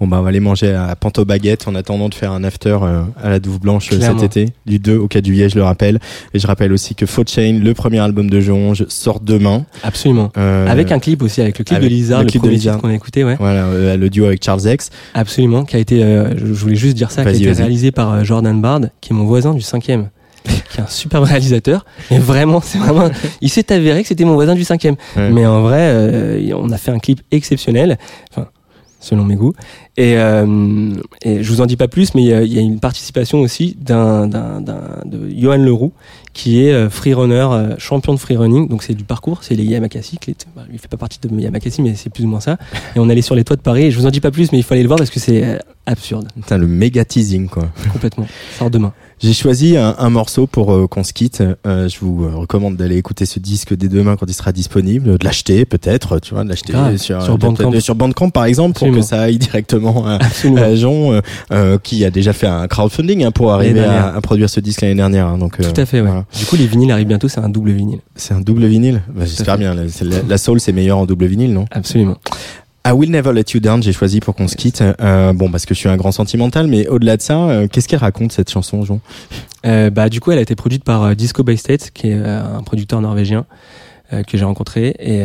Bon 0.00 0.06
bah 0.06 0.18
on 0.20 0.22
va 0.22 0.28
aller 0.28 0.40
manger 0.40 0.74
à 0.74 0.94
Panto 0.96 1.24
Baguette 1.24 1.68
en 1.68 1.74
attendant 1.74 2.08
de 2.08 2.14
faire 2.14 2.32
un 2.32 2.44
after 2.44 2.78
euh, 2.82 3.02
à 3.22 3.30
la 3.30 3.38
Douve 3.38 3.60
Blanche 3.60 3.90
euh, 3.92 3.96
Clairement. 3.96 4.20
cet 4.20 4.36
été, 4.36 4.52
du 4.66 4.78
2 4.78 4.96
au 4.96 5.08
4 5.08 5.24
juillet, 5.24 5.48
je 5.48 5.56
le 5.56 5.64
rappelle. 5.64 5.98
Et 6.34 6.38
je 6.38 6.46
rappelle 6.46 6.72
aussi 6.72 6.94
que 6.94 7.06
Faux 7.06 7.24
Chain, 7.26 7.60
le 7.62 7.74
premier 7.74 7.98
album 7.98 8.30
de 8.30 8.40
Jonge, 8.40 8.84
sort 8.88 9.20
demain. 9.20 9.64
Absolument. 9.82 10.30
Euh, 10.36 10.66
Avec 10.68 10.92
un 10.92 10.98
clip 10.98 11.22
aussi, 11.22 11.40
avec 11.40 11.58
le 11.58 11.64
clip 11.64 11.78
avec 11.78 11.88
de 11.88 11.94
Lizard, 11.94 12.20
le 12.20 12.24
le, 12.24 12.30
clip 12.30 12.42
de 12.42 12.48
Lizard. 12.48 12.78
qu'on 12.78 12.88
a 12.88 12.94
écouté, 12.94 13.24
ouais. 13.24 13.36
Voilà, 13.38 13.64
euh, 13.64 13.96
le 13.96 14.10
duo 14.10 14.26
avec 14.26 14.44
Charles 14.44 14.66
X. 14.66 14.90
Absolument, 15.14 15.64
qui 15.64 15.76
a 15.76 15.78
été, 15.78 16.02
euh, 16.02 16.34
je, 16.36 16.44
voulais 16.52 16.76
juste 16.76 16.96
dire 16.96 17.10
ça, 17.10 17.22
qui 17.22 17.28
a 17.28 17.32
été 17.32 17.52
réalisé 17.52 17.90
par 17.90 18.24
Jordan 18.24 18.60
Bard, 18.60 18.80
qui 19.00 19.12
est 19.12 19.16
mon 19.16 19.24
voisin 19.24 19.54
du 19.54 19.62
cinquième, 19.62 20.10
qui 20.44 20.78
est 20.78 20.82
un 20.82 20.86
superbe 20.86 21.24
réalisateur. 21.24 21.84
Et 22.10 22.18
vraiment, 22.18 22.60
c'est 22.60 22.78
vraiment, 22.78 23.08
il 23.40 23.50
s'est 23.50 23.72
avéré 23.72 24.02
que 24.02 24.08
c'était 24.08 24.24
mon 24.24 24.34
voisin 24.34 24.54
du 24.54 24.64
cinquième. 24.64 24.96
Ouais. 25.16 25.30
Mais 25.30 25.46
en 25.46 25.62
vrai, 25.62 25.88
euh, 25.90 26.52
on 26.56 26.70
a 26.70 26.78
fait 26.78 26.90
un 26.90 26.98
clip 26.98 27.22
exceptionnel, 27.30 27.98
enfin, 28.30 28.48
selon 29.00 29.24
mes 29.24 29.36
goûts. 29.36 29.52
Et, 29.96 30.16
euh, 30.16 30.92
et 31.22 31.42
je 31.42 31.52
vous 31.52 31.60
en 31.60 31.66
dis 31.66 31.76
pas 31.76 31.88
plus, 31.88 32.14
mais 32.14 32.22
il 32.22 32.26
y 32.52 32.54
y 32.54 32.58
a 32.58 32.62
une 32.62 32.80
participation 32.80 33.40
aussi 33.40 33.76
d'un, 33.80 34.26
d'un, 34.26 34.60
de 34.60 35.28
Johan 35.36 35.56
Leroux, 35.58 35.92
qui 36.32 36.62
est 36.64 36.72
euh, 36.72 36.88
freerunner, 36.90 37.46
euh, 37.52 37.74
champion 37.78 38.14
de 38.14 38.18
freerunning. 38.18 38.68
Donc 38.68 38.82
c'est 38.82 38.94
du 38.94 39.04
parcours, 39.04 39.42
c'est 39.42 39.54
les 39.54 39.64
Yamakasi. 39.64 40.18
est- 40.28 40.46
bah, 40.54 40.62
il 40.72 40.78
fait 40.78 40.88
pas 40.88 40.96
partie 40.96 41.18
de 41.20 41.28
Yamakasi, 41.40 41.82
mais 41.82 41.94
c'est 41.96 42.10
plus 42.10 42.24
ou 42.24 42.28
moins 42.28 42.40
ça. 42.40 42.58
Et 42.94 42.98
on 42.98 43.08
allait 43.08 43.22
sur 43.22 43.34
les 43.34 43.44
toits 43.44 43.56
de 43.56 43.62
Paris. 43.62 43.84
Et 43.86 43.90
je 43.90 43.98
vous 43.98 44.06
en 44.06 44.10
dis 44.10 44.20
pas 44.20 44.30
plus, 44.30 44.52
mais 44.52 44.58
il 44.58 44.62
faut 44.62 44.74
aller 44.74 44.82
le 44.82 44.88
voir 44.88 44.98
parce 44.98 45.10
que 45.10 45.20
c'est 45.20 45.44
euh, 45.44 45.58
absurde, 45.88 46.28
Putain, 46.34 46.58
le 46.58 46.66
méga 46.66 47.04
teasing 47.04 47.48
quoi. 47.48 47.68
complètement. 47.92 48.26
Sort 48.58 48.70
demain. 48.70 48.92
J'ai 49.20 49.32
choisi 49.32 49.76
un, 49.76 49.96
un 49.98 50.10
morceau 50.10 50.46
pour 50.46 50.72
euh, 50.72 50.86
qu'on 50.86 51.02
se 51.02 51.12
quitte. 51.12 51.42
Euh, 51.66 51.88
je 51.88 51.98
vous 52.00 52.24
euh, 52.24 52.36
recommande 52.36 52.76
d'aller 52.76 52.96
écouter 52.96 53.26
ce 53.26 53.40
disque 53.40 53.74
dès 53.74 53.88
demain 53.88 54.14
quand 54.16 54.26
il 54.28 54.32
sera 54.34 54.52
disponible, 54.52 55.18
de 55.18 55.24
l'acheter 55.24 55.64
peut-être, 55.64 56.20
tu 56.20 56.34
vois, 56.34 56.44
de 56.44 56.48
l'acheter 56.48 56.72
sur, 56.98 57.20
Sur 57.20 57.36
Bandcamp. 57.36 57.80
sur 57.80 57.96
Bandcamp 57.96 58.30
par 58.30 58.44
exemple 58.44 58.78
pour 58.78 58.92
que 58.92 59.02
ça 59.02 59.22
aille 59.22 59.38
directement 59.38 60.06
à, 60.06 60.18
à 60.58 60.74
Jean 60.76 61.12
euh, 61.14 61.20
euh, 61.50 61.78
qui 61.82 62.04
a 62.04 62.10
déjà 62.10 62.32
fait 62.32 62.46
un 62.46 62.68
crowdfunding 62.68 63.24
hein, 63.24 63.32
pour 63.32 63.52
arriver 63.52 63.80
à, 63.84 64.20
produire 64.22 64.48
ce 64.48 64.60
disque 64.60 64.82
l'année 64.82 64.94
dernière. 64.94 65.26
hein, 65.26 65.38
donc 65.38 65.58
euh, 65.58 65.64
Tout 65.72 65.80
à 65.80 65.84
fait, 65.86 66.00
ouais. 66.00 66.06
voilà. 66.06 66.24
Du 66.38 66.44
coup, 66.46 66.54
les 66.54 66.66
vinyles 66.68 66.92
arrivent 66.92 67.08
bientôt, 67.08 67.26
c'est 67.28 67.40
un 67.40 67.48
double 67.48 67.72
vinyle. 67.72 67.98
C'est 68.14 68.34
un 68.34 68.40
double 68.40 68.66
vinyle. 68.66 69.02
Bah, 69.12 69.24
J'espère 69.24 69.58
bien. 69.58 69.74
La, 69.74 69.82
la, 69.84 70.16
la 70.28 70.38
soul 70.38 70.60
c'est 70.60 70.72
meilleur 70.72 70.98
en 70.98 71.06
double 71.06 71.26
vinyle, 71.26 71.52
non? 71.52 71.64
Absolument. 71.72 72.18
I 72.86 72.92
Will 72.92 73.10
Never 73.10 73.32
Let 73.32 73.44
You 73.52 73.60
Down, 73.60 73.82
j'ai 73.82 73.92
choisi 73.92 74.20
pour 74.20 74.34
qu'on 74.34 74.48
se 74.48 74.56
quitte. 74.56 74.82
Euh, 74.82 75.32
bon, 75.32 75.50
parce 75.50 75.66
que 75.66 75.74
je 75.74 75.78
suis 75.80 75.88
un 75.88 75.96
grand 75.96 76.12
sentimental, 76.12 76.68
mais 76.68 76.86
au-delà 76.88 77.16
de 77.16 77.22
ça, 77.22 77.38
euh, 77.38 77.68
qu'est-ce 77.68 77.86
qu'elle 77.88 77.98
raconte 77.98 78.32
cette 78.32 78.50
chanson, 78.50 78.82
Jean? 78.84 79.00
Euh, 79.66 79.90
bah, 79.90 80.08
du 80.08 80.20
coup, 80.20 80.30
elle 80.30 80.38
a 80.38 80.42
été 80.42 80.54
produite 80.54 80.84
par 80.84 81.14
Disco 81.14 81.42
by 81.42 81.56
State, 81.58 81.90
qui 81.92 82.08
est 82.08 82.14
un 82.14 82.62
producteur 82.62 83.00
norvégien 83.00 83.44
que 84.26 84.38
j'ai 84.38 84.44
rencontré. 84.44 84.94
Et 85.00 85.22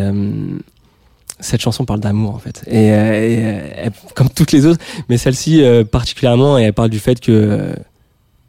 cette 1.40 1.62
chanson 1.62 1.86
parle 1.86 2.02
d'amour, 2.02 2.36
en 2.36 2.40
fait. 2.40 2.64
Et, 2.68 2.88
et, 2.88 2.92
elle- 2.92 3.92
comme 4.16 4.30
toutes 4.30 4.52
les 4.52 4.66
autres, 4.66 4.84
mais 5.08 5.18
celle-ci 5.18 5.64
particulièrement, 5.90 6.58
et 6.60 6.64
elle 6.64 6.74
parle 6.74 6.90
du 6.90 7.00
fait 7.00 7.20
que 7.22 7.76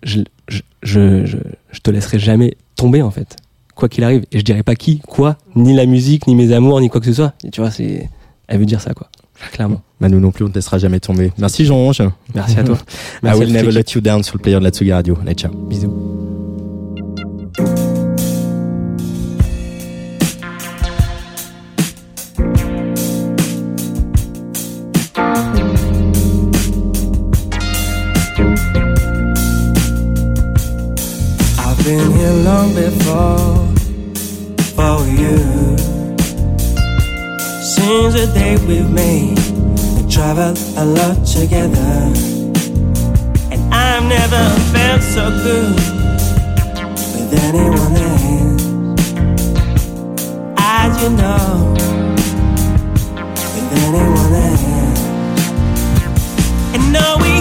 je, 0.02 0.20
je, 0.48 0.62
je, 0.82 1.24
je, 1.24 1.36
je 1.70 1.80
te 1.80 1.90
laisserai 1.92 2.18
jamais 2.18 2.56
tomber, 2.74 3.00
en 3.02 3.10
fait. 3.12 3.36
Quoi 3.76 3.88
qu'il 3.88 4.02
arrive. 4.02 4.24
Et 4.32 4.38
je 4.38 4.44
dirais 4.44 4.62
pas 4.64 4.74
qui, 4.74 4.98
quoi, 5.00 5.36
ni 5.54 5.74
la 5.74 5.86
musique, 5.86 6.26
ni 6.26 6.34
mes 6.34 6.52
amours, 6.52 6.80
ni 6.80 6.88
quoi 6.88 7.00
que 7.00 7.06
ce 7.06 7.12
soit. 7.12 7.34
Et 7.44 7.50
tu 7.50 7.60
vois, 7.60 7.70
c'est, 7.70 8.08
elle 8.48 8.58
veut 8.58 8.66
dire 8.66 8.80
ça, 8.80 8.94
quoi. 8.94 9.08
Clairement. 9.52 9.82
bah, 10.00 10.08
Nous 10.08 10.20
non 10.20 10.30
plus, 10.30 10.44
on 10.44 10.48
ne 10.48 10.52
te 10.52 10.58
laissera 10.58 10.78
jamais 10.78 11.00
tomber. 11.00 11.32
Merci 11.38 11.64
Jean-Ange. 11.64 12.02
Merci 12.34 12.58
à 12.58 12.64
toi. 12.64 12.76
I 12.86 13.18
Merci 13.22 13.40
Will 13.40 13.56
à 13.56 13.62
Never 13.62 13.72
Let 13.72 13.84
You 13.94 14.00
Down 14.00 14.22
sur 14.22 14.36
le 14.36 14.42
player 14.42 14.58
de 14.58 14.64
la 14.64 14.70
Tsugi 14.70 14.92
Radio. 14.92 15.18
Allez, 15.22 15.34
ciao. 15.34 15.50
Bisous. 15.52 15.90
I've 31.58 31.78
been 31.84 32.10
here 32.12 32.32
long 32.32 32.74
before 32.74 33.66
for 34.76 35.06
you. 35.08 35.93
Since 37.64 38.12
the 38.12 38.26
day 38.34 38.58
we've 38.66 38.90
made, 38.90 39.38
we 39.96 40.06
traveled 40.10 40.58
a 40.76 40.84
lot 40.84 41.24
together. 41.24 42.12
And 43.50 43.72
I've 43.72 44.04
never 44.04 44.50
felt 44.70 45.00
so 45.00 45.30
good 45.30 45.74
with 47.14 47.32
anyone 47.32 47.96
else. 47.96 48.62
As 50.58 51.02
you 51.02 51.08
know, 51.16 51.72
with 53.54 53.72
anyone 53.72 54.34
else. 54.44 55.00
And 56.74 56.92
now 56.92 57.16
we 57.16 57.33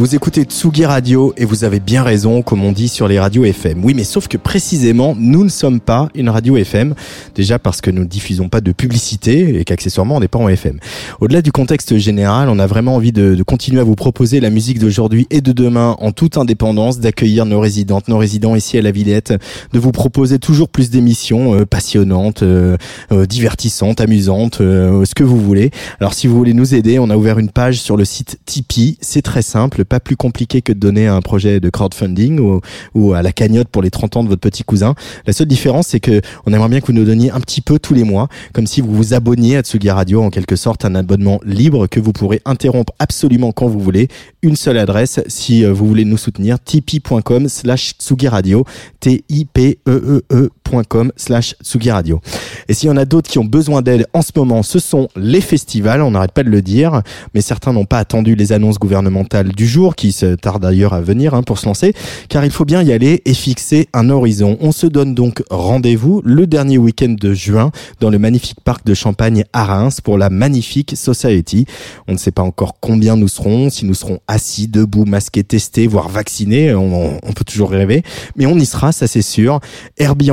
Vous 0.00 0.14
écoutez 0.14 0.44
Tsugi 0.44 0.86
Radio 0.86 1.34
et 1.36 1.44
vous 1.44 1.64
avez 1.64 1.80
bien 1.80 2.04
raison, 2.04 2.40
comme 2.42 2.62
on 2.62 2.70
dit 2.70 2.86
sur 2.86 3.08
les 3.08 3.18
radios 3.18 3.44
FM. 3.44 3.84
Oui, 3.84 3.94
mais 3.94 4.04
sauf 4.04 4.28
que 4.28 4.36
précisément, 4.36 5.16
nous 5.18 5.42
ne 5.42 5.48
sommes 5.48 5.80
pas 5.80 6.08
une 6.14 6.28
radio 6.28 6.56
FM. 6.56 6.94
Déjà 7.34 7.58
parce 7.58 7.80
que 7.80 7.90
nous 7.90 8.02
ne 8.02 8.06
diffusons 8.06 8.48
pas 8.48 8.60
de 8.60 8.70
publicité 8.70 9.58
et 9.58 9.64
qu'accessoirement, 9.64 10.14
on 10.14 10.20
n'est 10.20 10.28
pas 10.28 10.38
en 10.38 10.48
FM. 10.48 10.78
Au-delà 11.20 11.42
du 11.42 11.50
contexte 11.50 11.98
général, 11.98 12.48
on 12.48 12.60
a 12.60 12.68
vraiment 12.68 12.94
envie 12.94 13.10
de, 13.10 13.34
de 13.34 13.42
continuer 13.42 13.80
à 13.80 13.82
vous 13.82 13.96
proposer 13.96 14.38
la 14.38 14.50
musique 14.50 14.78
d'aujourd'hui 14.78 15.26
et 15.30 15.40
de 15.40 15.50
demain 15.50 15.96
en 15.98 16.12
toute 16.12 16.36
indépendance, 16.36 17.00
d'accueillir 17.00 17.44
nos 17.44 17.58
résidentes, 17.58 18.06
nos 18.06 18.18
résidents 18.18 18.54
ici 18.54 18.78
à 18.78 18.82
la 18.82 18.92
Villette, 18.92 19.34
de 19.72 19.78
vous 19.80 19.90
proposer 19.90 20.38
toujours 20.38 20.68
plus 20.68 20.90
d'émissions 20.90 21.54
euh, 21.54 21.66
passionnantes, 21.66 22.44
euh, 22.44 22.76
euh, 23.10 23.26
divertissantes, 23.26 24.00
amusantes, 24.00 24.60
euh, 24.60 25.04
ce 25.04 25.16
que 25.16 25.24
vous 25.24 25.40
voulez. 25.40 25.72
Alors 25.98 26.14
si 26.14 26.28
vous 26.28 26.36
voulez 26.36 26.54
nous 26.54 26.76
aider, 26.76 27.00
on 27.00 27.10
a 27.10 27.16
ouvert 27.16 27.40
une 27.40 27.50
page 27.50 27.80
sur 27.80 27.96
le 27.96 28.04
site 28.04 28.38
Tipeee. 28.46 28.96
C'est 29.00 29.22
très 29.22 29.42
simple, 29.42 29.84
pas 29.88 30.00
plus 30.00 30.16
compliqué 30.16 30.62
que 30.62 30.72
de 30.72 30.78
donner 30.78 31.06
un 31.06 31.20
projet 31.20 31.60
de 31.60 31.70
crowdfunding 31.70 32.60
ou, 32.94 33.14
à 33.14 33.22
la 33.22 33.32
cagnotte 33.32 33.68
pour 33.68 33.82
les 33.82 33.90
30 33.90 34.16
ans 34.16 34.24
de 34.24 34.28
votre 34.28 34.40
petit 34.40 34.62
cousin. 34.62 34.94
La 35.26 35.32
seule 35.32 35.46
différence, 35.46 35.88
c'est 35.88 36.00
que 36.00 36.20
on 36.46 36.52
aimerait 36.52 36.68
bien 36.68 36.80
que 36.80 36.86
vous 36.86 36.92
nous 36.92 37.04
donniez 37.04 37.30
un 37.30 37.40
petit 37.40 37.60
peu 37.60 37.78
tous 37.78 37.94
les 37.94 38.04
mois, 38.04 38.28
comme 38.52 38.66
si 38.66 38.80
vous 38.80 38.92
vous 38.92 39.14
abonniez 39.14 39.56
à 39.56 39.62
Tsugi 39.62 39.90
Radio, 39.90 40.22
en 40.22 40.30
quelque 40.30 40.56
sorte 40.56 40.84
un 40.84 40.94
abonnement 40.94 41.40
libre 41.44 41.86
que 41.86 42.00
vous 42.00 42.12
pourrez 42.12 42.40
interrompre 42.44 42.92
absolument 42.98 43.52
quand 43.52 43.66
vous 43.66 43.80
voulez. 43.80 44.08
Une 44.42 44.56
seule 44.56 44.78
adresse, 44.78 45.20
si 45.26 45.64
euh, 45.64 45.72
vous 45.72 45.86
voulez 45.86 46.04
nous 46.04 46.18
soutenir, 46.18 46.58
tipeee.com 46.62 47.48
slash 47.48 47.94
Tsugi 47.98 48.28
Radio, 48.28 48.64
T-I-P-E-E-E.com 50.68 51.12
slash 51.16 51.54
Radio. 51.90 52.20
Et 52.68 52.74
s'il 52.74 52.88
y 52.88 52.92
en 52.92 52.96
a 52.96 53.04
d'autres 53.04 53.30
qui 53.30 53.38
ont 53.38 53.44
besoin 53.44 53.82
d'aide 53.82 54.06
en 54.12 54.22
ce 54.22 54.32
moment, 54.36 54.62
ce 54.62 54.78
sont 54.78 55.08
les 55.16 55.40
festivals, 55.40 56.02
on 56.02 56.10
n'arrête 56.10 56.32
pas 56.32 56.42
de 56.42 56.50
le 56.50 56.62
dire, 56.62 57.02
mais 57.34 57.40
certains 57.40 57.72
n'ont 57.72 57.84
pas 57.84 57.98
attendu 57.98 58.34
les 58.34 58.52
annonces 58.52 58.78
gouvernementales 58.78 59.48
du 59.52 59.66
jour, 59.66 59.96
qui 59.96 60.12
se 60.12 60.34
tardent 60.34 60.62
d'ailleurs 60.62 60.92
à 60.92 61.00
venir 61.00 61.34
hein, 61.34 61.42
pour 61.42 61.58
se 61.58 61.66
lancer, 61.66 61.94
car 62.28 62.44
il 62.44 62.50
faut 62.50 62.64
bien 62.64 62.82
y 62.82 62.92
aller 62.92 63.22
et 63.24 63.34
fixer 63.34 63.88
un 63.92 64.10
horizon. 64.10 64.56
On 64.60 64.72
se 64.72 64.86
donne 64.86 65.14
donc 65.14 65.42
rendez-vous 65.50 66.22
le 66.24 66.46
dernier 66.46 66.78
week-end 66.78 67.14
de 67.18 67.32
juin 67.32 67.70
dans 68.00 68.10
le 68.10 68.18
magnifique 68.18 68.60
parc 68.62 68.84
de 68.84 68.94
Champagne 68.94 69.44
à 69.52 69.64
Reims 69.64 70.00
pour 70.00 70.18
la 70.18 70.30
magnifique 70.30 70.96
Society. 70.96 71.66
On 72.06 72.12
ne 72.12 72.18
sait 72.18 72.30
pas 72.30 72.42
encore 72.42 72.76
combien 72.80 73.16
nous 73.16 73.28
serons, 73.28 73.70
si 73.70 73.86
nous 73.86 73.94
serons 73.94 74.20
assis, 74.26 74.68
debout, 74.68 75.04
masqués, 75.04 75.44
testés, 75.44 75.86
voire 75.86 76.08
vaccinés, 76.08 76.74
on, 76.74 77.18
peut 77.34 77.44
toujours 77.44 77.70
rêver, 77.70 78.02
mais 78.36 78.46
on 78.46 78.56
y 78.56 78.66
sera, 78.66 78.92
ça 78.92 79.06
c'est 79.06 79.22
sûr. 79.22 79.60
Herbie 79.96 80.30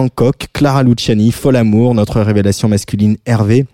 Clara 0.53 0.83
Luciani, 0.83 1.31
Fol 1.31 1.55
Amour, 1.55 1.93
notre 1.93 2.21
révélation 2.21 2.67
masculine 2.67 3.17
Hervé, 3.25 3.65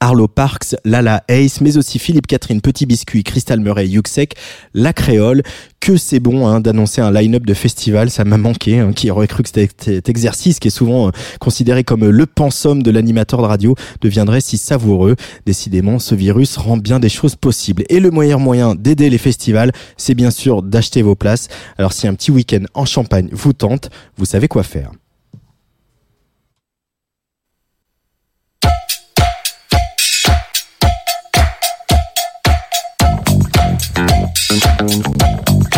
Arlo 0.00 0.28
Parks, 0.28 0.76
Lala 0.84 1.24
Ace, 1.28 1.60
mais 1.60 1.78
aussi 1.78 1.98
Philippe 1.98 2.26
Catherine, 2.26 2.60
Petit 2.60 2.84
Biscuit, 2.84 3.24
Crystal 3.24 3.60
Murray, 3.60 3.88
Yuxek, 3.88 4.34
La 4.74 4.92
Créole. 4.92 5.42
Que 5.80 5.96
c'est 5.96 6.20
bon 6.20 6.46
hein, 6.46 6.60
d'annoncer 6.60 7.00
un 7.00 7.10
line-up 7.10 7.46
de 7.46 7.54
festival, 7.54 8.10
ça 8.10 8.24
m'a 8.24 8.36
manqué. 8.36 8.78
Hein, 8.78 8.92
qui 8.92 9.10
aurait 9.10 9.26
cru 9.26 9.42
que 9.42 9.48
cet, 9.48 9.84
cet 9.84 10.08
exercice, 10.08 10.58
qui 10.58 10.68
est 10.68 10.70
souvent 10.70 11.08
euh, 11.08 11.10
considéré 11.40 11.84
comme 11.84 12.04
le 12.04 12.26
pensum 12.26 12.82
de 12.82 12.90
l'animateur 12.90 13.40
de 13.40 13.46
radio, 13.46 13.74
deviendrait 14.00 14.40
si 14.40 14.58
savoureux. 14.58 15.16
Décidément, 15.46 15.98
ce 15.98 16.14
virus 16.14 16.56
rend 16.56 16.76
bien 16.76 17.00
des 17.00 17.08
choses 17.08 17.36
possibles. 17.36 17.84
Et 17.88 18.00
le 18.00 18.10
meilleur 18.10 18.40
moyen 18.40 18.74
d'aider 18.74 19.08
les 19.08 19.18
festivals, 19.18 19.72
c'est 19.96 20.14
bien 20.14 20.30
sûr 20.30 20.62
d'acheter 20.62 21.02
vos 21.02 21.14
places. 21.14 21.48
Alors 21.78 21.92
si 21.92 22.06
un 22.06 22.14
petit 22.14 22.30
week-end 22.30 22.64
en 22.74 22.84
Champagne 22.84 23.28
vous 23.32 23.52
tente, 23.52 23.90
vous 24.18 24.26
savez 24.26 24.48
quoi 24.48 24.62
faire. 24.62 24.90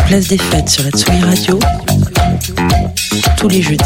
Place 0.07 0.27
des 0.27 0.37
fêtes 0.37 0.69
sur 0.69 0.83
la 0.83 0.91
Tsugi 0.91 1.21
Radio. 1.21 1.59
Tous 3.37 3.47
les 3.47 3.61
jeudis 3.61 3.83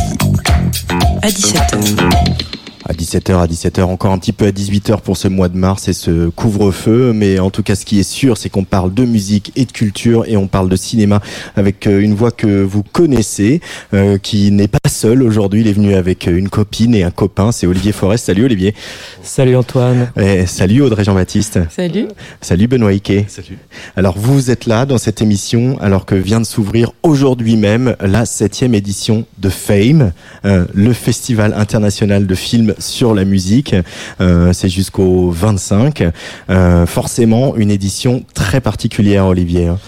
à 1.22 1.30
17h. 1.30 2.63
À 2.86 2.94
17h, 2.94 3.38
à 3.38 3.48
17h, 3.48 3.84
encore 3.84 4.12
un 4.12 4.18
petit 4.18 4.34
peu 4.34 4.46
à 4.46 4.52
18h 4.52 5.02
pour 5.02 5.16
ce 5.16 5.28
mois 5.28 5.48
de 5.48 5.58
mars 5.58 5.88
et 5.88 5.94
ce 5.94 6.30
couvre-feu. 6.30 7.14
Mais 7.14 7.40
en 7.40 7.50
tout 7.50 7.64
cas, 7.64 7.76
ce 7.76 7.86
qui 7.86 8.00
est 8.00 8.04
sûr, 8.04 8.38
c'est 8.38 8.50
qu'on 8.50 8.66
parle 8.66 8.94
de 8.94 9.06
musique 9.06 9.52
et 9.56 9.66
de 9.66 9.72
culture 9.72 10.26
et 10.28 10.36
on 10.36 10.48
parle 10.48 10.70
de 10.70 10.76
cinéma 10.76 11.22
avec 11.56 11.88
euh, 11.88 12.02
une 12.02 12.14
voix 12.14 12.32
que 12.32 12.62
vous 12.62 12.84
connaissez, 12.84 13.62
euh, 13.94 14.18
qui 14.18 14.52
n'est 14.52 14.68
pas 14.68 14.80
seule 14.90 15.24
aujourd'hui. 15.24 15.62
Il 15.62 15.68
est 15.68 15.74
venu 15.74 15.96
avec 15.96 16.28
euh, 16.28 16.38
une 16.38 16.50
copine 16.50 16.94
et 16.94 17.04
un 17.04 17.12
copain. 17.12 17.52
C'est 17.52 17.68
Olivier 17.68 17.94
Forest. 17.94 18.26
Salut 18.26 18.46
Olivier. 18.46 18.76
Salut 19.22 19.56
Antoine. 19.56 20.12
Et 20.18 20.46
salut 20.46 20.82
Audrey 20.82 21.04
Jean-Baptiste. 21.04 21.60
Salut. 21.70 22.08
Salut 22.42 22.68
Benoît 22.68 22.92
Ike. 22.92 23.26
Salut. 23.28 23.58
Alors 23.96 24.18
vous 24.18 24.52
êtes 24.52 24.66
là 24.66 24.86
dans 24.86 24.98
cette 24.98 25.22
émission 25.22 25.78
alors 25.80 26.06
que 26.06 26.16
vient 26.16 26.40
de 26.40 26.46
s'ouvrir 26.46 26.92
aujourd'hui 27.02 27.56
même 27.56 27.96
la 28.02 28.26
septième 28.26 28.74
édition 28.74 29.26
de 29.38 29.50
Fame, 29.50 30.12
euh, 30.46 30.66
le 30.74 30.94
festival 30.94 31.54
international 31.54 32.28
de 32.28 32.36
films 32.36 32.73
sur 32.80 33.14
la 33.14 33.26
musique. 33.26 33.76
Euh, 34.22 34.52
C'est 34.54 34.70
jusqu'au 34.70 35.30
25. 35.32 36.04
Euh, 36.50 36.86
forcément 36.86 37.56
une 37.56 37.72
édition 37.72 38.24
très 38.34 38.62
particulière 38.62 39.26
Olivier. 39.26 39.68
hein. 39.68 39.80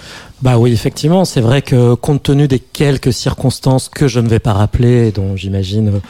Bah 0.41 0.57
oui, 0.57 0.73
effectivement, 0.73 1.23
c'est 1.25 1.41
vrai 1.41 1.61
que 1.61 1.93
compte 1.93 2.23
tenu 2.23 2.47
des 2.47 2.59
quelques 2.59 3.13
circonstances 3.13 3.89
que 3.89 4.07
je 4.07 4.19
ne 4.19 4.27
vais 4.27 4.39
pas 4.39 4.53
rappeler, 4.53 5.11
dont 5.11 5.35
j'imagine 5.35 6.01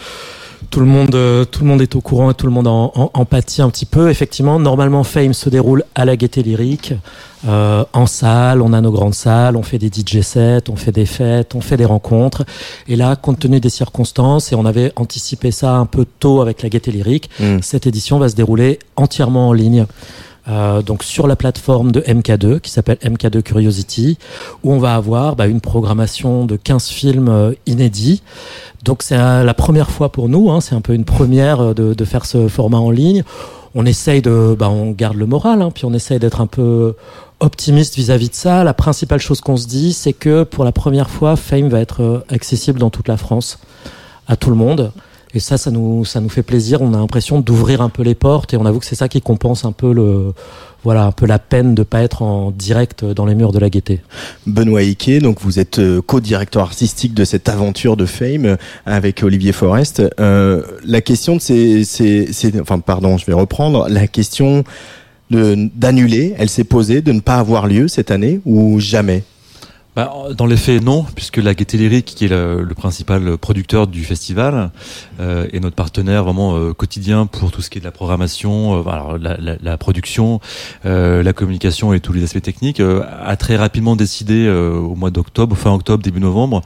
tout 0.70 0.80
le 0.80 0.86
monde, 0.86 1.16
euh, 1.16 1.46
tout 1.46 1.62
le 1.64 1.68
monde 1.68 1.82
est 1.82 1.96
au 1.96 2.02
courant 2.02 2.32
et 2.32 2.34
tout 2.34 2.46
le 2.46 2.52
monde 2.52 2.68
en, 2.68 2.92
en, 2.96 3.12
en 3.14 3.26
pâtit 3.26 3.62
un 3.62 3.70
petit 3.70 3.86
peu. 3.86 4.10
Effectivement, 4.10 4.60
normalement, 4.60 5.04
Fame 5.04 5.34
se 5.34 5.50
déroule 5.50 5.84
à 5.96 6.06
la 6.06 6.16
Gaieté 6.16 6.44
Lyrique, 6.44 6.94
euh, 7.48 7.84
en 7.94 8.06
salle. 8.06 8.62
On 8.62 8.74
a 8.74 8.82
nos 8.82 8.92
grandes 8.92 9.14
salles, 9.14 9.56
on 9.56 9.64
fait 9.64 9.78
des 9.78 9.88
DJ 9.88 10.22
sets, 10.22 10.70
on 10.70 10.76
fait 10.76 10.92
des 10.92 11.06
fêtes, 11.06 11.56
on 11.56 11.62
fait 11.62 11.78
des 11.78 11.86
rencontres. 11.86 12.44
Et 12.88 12.96
là, 12.96 13.16
compte 13.16 13.40
tenu 13.40 13.60
des 13.60 13.70
circonstances, 13.70 14.52
et 14.52 14.56
on 14.56 14.66
avait 14.66 14.92
anticipé 14.96 15.52
ça 15.52 15.76
un 15.76 15.86
peu 15.86 16.06
tôt 16.20 16.42
avec 16.42 16.62
la 16.64 16.70
Gaieté 16.70 16.92
Lyrique, 16.92 17.30
Mm. 17.40 17.58
cette 17.62 17.88
édition 17.88 18.18
va 18.20 18.30
se 18.30 18.36
dérouler 18.36 18.80
entièrement 18.96 19.50
en 19.50 19.54
ligne. 19.54 19.86
Euh, 20.48 20.84
donc 20.84 21.04
sur 21.04 21.26
la 21.26 21.36
plateforme 21.36 21.92
de 21.92 22.02
MK2 22.02 22.60
qui 22.60 22.70
s'appelle 22.70 22.98
MK2 23.04 23.42
Curiosity 23.42 24.20
où 24.64 24.74
on 24.74 24.78
va 24.78 24.94
avoir 24.94 25.36
bah, 25.36 25.48
une 25.48 25.60
programmation 25.60 26.46
de 26.46 26.56
15 26.56 26.88
films 26.88 27.30
euh, 27.30 27.54
inédits. 27.66 28.22
Donc 28.84 29.02
c'est 29.02 29.18
euh, 29.18 29.44
la 29.44 29.54
première 29.56 29.90
fois 29.90 30.12
pour 30.12 30.30
nous 30.30 30.52
hein, 30.52 30.62
c'est 30.62 30.76
un 30.76 30.82
peu 30.82 30.94
une 30.94 31.06
première 31.06 31.74
de, 31.74 31.96
de 31.96 32.06
faire 32.06 32.26
ce 32.26 32.48
format 32.48 32.78
en 32.78 32.92
ligne. 32.92 33.24
On 33.74 33.88
essaye 33.88 34.22
de 34.22 34.56
bah, 34.58 34.70
on 34.70 34.92
garde 34.92 35.18
le 35.18 35.26
moral 35.26 35.64
hein, 35.64 35.72
puis 35.74 35.86
on 35.86 35.94
essaye 35.94 36.20
d'être 36.20 36.42
un 36.42 36.48
peu 36.48 36.96
optimiste 37.40 37.96
vis-à-vis 37.96 38.30
de 38.30 38.36
ça. 38.36 38.64
La 38.64 38.76
principale 38.76 39.20
chose 39.20 39.42
qu'on 39.42 39.58
se 39.58 39.66
dit 39.66 39.94
c'est 39.94 40.14
que 40.14 40.44
pour 40.44 40.64
la 40.64 40.72
première 40.72 41.10
fois 41.10 41.36
Fame 41.36 41.70
va 41.70 41.80
être 41.80 42.24
accessible 42.30 42.80
dans 42.80 42.92
toute 42.92 43.08
la 43.08 43.18
France 43.18 43.58
à 44.28 44.36
tout 44.36 44.52
le 44.52 44.56
monde 44.56 44.92
et 45.36 45.40
ça, 45.40 45.58
ça 45.58 45.70
nous, 45.70 46.06
ça 46.06 46.22
nous 46.22 46.30
fait 46.30 46.44
plaisir. 46.44 46.82
On 46.82 46.94
a 46.94 46.98
l'impression 46.98 47.42
d'ouvrir 47.42 47.82
un 47.82 47.90
peu 47.90 48.02
les 48.04 48.16
portes 48.16 48.54
et 48.54 48.58
on 48.58 48.66
avoue 48.66 48.80
que 48.80 48.86
c'est 48.86 48.96
ça 48.96 49.10
qui 49.10 49.22
compense 49.22 49.66
un 49.66 49.72
peu 49.74 49.94
le, 49.94 50.34
voilà, 50.84 51.06
un 51.06 51.12
peu 51.12 51.26
la 51.26 51.40
peine 51.40 51.76
de 51.76 51.84
pas 51.84 52.02
être 52.02 52.22
en 52.22 52.52
direct 52.52 53.04
dans 53.04 53.26
les 53.26 53.36
murs 53.36 53.52
de 53.52 53.60
la 53.60 53.70
gaieté. 53.70 54.02
Benoît 54.48 54.80
Ike, 54.82 55.22
donc 55.22 55.42
vous 55.42 55.60
êtes 55.60 55.80
euh, 55.80 56.02
co-directeur 56.02 56.64
artistique 56.64 57.14
de 57.14 57.26
cette 57.26 57.50
aventure 57.50 57.98
de 57.98 58.06
Fame 58.06 58.46
euh, 58.46 58.56
avec 58.86 59.22
Olivier 59.24 59.52
Forest. 59.52 60.02
Euh, 60.20 60.62
la 60.86 61.02
question 61.02 61.36
de 61.36 61.42
ces, 61.42 61.84
ces, 61.84 62.32
ces- 62.32 62.60
enfin 62.62 62.80
pardon, 62.80 63.18
je 63.18 63.26
vais 63.26 63.34
reprendre 63.34 63.88
la 63.90 64.08
question 64.08 64.64
d'annuler. 65.32 66.34
Elle 66.38 66.50
s'est 66.50 66.64
posée 66.64 67.02
de 67.02 67.12
ne 67.12 67.20
pas 67.20 67.36
avoir 67.36 67.68
lieu 67.68 67.88
cette 67.88 68.12
année 68.12 68.40
ou 68.46 68.80
jamais? 68.80 69.24
Bah, 69.96 70.12
dans 70.38 70.46
les 70.46 70.58
faits, 70.58 70.84
non, 70.84 71.06
puisque 71.16 71.38
la 71.38 71.54
Gaieté 71.54 71.78
Lyrique, 71.78 72.06
qui 72.18 72.26
est 72.26 72.28
le, 72.28 72.64
le 72.64 72.76
principal 72.76 73.38
producteur 73.38 73.88
du 73.88 74.04
festival, 74.04 74.72
euh, 75.22 75.48
est 75.54 75.62
notre 75.62 75.78
partenaire 75.78 76.26
vraiment 76.26 76.58
euh, 76.58 76.74
quotidien 76.74 77.28
pour 77.28 77.50
tout 77.50 77.62
ce 77.62 77.70
qui 77.70 77.78
est 77.78 77.82
de 77.82 77.86
la 77.86 77.94
programmation, 77.94 78.78
euh, 78.86 78.90
alors, 78.90 79.18
la, 79.18 79.38
la- 79.38 79.56
la 79.62 79.78
production, 79.78 80.42
euh, 80.86 81.24
la 81.24 81.32
communication 81.32 81.94
et 81.94 82.02
tous 82.02 82.12
les 82.12 82.26
aspects 82.26 82.42
techniques, 82.42 82.82
euh, 82.82 83.04
a 83.24 83.38
très 83.38 83.56
rapidement 83.56 83.96
décidé 83.96 84.46
euh, 84.48 84.74
au 84.78 84.96
mois 84.96 85.12
d'octobre, 85.12 85.56
fin 85.56 85.72
octobre, 85.74 86.04
début 86.04 86.20
novembre, 86.20 86.62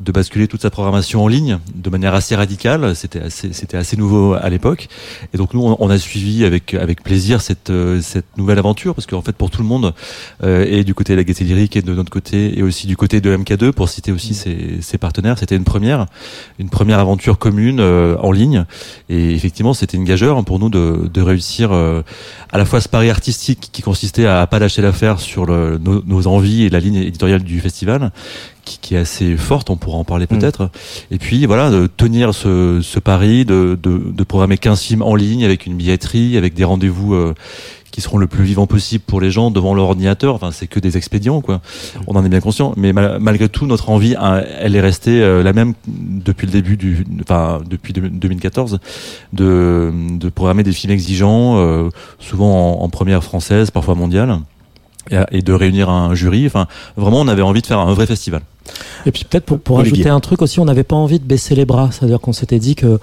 de 0.00 0.10
basculer 0.10 0.48
toute 0.48 0.62
sa 0.62 0.70
programmation 0.70 1.22
en 1.22 1.28
ligne 1.28 1.58
de 1.74 1.90
manière 1.90 2.14
assez 2.14 2.34
radicale. 2.34 2.96
C'était 2.96 3.20
assez, 3.20 3.52
c'était 3.52 3.76
assez 3.76 3.98
nouveau 3.98 4.32
à 4.32 4.48
l'époque. 4.48 4.88
Et 5.34 5.36
donc 5.36 5.52
nous, 5.54 5.62
on, 5.62 5.76
on 5.78 5.90
a 5.90 5.98
suivi 5.98 6.44
avec 6.44 6.74
avec 6.74 7.04
plaisir 7.04 7.40
cette 7.40 7.70
cette 8.00 8.36
nouvelle 8.36 8.58
aventure 8.58 8.96
parce 8.96 9.06
qu'en 9.06 9.22
fait 9.22 9.36
pour 9.36 9.50
tout 9.50 9.62
le 9.62 9.68
monde 9.68 9.94
et 10.42 10.82
du 10.82 10.94
côté 10.94 11.12
de 11.12 11.18
la 11.18 11.24
Gaieté 11.24 11.44
Lyrique 11.44 11.76
et 11.76 11.82
de 11.82 11.94
notre 11.94 12.10
côté 12.10 12.61
et 12.62 12.64
aussi 12.64 12.86
du 12.86 12.96
côté 12.96 13.20
de 13.20 13.36
MK2 13.36 13.72
pour 13.72 13.88
citer 13.88 14.12
aussi 14.12 14.34
ses, 14.34 14.80
ses 14.80 14.98
partenaires, 14.98 15.38
c'était 15.38 15.56
une 15.56 15.64
première, 15.64 16.06
une 16.58 16.70
première 16.70 16.98
aventure 16.98 17.38
commune 17.38 17.80
euh, 17.80 18.16
en 18.18 18.32
ligne. 18.32 18.64
Et 19.08 19.34
effectivement, 19.34 19.74
c'était 19.74 19.96
une 19.96 20.04
gageure 20.04 20.42
pour 20.44 20.58
nous 20.58 20.70
de, 20.70 21.10
de 21.12 21.20
réussir 21.20 21.72
euh, 21.72 22.02
à 22.52 22.58
la 22.58 22.64
fois 22.64 22.80
ce 22.80 22.88
pari 22.88 23.10
artistique 23.10 23.68
qui 23.72 23.82
consistait 23.82 24.26
à 24.26 24.46
pas 24.46 24.58
lâcher 24.58 24.82
l'affaire 24.82 25.20
sur 25.20 25.46
le, 25.46 25.78
nos, 25.78 26.02
nos 26.04 26.26
envies 26.26 26.64
et 26.64 26.70
la 26.70 26.80
ligne 26.80 26.96
éditoriale 26.96 27.42
du 27.42 27.60
festival, 27.60 28.12
qui, 28.64 28.78
qui 28.80 28.94
est 28.94 28.98
assez 28.98 29.36
forte, 29.36 29.70
on 29.70 29.76
pourra 29.76 29.98
en 29.98 30.04
parler 30.04 30.26
peut-être. 30.26 30.70
Et 31.10 31.18
puis 31.18 31.46
voilà, 31.46 31.70
de 31.70 31.86
tenir 31.86 32.34
ce, 32.34 32.80
ce 32.82 32.98
pari, 32.98 33.44
de, 33.44 33.78
de, 33.82 33.98
de 34.12 34.24
programmer 34.24 34.56
15 34.58 34.80
films 34.80 35.02
en 35.02 35.14
ligne 35.14 35.44
avec 35.44 35.66
une 35.66 35.74
billetterie, 35.74 36.36
avec 36.36 36.54
des 36.54 36.64
rendez-vous 36.64 37.14
euh, 37.14 37.34
qui 37.90 38.00
seront 38.00 38.16
le 38.16 38.26
plus 38.26 38.44
vivants 38.44 38.66
possible 38.66 39.04
pour 39.06 39.20
les 39.20 39.30
gens 39.30 39.50
devant 39.50 39.74
leur 39.74 39.84
ordinateur. 39.86 40.34
Enfin, 40.34 40.50
c'est 40.50 40.66
que 40.66 40.80
des 40.80 40.96
expédients, 40.96 41.42
quoi. 41.42 41.60
On 42.06 42.14
en 42.16 42.24
est 42.24 42.28
bien 42.30 42.40
conscient. 42.40 42.72
Mais 42.78 42.94
mal- 42.94 43.18
malgré 43.20 43.50
tout, 43.50 43.66
notre 43.66 43.90
envie, 43.90 44.14
hein, 44.18 44.42
elle 44.60 44.74
est 44.76 44.80
restée 44.80 45.20
euh, 45.22 45.42
la 45.42 45.52
même 45.52 45.74
depuis 45.86 46.46
le 46.46 46.52
début 46.52 46.78
du, 46.78 47.04
enfin, 47.20 47.60
depuis 47.68 47.92
deux- 47.92 48.08
2014, 48.08 48.78
de, 49.34 49.92
de 50.18 50.28
programmer 50.30 50.62
des 50.62 50.72
films 50.72 50.92
exigeants, 50.94 51.58
euh, 51.58 51.90
souvent 52.18 52.80
en, 52.80 52.84
en 52.84 52.88
première 52.88 53.22
française, 53.22 53.70
parfois 53.70 53.94
mondiale. 53.94 54.38
Et, 55.10 55.42
de 55.42 55.52
réunir 55.52 55.90
un 55.90 56.14
jury. 56.14 56.46
Enfin, 56.46 56.66
vraiment, 56.96 57.20
on 57.20 57.28
avait 57.28 57.42
envie 57.42 57.60
de 57.60 57.66
faire 57.66 57.80
un 57.80 57.92
vrai 57.92 58.06
festival. 58.06 58.42
Et 59.06 59.12
puis 59.12 59.24
peut-être 59.24 59.44
pour, 59.44 59.58
pour 59.58 59.76
ajouter 59.80 60.08
un 60.10 60.20
truc 60.20 60.42
aussi, 60.42 60.60
on 60.60 60.64
n'avait 60.64 60.84
pas 60.84 60.96
envie 60.96 61.18
de 61.18 61.24
baisser 61.24 61.54
les 61.54 61.64
bras. 61.64 61.90
C'est-à-dire 61.92 62.20
qu'on 62.20 62.32
s'était 62.32 62.58
dit 62.58 62.74
que 62.74 62.98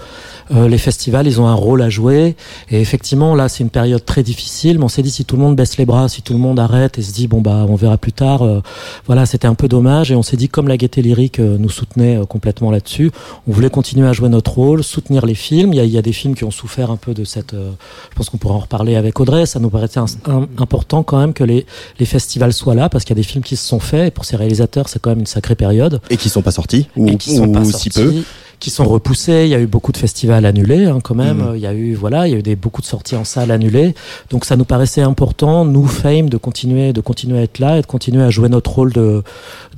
euh, 0.56 0.68
les 0.68 0.78
festivals, 0.78 1.28
ils 1.28 1.42
ont 1.42 1.48
un 1.48 1.54
rôle 1.54 1.82
à 1.82 1.90
jouer. 1.90 2.36
Et 2.70 2.80
effectivement, 2.80 3.36
là, 3.36 3.50
c'est 3.50 3.64
une 3.64 3.70
période 3.70 4.04
très 4.06 4.24
difficile. 4.24 4.78
Mais 4.80 4.86
on 4.86 4.90
s'est 4.90 5.02
dit 5.02 5.12
si 5.12 5.26
tout 5.26 5.36
le 5.36 5.42
monde 5.42 5.56
baisse 5.56 5.78
les 5.78 5.86
bras, 5.86 6.08
si 6.10 6.22
tout 6.22 6.34
le 6.34 6.40
monde 6.40 6.60
arrête 6.60 6.98
et 6.98 7.02
se 7.02 7.12
dit 7.12 7.28
bon 7.28 7.42
bah 7.42 7.66
on 7.68 7.76
verra 7.76 7.98
plus 7.98 8.14
tard. 8.14 8.44
euh, 8.44 8.62
voilà, 9.06 9.26
c'était 9.26 9.48
un 9.48 9.56
peu 9.56 9.68
dommage. 9.68 10.12
Et 10.12 10.16
on 10.16 10.24
s'est 10.24 10.38
dit 10.38 10.48
comme 10.50 10.68
la 10.68 10.78
Gaieté 10.78 11.02
Lyrique 11.02 11.40
euh, 11.40 11.58
nous 11.60 11.70
soutenait 11.70 12.18
euh, 12.18 12.26
complètement 12.26 12.72
là-dessus, 12.72 13.12
on 13.48 13.52
voulait 13.52 13.70
continuer 13.70 14.08
à 14.08 14.14
jouer 14.14 14.30
notre 14.30 14.54
rôle, 14.54 14.84
soutenir 14.84 15.26
les 15.26 15.36
films. 15.36 15.74
Il 15.74 15.78
y 15.78 15.80
a, 15.82 15.86
y 15.86 15.98
a 15.98 16.02
des 16.02 16.14
films 16.14 16.36
qui 16.36 16.44
ont 16.46 16.52
souffert 16.52 16.90
un 16.92 16.98
peu 16.98 17.14
de 17.14 17.24
cette. 17.26 17.54
euh, 17.54 17.72
je 18.12 18.16
pense 18.16 18.30
qu'on 18.30 18.38
pourra 18.38 18.56
en 18.56 18.60
reparler 18.60 18.96
avec 18.96 19.20
Audrey. 19.20 19.46
Ça 19.46 19.60
nous 19.60 19.70
paraissait 19.70 20.00
un- 20.00 20.06
un- 20.28 20.48
important 20.58 21.04
quand 21.04 21.20
même 21.20 21.34
que 21.34 21.44
les 21.44 21.66
les 22.00 22.06
festivals 22.06 22.54
soient 22.54 22.76
là 22.76 22.88
parce 22.90 23.04
qu'il 23.04 23.12
y 23.16 23.20
a 23.20 23.22
des 23.22 23.28
films 23.28 23.44
qui 23.44 23.56
se 23.58 23.68
sont 23.68 23.80
faits. 23.80 24.08
Et 24.08 24.12
pour 24.12 24.24
ces 24.26 24.36
réalisateurs, 24.38 24.88
c'est 24.90 25.00
quand 25.02 25.10
même 25.12 25.20
une 25.20 25.26
sacrée 25.50 25.56
période 25.56 26.00
Et 26.10 26.18
qui 26.18 26.30
sont 26.30 26.42
pas 26.42 26.52
sortis 26.52 26.88
ou, 26.96 27.08
et 27.08 27.18
qui 27.18 27.36
sont 27.36 27.48
ou 27.48 27.52
pas 27.52 27.64
si 27.66 27.90
peu. 27.90 28.14
Qui 28.60 28.70
sont 28.70 28.86
repoussés. 28.86 29.44
Il 29.46 29.50
y 29.50 29.56
a 29.56 29.60
eu 29.60 29.68
beaucoup 29.68 29.92
de 29.92 29.98
festivals 29.98 30.46
annulés 30.46 30.86
hein, 30.86 31.00
quand 31.04 31.16
même. 31.16 31.38
Mhm. 31.38 31.56
Il 31.56 31.62
y 31.62 31.68
a 31.68 31.74
eu 31.74 31.96
voilà, 31.96 32.28
il 32.28 32.32
y 32.32 32.36
a 32.36 32.40
eu 32.40 32.44
des 32.44 32.56
beaucoup 32.56 32.82
de 32.82 32.88
sorties 32.88 33.16
en 33.16 33.24
salle 33.24 33.52
annulées. 33.52 33.96
Donc 34.30 34.46
ça 34.46 34.56
nous 34.56 34.66
paraissait 34.66 35.02
important, 35.02 35.66
nous 35.66 35.88
Fame, 35.88 36.30
de 36.30 36.38
continuer, 36.38 36.94
de 36.94 37.02
continuer 37.02 37.40
à 37.40 37.44
être 37.44 37.60
là 37.60 37.78
et 37.78 37.82
de 37.82 37.88
continuer 37.88 38.24
à 38.24 38.30
jouer 38.30 38.50
notre 38.50 38.72
rôle 38.72 38.94
de 38.94 39.24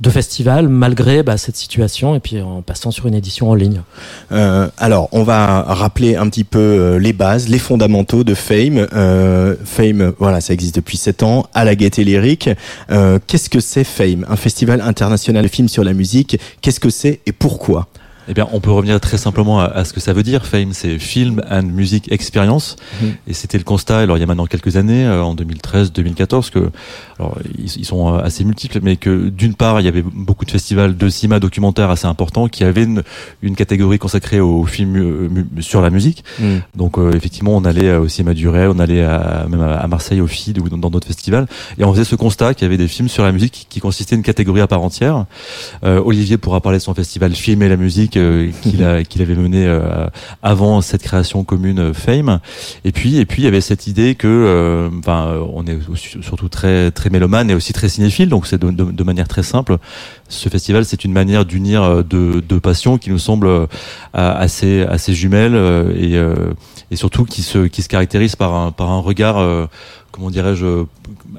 de 0.00 0.10
festival 0.10 0.68
malgré 0.68 1.22
bah, 1.22 1.36
cette 1.36 1.56
situation 1.56 2.14
et 2.14 2.20
puis 2.20 2.40
en 2.40 2.62
passant 2.62 2.90
sur 2.90 3.06
une 3.06 3.14
édition 3.14 3.50
en 3.50 3.54
ligne. 3.54 3.82
Euh, 4.32 4.68
alors, 4.78 5.08
on 5.12 5.22
va 5.22 5.62
rappeler 5.62 6.16
un 6.16 6.28
petit 6.28 6.44
peu 6.44 6.58
euh, 6.58 6.98
les 6.98 7.12
bases, 7.12 7.48
les 7.48 7.58
fondamentaux 7.58 8.24
de 8.24 8.34
Fame. 8.34 8.86
Euh, 8.92 9.54
Fame, 9.64 10.12
voilà, 10.18 10.40
ça 10.40 10.52
existe 10.52 10.74
depuis 10.76 10.96
7 10.96 11.22
ans, 11.22 11.46
à 11.54 11.64
la 11.64 11.74
Gaieté 11.74 12.04
Lyrique. 12.04 12.50
Euh, 12.90 13.18
Qu'est-ce 13.26 13.50
que 13.50 13.60
c'est 13.60 13.84
Fame? 13.84 14.26
Un 14.28 14.36
festival 14.36 14.80
international 14.80 15.44
de 15.44 15.48
films 15.48 15.68
sur 15.68 15.84
la 15.84 15.92
musique. 15.92 16.38
Qu'est-ce 16.60 16.80
que 16.80 16.90
c'est 16.90 17.20
et 17.26 17.32
pourquoi? 17.32 17.88
Eh 18.32 18.34
bien, 18.34 18.48
on 18.52 18.60
peut 18.60 18.70
revenir 18.70 18.98
très 18.98 19.18
simplement 19.18 19.60
à, 19.60 19.64
à 19.64 19.84
ce 19.84 19.92
que 19.92 20.00
ça 20.00 20.14
veut 20.14 20.22
dire. 20.22 20.46
Fame, 20.46 20.72
c'est 20.72 20.98
Film 20.98 21.42
and 21.50 21.64
Music 21.64 22.10
Experience. 22.10 22.76
Mhm. 23.02 23.12
Et 23.26 23.34
c'était 23.34 23.58
le 23.58 23.64
constat, 23.64 23.98
alors 23.98 24.16
il 24.16 24.20
y 24.20 24.22
a 24.22 24.26
maintenant 24.26 24.46
quelques 24.46 24.76
années, 24.78 25.04
euh, 25.04 25.22
en 25.22 25.34
2013-2014, 25.34 26.48
que 26.48 26.70
alors, 27.18 27.36
ils, 27.58 27.76
ils 27.76 27.84
sont 27.84 28.14
euh, 28.14 28.22
assez 28.22 28.42
multiples, 28.44 28.80
mais 28.82 28.96
que 28.96 29.28
d'une 29.28 29.54
part, 29.54 29.80
il 29.80 29.84
y 29.84 29.88
avait 29.88 30.02
beaucoup 30.02 30.46
de 30.46 30.50
festivals 30.50 30.96
de 30.96 31.08
cinéma 31.10 31.40
documentaire 31.40 31.90
assez 31.90 32.06
importants 32.06 32.48
qui 32.48 32.64
avaient 32.64 32.84
une, 32.84 33.02
une 33.42 33.54
catégorie 33.54 33.98
consacrée 33.98 34.40
aux 34.40 34.64
films 34.64 34.96
euh, 34.96 35.28
sur 35.60 35.82
la 35.82 35.90
musique. 35.90 36.24
Mm. 36.40 36.44
Donc 36.74 36.98
euh, 36.98 37.12
effectivement, 37.12 37.54
on 37.54 37.66
allait 37.66 37.94
au 37.96 38.08
cinéma 38.08 38.32
du 38.32 38.48
Ré, 38.48 38.66
on 38.66 38.78
allait 38.78 39.02
à, 39.02 39.46
même 39.50 39.60
à 39.60 39.86
Marseille 39.88 40.22
au 40.22 40.26
FID 40.26 40.58
ou 40.58 40.70
dans 40.70 40.78
dans 40.78 40.90
d'autres 40.90 41.06
festivals, 41.06 41.46
et 41.78 41.84
on 41.84 41.92
faisait 41.92 42.04
ce 42.04 42.16
constat 42.16 42.54
qu'il 42.54 42.64
y 42.64 42.66
avait 42.66 42.76
des 42.76 42.88
films 42.88 43.08
sur 43.08 43.24
la 43.24 43.32
musique 43.32 43.52
qui, 43.52 43.66
qui 43.66 43.80
consistaient 43.80 44.16
une 44.16 44.22
catégorie 44.22 44.62
à 44.62 44.66
part 44.66 44.82
entière. 44.82 45.26
Euh, 45.84 46.02
Olivier 46.04 46.38
pourra 46.38 46.60
parler 46.60 46.78
de 46.78 46.82
son 46.82 46.94
festival 46.94 47.34
Film 47.34 47.62
et 47.62 47.68
la 47.68 47.76
musique 47.76 48.16
euh, 48.22 48.50
qu'il 48.62 48.82
a- 48.84 49.04
qu'il 49.04 49.20
avait 49.22 49.34
mené 49.34 49.66
euh, 49.66 50.06
avant 50.42 50.80
cette 50.80 51.02
création 51.02 51.44
commune 51.44 51.78
euh, 51.78 51.92
Fame. 51.92 52.40
Et 52.84 52.92
puis 52.92 53.18
et 53.18 53.26
puis 53.26 53.42
il 53.42 53.44
y 53.44 53.48
avait 53.48 53.60
cette 53.60 53.86
idée 53.86 54.14
que, 54.14 54.90
enfin, 54.98 55.34
on 55.52 55.66
est 55.66 55.78
aussi- 55.88 56.18
surtout 56.22 56.48
très 56.48 56.90
très 56.90 57.10
mélomane 57.10 57.50
et 57.50 57.54
aussi 57.54 57.72
très 57.72 57.88
cinéphile, 57.88 58.28
donc 58.28 58.46
c'est 58.46 58.58
de, 58.60 58.70
de, 58.70 58.84
de 58.84 59.04
manière 59.04 59.28
très 59.28 59.42
simple. 59.42 59.76
Ce 60.28 60.48
festival, 60.48 60.84
c'est 60.84 61.04
une 61.04 61.12
manière 61.12 61.44
d'unir 61.44 62.02
deux, 62.04 62.40
deux 62.40 62.60
passions 62.60 62.96
qui 62.96 63.10
nous 63.10 63.18
semblent 63.18 63.66
assez 64.14 64.82
assez 64.82 65.12
jumelles 65.14 65.56
et 65.96 66.18
et 66.90 66.96
surtout 66.96 67.24
qui 67.24 67.42
se 67.42 67.66
qui 67.66 67.82
se 67.82 67.88
caractérisent 67.88 68.36
par 68.36 68.54
un 68.54 68.70
par 68.72 68.90
un 68.90 69.00
regard 69.00 69.68
comment 70.12 70.30
dirais-je 70.30 70.64
euh, 70.66 70.84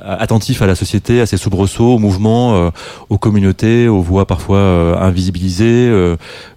attentif 0.03 0.61
à 0.61 0.67
la 0.67 0.76
société, 0.76 1.21
à 1.21 1.26
ses 1.26 1.38
soubresauts, 1.38 1.93
aux 1.95 1.99
mouvements, 1.99 2.55
euh, 2.55 2.69
aux 3.09 3.17
communautés, 3.17 3.88
aux 3.88 4.01
voix 4.01 4.26
parfois 4.26 4.57
euh, 4.57 4.97
invisibilisées, 4.97 5.88
euh, 5.89 6.15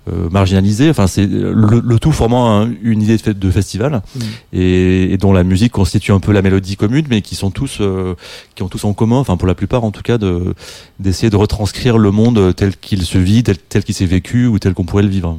euh, 0.09 0.29
marginalisées. 0.31 0.89
Enfin, 0.91 1.07
c'est 1.09 1.27
le, 1.27 1.81
le 1.85 1.99
tout 1.99 2.13
formant 2.13 2.61
un- 2.63 2.71
une 2.83 3.03
idée 3.03 3.17
de, 3.19 3.33
de 3.33 3.51
festival 3.51 4.03
et, 4.53 5.13
et 5.13 5.17
dont 5.19 5.33
la 5.33 5.45
musique 5.45 5.73
constitue 5.73 6.13
un 6.13 6.21
peu 6.21 6.33
la 6.33 6.43
mélodie 6.43 6.77
commune, 6.77 7.07
mais 7.11 7.21
qui 7.23 7.35
sont 7.35 7.51
tous 7.51 7.79
euh, 7.81 8.15
qui 8.55 8.63
ont 8.63 8.69
tous 8.69 8.85
en 8.85 8.93
commun, 8.95 9.17
enfin 9.19 9.37
pour 9.37 9.47
la 9.49 9.55
plupart 9.55 9.85
en 9.85 9.91
tout 9.91 10.03
cas, 10.03 10.17
de 10.19 10.55
d'essayer 10.99 11.29
de 11.29 11.37
retranscrire 11.37 11.99
le 11.99 12.11
monde 12.11 12.55
tel 12.57 12.77
qu'il 12.77 13.03
se 13.03 13.19
vit, 13.19 13.43
tel, 13.43 13.59
tel 13.59 13.85
qu'il 13.85 13.95
s'est 13.95 14.07
vécu 14.07 14.47
ou 14.47 14.59
tel 14.59 14.73
qu'on 14.75 14.85
pourrait 14.85 15.03
le 15.03 15.09
vivre. 15.11 15.39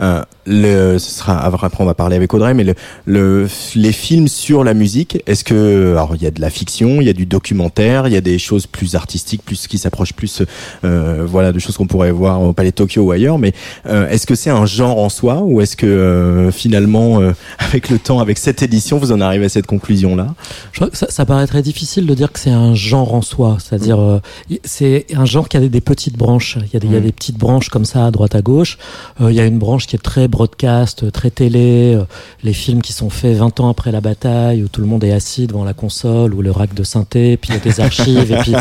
Euh, 0.00 0.22
le, 0.46 0.98
ce 0.98 1.10
sera 1.10 1.38
après 1.38 1.68
on 1.78 1.84
va 1.86 1.94
parler 1.94 2.16
avec 2.16 2.32
Audrey, 2.34 2.54
mais 2.54 2.64
le, 2.64 2.74
le, 3.06 3.48
les 3.76 3.92
films 3.92 4.28
sur 4.28 4.64
la 4.64 4.74
musique, 4.74 5.22
est-ce 5.26 5.44
que 5.44 5.92
alors 5.92 6.16
il 6.20 6.24
y 6.24 6.26
a 6.26 6.30
de 6.30 6.40
la 6.40 6.50
fiction, 6.50 7.00
il 7.00 7.06
y 7.06 7.10
a 7.10 7.12
du 7.12 7.26
documentaire, 7.26 8.06
il 8.08 8.12
y 8.12 8.16
a 8.16 8.20
des 8.20 8.38
choses 8.38 8.66
plus 8.66 8.94
artistiques, 8.94 9.42
plus 9.44 9.66
qui 9.66 9.78
s'approchent 9.78 10.12
plus, 10.12 10.42
euh, 10.84 11.24
voilà, 11.26 11.52
de 11.52 11.58
choses 11.58 11.76
qu'on 11.76 11.86
pourrait 11.86 12.10
voir 12.10 12.42
au 12.42 12.52
Palais 12.52 12.70
de 12.70 12.74
Tokyo 12.74 13.02
ou 13.02 13.10
ailleurs. 13.12 13.38
Mais 13.38 13.52
euh, 13.86 14.08
est-ce 14.08 14.26
que 14.26 14.34
c'est 14.34 14.50
un 14.50 14.66
genre 14.66 14.98
en 14.98 15.08
soi 15.08 15.42
ou 15.42 15.60
est-ce 15.60 15.76
que 15.76 15.86
euh, 15.86 16.50
finalement, 16.50 17.20
euh, 17.20 17.32
avec 17.58 17.88
le 17.90 17.98
temps, 17.98 18.18
avec 18.20 18.38
cette 18.38 18.62
édition, 18.62 18.98
vous 18.98 19.12
en 19.12 19.20
arrivez 19.20 19.46
à 19.46 19.48
cette 19.48 19.66
conclusion 19.66 20.16
là 20.16 20.34
Je 20.72 20.78
crois 20.80 20.90
que 20.90 20.96
ça, 20.96 21.06
ça 21.10 21.24
paraît 21.24 21.46
très 21.46 21.62
difficile 21.62 22.06
de 22.06 22.14
dire 22.14 22.32
que 22.32 22.38
c'est 22.38 22.50
un 22.50 22.74
genre 22.74 23.14
en 23.14 23.22
soi. 23.22 23.58
C'est-à-dire, 23.60 24.00
euh, 24.00 24.20
y- 24.50 24.60
c'est 24.64 25.06
un 25.14 25.24
genre 25.24 25.48
qui 25.48 25.56
a 25.56 25.60
des, 25.60 25.68
des 25.68 25.80
petites 25.80 26.16
branches. 26.16 26.58
Il 26.66 26.74
y, 26.74 26.76
a 26.76 26.80
des, 26.80 26.86
il 26.86 26.92
y 26.92 26.96
a 26.96 27.00
Mm. 27.00 27.02
des 27.04 27.12
petites 27.12 27.38
branches 27.38 27.68
comme 27.68 27.84
ça 27.84 28.06
à 28.06 28.10
droite 28.10 28.34
à 28.34 28.42
gauche. 28.42 28.78
Euh, 29.20 29.30
il 29.30 29.36
y 29.36 29.40
a 29.40 29.44
une 29.46 29.58
branche 29.58 29.86
qui 29.86 29.94
est 29.96 30.00
très 30.02 30.26
broadcast, 30.28 31.10
très 31.12 31.30
télé. 31.30 31.94
euh, 31.94 32.04
les 32.42 32.52
films 32.52 32.82
qui 32.82 32.92
sont 32.92 33.10
faits 33.10 33.36
20 33.36 33.60
ans 33.60 33.68
après 33.68 33.92
la 33.92 34.00
bataille, 34.00 34.62
où 34.64 34.68
tout 34.68 34.80
le 34.80 34.86
monde 34.86 35.04
est 35.04 35.12
assis 35.12 35.46
devant 35.46 35.64
la 35.64 35.74
console 35.74 36.07
ou 36.08 36.42
le 36.42 36.50
rack 36.50 36.74
de 36.74 36.82
synthé, 36.82 37.36
puis 37.36 37.50
il 37.50 37.54
y 37.54 37.56
a 37.56 37.60
des 37.60 37.80
archives 37.84 38.32
et 38.32 38.36
puis 38.38 38.54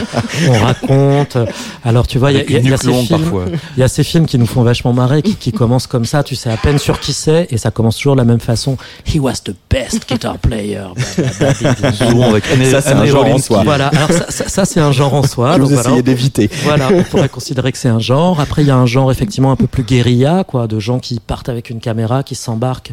on 0.47 0.59
raconte. 0.59 1.37
Alors 1.83 2.07
tu 2.07 2.17
vois, 2.17 2.31
il 2.31 2.37
y 2.37 2.55
a, 2.55 2.59
y 2.59 2.67
y 2.67 2.77
ces 2.77 2.91
films, 2.91 3.07
parfois. 3.07 3.45
il 3.75 3.79
y 3.79 3.83
a 3.83 3.87
ces 3.87 4.03
films 4.03 4.25
qui 4.25 4.37
nous 4.37 4.45
font 4.45 4.63
vachement 4.63 4.93
marrer, 4.93 5.21
qui, 5.21 5.35
qui 5.35 5.51
commencent 5.51 5.87
comme 5.87 6.05
ça. 6.05 6.23
Tu 6.23 6.35
sais 6.35 6.49
à 6.49 6.57
peine 6.57 6.77
sur 6.77 6.99
qui 6.99 7.13
c'est 7.13 7.47
et 7.49 7.57
ça 7.57 7.71
commence 7.71 7.97
toujours 7.97 8.15
de 8.15 8.21
la 8.21 8.25
même 8.25 8.39
façon. 8.39 8.77
He 9.05 9.19
was 9.19 9.35
the 9.43 9.55
best 9.69 10.07
guitar 10.07 10.37
player. 10.37 10.83
Ça, 11.15 12.81
c'est 12.81 12.91
un 12.93 13.05
genre 13.05 13.25
en 13.25 13.37
soi. 13.37 13.63
Voilà, 13.63 13.87
alors 13.87 14.11
ça, 14.11 14.25
ça, 14.29 14.47
ça, 14.47 14.65
c'est 14.65 14.79
un 14.79 14.91
genre 14.91 15.13
en 15.13 15.23
soi. 15.23 15.57
Donc 15.57 15.67
vous 15.67 15.73
voilà, 15.73 15.89
essayez 15.89 16.03
d'éviter. 16.03 16.49
voilà, 16.63 16.89
on 16.93 17.03
pourrait 17.09 17.29
considérer 17.29 17.71
que 17.71 17.77
c'est 17.77 17.89
un 17.89 17.99
genre. 17.99 18.39
Après, 18.39 18.61
il 18.63 18.67
y 18.67 18.71
a 18.71 18.75
un 18.75 18.85
genre 18.85 19.11
effectivement 19.11 19.51
un 19.51 19.55
peu 19.55 19.67
plus 19.67 19.83
guérilla, 19.83 20.43
quoi, 20.43 20.67
de 20.67 20.79
gens 20.79 20.99
qui 20.99 21.19
partent 21.19 21.49
avec 21.49 21.69
une 21.69 21.79
caméra, 21.79 22.23
qui 22.23 22.35
s'embarquent 22.35 22.91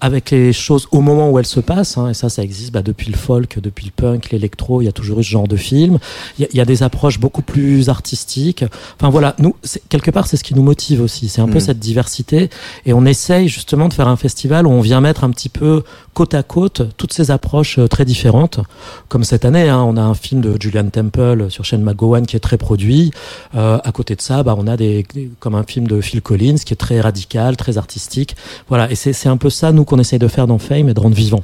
avec 0.00 0.30
les 0.30 0.52
choses 0.52 0.86
au 0.92 1.00
moment 1.00 1.30
où 1.30 1.38
elles 1.38 1.46
se 1.46 1.60
passent. 1.60 1.98
hein, 1.98 2.08
et 2.10 2.14
ça, 2.14 2.28
ça 2.28 2.42
existe 2.42 2.72
bah, 2.72 2.82
depuis 2.82 3.10
le 3.10 3.16
folk, 3.16 3.58
depuis 3.60 3.86
le 3.86 3.92
punk, 3.92 4.30
l'électro. 4.30 4.82
Il 4.82 4.86
y 4.86 4.88
a 4.88 4.92
toujours 4.92 5.20
eu 5.20 5.24
ce 5.24 5.30
genre 5.30 5.48
de 5.48 5.56
film. 5.56 5.98
Il 6.38 6.42
y 6.42 6.44
a, 6.44 6.48
il 6.52 6.56
y 6.56 6.60
a 6.60 6.64
des 6.64 6.82
approches 6.82 7.18
beaucoup 7.18 7.42
plus 7.42 7.88
artistiques. 7.88 8.64
Enfin 8.98 9.10
voilà, 9.10 9.34
nous, 9.38 9.54
quelque 9.88 10.10
part, 10.10 10.26
c'est 10.26 10.36
ce 10.36 10.44
qui 10.44 10.54
nous 10.54 10.62
motive 10.62 11.00
aussi. 11.02 11.28
C'est 11.28 11.40
un 11.40 11.48
peu 11.48 11.58
Mm. 11.58 11.60
cette 11.60 11.78
diversité. 11.78 12.50
Et 12.86 12.92
on 12.92 13.04
essaye 13.04 13.48
justement 13.48 13.88
de 13.88 13.94
faire 13.94 14.08
un 14.08 14.16
festival 14.16 14.66
où 14.66 14.70
on 14.70 14.80
vient 14.80 15.00
mettre 15.00 15.24
un 15.24 15.30
petit 15.30 15.48
peu 15.48 15.82
côte 16.14 16.34
à 16.34 16.42
côte 16.42 16.82
toutes 16.96 17.12
ces 17.12 17.30
approches 17.30 17.78
euh, 17.78 17.86
très 17.86 18.04
différentes. 18.04 18.60
Comme 19.08 19.24
cette 19.24 19.44
année, 19.44 19.68
hein, 19.68 19.82
on 19.86 19.96
a 19.96 20.02
un 20.02 20.14
film 20.14 20.40
de 20.40 20.56
Julian 20.60 20.88
Temple 20.88 21.46
sur 21.50 21.64
chaîne 21.64 21.82
McGowan 21.82 22.26
qui 22.26 22.36
est 22.36 22.40
très 22.40 22.56
produit. 22.56 23.10
Euh, 23.54 23.78
à 23.84 23.92
côté 23.92 24.16
de 24.16 24.22
ça, 24.22 24.42
bah, 24.42 24.54
on 24.58 24.66
a 24.66 24.76
des, 24.76 25.06
comme 25.38 25.54
un 25.54 25.62
film 25.62 25.86
de 25.86 26.00
Phil 26.00 26.22
Collins 26.22 26.56
qui 26.64 26.72
est 26.72 26.76
très 26.76 27.00
radical, 27.00 27.56
très 27.56 27.78
artistique. 27.78 28.34
Voilà, 28.68 28.90
et 28.90 28.94
c'est 28.94 29.28
un 29.28 29.36
peu 29.36 29.50
ça, 29.50 29.72
nous, 29.72 29.84
qu'on 29.90 29.98
essaye 29.98 30.18
de 30.18 30.28
faire 30.28 30.46
dans 30.46 30.58
Fame 30.58 30.88
et 30.88 30.94
de 30.94 31.00
rendre 31.00 31.16
vivant. 31.16 31.42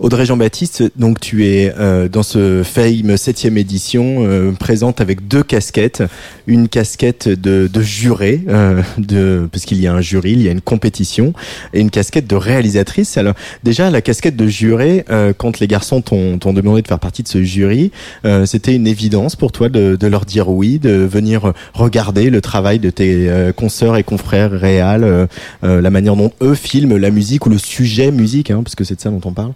Audrey 0.00 0.24
Jean-Baptiste, 0.24 0.92
donc 0.96 1.20
tu 1.20 1.46
es 1.46 1.74
euh, 1.78 2.08
dans 2.08 2.22
ce 2.22 2.62
Fame 2.64 3.18
7 3.18 3.44
édition 3.44 4.24
euh, 4.24 4.50
présente 4.52 5.02
avec 5.02 5.28
deux 5.28 5.42
casquettes, 5.42 6.02
une 6.46 6.68
casquette 6.68 7.28
de, 7.28 7.68
de 7.70 7.82
juré, 7.82 8.40
euh, 8.48 8.80
de, 8.96 9.46
parce 9.52 9.66
qu'il 9.66 9.78
y 9.78 9.86
a 9.86 9.92
un 9.92 10.00
jury, 10.00 10.32
il 10.32 10.42
y 10.42 10.48
a 10.48 10.52
une 10.52 10.62
compétition, 10.62 11.34
et 11.74 11.80
une 11.80 11.90
casquette 11.90 12.26
de 12.26 12.34
réalisatrice. 12.34 13.18
Alors 13.18 13.34
déjà 13.62 13.90
la 13.90 14.00
casquette 14.00 14.36
de 14.36 14.46
juré, 14.46 15.04
euh, 15.10 15.34
quand 15.36 15.60
les 15.60 15.66
garçons 15.66 16.00
t'ont 16.00 16.52
demandé 16.54 16.80
de 16.80 16.88
faire 16.88 16.98
partie 16.98 17.22
de 17.22 17.28
ce 17.28 17.42
jury, 17.42 17.92
euh, 18.24 18.46
c'était 18.46 18.74
une 18.74 18.86
évidence 18.86 19.36
pour 19.36 19.52
toi 19.52 19.68
de, 19.68 19.96
de 19.96 20.06
leur 20.06 20.24
dire 20.24 20.48
oui, 20.48 20.78
de 20.78 20.92
venir 20.92 21.52
regarder 21.74 22.30
le 22.30 22.40
travail 22.40 22.78
de 22.78 22.88
tes 22.88 23.28
euh, 23.28 23.52
consoeurs 23.52 23.98
et 23.98 24.02
confrères 24.02 24.50
réels, 24.50 25.28
la 25.62 25.90
manière 25.90 26.16
dont 26.16 26.32
eux 26.40 26.54
filment 26.54 26.96
la 26.96 27.10
musique 27.10 27.44
ou 27.44 27.50
le 27.50 27.58
sujet 27.58 28.10
musique, 28.10 28.50
hein, 28.50 28.62
parce 28.64 28.74
que 28.74 28.84
c'est 28.84 28.94
de 28.94 29.00
ça 29.02 29.10
dont 29.10 29.20
on 29.26 29.32
parle. 29.32 29.52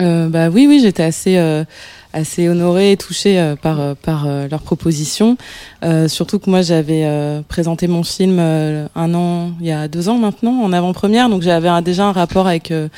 Euh, 0.00 0.28
bah 0.28 0.48
oui, 0.48 0.66
oui, 0.66 0.80
j'étais 0.80 1.02
assez, 1.02 1.36
euh, 1.36 1.64
assez 2.12 2.48
honorée 2.48 2.92
et 2.92 2.96
touchée 2.96 3.38
euh, 3.38 3.56
par 3.56 3.80
euh, 3.80 3.94
par 4.00 4.26
euh, 4.26 4.48
leur 4.50 4.62
proposition. 4.62 5.36
Euh, 5.84 6.08
surtout 6.08 6.38
que 6.38 6.50
moi 6.50 6.62
j'avais 6.62 7.04
euh, 7.04 7.40
présenté 7.48 7.86
mon 7.86 8.02
film 8.02 8.38
euh, 8.38 8.86
un 8.94 9.14
an, 9.14 9.52
il 9.60 9.66
y 9.66 9.72
a 9.72 9.88
deux 9.88 10.08
ans 10.08 10.18
maintenant, 10.18 10.62
en 10.62 10.72
avant-première, 10.72 11.28
donc 11.28 11.42
j'avais 11.42 11.70
déjà 11.82 12.06
un 12.06 12.12
rapport 12.12 12.46
avec 12.46 12.70
euh, 12.70 12.88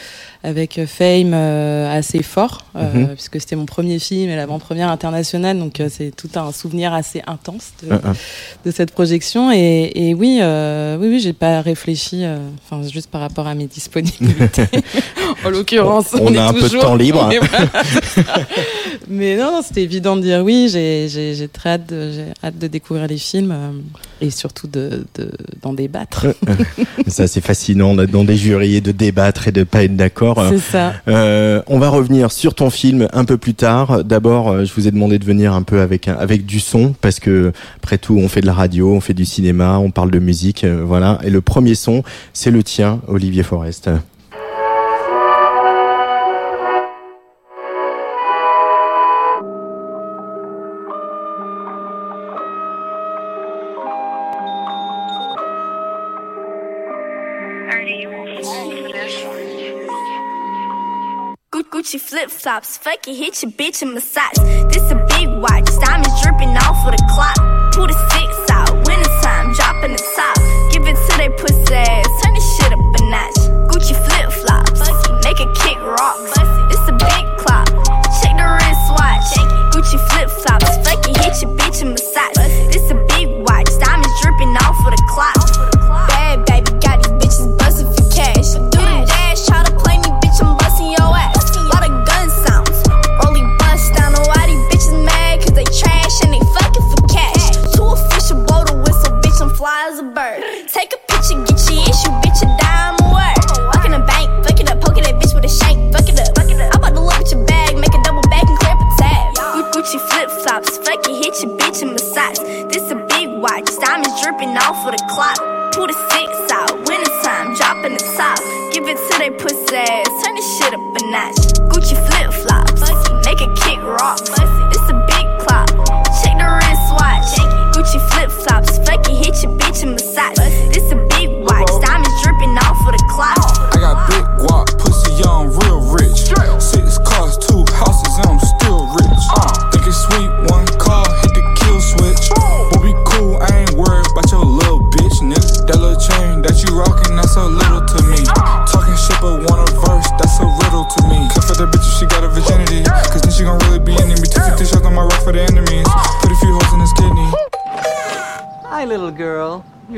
avec 0.45 0.81
Fame 0.87 1.33
euh, 1.35 1.97
assez 1.97 2.23
fort, 2.23 2.65
euh, 2.75 2.93
Mhm. 2.93 3.09
puisque 3.15 3.41
c'était 3.41 3.55
mon 3.55 3.65
premier 3.67 4.01
film 4.01 4.29
et 4.29 4.35
l'avant-première 4.35 4.89
internationale, 4.91 5.57
donc 5.59 5.79
euh, 5.79 5.89
c'est 5.89 6.11
tout 6.17 6.29
un 6.35 6.51
souvenir 6.51 6.93
assez 6.93 7.23
intense 7.29 7.73
de, 7.83 7.89
Ah, 7.93 8.01
ah. 8.07 8.13
de 8.65 8.71
cette 8.73 8.91
projection. 8.91 9.53
Et, 9.53 9.93
et 9.95 10.15
oui, 10.15 10.39
euh, 10.43 10.97
oui, 11.01 11.09
oui, 11.11 11.21
j'ai 11.21 11.33
pas 11.33 11.61
réfléchi, 11.61 12.25
euh, 12.25 12.39
enfin 12.65 12.83
juste 12.89 13.09
par 13.09 13.21
rapport 13.21 13.47
à 13.47 13.55
mes 13.55 13.67
disponibilités. 13.67 14.65
en 15.45 15.51
l'occurrence, 15.51 16.07
On 16.21 16.35
a 16.35 16.43
un 16.49 16.53
peu 16.53 16.69
de 16.69 16.81
temps 16.81 16.97
libre. 16.97 17.29
Voilà. 17.43 18.47
Mais 19.09 19.37
non, 19.37 19.53
non, 19.53 19.63
c'était 19.63 19.83
évident 19.83 20.17
de 20.17 20.23
dire 20.23 20.43
oui. 20.45 20.69
J'ai, 20.71 21.09
j'ai, 21.09 21.35
j'ai 21.35 21.49
très 21.49 21.71
hâte 21.71 21.89
de, 21.89 22.11
hâte 22.43 22.59
de 22.59 22.67
découvrir 22.67 23.07
les 23.07 23.19
films 23.19 23.53
euh, 23.53 23.71
et 24.21 24.31
surtout 24.31 24.67
de, 24.67 25.05
de, 25.15 25.31
d'en 25.63 25.73
débattre. 25.73 26.27
Ça, 27.07 27.27
c'est 27.27 27.41
fascinant 27.41 27.95
d'être 27.95 28.11
dans 28.11 28.25
des 28.25 28.37
jurys 28.37 28.77
et 28.77 28.81
de 28.81 28.93
débattre 28.93 29.49
et 29.49 29.53
de 29.53 29.65
pas 29.65 29.85
être 29.85 29.97
d'accord. 29.97 30.43
C'est 30.49 30.59
ça. 30.59 30.95
Euh, 31.09 31.63
on 31.67 31.79
va 31.79 31.89
revenir 31.89 32.33
sur 32.33 32.55
ton 32.55 32.71
film 32.71 33.09
un 33.13 33.25
peu 33.25 33.37
plus 33.37 33.55
tard. 33.55 34.05
D'abord, 34.05 34.51
euh, 34.51 34.65
je 34.65 34.73
vous 34.75 34.87
ai 34.89 34.91
demandé 34.91 35.19
de 35.19 35.25
venir 35.25 35.53
un 35.53 35.63
peu 35.63 35.81
avec 35.81 36.09
avec 36.09 36.47
du 36.47 36.61
son 36.61 36.95
parce 37.01 37.21
que 37.21 37.53
après 37.77 37.99
tout, 37.99 38.17
on 38.17 38.29
fait 38.29 38.41
de 38.41 38.47
la 38.47 38.55
radio, 38.55 38.95
on 38.95 39.01
fait 39.01 39.15
du 39.15 39.25
cinéma, 39.25 39.79
on 39.79 39.91
parle 39.91 40.11
de 40.11 40.19
musique, 40.19 40.65
euh, 40.65 40.83
voilà. 40.85 41.19
Et 41.25 41.31
le 41.31 41.41
premier 41.41 41.75
son, 41.75 42.03
c'est 42.33 42.51
le 42.51 42.63
tien, 42.63 43.01
Olivier 43.09 43.43
Forest. 43.43 43.91
Gu- 61.51 61.65
Gucci 61.73 61.99
flip 61.99 62.29
flops, 62.29 62.77
fuck 62.77 63.09
it, 63.09 63.17
hit 63.17 63.43
your 63.43 63.51
bitch 63.53 63.81
in 63.81 63.95
massage. 63.95 64.37
This 64.71 64.91
a 64.91 65.07
big 65.09 65.29
watch, 65.41 65.65
diamonds 65.81 66.21
dripping 66.23 66.55
off 66.59 66.85
of 66.85 66.93
the 66.93 67.03
clock. 67.15 67.37
Pull 67.73 67.87
the 67.87 67.97
six 68.13 68.51
out, 68.51 68.69
winter 68.87 69.09
time, 69.23 69.55
dropping 69.55 69.93
the 69.93 70.03
top. 70.17 70.37
Give 70.71 70.87
it 70.87 70.97
to 70.97 71.17
they 71.17 71.31
pussy 71.31 71.75
ass, 71.75 72.23
turn 72.23 72.35
this 72.35 72.57
shit 72.57 72.73
up 72.75 72.79
a 72.79 73.03
notch. 73.09 73.41
Gucci 73.73 73.97
flip 74.05 74.31
flops, 74.33 74.81
make 75.25 75.41
a 75.41 75.51
kick 75.55 75.79
rocks. 75.79 76.42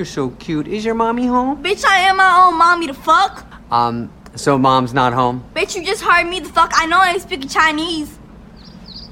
You're 0.04 0.10
so 0.10 0.28
cute. 0.32 0.68
Is 0.68 0.84
your 0.84 0.94
mommy 0.94 1.24
home? 1.24 1.62
Bitch, 1.62 1.82
I 1.82 2.00
am 2.00 2.18
my 2.18 2.44
own 2.44 2.58
mommy, 2.58 2.88
the 2.88 2.92
fuck? 2.92 3.46
Um, 3.70 4.12
so 4.34 4.58
mom's 4.58 4.92
not 4.92 5.14
home? 5.14 5.42
Bitch, 5.54 5.74
you 5.74 5.82
just 5.82 6.02
heard 6.02 6.28
me, 6.28 6.40
the 6.40 6.50
fuck? 6.50 6.72
I 6.74 6.84
know 6.84 6.98
I 6.98 7.12
ain't 7.12 7.22
speaking 7.22 7.48
Chinese. 7.48 8.18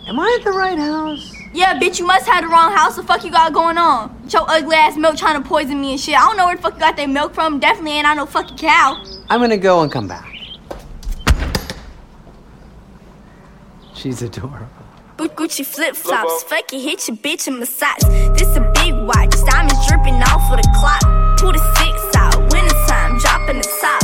Am 0.06 0.20
I 0.20 0.36
at 0.38 0.44
the 0.44 0.50
right 0.50 0.76
house? 0.76 1.34
Yeah, 1.54 1.80
bitch, 1.80 1.98
you 1.98 2.06
must 2.06 2.26
have 2.26 2.44
the 2.44 2.48
wrong 2.48 2.72
house. 2.72 2.96
The 2.96 3.02
fuck 3.04 3.24
you 3.24 3.30
got 3.30 3.54
going 3.54 3.78
on? 3.78 4.22
With 4.22 4.34
your 4.34 4.44
ugly 4.46 4.76
ass 4.76 4.98
milk 4.98 5.16
trying 5.16 5.42
to 5.42 5.48
poison 5.48 5.80
me 5.80 5.92
and 5.92 5.98
shit. 5.98 6.14
I 6.14 6.26
don't 6.26 6.36
know 6.36 6.44
where 6.44 6.56
the 6.56 6.60
fuck 6.60 6.74
you 6.74 6.80
got 6.80 6.98
that 6.98 7.08
milk 7.08 7.32
from. 7.32 7.58
Definitely 7.58 7.92
ain't 7.92 8.06
I 8.06 8.12
no 8.12 8.26
fucking 8.26 8.58
cow. 8.58 9.02
I'm 9.30 9.40
gonna 9.40 9.56
go 9.56 9.80
and 9.80 9.90
come 9.90 10.08
back. 10.08 10.30
She's 13.94 14.20
adorable. 14.20 14.81
Gu- 15.22 15.28
Gucci 15.36 15.64
flip 15.64 15.94
flops, 15.94 16.42
fuck 16.44 16.72
it, 16.72 16.80
hit 16.80 17.06
your 17.06 17.16
bitch 17.16 17.46
in 17.46 17.60
massage. 17.60 18.02
This 18.36 18.56
a 18.56 18.60
big 18.74 18.92
watch, 19.06 19.30
diamonds 19.46 19.86
dripping 19.86 20.20
off 20.22 20.50
of 20.50 20.56
the 20.60 20.68
clock. 20.80 21.38
Pull 21.38 21.52
the 21.52 21.62
six 21.78 22.16
out, 22.16 22.40
winter 22.52 22.74
time, 22.88 23.18
dropping 23.18 23.58
the 23.58 23.68
top. 23.80 24.01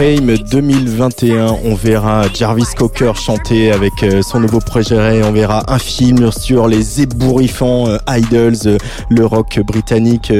Fame 0.00 0.34
2021, 0.50 1.58
on 1.62 1.74
verra 1.74 2.24
Jarvis 2.32 2.64
Cocker 2.74 3.12
chanter 3.16 3.70
avec 3.70 3.92
euh, 4.02 4.22
son 4.22 4.40
nouveau 4.40 4.60
projet. 4.60 5.22
On 5.22 5.30
verra 5.30 5.70
un 5.70 5.78
film 5.78 6.32
sur 6.32 6.68
les 6.68 7.02
ébouriffants 7.02 7.86
euh, 7.86 7.98
idols, 8.08 8.54
euh, 8.64 8.78
le 9.10 9.26
rock 9.26 9.60
britannique 9.60 10.32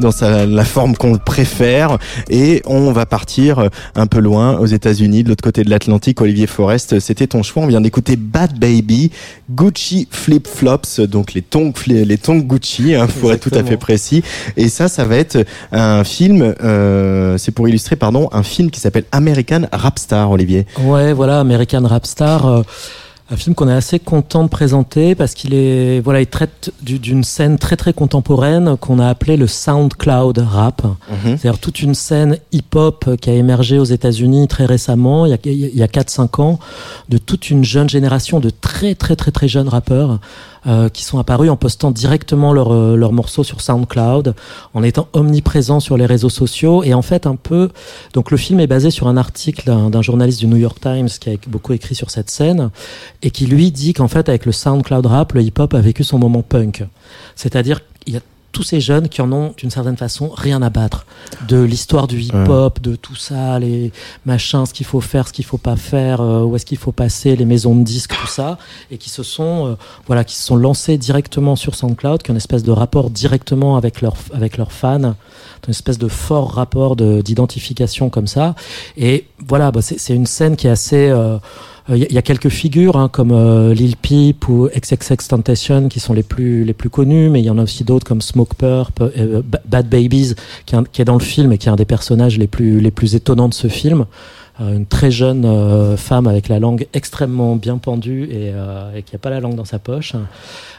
dans 0.00 0.10
sa, 0.10 0.44
la 0.44 0.64
forme 0.66 0.98
qu'on 0.98 1.16
préfère. 1.16 1.96
Et 2.28 2.60
on 2.66 2.92
va 2.92 3.06
partir 3.06 3.70
un 3.94 4.06
peu 4.06 4.18
loin 4.18 4.58
aux 4.58 4.66
États-Unis, 4.66 5.24
de 5.24 5.30
l'autre 5.30 5.42
côté 5.42 5.64
de 5.64 5.70
l'Atlantique. 5.70 6.20
Olivier 6.20 6.46
Forest, 6.46 7.00
c'était 7.00 7.26
ton 7.26 7.42
choix. 7.42 7.62
On 7.62 7.68
vient 7.68 7.80
d'écouter 7.80 8.16
Bad 8.16 8.58
Baby, 8.58 9.12
Gucci 9.50 10.08
Flip 10.10 10.46
Flops, 10.46 11.00
donc 11.00 11.32
les 11.32 11.40
tongs, 11.40 11.72
les 11.86 12.18
tongs 12.18 12.40
Gucci, 12.40 12.94
hein, 12.94 13.06
pour 13.20 13.32
être 13.32 13.48
tout 13.48 13.58
à 13.58 13.64
fait 13.64 13.78
précis. 13.78 14.22
Et 14.58 14.68
ça, 14.68 14.88
ça 14.88 15.06
va 15.06 15.16
être 15.16 15.38
un 15.72 16.04
film. 16.04 16.54
euh, 16.62 17.38
c'est 17.38 17.52
pour 17.52 17.66
illustrer, 17.66 17.96
pardon, 17.96 18.28
un 18.32 18.42
film 18.42 18.70
qui 18.70 18.80
s'appelle 18.80 19.05
American 19.12 19.62
Rapstar, 19.72 20.30
Olivier. 20.30 20.66
Ouais, 20.82 21.12
voilà, 21.12 21.40
American 21.40 21.82
Rapstar. 21.86 22.46
euh, 22.46 22.62
un 23.28 23.34
film 23.34 23.56
qu'on 23.56 23.68
est 23.68 23.72
assez 23.74 23.98
content 23.98 24.44
de 24.44 24.48
présenter 24.48 25.16
parce 25.16 25.34
qu'il 25.34 25.52
est, 25.52 25.98
voilà, 25.98 26.20
il 26.20 26.28
traite 26.28 26.72
du- 26.80 27.00
d'une 27.00 27.24
scène 27.24 27.58
très 27.58 27.74
très 27.74 27.92
contemporaine 27.92 28.76
qu'on 28.76 29.00
a 29.00 29.08
appelée 29.08 29.36
le 29.36 29.48
SoundCloud 29.48 30.38
rap. 30.38 30.82
C'est-à-dire 31.24 31.58
toute 31.58 31.82
une 31.82 31.94
scène 31.96 32.38
hip-hop 32.52 33.16
qui 33.20 33.30
a 33.30 33.32
émergé 33.34 33.80
aux 33.80 33.84
États-Unis 33.84 34.46
très 34.46 34.64
récemment, 34.64 35.26
il 35.26 35.30
y 35.30 35.34
a, 35.34 35.38
il 35.44 35.76
y 35.76 35.82
a 35.82 35.88
4-5 35.88 36.40
ans, 36.40 36.60
de 37.08 37.18
toute 37.18 37.50
une 37.50 37.64
jeune 37.64 37.88
génération 37.88 38.38
de 38.38 38.50
très 38.50 38.94
très 38.94 39.16
très 39.16 39.32
très 39.32 39.48
jeunes 39.48 39.68
rappeurs 39.68 40.20
euh, 40.66 40.88
qui 40.88 41.04
sont 41.04 41.18
apparus 41.18 41.50
en 41.50 41.56
postant 41.56 41.90
directement 41.90 42.52
leurs 42.52 42.72
euh, 42.72 42.96
leurs 42.96 43.12
morceaux 43.12 43.44
sur 43.44 43.60
SoundCloud, 43.60 44.34
en 44.74 44.82
étant 44.82 45.08
omniprésents 45.12 45.80
sur 45.80 45.96
les 45.96 46.06
réseaux 46.06 46.28
sociaux 46.28 46.82
et 46.82 46.94
en 46.94 47.02
fait 47.02 47.26
un 47.26 47.36
peu. 47.36 47.70
Donc 48.14 48.30
le 48.30 48.36
film 48.36 48.60
est 48.60 48.66
basé 48.66 48.90
sur 48.90 49.08
un 49.08 49.16
article 49.16 49.66
d'un 49.66 49.90
d'un 49.90 50.02
journaliste 50.02 50.40
du 50.40 50.46
New 50.46 50.56
York 50.56 50.78
Times 50.80 51.08
qui 51.08 51.30
a 51.30 51.34
beaucoup 51.48 51.72
écrit 51.72 51.94
sur 51.94 52.10
cette 52.10 52.30
scène 52.30 52.70
et 53.22 53.30
qui 53.30 53.46
lui 53.46 53.70
dit 53.70 53.92
qu'en 53.92 54.08
fait 54.08 54.28
avec 54.28 54.46
le 54.46 54.52
SoundCloud 54.52 55.06
rap, 55.06 55.32
le 55.32 55.42
hip-hop 55.42 55.74
a 55.74 55.80
vécu 55.80 56.04
son 56.04 56.18
moment 56.18 56.42
punk. 56.42 56.84
C'est-à-dire 57.34 57.80
il 58.06 58.14
y 58.14 58.16
a 58.16 58.20
tous 58.56 58.62
ces 58.62 58.80
jeunes 58.80 59.10
qui 59.10 59.20
en 59.20 59.30
ont 59.32 59.52
d'une 59.58 59.68
certaine 59.70 59.98
façon 59.98 60.30
rien 60.34 60.62
à 60.62 60.70
battre. 60.70 61.04
De 61.46 61.60
l'histoire 61.62 62.06
du 62.06 62.18
hip-hop, 62.22 62.80
de 62.80 62.96
tout 62.96 63.14
ça, 63.14 63.58
les 63.58 63.92
machins, 64.24 64.64
ce 64.64 64.72
qu'il 64.72 64.86
faut 64.86 65.02
faire, 65.02 65.28
ce 65.28 65.32
qu'il 65.34 65.44
faut 65.44 65.58
pas 65.58 65.76
faire, 65.76 66.22
euh, 66.22 66.42
où 66.42 66.56
est-ce 66.56 66.64
qu'il 66.64 66.78
faut 66.78 66.90
passer, 66.92 67.36
les 67.36 67.44
maisons 67.44 67.74
de 67.76 67.82
disques, 67.84 68.14
tout 68.18 68.26
ça, 68.26 68.56
et 68.90 68.96
qui 68.96 69.10
se 69.10 69.22
sont, 69.22 69.66
euh, 69.66 69.74
voilà, 70.06 70.24
qui 70.24 70.36
se 70.36 70.42
sont 70.42 70.56
lancés 70.56 70.96
directement 70.96 71.54
sur 71.54 71.74
SoundCloud, 71.74 72.22
qui 72.22 72.30
ont 72.30 72.34
une 72.34 72.38
espèce 72.38 72.62
de 72.62 72.70
rapport 72.72 73.10
directement 73.10 73.76
avec 73.76 74.00
leurs 74.00 74.16
avec 74.32 74.56
leurs 74.56 74.72
fans, 74.72 75.02
une 75.66 75.70
espèce 75.70 75.98
de 75.98 76.08
fort 76.08 76.52
rapport 76.54 76.96
de- 76.96 77.20
d'identification 77.20 78.08
comme 78.08 78.26
ça. 78.26 78.54
Et 78.96 79.26
voilà, 79.46 79.70
bah, 79.70 79.82
c'est 79.82 79.98
c'est 79.98 80.14
une 80.14 80.26
scène 80.26 80.56
qui 80.56 80.66
est 80.66 80.70
assez 80.70 81.08
euh, 81.10 81.36
il 81.88 81.98
y, 81.98 82.04
a- 82.04 82.12
y 82.12 82.18
a 82.18 82.22
quelques 82.22 82.48
figures 82.48 82.96
hein, 82.96 83.08
comme 83.08 83.30
euh, 83.32 83.72
Lil 83.74 83.96
Peep 83.96 84.48
ou 84.48 84.68
XXX 84.76 85.28
Tentation 85.28 85.88
qui 85.88 86.00
sont 86.00 86.14
les 86.14 86.22
plus 86.22 86.64
les 86.64 86.72
plus 86.74 86.90
connus, 86.90 87.28
mais 87.30 87.40
il 87.40 87.44
y 87.44 87.50
en 87.50 87.58
a 87.58 87.62
aussi 87.62 87.84
d'autres 87.84 88.06
comme 88.06 88.20
Smoke 88.20 88.54
Purp, 88.58 88.90
euh, 89.00 89.42
Ba- 89.44 89.60
Bad 89.66 89.88
Babies 89.88 90.34
qui 90.66 90.74
est 90.74 91.04
dans 91.04 91.14
le 91.14 91.20
film 91.20 91.52
et 91.52 91.58
qui 91.58 91.68
est 91.68 91.72
un 91.72 91.76
des 91.76 91.84
personnages 91.84 92.38
les 92.38 92.46
plus 92.48 92.80
les 92.80 92.90
plus 92.90 93.14
étonnants 93.14 93.48
de 93.48 93.54
ce 93.54 93.68
film. 93.68 94.06
Euh, 94.58 94.74
une 94.74 94.86
très 94.86 95.10
jeune 95.10 95.44
euh, 95.44 95.98
femme 95.98 96.26
avec 96.26 96.48
la 96.48 96.58
langue 96.58 96.86
extrêmement 96.94 97.56
bien 97.56 97.76
pendue 97.76 98.24
et, 98.24 98.52
euh, 98.54 98.90
et 98.96 99.02
qui 99.02 99.14
a 99.14 99.18
pas 99.18 99.28
la 99.28 99.38
langue 99.38 99.54
dans 99.54 99.66
sa 99.66 99.78
poche. 99.78 100.14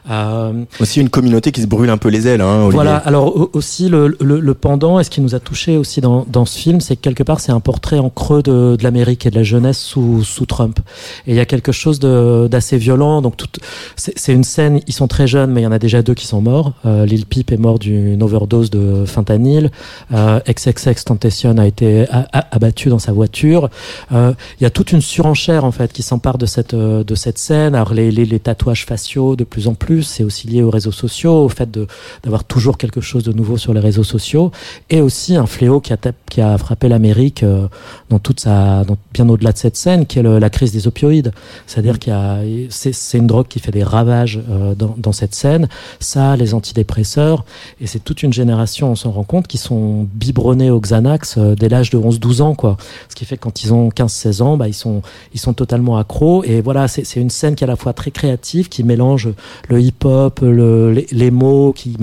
Euh, 0.10 0.64
Aussi 0.80 1.02
une 1.02 1.10
communauté 1.10 1.52
qui 1.52 1.62
se 1.62 1.68
brûle 1.68 1.90
un 1.90 1.98
peu 1.98 2.10
les 2.10 2.28
ailes. 2.28 2.42
Hein, 2.42 2.70
voilà, 2.72 2.96
alors 2.98 3.36
au- 3.36 3.50
aussi 3.54 3.90
le, 3.90 4.16
le, 4.20 4.40
le 4.40 4.54
pendant, 4.54 5.00
et 5.00 5.04
ce 5.04 5.10
qui 5.10 5.22
nous 5.22 5.36
a 5.36 5.40
touché 5.40 5.78
aussi 5.78 6.02
dans, 6.02 6.26
dans 6.28 6.46
ce 6.46 6.58
film, 6.58 6.80
c'est 6.82 6.96
que 6.96 7.02
quelque 7.02 7.24
part 7.24 7.40
c'est 7.40 7.52
un 7.52 7.60
portrait 7.60 8.00
en 8.00 8.10
creux 8.10 8.42
de, 8.42 8.76
de 8.78 8.84
l'Amérique 8.84 9.26
et 9.26 9.30
de 9.30 9.36
la 9.36 9.44
jeunesse 9.44 9.80
sous, 9.80 10.24
sous 10.24 10.46
Trump. 10.46 10.80
Et 11.28 11.32
il 11.32 11.36
y 11.36 11.40
a 11.40 11.46
quelque 11.46 11.72
chose 11.72 12.00
d'assez 12.00 12.78
violent. 12.78 13.22
Donc 13.22 13.36
c'est 13.96 14.18
c'est 14.18 14.34
une 14.34 14.44
scène, 14.44 14.80
ils 14.88 14.94
sont 14.94 15.08
très 15.08 15.28
jeunes, 15.28 15.52
mais 15.52 15.62
il 15.62 15.66
y 15.66 15.68
en 15.68 15.72
a 15.72 15.80
déjà 15.80 16.02
deux 16.02 16.14
qui 16.14 16.26
sont 16.26 16.42
morts. 16.42 16.74
Euh, 16.86 17.06
Lil 17.06 17.26
Peep 17.26 17.52
est 17.52 17.58
mort 17.58 17.78
d'une 17.80 18.24
overdose 18.24 18.70
de 18.70 19.04
fentanyl. 19.06 19.70
Euh, 20.14 20.40
XXX 20.50 21.04
Tentation 21.06 21.58
a 21.58 21.68
été 21.68 22.08
a- 22.10 22.28
a- 22.34 22.56
abattu 22.56 22.90
dans 22.90 23.00
sa 23.00 23.12
voiture. 23.12 23.67
Euh, 24.12 24.34
Il 24.60 24.64
y 24.64 24.68
a 24.68 24.70
toute 24.70 24.92
une 24.92 25.02
surenchère 25.02 25.66
en 25.66 25.72
fait 25.72 25.92
qui 25.94 26.04
s'empare 26.04 26.38
de 26.38 26.46
cette 26.46 26.74
euh, 26.74 27.04
de 27.04 27.16
cette 27.16 27.38
scène. 27.38 27.76
Alors 27.76 27.94
les, 27.94 28.12
les, 28.12 28.26
les 28.26 28.40
tatouages 28.40 28.86
faciaux 28.86 29.36
de 29.36 29.44
plus 29.44 29.68
en 29.68 29.74
plus, 29.74 30.04
c'est 30.04 30.24
aussi 30.24 30.48
lié 30.48 30.62
aux 30.64 30.70
réseaux 30.70 30.92
sociaux, 30.92 31.44
au 31.46 31.50
fait 31.50 31.70
d'avoir 32.24 32.44
toujours 32.44 32.78
quelque 32.78 33.02
chose 33.02 33.24
de 33.24 33.34
nouveau 33.34 33.58
sur 33.58 33.74
les 33.74 33.80
réseaux 33.80 34.04
sociaux, 34.04 34.52
et 34.90 35.02
aussi 35.02 35.36
un 35.36 35.46
fléau 35.46 35.80
qui 35.80 35.94
a 35.94 35.98
qui 36.30 36.42
a 36.42 36.58
frappé 36.58 36.90
l'Amérique 36.90 37.44
euh, 37.44 37.68
dans 38.10 38.20
toute 38.20 38.40
sa 38.40 38.84
dans, 38.84 38.98
bien 39.14 39.28
au-delà 39.30 39.52
de 39.52 39.58
cette 39.58 39.78
scène, 39.78 40.06
qui 40.06 40.20
est 40.20 40.24
la 40.24 40.50
crise 40.50 40.72
des 40.72 40.88
opioïdes. 40.88 41.32
C'est-à-dire 41.66 42.00
qu'il 42.00 42.14
y 42.14 42.16
a 42.16 42.40
c'est 42.70 43.18
une 43.18 43.28
drogue 43.28 43.48
qui 43.48 43.60
fait 43.60 43.72
des 43.72 43.84
ravages 43.84 44.40
dans 44.78 44.96
dans 44.98 45.12
cette 45.12 45.36
scène. 45.36 45.68
Ça, 46.00 46.36
les 46.36 46.54
antidépresseurs, 46.54 47.46
et 47.82 47.88
c'est 47.88 48.04
toute 48.04 48.24
une 48.24 48.34
génération, 48.34 48.92
on 48.92 48.96
s'en 48.96 49.12
rend 49.12 49.24
compte, 49.24 49.48
qui 49.48 49.58
sont 49.58 50.08
biberonnés 50.14 50.70
au 50.70 50.80
Xanax 50.80 51.38
dès 51.38 51.70
l'âge 51.70 51.90
de 51.90 51.98
11-12 51.98 52.42
ans, 52.42 52.56
quoi. 52.56 52.78
Ce 53.10 53.16
qui 53.16 53.26
fait 53.26 53.38
que 53.38 53.42
quand 53.42 53.57
ils 53.64 53.74
ont 53.74 53.90
15-16 53.90 54.42
ans, 54.42 54.58
bah, 54.58 54.68
ils 54.68 54.74
sont, 54.74 55.02
ils 55.34 55.40
sont 55.40 55.54
totalement 55.54 55.98
accros. 55.98 56.44
Et 56.44 56.62
voilà, 56.62 56.88
c'est 56.88 57.20
une 57.20 57.30
scène 57.30 57.56
qui 57.56 57.64
est 57.64 57.68
à 57.68 57.70
la 57.70 57.76
fois 57.76 57.94
très 57.94 58.12
créative, 58.12 58.70
qui 58.70 58.84
mélange 58.84 59.30
le 59.70 59.82
hip-hop, 59.82 60.40
le, 60.42 60.92
les, 60.92 61.08
les 61.12 61.32
mots, 61.32 61.74
qui 61.74 61.96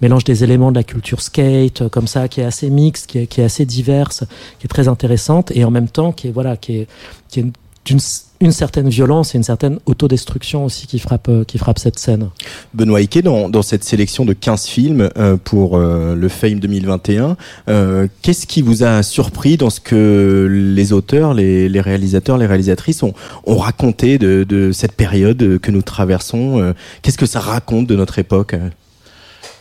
mélange 0.00 0.24
des 0.24 0.44
éléments 0.44 0.70
de 0.70 0.76
la 0.76 0.84
culture 0.84 1.20
skate, 1.20 1.82
euh, 1.82 1.88
comme 1.88 2.06
ça, 2.06 2.28
qui 2.28 2.40
est 2.40 2.44
assez 2.44 2.70
mixte, 2.70 3.06
qui 3.06 3.18
est, 3.18 3.26
qui 3.26 3.40
est 3.40 3.44
assez 3.44 3.64
diverse, 3.64 4.24
qui 4.58 4.66
est 4.66 4.68
très 4.68 4.88
intéressante, 4.88 5.52
et 5.54 5.64
en 5.64 5.70
même 5.70 5.88
temps, 5.88 6.12
qui 6.12 6.28
est, 6.28 6.32
voilà, 6.32 6.56
qui 6.56 6.78
est, 6.78 6.86
qui 7.28 7.40
est 7.40 7.46
d'une 7.84 8.00
une 8.42 8.52
certaine 8.52 8.88
violence 8.88 9.34
et 9.34 9.38
une 9.38 9.44
certaine 9.44 9.78
autodestruction 9.86 10.64
aussi 10.64 10.86
qui 10.88 10.98
frappe, 10.98 11.28
euh, 11.28 11.44
qui 11.44 11.58
frappe 11.58 11.78
cette 11.78 11.98
scène. 11.98 12.28
Benoît 12.74 12.98
Ike, 12.98 13.22
dans, 13.22 13.48
dans 13.48 13.62
cette 13.62 13.84
sélection 13.84 14.24
de 14.24 14.32
15 14.32 14.66
films 14.66 15.08
euh, 15.16 15.36
pour 15.36 15.76
euh, 15.76 16.16
le 16.16 16.28
Fame 16.28 16.58
2021, 16.58 17.36
euh, 17.68 18.08
qu'est-ce 18.22 18.46
qui 18.48 18.60
vous 18.60 18.82
a 18.82 19.04
surpris 19.04 19.56
dans 19.56 19.70
ce 19.70 19.80
que 19.80 20.48
les 20.50 20.92
auteurs, 20.92 21.34
les, 21.34 21.68
les 21.68 21.80
réalisateurs, 21.80 22.36
les 22.36 22.46
réalisatrices 22.46 23.04
ont, 23.04 23.14
ont 23.46 23.58
raconté 23.58 24.18
de, 24.18 24.44
de 24.44 24.72
cette 24.72 24.92
période 24.92 25.58
que 25.60 25.70
nous 25.70 25.82
traversons 25.82 26.60
euh, 26.60 26.72
Qu'est-ce 27.02 27.18
que 27.18 27.26
ça 27.26 27.40
raconte 27.40 27.86
de 27.86 27.94
notre 27.94 28.18
époque? 28.18 28.56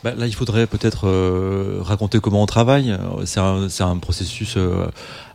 Bah, 0.04 0.14
là, 0.18 0.26
il 0.26 0.34
faudrait 0.34 0.66
peut-être 0.66 1.08
euh, 1.08 1.80
raconter 1.82 2.20
comment 2.20 2.42
on 2.42 2.48
travaille. 2.48 2.98
C'est 3.26 3.40
un, 3.40 3.70
c'est 3.70 3.84
un 3.84 3.98
processus 3.98 4.56
euh, 4.58 4.88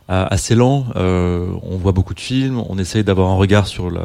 assez 0.07 0.55
lent. 0.55 0.85
Euh, 0.95 1.47
on 1.63 1.77
voit 1.77 1.91
beaucoup 1.91 2.13
de 2.13 2.19
films. 2.19 2.61
On 2.69 2.77
essaye 2.77 3.03
d'avoir 3.03 3.29
un 3.29 3.35
regard 3.35 3.67
sur 3.67 3.89
la, 3.91 4.01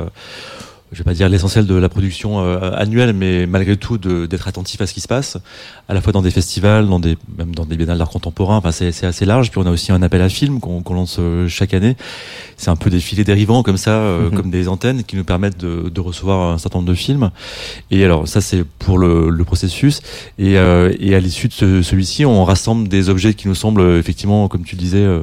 je 0.90 0.98
vais 0.98 1.05
pas 1.05 1.14
dire 1.14 1.28
l'essentiel 1.30 1.66
de 1.66 1.74
la 1.74 1.88
production 1.88 2.40
euh, 2.44 2.70
annuelle, 2.76 3.14
mais 3.14 3.46
malgré 3.46 3.78
tout 3.78 3.96
d'être 3.96 4.46
attentif 4.46 4.80
à 4.82 4.86
ce 4.86 4.92
qui 4.92 5.00
se 5.00 5.09
passe, 5.09 5.38
à 5.88 5.94
la 5.94 6.03
fois 6.03 6.12
dans 6.12 6.20
des 6.20 6.30
festivals, 6.30 6.86
dans 6.86 7.00
des 7.00 7.16
même 7.38 7.55
dans 7.55 7.64
des 7.64 7.76
biennales 7.78 7.96
d'art 7.98 8.11
contemporain. 8.11 8.57
Enfin, 8.59 8.72
c'est 8.72 9.07
assez 9.07 9.24
large. 9.24 9.50
Puis 9.50 9.59
on 9.59 9.66
a 9.66 9.70
aussi 9.70 9.90
un 9.90 10.03
appel 10.03 10.20
à 10.20 10.28
films 10.28 10.61
qu'on 10.61 10.82
qu'on 10.82 10.92
lance 10.94 11.16
euh, 11.18 11.48
chaque 11.48 11.72
année. 11.72 11.96
C'est 12.59 12.68
un 12.70 12.76
peu 12.76 12.90
des 12.90 13.00
filets 13.00 13.24
dérivants 13.24 13.62
comme 13.62 13.78
ça, 13.78 13.92
euh, 13.92 14.28
Mhm. 14.28 14.36
comme 14.36 14.50
des 14.50 14.68
antennes 14.68 15.05
qui 15.05 15.16
nous 15.16 15.24
permettent 15.24 15.59
de, 15.59 15.88
de 15.88 16.00
recevoir 16.03 16.53
un 16.53 16.59
certain 16.59 16.78
nombre 16.80 16.90
de 16.90 16.94
films. 16.94 17.30
Et 17.90 18.05
alors 18.05 18.28
ça 18.28 18.40
c'est 18.42 18.62
pour 18.64 18.98
le, 18.98 19.30
le 19.30 19.44
processus. 19.44 20.00
Et, 20.38 20.59
euh, 20.59 20.92
et 21.00 21.14
à 21.14 21.20
l'issue 21.20 21.48
de 21.48 21.55
ce- 21.55 21.82
celui-ci, 21.82 22.26
on 22.26 22.44
rassemble 22.44 22.88
des 22.88 23.09
objets 23.09 23.32
qui 23.32 23.48
nous 23.48 23.55
semblent 23.55 23.96
effectivement, 23.96 24.46
comme 24.48 24.64
tu 24.64 24.76
disais, 24.76 24.98
euh, 24.98 25.22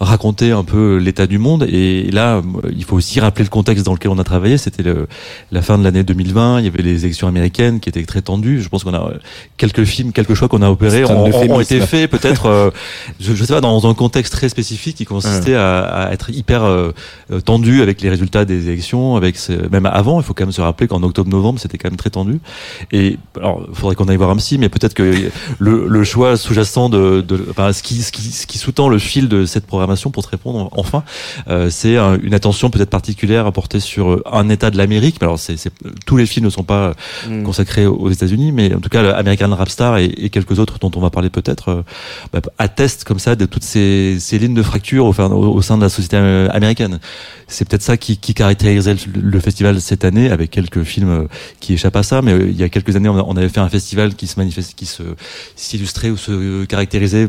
raconter 0.00 0.50
un 0.50 0.64
peu 0.64 0.96
l'état 0.96 1.26
du 1.26 1.38
monde. 1.38 1.64
Et 1.70 2.10
là, 2.10 2.40
il 2.74 2.84
faut 2.84 2.96
aussi 2.96 3.20
rappeler 3.20 3.44
le 3.44 3.50
contexte 3.50 3.84
dans 3.84 3.92
lequel 3.92 4.10
on 4.10 4.18
a 4.18 4.24
travaillé. 4.24 4.56
C'était 4.56 4.82
la 5.52 5.62
fin 5.62 5.76
de 5.78 5.84
l'année 5.84 6.02
2020. 6.02 6.60
Il 6.60 6.64
y 6.64 6.68
avait 6.68 6.82
les 6.82 7.04
élections 7.04 7.28
américaines 7.28 7.80
qui 7.80 7.88
étaient 7.90 8.02
très 8.04 8.22
tendues. 8.22 8.62
Je 8.62 8.68
pense 8.70 8.82
qu'on 8.82 8.94
a 8.94 9.12
quelques 9.58 9.84
films, 9.84 10.12
quelques 10.12 10.34
choix 10.34 10.48
qu'on 10.48 10.62
a 10.62 10.70
opérés 10.70 11.04
ont, 11.04 11.24
été 11.60 11.80
faits 11.86 12.10
peut-être, 12.10 12.46
euh, 12.46 12.70
je, 13.20 13.34
je 13.34 13.44
sais 13.44 13.52
pas, 13.52 13.60
dans 13.60 13.88
un 13.88 13.92
contexte 13.94 14.32
très 14.32 14.48
spécifique 14.48 14.96
qui 14.96 15.04
consistait 15.04 15.54
à, 15.54 15.80
à 15.80 16.12
être 16.12 16.30
hyper 16.30 16.64
euh, 16.64 16.92
euh, 17.30 17.40
tendu 17.40 17.82
avec 17.82 18.00
les 18.00 18.08
résultats 18.08 18.46
des 18.46 18.68
élections, 18.68 19.16
avec 19.16 19.36
ce- 19.36 19.68
même 19.70 19.84
avant. 19.84 20.18
Il 20.18 20.24
faut 20.24 20.32
quand 20.32 20.44
même 20.44 20.52
se 20.52 20.62
rappeler 20.62 20.88
qu'en 20.88 21.02
octobre-novembre, 21.02 21.60
c'était 21.60 21.76
quand 21.76 21.90
même 21.90 21.98
très 21.98 22.10
tendu. 22.10 22.40
Et 22.90 23.18
alors, 23.36 23.66
il 23.68 23.74
faudrait 23.76 23.96
qu'on 23.96 24.08
aille 24.08 24.16
voir 24.16 24.30
un 24.30 24.36
psy, 24.36 24.56
mais 24.56 24.70
peut-être 24.70 24.94
que 24.94 25.30
le, 25.58 25.86
le 25.86 26.04
choix 26.04 26.38
sous-jacent 26.38 26.88
de, 26.88 27.20
de 27.20 27.46
enfin, 27.50 27.72
ce 27.74 27.82
qui, 27.82 27.96
ce 28.02 28.10
qui, 28.12 28.22
ce 28.22 28.46
qui 28.46 28.56
sous-tend 28.56 28.88
le 28.88 28.98
fil 28.98 29.28
de 29.28 29.44
cette 29.44 29.66
programmation, 29.66 29.89
pour 30.10 30.22
te 30.24 30.28
répondre 30.30 30.68
enfin, 30.72 31.02
euh, 31.48 31.68
c'est 31.70 31.96
un- 31.96 32.18
une 32.22 32.34
attention 32.34 32.70
peut-être 32.70 32.90
particulière 32.90 33.46
à 33.46 33.52
porter 33.52 33.80
sur 33.80 34.10
euh, 34.12 34.22
un 34.32 34.48
État 34.48 34.70
de 34.70 34.76
l'Amérique. 34.76 35.16
Mais 35.20 35.24
Alors, 35.26 35.38
c'est, 35.38 35.56
c'est- 35.56 35.72
tous 36.06 36.16
les 36.16 36.26
films 36.26 36.46
ne 36.46 36.50
sont 36.50 36.62
pas 36.64 36.94
Mm. 37.28 37.42
consacrés 37.42 37.86
aux 37.86 38.10
États-Unis, 38.10 38.52
mais 38.52 38.74
en 38.74 38.80
tout 38.80 38.88
cas, 38.88 39.10
American 39.14 39.54
Rapstar 39.54 39.98
et, 39.98 40.04
et 40.06 40.30
quelques 40.30 40.58
autres 40.58 40.78
dont 40.78 40.90
on 40.94 41.00
va 41.00 41.10
parler 41.10 41.30
peut-être 41.30 41.68
euh, 41.70 41.82
bah, 42.32 42.40
attestent 42.58 43.04
comme 43.04 43.18
ça 43.18 43.36
de 43.36 43.46
toutes 43.46 43.64
ces, 43.64 44.16
ces 44.20 44.38
lignes 44.38 44.54
de 44.54 44.62
fracture 44.62 45.06
au, 45.06 45.12
sein- 45.12 45.30
au, 45.30 45.54
au 45.54 45.62
sein 45.62 45.76
de 45.76 45.82
la 45.82 45.88
société 45.88 46.16
euh, 46.16 46.48
américaine. 46.50 46.98
C'est 47.48 47.68
peut-être 47.68 47.82
ça 47.82 47.96
qui, 47.96 48.16
qui 48.16 48.32
caractérisait 48.34 48.94
le, 48.94 49.20
le 49.20 49.40
festival 49.40 49.80
cette 49.80 50.04
année, 50.04 50.30
avec 50.30 50.50
quelques 50.50 50.82
films 50.84 51.26
qui 51.58 51.74
échappent 51.74 51.96
à 51.96 52.02
ça. 52.04 52.22
Mais 52.22 52.32
euh, 52.32 52.48
il 52.48 52.56
y 52.56 52.62
a 52.62 52.68
quelques 52.68 52.94
années, 52.96 53.08
on, 53.08 53.28
on 53.28 53.36
avait 53.36 53.48
fait 53.48 53.60
un 53.60 53.68
festival 53.68 54.14
qui 54.14 54.26
se 54.28 54.38
manifeste, 54.38 54.74
qui 54.76 54.86
se 54.86 55.02
s'illustrait 55.56 56.10
ou 56.10 56.16
se 56.16 56.64
caractérisait 56.64 57.28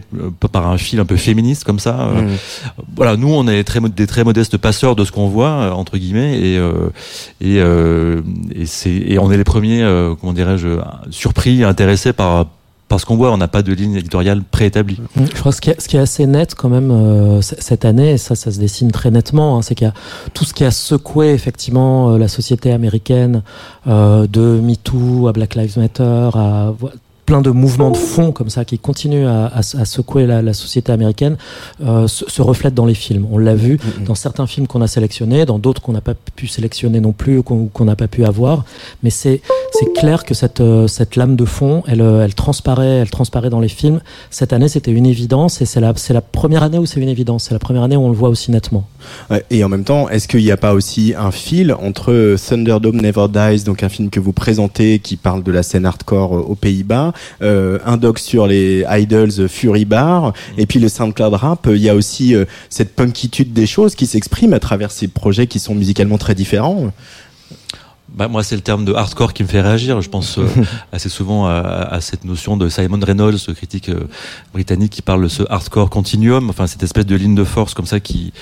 par 0.51 0.67
un 0.69 0.77
fil 0.77 0.99
un 0.99 1.05
peu 1.05 1.15
féministe 1.17 1.63
comme 1.63 1.79
ça. 1.79 1.93
Mm. 1.93 2.27
Voilà, 2.95 3.17
nous, 3.17 3.33
on 3.33 3.47
est 3.47 3.63
des 3.95 4.07
très 4.07 4.23
modestes 4.23 4.57
passeurs 4.57 4.95
de 4.95 5.05
ce 5.05 5.11
qu'on 5.11 5.27
voit 5.27 5.49
euh, 5.49 5.71
entre 5.71 5.97
guillemets, 5.97 6.39
et 6.39 6.57
euh, 6.57 6.89
et, 7.39 7.59
euh, 7.59 8.21
et 8.85 9.19
on 9.19 9.31
est 9.31 9.37
les 9.37 9.43
premiers, 9.43 9.85
comment 10.19 10.33
dirais-je, 10.33 10.79
surpris, 11.09 11.63
intéressés 11.63 12.13
par 12.13 12.47
ce 12.97 13.05
qu'on 13.05 13.15
voit. 13.15 13.31
On 13.31 13.37
n'a 13.37 13.47
pas 13.47 13.61
de 13.61 13.73
ligne 13.73 13.95
éditoriale 13.95 14.43
préétablie. 14.43 14.99
Mm. 15.15 15.25
Je 15.33 15.39
crois 15.39 15.51
que 15.51 15.57
ce 15.57 15.87
qui 15.87 15.97
est, 15.97 15.99
assez 15.99 16.27
net 16.27 16.55
quand 16.55 16.69
même 16.69 17.41
cette 17.41 17.85
année, 17.85 18.11
et 18.11 18.17
ça, 18.17 18.35
ça 18.35 18.51
se 18.51 18.59
dessine 18.59 18.91
très 18.91 19.11
nettement, 19.11 19.57
hein, 19.57 19.61
c'est 19.61 19.75
qu'il 19.75 19.87
y 19.87 19.89
a 19.89 19.93
tout 20.33 20.45
ce 20.45 20.53
qui 20.53 20.63
a 20.63 20.71
secoué 20.71 21.31
effectivement 21.31 22.17
la 22.17 22.27
société 22.27 22.71
américaine, 22.71 23.43
de 23.85 24.59
MeToo 24.61 25.27
à 25.27 25.33
Black 25.33 25.55
Lives 25.55 25.77
Matter, 25.77 26.29
à 26.33 26.73
plein 27.31 27.41
de 27.41 27.49
mouvements 27.51 27.91
de 27.91 27.95
fond 27.97 28.33
comme 28.33 28.49
ça 28.49 28.65
qui 28.65 28.77
continuent 28.77 29.25
à, 29.25 29.45
à, 29.45 29.59
à 29.59 29.85
secouer 29.85 30.25
la, 30.25 30.41
la 30.41 30.51
société 30.51 30.91
américaine 30.91 31.37
euh, 31.81 32.05
se, 32.05 32.29
se 32.29 32.41
reflètent 32.41 32.73
dans 32.73 32.85
les 32.85 32.93
films. 32.93 33.25
On 33.31 33.37
l'a 33.37 33.55
vu 33.55 33.79
dans 34.05 34.15
certains 34.15 34.47
films 34.47 34.67
qu'on 34.67 34.81
a 34.81 34.87
sélectionnés, 34.87 35.45
dans 35.45 35.57
d'autres 35.57 35.81
qu'on 35.81 35.93
n'a 35.93 36.01
pas 36.01 36.13
pu 36.35 36.47
sélectionner 36.47 36.99
non 36.99 37.13
plus 37.13 37.37
ou 37.37 37.43
qu'on 37.43 37.85
n'a 37.85 37.95
pas 37.95 38.09
pu 38.09 38.25
avoir. 38.25 38.65
Mais 39.01 39.11
c'est 39.11 39.39
clair 39.95 40.25
que 40.25 40.33
cette 40.33 40.59
euh, 40.59 40.87
cette 40.87 41.15
lame 41.15 41.37
de 41.37 41.45
fond, 41.45 41.83
elle 41.87 42.01
euh, 42.01 42.25
elle 42.25 42.35
transparaît, 42.35 42.97
elle 42.97 43.09
transparaît 43.09 43.49
dans 43.49 43.61
les 43.61 43.69
films. 43.69 44.01
Cette 44.29 44.51
année, 44.51 44.67
c'était 44.67 44.91
une 44.91 45.05
évidence 45.05 45.61
et 45.61 45.65
c'est 45.65 45.79
la 45.79 45.93
la 46.09 46.21
première 46.21 46.63
année 46.63 46.79
où 46.79 46.85
c'est 46.85 46.99
une 46.99 47.07
évidence. 47.07 47.45
C'est 47.45 47.53
la 47.53 47.59
première 47.59 47.83
année 47.83 47.95
où 47.95 48.01
on 48.01 48.09
le 48.09 48.17
voit 48.17 48.27
aussi 48.27 48.51
nettement. 48.51 48.85
Et 49.49 49.63
en 49.63 49.69
même 49.69 49.85
temps, 49.85 50.09
est-ce 50.09 50.27
qu'il 50.27 50.43
n'y 50.43 50.51
a 50.51 50.57
pas 50.57 50.73
aussi 50.73 51.13
un 51.17 51.31
fil 51.31 51.73
entre 51.73 52.35
Thunderdome 52.45 52.99
Never 52.99 53.27
Dies, 53.29 53.63
donc 53.63 53.83
un 53.83 53.89
film 53.89 54.09
que 54.09 54.19
vous 54.19 54.33
présentez 54.33 54.99
qui 54.99 55.15
parle 55.15 55.43
de 55.43 55.51
la 55.53 55.63
scène 55.63 55.85
hardcore 55.85 56.33
aux 56.33 56.55
Pays-Bas, 56.55 57.13
un 57.41 57.97
doc 57.97 58.19
sur 58.19 58.47
les 58.47 58.85
idols 58.89 59.31
euh, 59.39 59.47
Fury 59.47 59.85
Bar, 59.85 60.33
et 60.57 60.65
puis 60.65 60.79
le 60.79 60.89
SoundCloud 60.89 61.33
Rap, 61.33 61.67
euh, 61.67 61.75
il 61.75 61.81
y 61.81 61.89
a 61.89 61.95
aussi 61.95 62.35
euh, 62.35 62.45
cette 62.69 62.95
punkitude 62.95 63.53
des 63.53 63.67
choses 63.67 63.95
qui 63.95 64.05
s'exprime 64.05 64.53
à 64.53 64.59
travers 64.59 64.91
ces 64.91 65.07
projets 65.07 65.47
qui 65.47 65.59
sont 65.59 65.75
musicalement 65.75 66.17
très 66.17 66.35
différents. 66.35 66.91
Bah, 68.13 68.27
moi, 68.27 68.43
c'est 68.43 68.55
le 68.55 68.61
terme 68.61 68.83
de 68.83 68.93
hardcore 68.93 69.33
qui 69.33 69.43
me 69.43 69.47
fait 69.47 69.61
réagir. 69.61 70.01
Je 70.01 70.09
pense 70.09 70.37
euh, 70.37 70.45
assez 70.91 71.09
souvent 71.09 71.47
à, 71.47 71.53
à 71.53 72.01
cette 72.01 72.25
notion 72.25 72.57
de 72.57 72.67
Simon 72.67 72.99
Reynolds, 73.01 73.37
ce 73.37 73.51
critique 73.51 73.89
euh, 73.89 74.07
britannique, 74.53 74.91
qui 74.91 75.01
parle 75.01 75.23
de 75.23 75.27
ce 75.29 75.43
hardcore 75.49 75.89
continuum, 75.89 76.49
enfin 76.49 76.67
cette 76.67 76.83
espèce 76.83 77.05
de 77.05 77.15
ligne 77.15 77.35
de 77.35 77.43
force 77.43 77.73
comme 77.73 77.85
ça 77.85 77.99
qui 77.99 78.33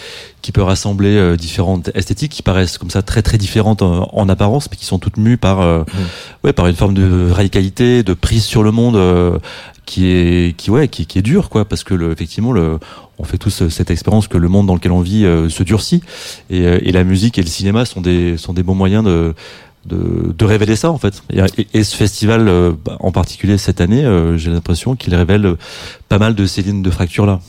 qui 0.42 0.52
peut 0.52 0.64
rassembler 0.64 1.16
euh, 1.18 1.36
différentes 1.36 1.92
esthétiques 1.96 2.32
qui 2.32 2.42
paraissent 2.42 2.78
comme 2.78 2.90
ça 2.90 3.02
très 3.02 3.22
très 3.22 3.38
différentes 3.38 3.82
en, 3.82 4.10
en 4.12 4.30
apparence, 4.30 4.70
mais 4.72 4.78
qui 4.78 4.86
sont 4.86 5.00
toutes 5.00 5.18
mues 5.18 5.38
par 5.38 5.62
euh, 5.62 5.84
ouais 6.44 6.54
par 6.54 6.68
une 6.68 6.76
forme 6.76 6.94
de 6.94 7.30
radicalité, 7.32 8.04
de 8.04 8.14
prise 8.14 8.46
sur 8.46 8.64
le 8.64 8.72
monde 8.72 8.96
euh, 8.96 9.38
qui 9.86 10.08
est 10.08 10.56
qui 10.56 10.72
ouais 10.72 10.88
qui, 10.88 11.06
qui 11.06 11.20
est 11.20 11.24
dur 11.24 11.50
quoi, 11.50 11.66
parce 11.66 11.84
que 11.84 11.94
le, 11.94 12.12
effectivement 12.12 12.52
le 12.54 12.80
on 13.20 13.26
fait 13.26 13.38
tous 13.38 13.62
euh, 13.62 13.70
cette 13.70 13.92
expérience 13.92 14.28
que 14.28 14.38
le 14.38 14.48
monde 14.48 14.66
dans 14.66 14.74
lequel 14.74 14.92
on 14.92 15.02
vit 15.02 15.26
euh, 15.26 15.50
se 15.50 15.62
durcit 15.64 16.02
et, 16.50 16.66
euh, 16.66 16.80
et 16.82 16.92
la 16.92 17.04
musique 17.04 17.38
et 17.38 17.42
le 17.42 17.48
cinéma 17.48 17.86
sont 17.86 18.02
des 18.02 18.38
sont 18.38 18.54
des 18.54 18.64
bons 18.64 18.76
moyens 18.76 19.04
de 19.04 19.36
de, 19.86 20.46
révéler 20.46 20.76
ça 20.76 20.92
en 20.92 20.98
fait 21.00 21.24
et, 21.74 21.84
ce 21.84 21.96
festival 21.96 22.46
bah, 22.86 22.98
en 23.00 23.12
particulier 23.12 23.58
cette 23.58 23.82
année 23.82 24.04
j'ai 24.36 24.52
l'impression 24.52 24.96
qu'il 24.96 25.16
révèle 25.16 25.56
pas 26.10 26.20
mal 26.20 26.36
de 26.36 26.46
ces 26.46 26.62
lignes 26.62 26.84
de 26.84 26.92
fracture 26.92 27.26
là 27.26 27.40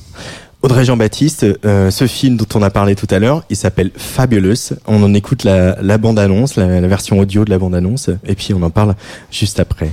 Audrey 0.62 0.84
Jean-Baptiste, 0.84 1.46
ce 1.64 2.06
film 2.06 2.36
dont 2.36 2.46
on 2.54 2.62
a 2.62 2.68
parlé 2.68 2.94
tout 2.94 3.06
à 3.10 3.18
l'heure, 3.18 3.44
il 3.48 3.56
s'appelle 3.56 3.90
Fabulous. 3.96 4.74
On 4.86 5.02
en 5.02 5.14
écoute 5.14 5.44
la, 5.44 5.98
bande-annonce, 5.98 6.56
la 6.56 6.80
version 6.82 7.18
audio 7.18 7.46
de 7.46 7.50
la 7.50 7.58
bande-annonce, 7.58 8.10
et 8.26 8.34
puis 8.34 8.52
on 8.52 8.62
en 8.62 8.70
parle 8.70 8.94
juste 9.30 9.58
après. 9.58 9.90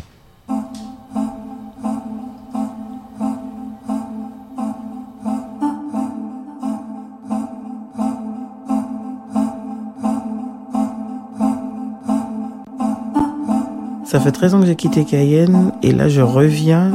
Ça 14.08 14.22
fait 14.22 14.32
13 14.32 14.56
ans 14.56 14.62
que 14.62 14.66
j'ai 14.66 14.78
quitté 14.78 15.04
Cayenne 15.04 15.74
et 15.84 15.92
là 15.92 16.08
je 16.08 16.22
reviens 16.22 16.94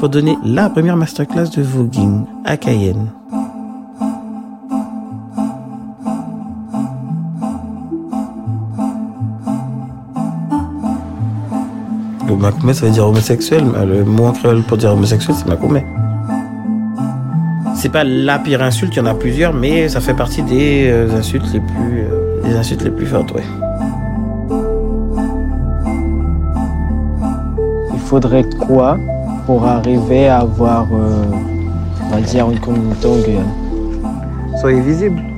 pour 0.00 0.08
donner 0.08 0.36
la 0.44 0.68
première 0.68 0.96
masterclass 0.96 1.48
de 1.56 1.62
voguing 1.62 2.24
à 2.44 2.56
Cayenne. 2.56 3.12
Le 12.26 12.34
Macoumé 12.34 12.74
ça 12.74 12.86
veut 12.86 12.92
dire 12.92 13.06
homosexuel, 13.06 13.62
mais 13.64 13.86
le 13.86 14.04
mot 14.04 14.24
en 14.24 14.32
créole 14.32 14.64
pour 14.64 14.78
dire 14.78 14.90
homosexuel 14.94 15.36
c'est 15.38 15.46
Macoumé. 15.46 15.86
C'est 17.76 17.90
pas 17.90 18.02
la 18.02 18.40
pire 18.40 18.62
insulte, 18.62 18.96
il 18.96 18.98
y 18.98 19.02
en 19.02 19.06
a 19.06 19.14
plusieurs, 19.14 19.54
mais 19.54 19.88
ça 19.88 20.00
fait 20.00 20.14
partie 20.14 20.42
des 20.42 20.88
euh, 20.88 21.16
insultes 21.16 21.52
les 21.52 21.60
plus, 21.60 22.00
euh, 22.00 22.42
des 22.42 22.56
insultes 22.56 22.82
les 22.82 22.90
plus 22.90 23.06
fortes, 23.06 23.30
ouais. 23.32 23.44
Faudrait 28.12 28.44
quoi 28.66 28.98
pour 29.46 29.64
arriver 29.64 30.28
à 30.28 30.40
avoir, 30.40 30.86
euh, 30.92 31.24
on 32.04 32.10
va 32.10 32.20
dire, 32.20 32.50
une 32.50 32.60
communauté 32.60 33.08
en 33.08 34.58
Soyez 34.60 34.82
visible. 34.82 35.31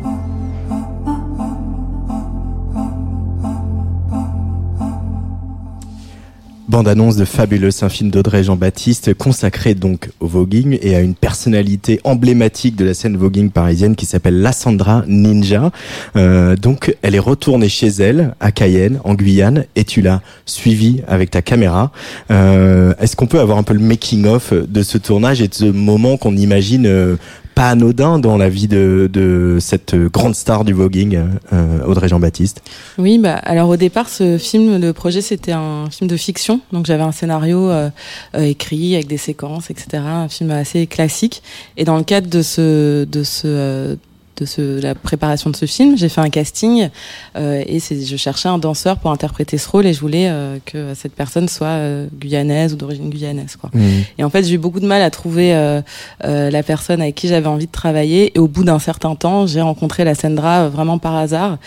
Bande-annonce 6.74 7.14
de 7.14 7.24
Fabulous, 7.24 7.70
un 7.82 7.88
film 7.88 8.10
d'Audrey 8.10 8.42
Jean-Baptiste 8.42 9.14
consacré 9.14 9.76
donc 9.76 10.10
au 10.18 10.26
voguing 10.26 10.76
et 10.82 10.96
à 10.96 11.02
une 11.02 11.14
personnalité 11.14 12.00
emblématique 12.02 12.74
de 12.74 12.84
la 12.84 12.94
scène 12.94 13.16
voguing 13.16 13.50
parisienne 13.50 13.94
qui 13.94 14.06
s'appelle 14.06 14.40
Lassandra 14.40 15.04
Ninja. 15.06 15.70
Euh, 16.16 16.56
donc 16.56 16.96
elle 17.02 17.14
est 17.14 17.20
retournée 17.20 17.68
chez 17.68 17.86
elle 17.86 18.34
à 18.40 18.50
Cayenne, 18.50 18.98
en 19.04 19.14
Guyane, 19.14 19.66
et 19.76 19.84
tu 19.84 20.02
l'as 20.02 20.20
suivie 20.46 21.02
avec 21.06 21.30
ta 21.30 21.42
caméra. 21.42 21.92
Euh, 22.32 22.92
Est-ce 22.98 23.14
qu'on 23.14 23.28
peut 23.28 23.38
avoir 23.38 23.56
un 23.58 23.62
peu 23.62 23.74
le 23.74 23.78
making-of 23.78 24.52
de 24.52 24.82
ce 24.82 24.98
tournage 24.98 25.40
et 25.42 25.46
de 25.46 25.54
ce 25.54 25.66
moment 25.66 26.16
qu'on 26.16 26.36
imagine 26.36 26.86
euh, 26.86 27.14
pas 27.54 27.70
anodin 27.70 28.18
dans 28.18 28.36
la 28.36 28.48
vie 28.48 28.68
de, 28.68 29.08
de 29.12 29.58
cette 29.60 29.94
grande 29.94 30.34
star 30.34 30.64
du 30.64 30.72
voguing, 30.72 31.18
euh, 31.52 31.84
Audrey 31.86 32.08
Jean-Baptiste 32.08 32.62
Oui, 32.98 33.18
bah, 33.18 33.34
alors 33.34 33.68
au 33.68 33.76
départ, 33.76 34.08
ce 34.08 34.38
film, 34.38 34.78
le 34.78 34.92
projet, 34.92 35.20
c'était 35.20 35.52
un 35.52 35.88
film 35.90 36.08
de 36.08 36.16
fiction. 36.16 36.60
Donc 36.72 36.86
j'avais 36.86 37.02
un 37.02 37.12
scénario 37.12 37.70
euh, 37.70 37.90
euh, 38.34 38.42
écrit 38.42 38.94
avec 38.94 39.06
des 39.06 39.16
séquences, 39.16 39.70
etc. 39.70 40.02
Un 40.04 40.28
film 40.28 40.50
assez 40.50 40.86
classique. 40.86 41.42
Et 41.76 41.84
dans 41.84 41.96
le 41.96 42.04
cadre 42.04 42.28
de 42.28 42.42
ce, 42.42 43.04
de 43.04 43.22
ce, 43.22 43.42
euh, 43.46 43.96
de 44.36 44.44
ce, 44.46 44.80
la 44.80 44.94
préparation 44.94 45.50
de 45.50 45.56
ce 45.56 45.66
film, 45.66 45.96
j'ai 45.96 46.08
fait 46.08 46.20
un 46.20 46.30
casting 46.30 46.88
euh, 47.36 47.62
et 47.66 47.80
c'est, 47.80 48.04
je 48.04 48.16
cherchais 48.16 48.48
un 48.48 48.58
danseur 48.58 48.98
pour 48.98 49.10
interpréter 49.10 49.58
ce 49.58 49.68
rôle 49.68 49.86
et 49.86 49.92
je 49.92 50.00
voulais 50.00 50.28
euh, 50.28 50.58
que 50.64 50.94
cette 50.94 51.14
personne 51.14 51.48
soit 51.48 51.66
euh, 51.68 52.06
guyanaise 52.12 52.74
ou 52.74 52.76
d'origine 52.76 53.10
guyanaise. 53.10 53.56
Quoi. 53.56 53.70
Mmh. 53.72 53.80
Et 54.18 54.24
en 54.24 54.30
fait, 54.30 54.44
j'ai 54.44 54.54
eu 54.54 54.58
beaucoup 54.58 54.80
de 54.80 54.86
mal 54.86 55.02
à 55.02 55.10
trouver 55.10 55.54
euh, 55.54 55.80
euh, 56.24 56.50
la 56.50 56.62
personne 56.62 57.00
avec 57.00 57.14
qui 57.14 57.28
j'avais 57.28 57.46
envie 57.46 57.66
de 57.66 57.72
travailler. 57.72 58.36
Et 58.36 58.38
au 58.38 58.48
bout 58.48 58.64
d'un 58.64 58.78
certain 58.78 59.14
temps, 59.14 59.46
j'ai 59.46 59.60
rencontré 59.60 60.04
la 60.04 60.14
Sandra 60.14 60.64
euh, 60.64 60.68
vraiment 60.68 60.98
par 60.98 61.14
hasard, 61.16 61.58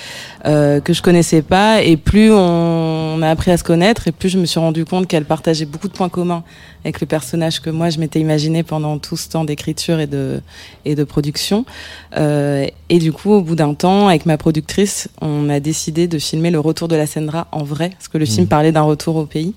euh, 0.46 0.80
que 0.80 0.94
je 0.94 1.02
connaissais 1.02 1.42
pas. 1.42 1.82
Et 1.82 1.98
plus 1.98 2.32
on 2.32 3.22
a 3.22 3.30
appris 3.30 3.52
à 3.52 3.58
se 3.58 3.64
connaître, 3.64 4.08
et 4.08 4.12
plus 4.12 4.30
je 4.30 4.38
me 4.38 4.46
suis 4.46 4.60
rendu 4.60 4.86
compte 4.86 5.08
qu'elle 5.08 5.26
partageait 5.26 5.66
beaucoup 5.66 5.88
de 5.88 5.94
points 5.94 6.10
communs 6.10 6.44
avec 6.84 7.02
le 7.02 7.08
personnage 7.08 7.60
que 7.60 7.70
moi 7.70 7.90
je 7.90 8.00
m'étais 8.00 8.20
imaginé 8.20 8.64
pendant 8.64 8.98
tout 8.98 9.18
ce 9.18 9.28
temps 9.28 9.44
d'écriture 9.44 10.00
et 10.00 10.08
de 10.08 10.42
et 10.86 10.96
de 10.96 11.04
production. 11.04 11.66
Euh, 12.16 12.57
et 12.90 13.00
du 13.00 13.12
coup, 13.12 13.32
au 13.32 13.42
bout 13.42 13.56
d'un 13.56 13.74
temps, 13.74 14.08
avec 14.08 14.26
ma 14.26 14.38
productrice, 14.38 15.10
on 15.22 15.50
a 15.50 15.60
décidé 15.60 16.08
de 16.08 16.20
filmer 16.20 16.52
le 16.52 16.60
retour 16.60 16.88
de 16.88 16.96
la 16.96 17.06
Sandra 17.08 17.48
en 17.52 17.64
vrai, 17.64 17.90
parce 17.92 18.08
que 18.08 18.18
le 18.18 18.26
film 18.26 18.44
Mhm. 18.44 18.48
parlait 18.50 18.72
d'un 18.72 18.82
retour 18.84 19.16
au 19.16 19.26
pays. 19.26 19.54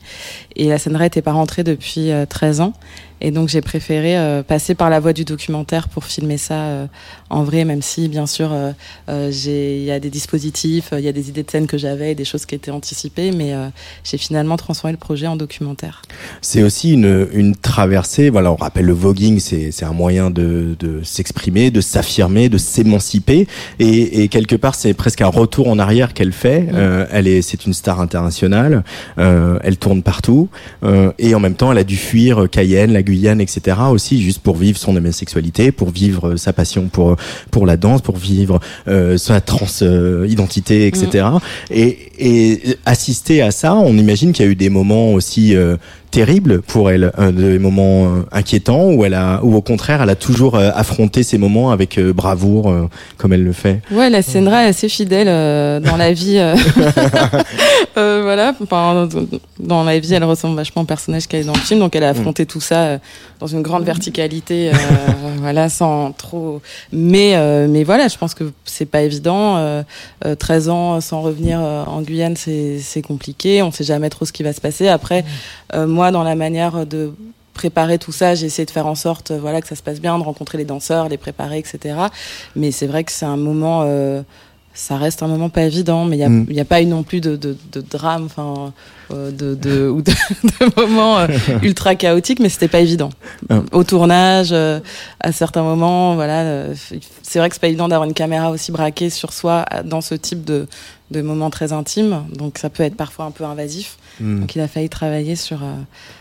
Et 0.57 0.69
la 0.69 0.79
Sandra 0.79 1.07
était 1.07 1.23
pas 1.23 1.33
rentrée 1.33 1.63
depuis 1.65 2.11
euh, 2.11 2.27
13 2.27 2.61
ans. 2.61 2.73
Et 3.21 3.31
donc 3.31 3.49
j'ai 3.49 3.61
préféré 3.61 4.17
euh, 4.17 4.43
passer 4.43 4.75
par 4.75 4.91
la 4.91 5.01
voie 5.01 5.13
du 5.13 5.25
documentaire 5.25 5.89
pour 5.89 6.05
filmer 6.05 6.39
ça 6.39 6.55
euh, 6.55 6.87
en 7.29 7.45
vrai, 7.45 7.65
même 7.65 7.83
si 7.83 8.09
bien 8.09 8.27
sûr 8.27 8.53
euh, 8.53 8.73
euh, 9.09 9.31
il 9.31 9.85
y 9.85 9.91
a 9.91 10.01
des 10.01 10.11
dispositifs, 10.11 10.93
euh, 10.93 10.99
il 10.99 11.05
y 11.05 11.09
a 11.09 11.13
des 11.13 11.29
idées 11.29 11.43
de 11.43 11.51
scène 11.51 11.67
que 11.67 11.79
j'avais, 11.79 12.13
et 12.13 12.15
des 12.15 12.25
choses 12.25 12.47
qui 12.47 12.55
étaient 12.55 12.71
anticipées, 12.71 13.31
mais 13.31 13.53
euh, 13.55 13.69
j'ai 14.05 14.19
finalement 14.19 14.57
transformé 14.57 14.93
le 14.93 14.99
projet 14.99 15.27
en 15.27 15.37
documentaire. 15.37 16.03
C'est 16.41 16.63
aussi 16.63 16.93
une, 16.93 17.29
une 17.33 17.55
traversée. 17.57 18.31
Voilà, 18.31 18.53
on 18.53 18.57
rappelle 18.57 18.87
le 18.87 18.93
voguing, 18.93 19.39
c'est 19.39 19.85
un 19.85 19.93
moyen 19.93 20.31
de, 20.31 20.77
de 20.79 21.03
s'exprimer, 21.03 21.71
de 21.71 21.81
s'affirmer, 21.81 22.49
de 22.49 22.59
s'émanciper, 22.59 23.47
et, 23.79 24.23
et 24.23 24.29
quelque 24.29 24.57
part 24.57 24.75
c'est 24.75 24.95
presque 24.95 25.21
un 25.21 25.29
retour 25.29 25.69
en 25.69 25.79
arrière 25.79 26.15
qu'elle 26.15 26.33
fait. 26.33 26.69
Euh, 26.73 27.07
elle 27.11 27.29
est, 27.29 27.43
c'est 27.43 27.67
une 27.67 27.75
star 27.75 28.01
internationale. 28.01 28.83
Euh, 29.19 29.59
elle 29.63 29.77
tourne 29.77 30.03
partout, 30.03 30.49
euh, 30.85 31.13
et 31.19 31.35
en 31.35 31.41
même 31.41 31.55
temps, 31.55 31.71
elle 31.71 31.79
a 31.79 31.85
dû 31.85 31.97
fuir 31.97 32.49
Cayenne, 32.51 32.93
la 32.93 33.03
Guyane, 33.11 33.41
etc. 33.41 33.77
Aussi, 33.91 34.23
juste 34.23 34.41
pour 34.41 34.57
vivre 34.57 34.79
son 34.79 34.95
homosexualité, 34.97 35.73
pour 35.73 35.91
vivre 35.91 36.31
euh, 36.31 36.37
sa 36.37 36.53
passion 36.53 36.89
pour 36.91 37.17
pour 37.51 37.67
la 37.67 37.77
danse, 37.77 38.03
pour 38.03 38.17
vivre 38.17 38.61
euh, 38.89 39.19
sa 39.19 39.41
trans 39.41 39.67
euh, 39.83 40.27
identité, 40.29 40.87
etc. 40.87 41.27
Et, 41.71 41.99
et 42.19 42.77
assister 42.87 43.43
à 43.43 43.51
ça, 43.51 43.75
on 43.75 43.95
imagine 43.97 44.33
qu'il 44.33 44.45
y 44.45 44.49
a 44.49 44.51
eu 44.53 44.57
des 44.57 44.69
moments 44.71 45.13
aussi 45.13 45.55
euh, 45.57 45.77
terribles 46.11 46.61
pour 46.63 46.91
elle, 46.91 47.13
euh, 47.19 47.31
des 47.31 47.59
moments 47.61 48.05
euh, 48.07 48.23
inquiétants 48.33 48.91
où 48.91 49.05
elle 49.05 49.15
a, 49.15 49.41
ou 49.45 49.55
au 49.55 49.61
contraire, 49.63 50.03
elle 50.03 50.11
a 50.11 50.17
toujours 50.17 50.57
euh, 50.57 50.71
affronté 50.75 51.23
ces 51.23 51.39
moments 51.39 51.71
avec 51.71 51.99
euh, 51.99 52.13
bravoure, 52.13 52.69
euh, 52.69 52.89
comme 53.17 53.33
elle 53.33 53.45
le 53.45 53.53
fait. 53.53 53.81
Ouais, 53.93 54.11
la 54.11 54.23
Sandra 54.23 54.65
est 54.65 54.69
assez 54.69 54.89
fidèle 54.89 55.29
euh, 55.29 55.79
dans 55.79 55.97
la 55.97 56.13
vie. 56.13 56.39
euh. 56.39 56.57
Euh, 57.97 58.21
voilà, 58.23 58.55
enfin, 58.63 59.09
dans 59.59 59.83
la 59.83 59.99
vie, 59.99 60.15
elle 60.15 60.23
ressemble 60.25 60.55
vachement 60.55 60.83
au 60.83 60.85
personnage 60.85 61.27
qu'elle 61.27 61.41
est 61.41 61.45
dans 61.45 61.55
le 61.55 61.59
film, 61.59 61.81
donc 61.81 61.97
elle 61.97 62.05
a 62.05 62.11
affronté 62.11 62.47
tout 62.47 62.61
ça 62.61 62.83
euh, 62.83 62.99
dans 63.39 63.47
une 63.47 63.63
grande 63.63 63.85
verticalité, 63.85 64.71
euh, 64.71 64.75
voilà, 65.39 65.69
sans 65.69 66.13
trop. 66.13 66.61
Mais, 66.93 67.37
euh, 67.37 67.67
mais 67.69 67.85
voilà, 67.85 68.09
je 68.09 68.19
pense 68.19 68.35
que 68.35 68.53
c'est 68.65 68.87
pas 68.87 69.03
évident. 69.03 69.57
Euh, 69.57 69.83
euh, 70.25 70.35
13 70.35 70.69
ans 70.69 71.01
sans 71.01 71.23
revenir 71.23 71.61
en 71.61 72.03
Guyane, 72.03 72.37
c'est 72.37 72.79
c'est 72.79 73.03
compliqué. 73.03 73.63
On 73.63 73.71
sait 73.71 73.85
jamais 73.85 74.11
trop 74.11 74.25
ce 74.25 74.33
qui 74.33 74.43
va 74.43 74.53
se 74.53 74.61
passer. 74.61 74.89
Après, 74.89 75.25
euh, 75.75 75.87
moi, 75.87 76.11
dans 76.11 76.23
la 76.23 76.35
manière 76.35 76.87
de 76.87 77.13
préparer 77.55 77.99
tout 77.99 78.13
ça, 78.13 78.35
j'ai 78.35 78.47
essayé 78.47 78.65
de 78.65 78.71
faire 78.71 78.87
en 78.87 78.95
sorte, 78.95 79.33
voilà, 79.33 79.61
que 79.61 79.69
ça 79.69 79.75
se 79.77 79.83
passe 79.83 80.01
bien, 80.01 80.19
de 80.19 80.25
rencontrer 80.25 80.57
les 80.59 80.65
danseurs, 80.65 81.09
les 81.09 81.19
préparer, 81.19 81.59
etc. 81.59 81.95
Mais 82.57 82.71
c'est 82.71 82.87
vrai 82.87 83.05
que 83.05 83.13
c'est 83.13 83.27
un 83.27 83.37
moment, 83.37 83.83
euh, 83.85 84.23
ça 84.81 84.97
reste 84.97 85.23
un 85.23 85.29
moment 85.29 85.51
pas 85.51 85.63
évident, 85.65 86.07
mais 86.07 86.17
il 86.17 86.21
n'y 86.21 86.25
a, 86.25 86.29
Mm. 86.31 86.47
a 86.59 86.65
pas 86.65 86.81
eu 86.81 86.87
non 86.87 87.03
plus 87.03 87.21
de, 87.21 87.37
de, 87.37 87.55
de 87.73 87.81
drame, 87.83 88.25
enfin, 88.25 88.73
euh, 89.13 89.31
de, 89.31 89.55
de, 89.55 89.89
ou 89.95 90.01
de, 90.01 90.11
de 90.11 90.81
moments 90.81 91.19
euh, 91.19 91.27
ultra 91.63 91.95
chaotiques, 91.97 92.41
mais 92.41 92.49
c'était 92.49 92.67
pas 92.69 92.81
évident. 92.81 93.11
Ah. 93.51 93.61
Au 93.73 93.85
tournage, 93.85 94.51
euh, 94.53 94.81
à 95.21 95.33
certains 95.33 95.63
moments, 95.63 96.15
voilà, 96.15 96.65
c'est 97.23 97.39
vrai 97.39 97.49
que 97.51 97.55
c'est 97.57 97.61
pas 97.61 97.69
évident 97.69 97.89
d'avoir 97.89 98.09
une 98.09 98.15
caméra 98.15 98.51
aussi 98.51 98.73
braquée 98.73 99.11
sur 99.11 99.33
soi 99.35 99.67
dans 99.85 100.01
ce 100.01 100.15
type 100.15 100.45
de, 100.45 100.67
de 101.11 101.21
moments 101.21 101.51
très 101.51 101.73
intimes, 101.75 102.25
donc 102.35 102.57
ça 102.57 102.71
peut 102.71 102.83
être 102.83 102.97
parfois 102.97 103.27
un 103.27 103.31
peu 103.33 103.45
invasif. 103.45 103.99
Mm. 104.21 104.41
Donc 104.41 104.55
il 104.55 104.61
a 104.61 104.69
failli 104.69 104.89
travailler 104.89 105.37
sur, 105.37 105.63
euh, 105.63 105.75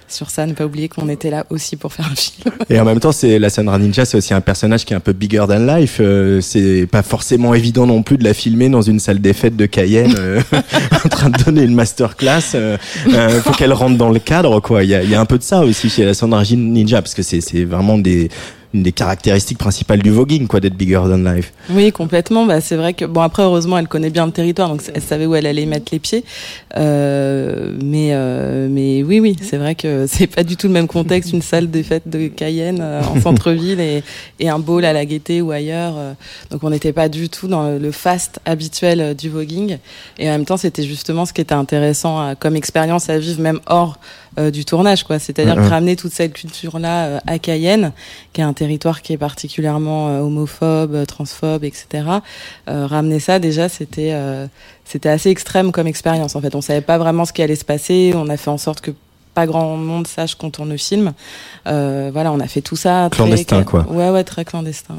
sur 0.08 0.30
ça, 0.30 0.45
ne 0.45 0.54
pas 0.54 0.66
oublier 0.66 0.89
qu'on 0.89 1.10
était 1.10 1.30
là 1.30 1.45
aussi 1.50 1.76
pour 1.76 1.93
faire 1.93 2.10
un 2.12 2.16
film. 2.16 2.52
Et 2.70 2.80
en 2.80 2.86
même 2.86 3.00
temps, 3.00 3.12
c'est 3.12 3.39
la 3.39 3.50
Sandra 3.50 3.78
Ninja, 3.78 4.06
c'est 4.06 4.18
aussi 4.18 4.34
un 4.34 4.41
personnage 4.41 4.86
qui 4.86 4.93
est 4.93 4.95
un 4.95 5.02
peu 5.02 5.14
bigger 5.14 5.45
than 5.47 5.66
life. 5.66 5.97
Euh, 6.00 6.41
c'est 6.41 6.88
pas 6.88 7.04
forcément 7.04 7.54
évident 7.54 7.86
non 7.86 8.04
plus 8.04 8.18
de 8.18 8.24
la 8.24 8.34
filmer 8.34 8.70
dans 8.70 8.82
une 8.82 9.00
salle 9.00 9.20
des 9.20 9.34
fêtes 9.34 9.56
de 9.56 9.66
Cayenne, 9.66 10.16
euh, 10.18 10.41
en 11.06 11.10
train 11.10 11.30
de 11.30 11.43
donner 11.43 11.64
une 11.64 11.76
masterclass. 11.76 12.56
Euh, 12.56 12.78
euh, 13.14 13.41
faut 13.41 13.52
qu'elle 13.52 13.74
rentre 13.74 13.97
dans 13.97 14.10
le 14.10 14.20
cadre, 14.20 14.60
quoi. 14.60 14.84
Il 14.84 14.89
y 14.89 14.95
a, 14.95 15.04
il 15.04 15.10
y 15.10 15.16
a 15.16 15.22
un 15.22 15.26
peu 15.26 15.38
de 15.38 15.43
ça 15.43 15.62
aussi 15.62 15.89
chez 15.89 16.06
la 16.06 16.14
Sandra 16.14 16.43
Ninja, 16.43 17.02
parce 17.02 17.14
que 17.14 17.24
c'est 17.24 17.41
c'est 17.41 17.66
vraiment 17.66 17.97
des 17.97 18.30
une 18.74 18.84
des 18.84 18.91
caractéristiques 18.91 19.57
principales 19.57 20.01
du 20.03 20.11
voguing, 20.11 20.45
quoi, 20.47 20.59
d'être 20.59 20.76
bigger 20.76 21.01
than 21.09 21.17
life. 21.17 21.51
Oui, 21.72 21.91
complètement. 21.91 22.45
Bah, 22.45 22.61
c'est 22.61 22.76
vrai 22.76 22.93
que 22.93 23.05
bon 23.05 23.22
après 23.22 23.41
heureusement 23.43 23.78
elle 23.80 23.88
connaît 23.88 24.11
bien 24.11 24.26
le 24.28 24.32
territoire, 24.32 24.70
donc 24.70 24.82
elle 24.93 25.01
savait 25.01 25.26
où 25.26 25.34
elle 25.34 25.47
allait 25.47 25.65
mettre 25.65 25.91
les 25.91 25.97
pieds. 25.99 26.24
Euh, 26.78 27.74
mais 27.84 28.09
euh, 28.11 28.67
mais 28.70 29.03
oui 29.03 29.20
oui, 29.20 29.36
c'est 29.41 29.57
vrai 29.57 29.76
que 29.76 30.05
c'est 30.07 30.28
pas 30.28 30.43
du 30.43 30.55
tout 30.55 30.67
le 30.67 30.74
même 30.74 30.88
contexte 30.88 31.34
une 31.34 31.41
salle 31.41 31.70
des 31.72 31.84
fêtes 31.84 32.07
de 32.07 32.28
Cayenne 32.28 32.80
euh, 32.82 33.01
en 33.01 33.20
centre-ville 33.22 33.80
et, 33.80 34.03
et 34.39 34.49
un 34.49 34.59
ball 34.59 34.86
à 34.86 34.93
la 34.93 35.05
Gaîté 35.05 35.41
ou 35.41 35.51
ailleurs. 35.51 35.95
euh. 35.97 36.13
donc 36.51 36.63
on 36.63 36.70
n'était 36.70 36.93
pas 36.93 37.09
du 37.09 37.30
tout 37.30 37.47
dans 37.47 37.78
le, 37.78 37.91
fast 37.91 38.39
habituel 38.45 39.01
euh, 39.01 39.13
du 39.13 39.30
voguing. 39.30 39.78
Et 40.20 40.28
en 40.30 40.34
même 40.34 40.45
temps 40.45 40.57
c'était 40.57 40.84
justement 40.84 41.26
ce 41.26 41.34
qui 41.34 41.41
était 41.41 41.53
intéressant 41.53 42.20
à- 42.20 42.36
comme 42.36 42.55
expérience 42.55 43.09
à 43.09 43.17
vivre 43.17 43.41
même 43.41 43.59
hors 43.65 43.97
euh, 44.38 44.51
du 44.51 44.65
tournage 44.65 45.03
quoi. 45.03 45.17
C'est-à-dire 45.19 45.55
ramener 45.69 45.95
toute 45.95 46.11
cette 46.13 46.34
culture 46.34 46.77
là 46.80 47.21
à 47.25 47.39
Cayenne, 47.39 47.91
qui 48.34 48.41
est 48.41 48.43
un 48.43 48.53
territoire 48.53 49.01
qui 49.01 49.13
est 49.13 49.17
particulièrement 49.17 50.09
euh, 50.09 50.19
homophobe, 50.19 50.93
euh, 50.93 51.05
transphobe, 51.05 51.63
etc. 51.63 52.03
Euh, 52.69 52.86
ramener 52.86 53.19
ça 53.19 53.39
déjà 53.39 53.69
c'était 53.69 54.11
euh, 54.13 54.47
c'était 54.86 55.09
assez 55.09 55.30
extrême 55.30 55.71
comme 55.71 55.88
expérience 55.88 56.36
en 56.36 56.41
fait. 56.41 56.53
On 56.55 56.61
savait 56.61 56.82
pas 56.82 56.97
vraiment 56.97 57.25
ce 57.25 57.34
qui 57.34 57.41
allait 57.41 57.55
se 57.55 57.65
passer. 57.65 58.13
On 58.15 58.30
a 58.30 58.38
fait 58.38 58.49
en 58.49 58.57
sorte 58.57 58.82
que 58.82 58.91
pas 59.36 59.45
grand 59.45 59.77
monde 59.77 60.07
sache 60.07 60.36
qu'on 60.36 60.49
tourne 60.49 60.69
le 60.69 60.77
film. 60.77 61.13
Euh, 61.67 62.09
voilà, 62.11 62.32
on 62.32 62.39
a 62.39 62.47
fait 62.47 62.61
tout 62.61 62.75
ça 62.75 63.07
très- 63.11 63.23
Clandestin, 63.23 63.63
quoi. 63.63 63.86
Ouais 63.89 64.09
ouais 64.09 64.23
très 64.23 64.43
clandestin. 64.45 64.95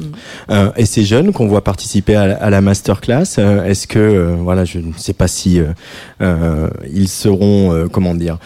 Mm. 0.00 0.04
Euh, 0.50 0.70
et 0.76 0.86
ces 0.86 1.04
jeunes 1.04 1.32
qu'on 1.32 1.46
voit 1.46 1.64
participer 1.64 2.16
à, 2.16 2.50
la- 2.50 2.60
masterclass, 2.60 3.24
euh, 3.38 3.64
est-ce 3.64 3.86
que, 3.86 3.98
euh, 3.98 4.36
voilà, 4.38 4.64
je 4.64 4.78
ne 4.78 4.92
sais 4.96 5.12
pas 5.12 5.28
si 5.28 5.60
ils 6.20 7.08
seront, 7.08 7.88
comment 7.92 8.14
dire, 8.14 8.38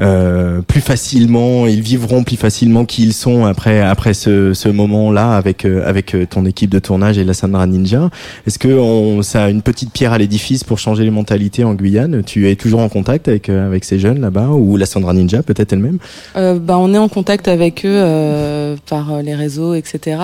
euh, 0.00 0.62
plus 0.62 0.80
facilement, 0.80 1.66
ils 1.66 1.80
vivront 1.80 2.22
plus 2.22 2.36
facilement 2.36 2.84
qui 2.84 3.02
ils 3.02 3.12
sont 3.12 3.46
après 3.46 3.80
après 3.80 4.14
ce, 4.14 4.54
ce 4.54 4.68
moment-là 4.68 5.36
avec 5.36 5.64
euh, 5.64 5.82
avec 5.88 6.14
euh, 6.14 6.24
ton 6.24 6.44
équipe 6.44 6.70
de 6.70 6.78
tournage 6.78 7.18
et 7.18 7.24
la 7.24 7.34
Sandra 7.34 7.66
Ninja. 7.66 8.10
Est-ce 8.46 8.58
que 8.58 8.68
on, 8.68 9.22
ça 9.22 9.44
a 9.44 9.50
une 9.50 9.62
petite 9.62 9.92
pierre 9.92 10.12
à 10.12 10.18
l'édifice 10.18 10.62
pour 10.62 10.78
changer 10.78 11.04
les 11.04 11.10
mentalités 11.10 11.64
en 11.64 11.74
Guyane? 11.74 12.22
Tu 12.22 12.48
es 12.48 12.54
toujours 12.54 12.80
en 12.80 12.88
contact 12.88 13.28
avec 13.28 13.48
avec 13.48 13.84
ces 13.84 13.98
jeunes 13.98 14.20
là-bas 14.20 14.48
ou 14.48 14.76
la 14.76 14.86
Sandra 14.86 15.12
Ninja 15.14 15.42
peut-être 15.42 15.72
elle-même? 15.72 15.98
Euh, 16.36 16.58
bah, 16.58 16.78
on 16.78 16.94
est 16.94 16.98
en 16.98 17.08
contact 17.08 17.48
avec 17.48 17.84
eux 17.84 17.88
euh, 17.90 18.76
par 18.88 19.22
les 19.22 19.34
réseaux, 19.34 19.74
etc. 19.74 20.20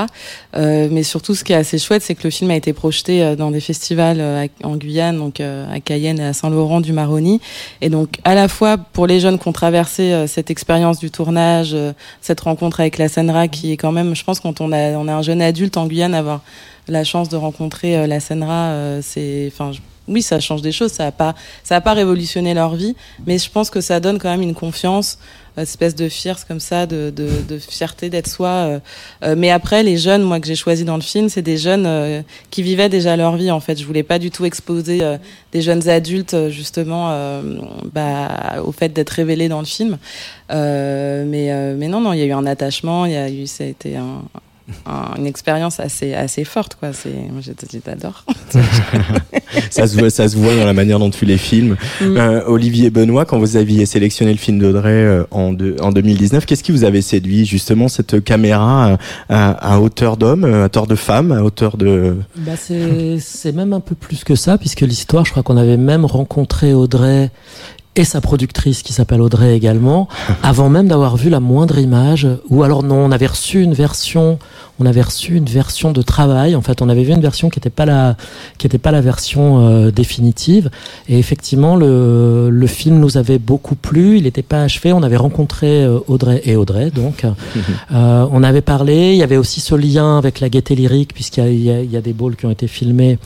Mais 0.57 1.03
surtout, 1.03 1.35
ce 1.35 1.43
qui 1.43 1.53
est 1.53 1.57
assez 1.57 1.79
chouette, 1.79 2.03
c'est 2.03 2.15
que 2.15 2.23
le 2.25 2.31
film 2.31 2.51
a 2.51 2.57
été 2.57 2.73
projeté 2.73 3.35
dans 3.37 3.51
des 3.51 3.61
festivals 3.61 4.49
en 4.63 4.77
Guyane, 4.77 5.19
donc 5.19 5.41
à 5.41 5.81
Cayenne 5.81 6.21
et 6.21 6.25
à 6.25 6.33
Saint-Laurent 6.33 6.81
du 6.81 6.93
Maroni. 6.93 7.41
Et 7.81 7.91
donc, 7.91 8.09
à 8.25 8.35
la 8.35 8.47
fois 8.49 8.77
pour 8.77 9.07
les 9.07 9.19
jeunes 9.19 9.39
qui 9.39 9.49
ont 9.65 9.71
traversé 9.71 10.13
euh, 10.13 10.27
cette 10.27 10.51
expérience 10.51 10.99
du 10.99 11.11
tournage, 11.11 11.71
euh, 11.73 11.93
cette 12.21 12.41
rencontre 12.41 12.81
avec 12.81 12.99
la 12.99 13.09
Senra, 13.09 13.49
qui 13.49 13.73
est 13.73 13.79
quand 13.79 13.93
même, 13.93 14.15
je 14.15 14.23
pense, 14.23 14.39
quand 14.39 14.61
on 14.61 14.73
a 14.73 14.77
un 14.77 15.23
jeune 15.23 15.41
adulte 15.41 15.79
en 15.79 15.87
Guyane, 15.87 16.15
avoir 16.15 16.43
la 16.87 17.03
chance 17.03 17.31
de 17.31 17.37
rencontrer 17.37 17.97
euh, 17.97 18.07
la 18.07 18.21
Senra, 18.21 19.01
c'est, 19.01 19.51
enfin. 19.51 19.71
oui, 20.07 20.21
ça 20.21 20.39
change 20.39 20.61
des 20.61 20.73
choses. 20.73 20.93
Ça 20.93 21.07
a 21.07 21.13
pas, 21.13 21.35
ça 21.63 21.77
a 21.77 21.81
pas 21.81 21.95
révolutionné 21.95 22.53
leur 22.53 22.75
vie, 22.75 22.95
mais 23.27 23.39
je 23.39 23.51
pense 23.51 23.71
que 23.71 23.81
ça 23.81 24.01
donne 24.01 24.19
quand 24.19 24.31
même 24.31 24.43
une 24.43 24.55
confiance, 24.55 25.19
espèce 25.63 25.95
de 25.95 26.09
fierce 26.09 26.45
comme 26.45 26.61
ça, 26.61 26.87
de, 26.87 27.13
de, 27.15 27.29
de 27.49 27.59
fierté 27.59 28.11
d'être 28.11 28.29
soi. 28.29 28.49
euh. 28.49 28.79
Euh, 29.23 29.35
mais 29.37 29.51
après, 29.51 29.83
les 29.83 29.97
jeunes, 29.97 30.23
moi 30.23 30.41
que 30.41 30.47
j'ai 30.47 30.55
choisi 30.55 30.85
dans 30.85 30.97
le 30.97 31.03
film, 31.03 31.29
c'est 31.29 31.43
des 31.43 31.57
jeunes 31.57 31.87
euh, 31.87 32.23
qui 32.51 32.63
vivaient 32.63 32.89
déjà 32.89 33.17
leur 33.17 33.37
vie. 33.37 33.51
En 33.51 33.61
fait, 33.61 33.79
je 33.79 33.85
voulais 33.85 34.03
pas 34.03 34.19
du 34.19 34.31
tout 34.31 34.45
exposer 34.45 35.01
des 35.53 35.63
jeunes 35.63 35.89
adultes 35.89 36.49
justement 36.51 37.41
bah, 37.93 38.63
au 38.65 38.73
fait 38.73 38.93
d'être 38.93 39.11
révélés 39.11 39.49
dans 39.49 39.61
le 39.61 39.67
film. 39.67 39.99
Mais 40.51 41.75
mais 41.77 41.89
non, 41.89 42.01
non, 42.01 42.13
il 42.13 42.19
y 42.21 42.23
a 42.23 42.27
eu 42.27 42.33
un 42.33 42.47
attachement. 42.47 43.07
Il 43.07 43.13
y 43.13 43.17
a 43.17 43.31
eu, 43.31 43.47
ça 43.47 43.65
a 43.65 43.67
été 43.67 43.97
un, 43.97 44.23
un- 44.87 45.15
une 45.19 45.27
expérience 45.27 45.79
assez 45.81 46.15
assez 46.15 46.45
forte, 46.45 46.77
quoi. 46.81 46.93
C'est, 46.93 47.11
moi, 47.31 47.41
j'adore. 47.43 48.25
ça, 49.71 49.87
se 49.87 49.97
voit, 49.99 50.11
ça 50.11 50.29
se 50.29 50.37
voit 50.37 50.55
dans 50.57 50.65
la 50.65 50.73
manière 50.73 50.99
dont 50.99 51.11
tu 51.11 51.25
les 51.25 51.39
filmes. 51.39 51.77
Mm. 52.01 52.17
Euh, 52.17 52.43
Olivier 52.47 52.91
Benoît, 52.91 53.25
quand 53.25 53.39
vous 53.39 53.57
aviez 53.57 53.87
sélectionné 53.87 54.33
le 54.33 54.39
film 54.39 54.59
d'Audrey 54.59 54.91
euh, 54.93 55.25
en, 55.31 55.53
de- 55.53 55.77
en 55.81 55.91
2019, 55.93 56.47
qu'est-ce 56.47 56.63
qui 56.63 56.73
vous 56.73 56.85
avait 56.85 57.03
séduit 57.03 57.45
Justement 57.45 57.89
cette 57.89 58.23
caméra 58.25 58.97
à, 59.29 59.51
à 59.75 59.81
hauteur 59.81 60.17
d'homme, 60.17 60.45
euh, 60.45 60.63
à 60.63 60.67
hauteur 60.67 60.87
de 60.87 60.95
femme, 60.95 61.33
à 61.33 61.43
hauteur 61.43 61.77
de... 61.77 62.17
Bah, 62.39 62.53
c'est 62.59 63.19
c'est 63.21 63.53
même 63.53 63.73
un 63.73 63.81
peu 63.81 63.95
plus 63.95 64.25
que 64.25 64.35
ça, 64.35 64.59
puisque 64.59 64.81
l'histoire, 64.81 65.25
je 65.25 65.31
crois 65.31 65.43
qu'on 65.43 65.57
avait 65.57 65.77
même 65.77 66.05
rencontré 66.05 66.73
Audrey 66.75 67.31
et 67.97 68.05
sa 68.05 68.21
productrice 68.21 68.83
qui 68.83 68.93
s'appelle 68.93 69.21
Audrey 69.21 69.55
également, 69.57 70.09
avant 70.43 70.69
même 70.69 70.89
d'avoir 70.89 71.17
vu 71.17 71.31
la 71.31 71.41
moindre 71.41 71.79
image, 71.79 72.29
ou 72.51 72.63
alors 72.63 72.83
non, 72.83 73.05
on 73.05 73.11
avait 73.11 73.27
reçu 73.27 73.63
une 73.63 73.75
version, 73.75 74.39
on 74.81 74.87
avait 74.87 75.03
reçu 75.03 75.37
une 75.37 75.45
version 75.45 75.93
de 75.93 76.03
travail. 76.03 76.57
En 76.57 76.63
fait, 76.63 76.83
on 76.83 76.89
avait 76.89 77.05
vu 77.05 77.13
une 77.13 77.21
version 77.21 77.49
qui 77.51 77.59
n'était 77.59 77.71
pas 77.71 77.87
la, 77.87 78.17
qui 78.59 78.67
était 78.67 78.79
pas 78.79 78.91
la 78.93 79.01
version 79.01 79.69
euh, 79.69 79.91
définitive. 79.91 80.71
Et 81.09 81.19
effectivement, 81.19 81.77
le, 81.77 82.51
le 82.51 82.67
film 82.67 82.99
nous 82.99 83.17
avait 83.17 83.39
beaucoup 83.39 83.77
plu. 83.77 84.19
Il 84.19 84.25
n'était 84.25 84.43
pas 84.43 84.63
achevé. 84.63 84.93
On 84.93 85.03
avait 85.03 85.17
rencontré 85.17 85.85
euh, 85.85 85.99
Audrey 86.09 86.41
et 86.45 86.57
Audrey, 86.57 86.91
donc. 86.91 87.25
Euh, 87.93 88.27
on 88.31 88.43
avait 88.43 88.61
parlé, 88.61 89.13
il 89.13 89.19
y 89.19 89.23
avait 89.23 89.37
aussi 89.37 89.61
ce 89.61 89.75
lien 89.75 90.19
avec 90.19 90.41
la 90.41 90.49
gaieté 90.49 90.75
lyrique, 90.75 91.15
puisqu'il 91.15 91.55
y 91.55 91.71
y 91.71 91.95
y 91.95 91.97
a 91.97 92.01
des 92.01 92.13
balls 92.13 92.37
qui 92.37 92.47
ont 92.47 92.51
été 92.51 92.67
filmés 92.67 93.19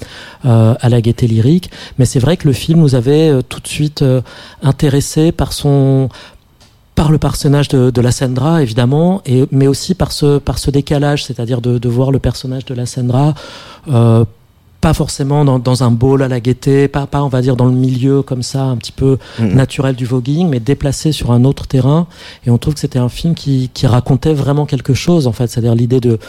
euh, 0.45 0.75
à 0.81 0.89
la 0.89 1.01
gaieté 1.01 1.27
lyrique. 1.27 1.71
Mais 1.99 2.05
c'est 2.05 2.19
vrai 2.21 2.37
que 2.37 2.47
le 2.47 2.55
film 2.55 2.81
nous 2.81 2.95
avait 2.95 3.31
euh, 3.31 3.43
tout 3.43 3.61
de 3.61 3.67
suite 3.67 4.03
euh, 4.03 4.21
intéressé 4.63 5.33
par 5.33 5.53
son 5.53 6.09
par 6.99 7.11
le 7.13 7.19
personnage 7.29 7.69
de, 7.69 7.91
de 7.91 8.01
la 8.01 8.13
Sandra 8.19 8.61
évidemment 8.67 9.23
et 9.25 9.39
mais 9.59 9.69
aussi 9.73 9.93
par 10.03 10.11
ce 10.19 10.39
par 10.49 10.57
ce 10.59 10.69
décalage 10.79 11.21
c'est-à-dire 11.27 11.61
de, 11.67 11.79
de 11.85 11.89
voir 11.97 12.11
le 12.11 12.19
personnage 12.29 12.65
de 12.71 12.75
la 12.75 12.87
Sandra 12.87 13.35
euh, 13.89 14.25
pas 14.81 14.95
forcément 14.95 15.45
dans, 15.45 15.59
dans 15.59 15.83
un 15.83 15.91
ball 15.91 16.23
à 16.23 16.29
la 16.29 16.39
gaieté, 16.39 16.87
pas, 16.87 17.07
pas 17.09 17.23
on 17.25 17.29
va 17.37 17.41
dire 17.43 17.57
dans 17.57 17.65
le 17.67 17.79
milieu 17.89 18.23
comme 18.23 18.45
ça, 18.53 18.63
un 18.63 18.77
petit 18.77 18.93
peu 18.93 19.19
Mhm. 19.41 19.55
naturel 19.55 19.95
du 19.97 20.07
voguing, 20.07 20.49
mais 20.49 20.61
déplacé 20.61 21.11
sur 21.11 21.33
un 21.33 21.43
autre 21.45 21.67
terrain. 21.67 22.07
Et 22.47 22.51
on 22.51 22.59
trouve 22.59 22.75
que 22.75 22.81
c'était 22.81 23.01
un 23.01 23.09
film 23.09 23.35
qui, 23.35 23.71
qui 23.75 23.89
racontait 23.89 24.35
vraiment 24.35 24.67
quelque 24.67 24.95
chose, 24.95 25.27
en 25.27 25.33
fait, 25.33 25.49
c'est-à-dire 25.49 25.75
l'idée 25.75 25.99
de, 25.99 26.21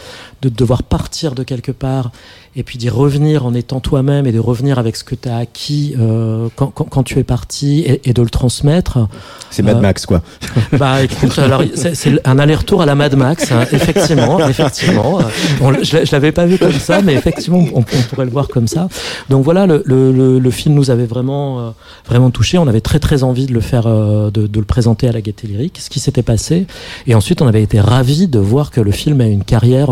de 0.41 0.49
devoir 0.49 0.84
partir 0.84 1.36
de 1.36 1.44
quelque 1.44 1.72
part 1.72 2.11
et 2.56 2.64
puis 2.64 2.78
d'y 2.78 2.90
revenir 2.90 3.45
en 3.45 3.53
étant 3.53 3.80
toi-même 3.80 4.26
et 4.26 4.32
de 4.32 4.40
revenir 4.40 4.80
avec 4.80 4.95
ce 4.95 5.03
que 5.03 5.14
tu 5.16 5.30
as 5.30 5.38
acquis 5.38 5.95
euh, 5.99 6.48
quand, 6.56 6.68
quand, 6.68 6.86
quand 6.86 7.03
tu 7.03 7.20
es 7.20 7.24
parti 7.24 7.80
et, 7.82 8.10
et 8.10 8.14
de 8.14 8.22
le 8.22 8.30
transmettre. 8.30 9.07
C'est 9.52 9.61
Mad 9.64 9.78
Euh, 9.78 9.82
Max, 9.82 10.06
quoi. 10.06 10.22
Bah 10.74 11.03
écoute, 11.03 11.38
alors 11.40 11.61
c'est 11.76 11.95
c'est 11.95 12.20
un 12.28 12.40
aller-retour 12.40 12.82
à 12.82 12.86
la 12.86 12.95
Mad 12.95 13.16
Max, 13.16 13.52
hein, 13.52 13.66
effectivement, 13.72 14.40
effectivement. 14.49 15.20
Euh, 15.20 15.24
on 15.61 15.74
je 15.74 16.06
je 16.06 16.11
l'avais 16.11 16.32
pas 16.32 16.45
vu 16.45 16.57
comme 16.57 16.72
ça, 16.74 17.02
mais 17.02 17.14
effectivement, 17.14 17.60
on, 17.74 17.80
on 17.80 18.02
pourrait 18.10 18.26
le 18.26 18.32
voir 18.32 18.48
comme 18.48 18.68
ça. 18.68 18.88
Donc 19.30 19.44
voilà, 19.44 19.66
le, 19.68 19.84
le, 19.86 20.11
le, 20.11 20.40
le 20.40 20.52
film 20.52 20.74
nous 20.76 20.90
avait 20.91 21.06
vraiment, 21.06 21.60
euh, 21.60 21.70
vraiment 22.07 22.32
touché. 22.32 22.57
On 22.57 22.68
avait 22.68 22.82
très 22.82 22.99
très 22.99 23.24
envie 23.24 23.45
de 23.45 23.53
le 23.53 23.61
faire, 23.61 23.86
euh, 23.86 24.32
de, 24.32 24.48
de 24.48 24.60
le 24.60 24.66
présenter 24.66 25.07
à 25.07 25.11
la 25.11 25.22
Gaieté 25.22 25.48
Lyrique. 25.48 25.78
Ce 25.80 25.90
qui 25.90 25.99
s'était 25.99 26.24
passé, 26.24 26.66
et 27.07 27.14
ensuite 27.16 27.41
on 27.41 27.48
avait 27.48 27.64
été 27.64 27.80
ravis 27.80 28.28
de 28.28 28.40
voir 28.40 28.72
que 28.72 28.82
le 28.82 28.91
film 28.91 29.22
a 29.22 29.26
une 29.28 29.44
carrière. 29.44 29.91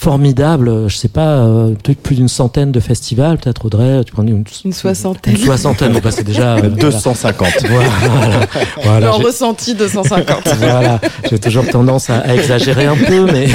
Formidable, 0.00 0.88
je 0.88 0.96
sais 0.96 1.08
pas, 1.08 1.40
euh, 1.40 1.74
peut-être 1.74 2.00
plus 2.00 2.16
d'une 2.16 2.28
centaine 2.28 2.72
de 2.72 2.80
festivals, 2.80 3.36
peut-être 3.36 3.66
Audrey, 3.66 4.02
tu 4.04 4.12
prends 4.12 4.22
une, 4.22 4.44
Une 4.64 4.72
soixantaine. 4.72 5.34
une 5.34 5.44
soixantaine, 5.44 5.92
bon, 5.92 6.00
bah, 6.02 6.10
c'est 6.10 6.24
déjà 6.24 6.54
euh, 6.56 6.68
250. 6.70 7.48
Voilà, 7.68 8.46
voilà, 8.82 9.10
ressenti 9.10 9.74
250. 9.74 10.54
voilà, 10.58 11.00
j'ai 11.28 11.38
toujours 11.38 11.66
tendance 11.68 12.08
à, 12.08 12.20
à 12.20 12.34
exagérer 12.34 12.86
un 12.86 12.96
peu, 12.96 13.26
mais, 13.30 13.48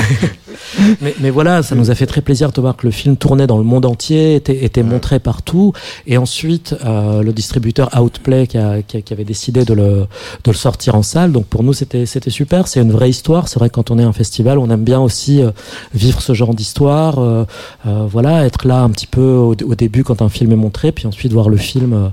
mais, 1.02 1.16
mais 1.20 1.30
voilà, 1.30 1.64
ça 1.64 1.76
nous 1.76 1.92
a 1.92 1.96
fait 1.96 2.06
très 2.06 2.22
plaisir 2.22 2.52
de 2.52 2.62
voir 2.62 2.76
que 2.76 2.86
le 2.86 2.92
film 2.92 3.18
tournait 3.18 3.48
dans 3.48 3.58
le 3.58 3.64
monde 3.64 3.86
entier, 3.86 4.36
était, 4.36 4.64
était 4.64 4.84
montré 4.84 5.20
partout. 5.20 5.74
Et 6.08 6.18
ensuite, 6.18 6.76
euh, 6.86 7.22
le 7.22 7.34
distributeur 7.34 7.90
Outplay 8.00 8.48
qui, 8.48 8.58
a, 8.58 8.82
qui, 8.82 8.98
a- 8.98 9.02
qui 9.02 9.14
avait 9.14 9.24
décidé 9.24 9.66
de 9.66 9.74
le, 9.74 10.08
de 10.44 10.52
le 10.52 10.54
sortir 10.54 10.96
en 10.96 11.04
salle. 11.04 11.32
Donc 11.32 11.46
pour 11.46 11.64
nous, 11.64 11.74
c'était 11.74 12.06
super. 12.30 12.68
C'est 12.68 12.82
une 12.82 12.92
vraie 12.92 13.10
histoire. 13.10 13.48
C'est 13.48 13.60
vrai 13.60 13.70
que 13.70 13.76
quand 13.76 13.92
on 13.92 14.00
est 14.00 14.04
un 14.04 14.14
festival, 14.14 14.58
on 14.60 14.70
aime 14.70 14.84
bien 14.84 15.00
aussi 15.02 15.42
euh, 15.42 15.52
vivre 15.94 16.22
ce 16.22 16.34
genre 16.34 16.54
d'histoire. 16.54 17.20
euh, 17.20 17.46
voilà, 17.86 18.46
être 18.46 18.68
là 18.68 18.82
un 18.82 18.90
petit 18.90 19.08
peu 19.08 19.22
au, 19.22 19.52
au 19.54 19.76
début 19.76 20.04
quand 20.04 20.22
un 20.22 20.30
film 20.30 20.52
est 20.52 20.56
montré, 20.58 20.92
puis 20.92 21.08
ensuite 21.08 21.32
voir 21.34 21.50
le 21.50 21.58
film 21.58 22.12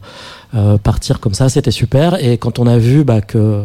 partir 0.82 1.18
comme 1.20 1.34
ça, 1.34 1.48
c'était 1.48 1.70
super. 1.70 2.22
Et 2.22 2.36
quand 2.36 2.58
on 2.58 2.66
a 2.66 2.76
vu 2.78 3.04
bah, 3.04 3.20
que 3.22 3.62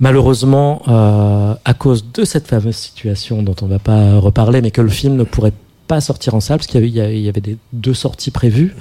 malheureusement, 0.00 0.82
euh, 0.88 1.54
à 1.64 1.74
cause 1.74 2.04
de 2.12 2.24
cette 2.24 2.46
fameuse 2.48 2.76
situation 2.76 3.42
dont 3.42 3.54
on 3.62 3.66
ne 3.66 3.70
va 3.72 3.78
pas 3.78 4.18
reparler, 4.18 4.60
mais 4.62 4.70
que 4.70 4.80
le 4.80 4.88
film 4.88 5.16
ne 5.16 5.24
pourrait 5.24 5.52
pas 5.86 6.00
sortir 6.00 6.34
en 6.34 6.40
salle, 6.40 6.58
parce 6.58 6.66
qu'il 6.66 6.80
y 6.94 7.00
avait, 7.00 7.16
il 7.18 7.22
y 7.24 7.28
avait- 7.28 7.40
des, 7.40 7.56
deux 7.72 7.94
sorties 7.94 8.30
prévues. 8.30 8.74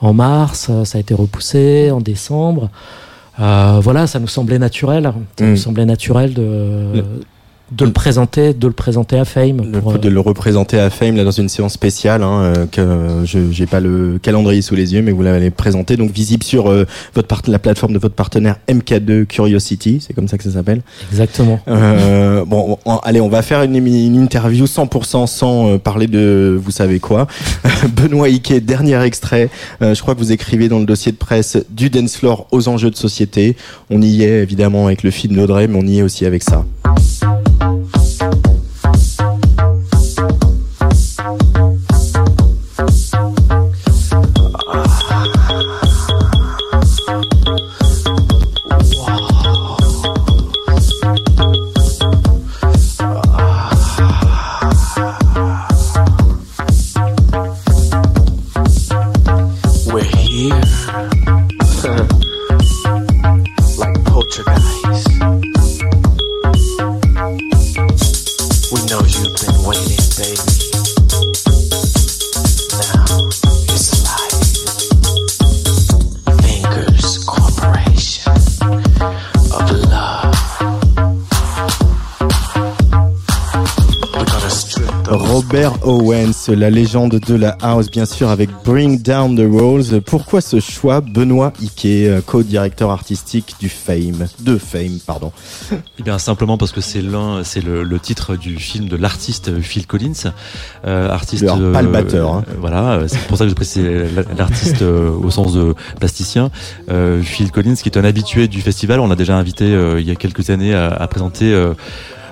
En 0.00 0.12
mars, 0.12 0.68
euh, 0.70 0.84
ça 0.84 0.98
a 0.98 1.00
été 1.00 1.14
repoussé, 1.14 1.90
en 1.90 2.00
décembre. 2.00 2.68
Euh, 3.40 3.78
voilà, 3.82 4.06
ça 4.06 4.18
nous 4.20 4.26
semblait 4.28 4.58
naturel. 4.58 5.04
Ça 5.38 5.44
Mm. 5.44 5.50
nous 5.50 5.56
semblait 5.56 5.86
naturel 5.86 6.34
de, 6.34 7.04
de 7.76 7.84
le 7.84 7.92
présenter, 7.92 8.52
de 8.54 8.66
le 8.66 8.72
présenter 8.72 9.18
à 9.18 9.24
Fame. 9.24 9.72
Pour, 9.80 9.98
de 9.98 10.08
le 10.08 10.20
représenter 10.20 10.78
à 10.78 10.90
Fame 10.90 11.16
là 11.16 11.24
dans 11.24 11.30
une 11.30 11.48
séance 11.48 11.72
spéciale 11.72 12.22
hein, 12.22 12.42
euh, 12.42 12.66
que 12.70 12.80
euh, 12.80 13.24
je 13.24 13.50
j'ai 13.50 13.66
pas 13.66 13.80
le 13.80 14.18
calendrier 14.20 14.60
sous 14.62 14.74
les 14.74 14.92
yeux 14.94 15.02
mais 15.02 15.12
vous 15.12 15.22
l'avez 15.22 15.50
présenté. 15.50 15.96
Donc 15.96 16.10
visible 16.10 16.42
sur 16.42 16.70
euh, 16.70 16.86
votre 17.14 17.28
part- 17.28 17.42
la 17.46 17.58
plateforme 17.58 17.94
de 17.94 17.98
votre 17.98 18.14
partenaire 18.14 18.56
MK2 18.68 19.24
Curiosity 19.24 20.04
c'est 20.06 20.12
comme 20.12 20.28
ça 20.28 20.36
que 20.36 20.44
ça 20.44 20.50
s'appelle. 20.50 20.82
Exactement. 21.10 21.60
Euh, 21.68 22.44
bon 22.44 22.78
on- 22.84 22.96
allez 22.98 23.20
on 23.20 23.28
va 23.28 23.42
faire 23.42 23.62
une, 23.62 23.76
interview 24.16 24.66
100% 24.66 25.26
sans 25.26 25.70
euh, 25.70 25.78
parler 25.78 26.06
de 26.06 26.58
vous 26.62 26.70
savez 26.70 27.00
quoi. 27.00 27.26
Benoît 27.96 28.28
Ike 28.28 28.64
dernier 28.64 29.02
extrait. 29.02 29.48
Euh, 29.80 29.94
je 29.94 30.02
crois 30.02 30.14
que 30.14 30.20
vous 30.20 30.32
écrivez 30.32 30.68
dans 30.68 30.78
le 30.78 30.84
dossier 30.86 31.10
de 31.12 31.16
presse 31.16 31.56
du 31.70 31.88
dance 31.88 32.16
floor 32.16 32.46
aux 32.52 32.68
enjeux 32.68 32.90
de 32.90 32.96
société. 32.96 33.56
On 33.90 34.02
y 34.02 34.22
est 34.24 34.42
évidemment 34.42 34.86
avec 34.86 35.02
le 35.02 35.10
film 35.10 35.36
d'Audrey 35.36 35.68
mais 35.68 35.78
on 35.78 35.86
y 35.86 35.98
est 35.98 36.02
aussi 36.02 36.26
avec 36.26 36.42
ça 36.42 36.64
La 86.48 86.70
légende 86.70 87.20
de 87.20 87.34
la 87.34 87.56
house, 87.62 87.88
bien 87.88 88.04
sûr, 88.04 88.28
avec 88.28 88.50
Bring 88.64 89.00
Down 89.00 89.36
the 89.36 89.46
Walls. 89.48 90.00
Pourquoi 90.04 90.40
ce 90.40 90.58
choix 90.58 91.00
Benoît 91.00 91.52
Ike, 91.62 91.84
euh, 91.84 92.20
co-directeur 92.20 92.90
artistique 92.90 93.54
du 93.60 93.68
Fame, 93.68 94.26
de 94.40 94.58
Fame, 94.58 94.98
pardon. 95.06 95.30
Eh 95.98 96.02
bien 96.02 96.18
simplement 96.18 96.58
parce 96.58 96.72
que 96.72 96.80
c'est 96.80 97.00
l'un, 97.00 97.44
c'est 97.44 97.60
le, 97.60 97.84
le 97.84 98.00
titre 98.00 98.34
du 98.34 98.56
film 98.56 98.88
de 98.88 98.96
l'artiste 98.96 99.60
Phil 99.60 99.86
Collins, 99.86 100.32
euh, 100.84 101.08
artiste. 101.08 101.44
Alors, 101.44 101.72
pas 101.72 101.82
le 101.82 101.90
batteur, 101.90 102.34
hein. 102.34 102.44
euh, 102.48 102.54
voilà, 102.58 102.92
euh, 102.94 103.04
c'est 103.06 103.20
pour 103.28 103.38
ça 103.38 103.44
que 103.44 103.50
je 103.50 103.54
précise 103.54 103.86
l'artiste 104.36 104.82
euh, 104.82 105.10
au 105.10 105.30
sens 105.30 105.54
de 105.54 105.74
plasticien. 106.00 106.50
Phil 107.22 107.52
Collins, 107.52 107.74
qui 107.76 107.88
est 107.88 107.96
un 107.98 108.04
habitué 108.04 108.48
du 108.48 108.60
festival, 108.62 108.98
on 109.00 109.06
l'a 109.06 109.16
déjà 109.16 109.36
invité 109.36 109.66
il 109.98 110.06
y 110.06 110.10
a 110.10 110.16
quelques 110.16 110.50
années 110.50 110.74
à, 110.74 110.88
à 110.88 111.06
présenter. 111.06 111.54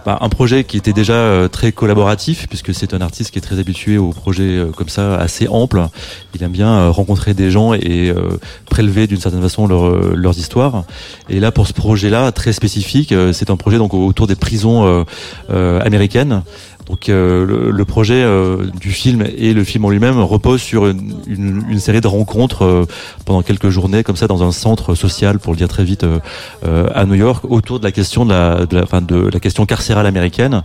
Bah, 0.04 0.18
un 0.20 0.28
projet 0.28 0.64
qui 0.64 0.76
était 0.76 0.92
déjà 0.92 1.12
euh, 1.14 1.48
très 1.48 1.72
collaboratif 1.72 2.46
puisque 2.48 2.74
c'est 2.74 2.94
un 2.94 3.00
artiste 3.00 3.30
qui 3.30 3.38
est 3.38 3.42
très 3.42 3.58
habitué 3.58 3.98
aux 3.98 4.10
projets 4.10 4.42
euh, 4.58 4.66
comme 4.66 4.88
ça 4.88 5.16
assez 5.16 5.48
amples. 5.48 5.86
Il 6.34 6.42
aime 6.42 6.52
bien 6.52 6.70
euh, 6.72 6.90
rencontrer 6.90 7.34
des 7.34 7.50
gens 7.50 7.74
et 7.74 8.10
euh, 8.10 8.38
prélever 8.66 9.06
d'une 9.06 9.20
certaine 9.20 9.42
façon 9.42 9.66
leur- 9.66 10.14
leurs 10.14 10.38
histoires. 10.38 10.84
Et 11.28 11.40
là 11.40 11.52
pour 11.52 11.66
ce 11.66 11.72
projet-là 11.72 12.32
très 12.32 12.52
spécifique, 12.52 13.14
c'est 13.32 13.50
un 13.50 13.56
projet 13.56 13.78
donc 13.78 13.94
autour 13.94 14.26
des 14.26 14.36
prisons 14.36 15.04
américaines. 15.48 16.42
Donc 16.90 17.08
euh, 17.08 17.46
le, 17.46 17.70
le 17.70 17.84
projet 17.84 18.20
euh, 18.20 18.66
du 18.80 18.90
film 18.90 19.24
et 19.36 19.54
le 19.54 19.62
film 19.62 19.84
en 19.84 19.90
lui-même 19.90 20.18
repose 20.18 20.60
sur 20.60 20.88
une, 20.88 21.14
une- 21.28 21.62
une 21.70 21.78
série 21.78 22.00
de 22.00 22.08
rencontres 22.08 22.64
euh, 22.64 22.84
pendant 23.24 23.42
quelques 23.42 23.68
journées 23.68 24.02
comme 24.02 24.16
ça 24.16 24.26
dans 24.26 24.42
un 24.42 24.50
centre 24.50 24.96
social 24.96 25.38
pour 25.38 25.52
le 25.52 25.56
dire 25.58 25.68
très 25.68 25.84
vite 25.84 26.02
euh, 26.02 26.18
euh, 26.66 26.88
à 26.92 27.04
New 27.06 27.14
York 27.14 27.44
autour 27.48 27.78
de 27.78 27.84
la 27.84 27.92
question 27.92 28.24
de 28.26 28.32
la, 28.32 28.66
de 28.66 28.74
la, 28.76 28.82
enfin, 28.82 29.00
de 29.02 29.30
la 29.32 29.38
question 29.38 29.66
carcérale 29.66 30.06
américaine. 30.06 30.62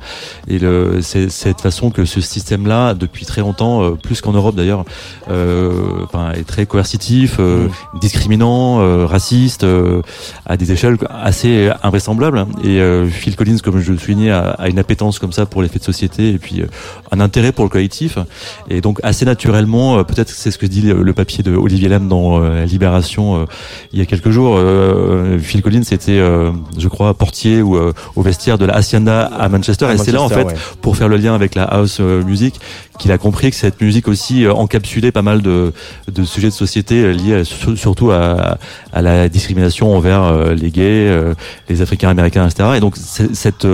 Et 0.48 0.58
c'est 1.02 1.30
cette 1.30 1.62
façon 1.62 1.92
que 1.92 2.06
ce 2.06 2.22
système-là 2.22 2.96
depuis 2.96 3.26
très 3.28 3.42
longtemps 3.42 3.84
euh, 3.84 3.92
plus 3.92 4.22
qu'en 4.22 4.32
Europe 4.34 4.56
d'ailleurs 4.56 4.84
euh, 5.30 5.74
enfin, 6.06 6.32
est 6.32 6.44
très 6.48 6.66
coercitif, 6.66 7.36
euh, 7.40 7.68
discriminant, 8.02 8.80
euh, 8.80 9.06
raciste 9.06 9.64
euh, 9.64 10.02
à 10.48 10.58
des 10.58 10.72
échelles 10.72 10.98
assez 11.12 11.70
invraisemblables. 11.84 12.48
Et 12.64 12.80
euh, 12.80 13.06
Phil 13.08 13.36
Collins 13.36 13.60
comme 13.64 13.80
je 13.80 13.92
le 13.92 14.00
soulignais 14.00 14.32
a, 14.32 14.50
a 14.64 14.70
une 14.70 14.80
appétence 14.80 15.20
comme 15.20 15.32
ça 15.32 15.46
pour 15.46 15.62
les 15.62 15.68
faits 15.68 15.82
de 15.82 15.86
société 15.86 16.15
et 16.24 16.38
puis 16.38 16.62
euh, 16.62 16.68
un 17.12 17.20
intérêt 17.20 17.52
pour 17.52 17.66
le 17.66 17.70
collectif 17.70 18.18
et 18.70 18.82
donc 18.82 19.00
assez 19.04 19.26
naturellement 19.26 19.98
euh, 19.98 20.04
peut-être 20.04 20.30
c'est 20.30 20.52
ce 20.52 20.58
que 20.58 20.66
dit 20.66 20.82
le, 20.82 21.14
papier 21.14 21.44
de 21.44 21.56
Olivier 21.56 21.90
Lam 21.90 22.08
dans 22.08 22.42
euh, 22.42 22.66
Libération 22.66 23.42
euh, 23.42 23.46
il 23.94 24.00
y 24.00 24.02
a 24.02 24.06
quelques 24.06 24.30
jours 24.30 24.56
euh, 24.58 25.40
Phil 25.40 25.62
Collins 25.62 25.84
était 25.92 26.20
euh, 26.20 26.52
je 26.78 26.88
crois 26.88 27.14
portier 27.14 27.62
ou 27.62 27.76
euh, 27.76 27.94
au 28.16 28.22
vestiaire 28.22 28.58
de 28.58 28.66
la 28.66 28.76
Hacienda 28.76 29.26
à 29.26 29.50
Manchester 29.50 29.86
À 29.86 29.94
et 29.94 29.98
c'est 29.98 30.12
là 30.12 30.22
en 30.22 30.30
fait 30.30 30.44
ouais. 30.44 30.56
pour 30.82 30.98
faire 30.98 31.08
le 31.08 31.18
lien 31.18 31.36
avec 31.36 31.56
la 31.56 31.64
house 31.64 32.00
music 32.00 32.60
qu'il 32.98 33.12
a 33.12 33.18
compris 33.18 33.50
que 33.50 33.56
cette 33.56 33.82
musique 33.82 34.08
aussi 34.08 34.46
euh, 34.46 34.54
encapsulait 34.54 35.12
pas 35.12 35.22
mal 35.22 35.42
de, 35.42 35.74
de 36.12 36.24
sujets 36.24 36.48
de 36.48 36.54
société 36.54 37.04
euh, 37.04 37.12
liés 37.12 37.44
surtout 37.44 38.12
à, 38.12 38.58
à 38.94 39.02
la 39.02 39.30
discrimination 39.30 39.96
envers 39.96 40.24
euh, 40.24 40.54
les 40.54 40.72
gays, 40.72 41.14
les 41.70 41.82
Africains 41.82 42.10
américains, 42.10 42.48
etc. 42.48 42.70
Et 42.78 42.80
donc 42.80 42.96
cette, 42.98 43.68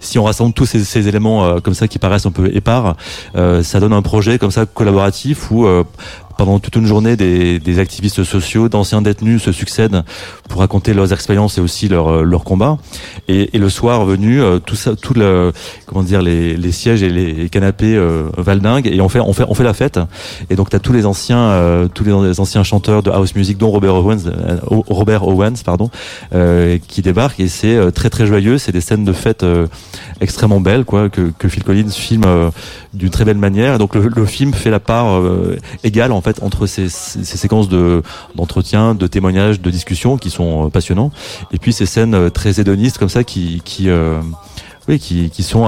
si 0.00 0.18
on 0.18 0.24
rassemble 0.24 0.52
tous 0.52 0.66
ces, 0.66 0.84
ces 0.84 1.08
éléments 1.08 1.60
comme 1.60 1.74
ça 1.74 1.88
qui 1.88 1.98
paraissent 1.98 2.26
un 2.26 2.30
peu 2.30 2.54
épars, 2.54 2.96
ça 3.34 3.80
donne 3.80 3.92
un 3.92 4.02
projet 4.02 4.38
comme 4.38 4.50
ça 4.50 4.66
collaboratif 4.66 5.50
où 5.50 5.66
pendant 6.38 6.60
toute 6.60 6.76
une 6.76 6.86
journée, 6.86 7.16
des, 7.16 7.58
des 7.58 7.78
activistes 7.80 8.24
sociaux, 8.24 8.70
d'anciens 8.70 9.02
détenus 9.02 9.42
se 9.42 9.52
succèdent 9.52 10.02
pour 10.48 10.60
raconter 10.60 10.94
leurs 10.94 11.12
expériences 11.12 11.58
et 11.58 11.60
aussi 11.60 11.88
leurs 11.88 12.08
euh, 12.08 12.22
leurs 12.22 12.44
combats. 12.44 12.78
Et, 13.26 13.54
et 13.54 13.58
le 13.58 13.68
soir 13.68 14.06
venu, 14.06 14.40
euh, 14.40 14.60
tout 14.60 14.76
ça, 14.76 14.94
tout 14.96 15.14
le, 15.14 15.52
comment 15.86 16.02
dire, 16.02 16.22
les, 16.22 16.56
les 16.56 16.72
sièges 16.72 17.02
et 17.02 17.10
les 17.10 17.48
canapés 17.50 17.96
euh, 17.96 18.28
valdinguent 18.38 18.86
et 18.86 19.00
on 19.00 19.08
fait, 19.08 19.20
on 19.20 19.32
fait, 19.32 19.44
on 19.48 19.54
fait 19.54 19.64
la 19.64 19.74
fête. 19.74 19.98
Et 20.48 20.54
donc 20.54 20.70
t'as 20.70 20.78
tous 20.78 20.92
les 20.92 21.06
anciens, 21.06 21.40
euh, 21.40 21.88
tous 21.92 22.04
les 22.04 22.40
anciens 22.40 22.62
chanteurs 22.62 23.02
de 23.02 23.10
house 23.10 23.34
music, 23.34 23.58
dont 23.58 23.70
Robert 23.70 23.96
Owens, 23.96 24.26
euh, 24.28 24.58
Robert 24.62 25.26
Owens, 25.26 25.62
pardon, 25.64 25.90
euh, 26.34 26.78
qui 26.86 27.02
débarquent 27.02 27.40
et 27.40 27.48
c'est 27.48 27.74
euh, 27.74 27.90
très 27.90 28.10
très 28.10 28.26
joyeux. 28.26 28.58
C'est 28.58 28.72
des 28.72 28.80
scènes 28.80 29.04
de 29.04 29.12
fête 29.12 29.42
euh, 29.42 29.66
extrêmement 30.20 30.60
belles, 30.60 30.84
quoi, 30.84 31.08
que, 31.08 31.32
que 31.36 31.48
Phil 31.48 31.64
Collins 31.64 31.90
filme 31.90 32.22
euh, 32.26 32.50
d'une 32.94 33.10
très 33.10 33.24
belle 33.24 33.38
manière. 33.38 33.78
Donc 33.78 33.96
le, 33.96 34.08
le 34.08 34.24
film 34.24 34.54
fait 34.54 34.70
la 34.70 34.80
part 34.80 35.18
euh, 35.18 35.58
égale 35.82 36.12
en 36.12 36.20
fait 36.20 36.27
entre 36.42 36.66
ces, 36.66 36.88
ces, 36.88 37.24
ces 37.24 37.36
séquences 37.36 37.68
de 37.68 38.02
d'entretien, 38.34 38.94
de 38.94 39.06
témoignages, 39.06 39.60
de 39.60 39.70
discussions 39.70 40.16
qui 40.16 40.30
sont 40.30 40.66
euh, 40.66 40.70
passionnants, 40.70 41.10
et 41.52 41.58
puis 41.58 41.72
ces 41.72 41.86
scènes 41.86 42.14
euh, 42.14 42.30
très 42.30 42.60
hédonistes 42.60 42.98
comme 42.98 43.08
ça 43.08 43.24
qui 43.24 43.62
qui 43.64 43.88
euh, 43.88 44.20
oui 44.88 44.98
qui, 44.98 45.30
qui 45.30 45.42
sont 45.42 45.66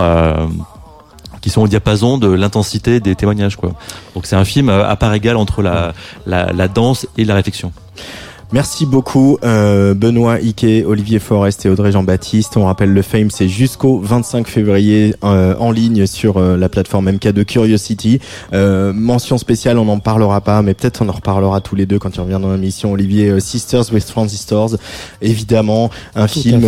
qui 1.40 1.50
sont 1.50 1.62
au 1.62 1.68
diapason 1.68 2.18
de 2.18 2.28
l'intensité 2.28 3.00
des 3.00 3.14
témoignages 3.14 3.56
quoi. 3.56 3.72
Donc 4.14 4.26
c'est 4.26 4.36
un 4.36 4.44
film 4.44 4.68
à 4.68 4.96
part 4.96 5.12
égale 5.14 5.36
entre 5.36 5.62
la 5.62 5.92
la 6.26 6.68
danse 6.68 7.06
et 7.16 7.24
la 7.24 7.34
réflexion. 7.34 7.72
Merci 8.52 8.84
beaucoup 8.84 9.38
euh, 9.44 9.94
Benoît 9.94 10.38
Ike, 10.42 10.66
Olivier 10.84 11.20
Forest 11.20 11.66
et 11.66 11.68
Audrey 11.68 11.92
Jean-Baptiste. 11.92 12.56
On 12.56 12.64
rappelle 12.64 12.92
le 12.92 13.00
Fame, 13.02 13.30
c'est 13.30 13.46
jusqu'au 13.48 14.00
25 14.00 14.48
février 14.48 15.14
euh, 15.22 15.54
en 15.60 15.70
ligne 15.70 16.04
sur 16.06 16.36
euh, 16.38 16.56
la 16.56 16.68
plateforme 16.68 17.08
MK2 17.10 17.44
Curiosity. 17.44 18.18
Euh, 18.52 18.92
mention 18.92 19.38
spéciale, 19.38 19.78
on 19.78 19.84
n'en 19.84 20.00
parlera 20.00 20.40
pas, 20.40 20.62
mais 20.62 20.74
peut-être 20.74 21.00
on 21.02 21.08
en 21.08 21.12
reparlera 21.12 21.60
tous 21.60 21.76
les 21.76 21.86
deux 21.86 22.00
quand 22.00 22.10
tu 22.10 22.20
reviens 22.20 22.40
dans 22.40 22.52
l'émission. 22.52 22.90
Olivier, 22.90 23.28
euh, 23.28 23.38
Sisters 23.38 23.84
with 23.92 24.04
Transistors, 24.06 24.70
évidemment, 25.22 25.88
un 26.16 26.26
Tout 26.26 26.40
film 26.40 26.62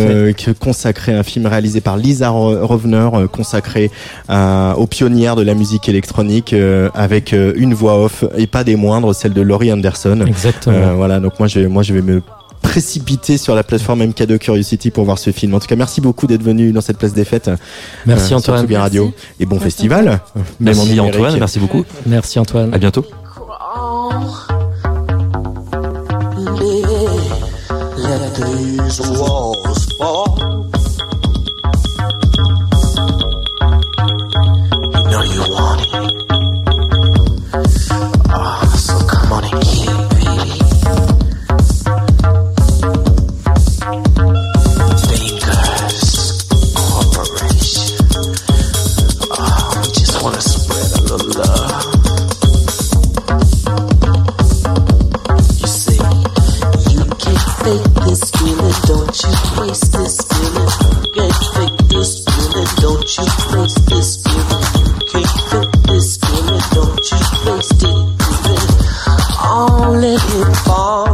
consacré, 0.61 1.13
un 1.13 1.23
film 1.23 1.47
réalisé 1.47 1.81
par 1.81 1.97
Lisa 1.97 2.29
Ro- 2.29 2.65
Rovner, 2.65 3.09
consacré 3.29 3.91
à- 4.29 4.75
aux 4.77 4.87
pionnières 4.87 5.35
de 5.35 5.43
la 5.43 5.53
musique 5.53 5.89
électronique, 5.89 6.53
euh, 6.53 6.87
avec 6.93 7.33
une 7.33 7.73
voix 7.73 8.01
off 8.01 8.23
et 8.37 8.47
pas 8.47 8.63
des 8.63 8.77
moindres, 8.77 9.13
celle 9.13 9.33
de 9.33 9.41
Laurie 9.41 9.73
Anderson. 9.73 10.23
Exactement. 10.25 10.77
Euh, 10.77 10.93
voilà, 10.93 11.19
donc 11.19 11.37
moi 11.39 11.49
je, 11.49 11.72
moi 11.73 11.83
je 11.83 11.93
vais 11.93 12.01
me 12.01 12.21
précipiter 12.61 13.37
sur 13.37 13.55
la 13.55 13.63
plateforme 13.63 14.03
MK2 14.03 14.37
Curiosity 14.37 14.89
pour 14.89 15.03
voir 15.03 15.19
ce 15.19 15.31
film. 15.31 15.53
En 15.53 15.59
tout 15.59 15.67
cas, 15.67 15.75
merci 15.75 15.99
beaucoup 16.01 16.27
d'être 16.27 16.41
venu 16.41 16.71
dans 16.71 16.81
cette 16.81 16.97
place 16.97 17.13
des 17.13 17.25
fêtes. 17.25 17.51
Merci, 18.05 18.27
sur 18.27 18.37
Antoine. 18.37 18.61
Tsugi 18.61 18.77
Radio 18.77 19.13
et 19.39 19.45
bon 19.45 19.59
festival. 19.59 20.21
Même 20.35 20.75
Merci. 20.75 20.99
Antoine, 20.99 21.37
merci 21.37 21.59
beaucoup. 21.59 21.83
Merci 22.05 22.39
Antoine. 22.39 22.73
À 22.73 22.77
bientôt. 22.77 23.05
Let 27.97 28.35
these 28.35 28.99
walls 28.99 29.87
fall. 29.97 30.52
you 63.03 63.25
this 63.89 64.23
feeling. 64.23 64.63
You 64.79 64.93
can't 65.11 65.35
feel 65.49 65.67
this 65.87 66.17
feeling, 66.17 66.63
don't 66.71 67.11
you 67.11 67.19
waste 67.45 67.83
it. 67.83 67.97
Oh, 69.45 69.91
let 69.99 70.23
it 70.23 70.55
fall. 70.63 71.11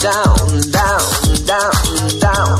Down, 0.00 0.48
down, 0.70 1.06
down, 1.44 1.76
down. 2.18 2.58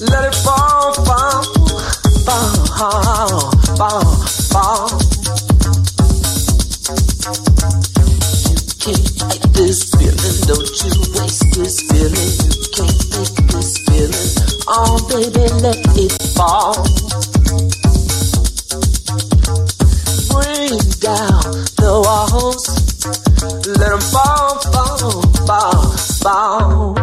Let 0.00 0.24
it 0.24 0.34
fall, 0.36 0.92
fall, 0.92 1.42
fall, 2.24 2.52
fall, 3.76 4.10
fall. 4.50 5.09
Don't 10.50 10.82
you 10.82 10.90
waste 11.14 11.46
this 11.54 11.80
feeling. 11.86 12.32
You 12.50 12.66
can't 12.74 13.02
make 13.14 13.36
this 13.52 13.78
feeling. 13.86 14.30
Oh, 14.66 14.98
baby, 15.08 15.46
let 15.62 15.78
it 15.94 16.14
fall. 16.34 16.74
Bring 20.30 20.78
down 20.98 21.42
the 21.78 21.92
walls. 22.04 22.64
Let 23.66 23.90
them 23.90 24.00
fall, 24.00 24.58
fall, 24.72 25.22
fall, 25.46 25.96
fall. 26.20 26.99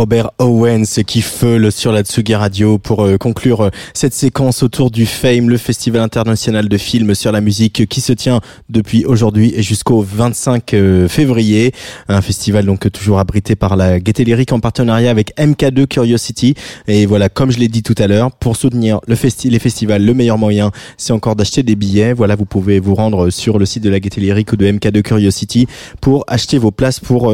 Robert 0.00 0.30
Owens 0.38 1.02
qui 1.06 1.20
feule 1.20 1.70
sur 1.70 1.92
la 1.92 2.00
Tsugi 2.00 2.34
Radio 2.34 2.78
pour 2.78 3.04
euh, 3.04 3.18
conclure 3.18 3.64
euh, 3.64 3.70
cette 3.92 4.14
séquence 4.14 4.62
autour 4.62 4.90
du 4.90 5.04
FAME, 5.04 5.50
le 5.50 5.58
Festival 5.58 6.00
international 6.00 6.70
de 6.70 6.78
films 6.78 7.14
sur 7.14 7.32
la 7.32 7.42
musique 7.42 7.86
qui 7.86 8.00
se 8.00 8.14
tient 8.14 8.40
depuis 8.70 9.04
aujourd'hui 9.04 9.52
et 9.54 9.62
jusqu'au 9.62 10.00
25 10.00 10.72
euh, 10.72 11.06
février. 11.06 11.72
Un 12.08 12.22
festival 12.22 12.64
donc 12.64 12.90
toujours 12.90 13.18
abrité 13.18 13.56
par 13.56 13.76
la 13.76 14.00
Gaieté 14.00 14.24
Lyrique 14.24 14.52
en 14.52 14.60
partenariat 14.60 15.10
avec 15.10 15.36
MK2 15.36 15.86
Curiosity. 15.86 16.54
Et 16.88 17.04
voilà, 17.04 17.28
comme 17.28 17.50
je 17.50 17.58
l'ai 17.58 17.68
dit 17.68 17.82
tout 17.82 17.94
à 17.98 18.06
l'heure, 18.06 18.32
pour 18.32 18.56
soutenir 18.56 19.00
le 19.06 19.14
festi 19.14 19.50
les 19.50 19.58
festivals, 19.58 20.02
le 20.02 20.14
meilleur 20.14 20.38
moyen, 20.38 20.70
c'est 20.96 21.12
encore 21.12 21.36
d'acheter 21.36 21.62
des 21.62 21.76
billets. 21.76 22.14
Voilà, 22.14 22.36
vous 22.36 22.46
pouvez 22.46 22.80
vous 22.80 22.94
rendre 22.94 23.28
sur 23.28 23.58
le 23.58 23.66
site 23.66 23.84
de 23.84 23.90
la 23.90 24.00
Gaieté 24.00 24.22
Lyrique 24.22 24.50
ou 24.54 24.56
de 24.56 24.64
MK2 24.64 25.02
Curiosity 25.02 25.66
pour 26.00 26.24
acheter 26.26 26.56
vos 26.56 26.70
places 26.70 27.00
pour 27.00 27.30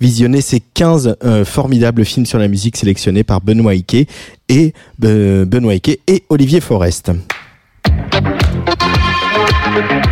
visionner 0.00 0.40
ces 0.42 0.60
15 0.60 1.16
euh, 1.24 1.44
formidables 1.44 2.03
films 2.04 2.26
sur 2.26 2.38
la 2.38 2.48
musique 2.48 2.76
sélectionnés 2.76 3.24
par 3.24 3.40
Benoît 3.40 3.74
Ike 3.74 4.08
et 4.48 4.72
euh, 5.04 5.44
Benoît 5.44 5.74
et 5.74 6.24
Olivier 6.28 6.60
Forest. 6.60 7.12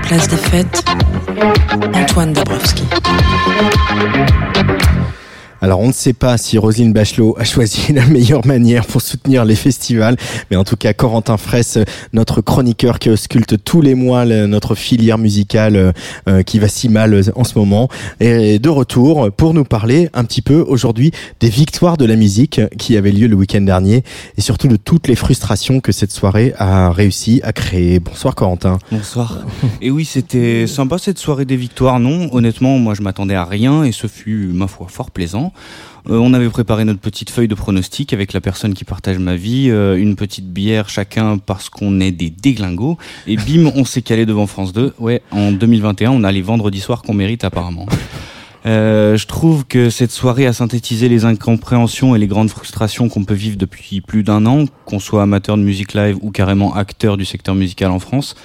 Place 0.02 0.28
des 0.28 0.36
fêtes, 0.36 0.84
Antoine 1.94 2.32
Dabrowski. 2.32 2.82
Alors 5.62 5.78
on 5.78 5.86
ne 5.86 5.92
sait 5.92 6.12
pas 6.12 6.38
si 6.38 6.58
Roselyne 6.58 6.92
Bachelot 6.92 7.36
a 7.38 7.44
choisi 7.44 7.92
la 7.92 8.04
meilleure 8.06 8.44
manière 8.44 8.84
pour 8.84 9.00
soutenir 9.00 9.44
les 9.44 9.54
festivals, 9.54 10.16
mais 10.50 10.56
en 10.56 10.64
tout 10.64 10.74
cas 10.74 10.92
Corentin 10.92 11.36
Fraisse, 11.36 11.78
notre 12.12 12.40
chroniqueur 12.40 12.98
qui 12.98 13.10
ausculte 13.10 13.62
tous 13.62 13.80
les 13.80 13.94
mois 13.94 14.24
notre 14.24 14.74
filière 14.74 15.18
musicale 15.18 15.76
euh, 15.76 15.92
euh, 16.28 16.42
qui 16.42 16.58
va 16.58 16.66
si 16.66 16.88
mal 16.88 17.14
euh, 17.14 17.22
en 17.36 17.44
ce 17.44 17.56
moment, 17.56 17.88
est 18.18 18.58
de 18.58 18.68
retour 18.68 19.30
pour 19.30 19.54
nous 19.54 19.62
parler 19.62 20.08
un 20.14 20.24
petit 20.24 20.42
peu 20.42 20.64
aujourd'hui 20.66 21.12
des 21.38 21.48
victoires 21.48 21.96
de 21.96 22.06
la 22.06 22.16
musique 22.16 22.60
qui 22.76 22.96
avaient 22.96 23.12
lieu 23.12 23.28
le 23.28 23.36
week-end 23.36 23.60
dernier 23.60 24.02
et 24.36 24.40
surtout 24.40 24.66
de 24.66 24.74
toutes 24.74 25.06
les 25.06 25.14
frustrations 25.14 25.78
que 25.78 25.92
cette 25.92 26.10
soirée 26.10 26.54
a 26.58 26.90
réussi 26.90 27.40
à 27.44 27.52
créer. 27.52 28.00
Bonsoir 28.00 28.34
Corentin. 28.34 28.80
Bonsoir. 28.90 29.38
Et 29.80 29.92
oui, 29.92 30.04
c'était 30.04 30.66
sympa 30.66 30.98
cette 30.98 31.18
soirée 31.18 31.44
des 31.44 31.56
victoires, 31.56 32.00
non 32.00 32.30
Honnêtement, 32.32 32.78
moi 32.78 32.94
je 32.94 33.02
m'attendais 33.02 33.36
à 33.36 33.44
rien 33.44 33.84
et 33.84 33.92
ce 33.92 34.08
fut, 34.08 34.50
ma 34.52 34.66
foi, 34.66 34.88
fort 34.90 35.12
plaisant. 35.12 35.51
Euh, 36.10 36.16
on 36.16 36.34
avait 36.34 36.48
préparé 36.48 36.84
notre 36.84 37.00
petite 37.00 37.30
feuille 37.30 37.48
de 37.48 37.54
pronostic 37.54 38.12
avec 38.12 38.32
la 38.32 38.40
personne 38.40 38.74
qui 38.74 38.84
partage 38.84 39.18
ma 39.18 39.36
vie, 39.36 39.68
euh, 39.70 39.96
une 39.96 40.16
petite 40.16 40.52
bière 40.52 40.88
chacun 40.88 41.38
parce 41.38 41.68
qu'on 41.68 42.00
est 42.00 42.10
des 42.10 42.30
déglingos. 42.30 42.98
Et 43.26 43.36
bim, 43.36 43.70
on 43.76 43.84
s'est 43.84 44.02
calé 44.02 44.26
devant 44.26 44.46
France 44.46 44.72
2. 44.72 44.94
Ouais, 44.98 45.22
en 45.30 45.52
2021, 45.52 46.10
on 46.10 46.24
a 46.24 46.32
les 46.32 46.42
vendredis 46.42 46.80
soirs 46.80 47.02
qu'on 47.02 47.14
mérite 47.14 47.44
apparemment. 47.44 47.86
Euh, 48.64 49.16
je 49.16 49.26
trouve 49.26 49.64
que 49.66 49.90
cette 49.90 50.12
soirée 50.12 50.46
a 50.46 50.52
synthétisé 50.52 51.08
les 51.08 51.24
incompréhensions 51.24 52.14
et 52.14 52.18
les 52.20 52.28
grandes 52.28 52.50
frustrations 52.50 53.08
qu'on 53.08 53.24
peut 53.24 53.34
vivre 53.34 53.56
depuis 53.56 54.00
plus 54.00 54.22
d'un 54.22 54.46
an, 54.46 54.66
qu'on 54.84 55.00
soit 55.00 55.22
amateur 55.22 55.56
de 55.56 55.62
musique 55.62 55.94
live 55.94 56.16
ou 56.22 56.30
carrément 56.30 56.72
acteur 56.74 57.16
du 57.16 57.24
secteur 57.24 57.56
musical 57.56 57.90
en 57.90 57.98
France. 57.98 58.36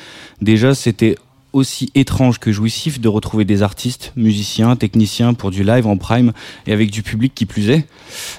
Déjà, 0.42 0.74
c'était 0.74 1.18
aussi 1.58 1.92
étrange 1.96 2.40
que 2.40 2.52
jouissif 2.52 3.02
de 3.02 3.08
retrouver 3.08 3.46
des 3.46 3.62
artistes, 3.64 4.14
musiciens, 4.16 4.76
techniciens 4.76 5.34
pour 5.34 5.52
du 5.52 5.64
live 5.64 5.88
en 5.88 5.98
prime 5.98 6.32
et 6.66 6.74
avec 6.74 6.92
du 6.92 7.04
public 7.04 7.34
qui 7.36 7.46
plus 7.46 7.70
est. 7.70 7.86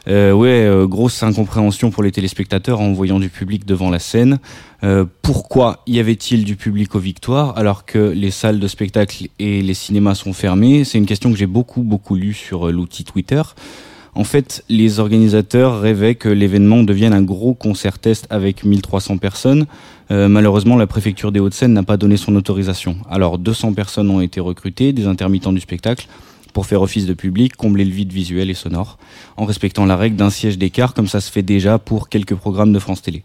Euh, 0.07 0.33
ouais, 0.33 0.65
euh, 0.65 0.87
grosse 0.87 1.23
incompréhension 1.23 1.91
pour 1.91 2.03
les 2.03 2.13
téléspectateurs 2.13 2.81
en 2.81 2.93
voyant 2.93 3.19
du 3.19 3.29
public 3.29 3.67
devant 3.67 3.91
la 3.91 3.99
scène. 3.99 4.39
Euh, 4.85 5.05
pourquoi 5.23 5.83
y 5.89 5.99
avait-il 5.99 6.45
du 6.45 6.55
public 6.55 6.95
aux 6.95 7.01
victoires 7.01 7.59
alors 7.59 7.85
que 7.85 7.99
les 7.99 8.31
salles 8.31 8.61
de 8.61 8.69
spectacle 8.69 9.27
et 9.41 9.61
les 9.61 9.75
cinémas 9.75 10.15
sont 10.15 10.33
fermés 10.33 10.85
C'est 10.85 10.99
une 10.99 11.07
question 11.07 11.33
que 11.33 11.37
j'ai 11.37 11.47
beaucoup 11.47 11.83
beaucoup 11.83 12.15
lue 12.15 12.35
sur 12.35 12.69
euh, 12.69 12.73
l'outil 12.73 13.05
Twitter. 13.05 13.43
En 14.19 14.25
fait, 14.25 14.65
les 14.69 14.99
organisateurs 14.99 15.81
rêvaient 15.81 16.17
que 16.17 16.29
l'événement 16.29 16.83
devienne 16.83 17.13
un 17.13 17.23
gros 17.23 17.55
concert 17.55 18.01
test 18.01 18.27
avec 18.31 18.65
1300 18.65 19.19
personnes. 19.19 19.67
Euh, 20.11 20.27
malheureusement, 20.27 20.75
la 20.75 20.89
préfecture 20.89 21.31
des 21.31 21.39
Hauts-de-Seine 21.39 21.73
n'a 21.73 21.85
pas 21.85 21.97
donné 21.97 22.17
son 22.17 22.35
autorisation. 22.35 22.97
Alors 23.09 23.39
200 23.39 23.75
personnes 23.75 24.11
ont 24.11 24.21
été 24.21 24.41
recrutées, 24.41 24.93
des 24.93 25.07
intermittents 25.07 25.53
du 25.53 25.61
spectacle, 25.61 26.09
pour 26.53 26.67
faire 26.67 26.83
office 26.83 27.07
de 27.07 27.15
public, 27.15 27.55
combler 27.55 27.85
le 27.85 27.93
vide 27.93 28.13
visuel 28.13 28.51
et 28.51 28.55
sonore, 28.55 28.99
en 29.37 29.45
respectant 29.45 29.87
la 29.87 29.97
règle 29.97 30.17
d'un 30.17 30.31
siège 30.31 30.59
d'écart 30.59 30.95
comme 30.95 31.07
ça 31.07 31.21
se 31.21 31.31
fait 31.31 31.43
déjà 31.43 31.79
pour 31.79 32.09
quelques 32.09 32.35
programmes 32.35 32.73
de 32.73 32.81
France 32.81 33.03
Télé. 33.03 33.23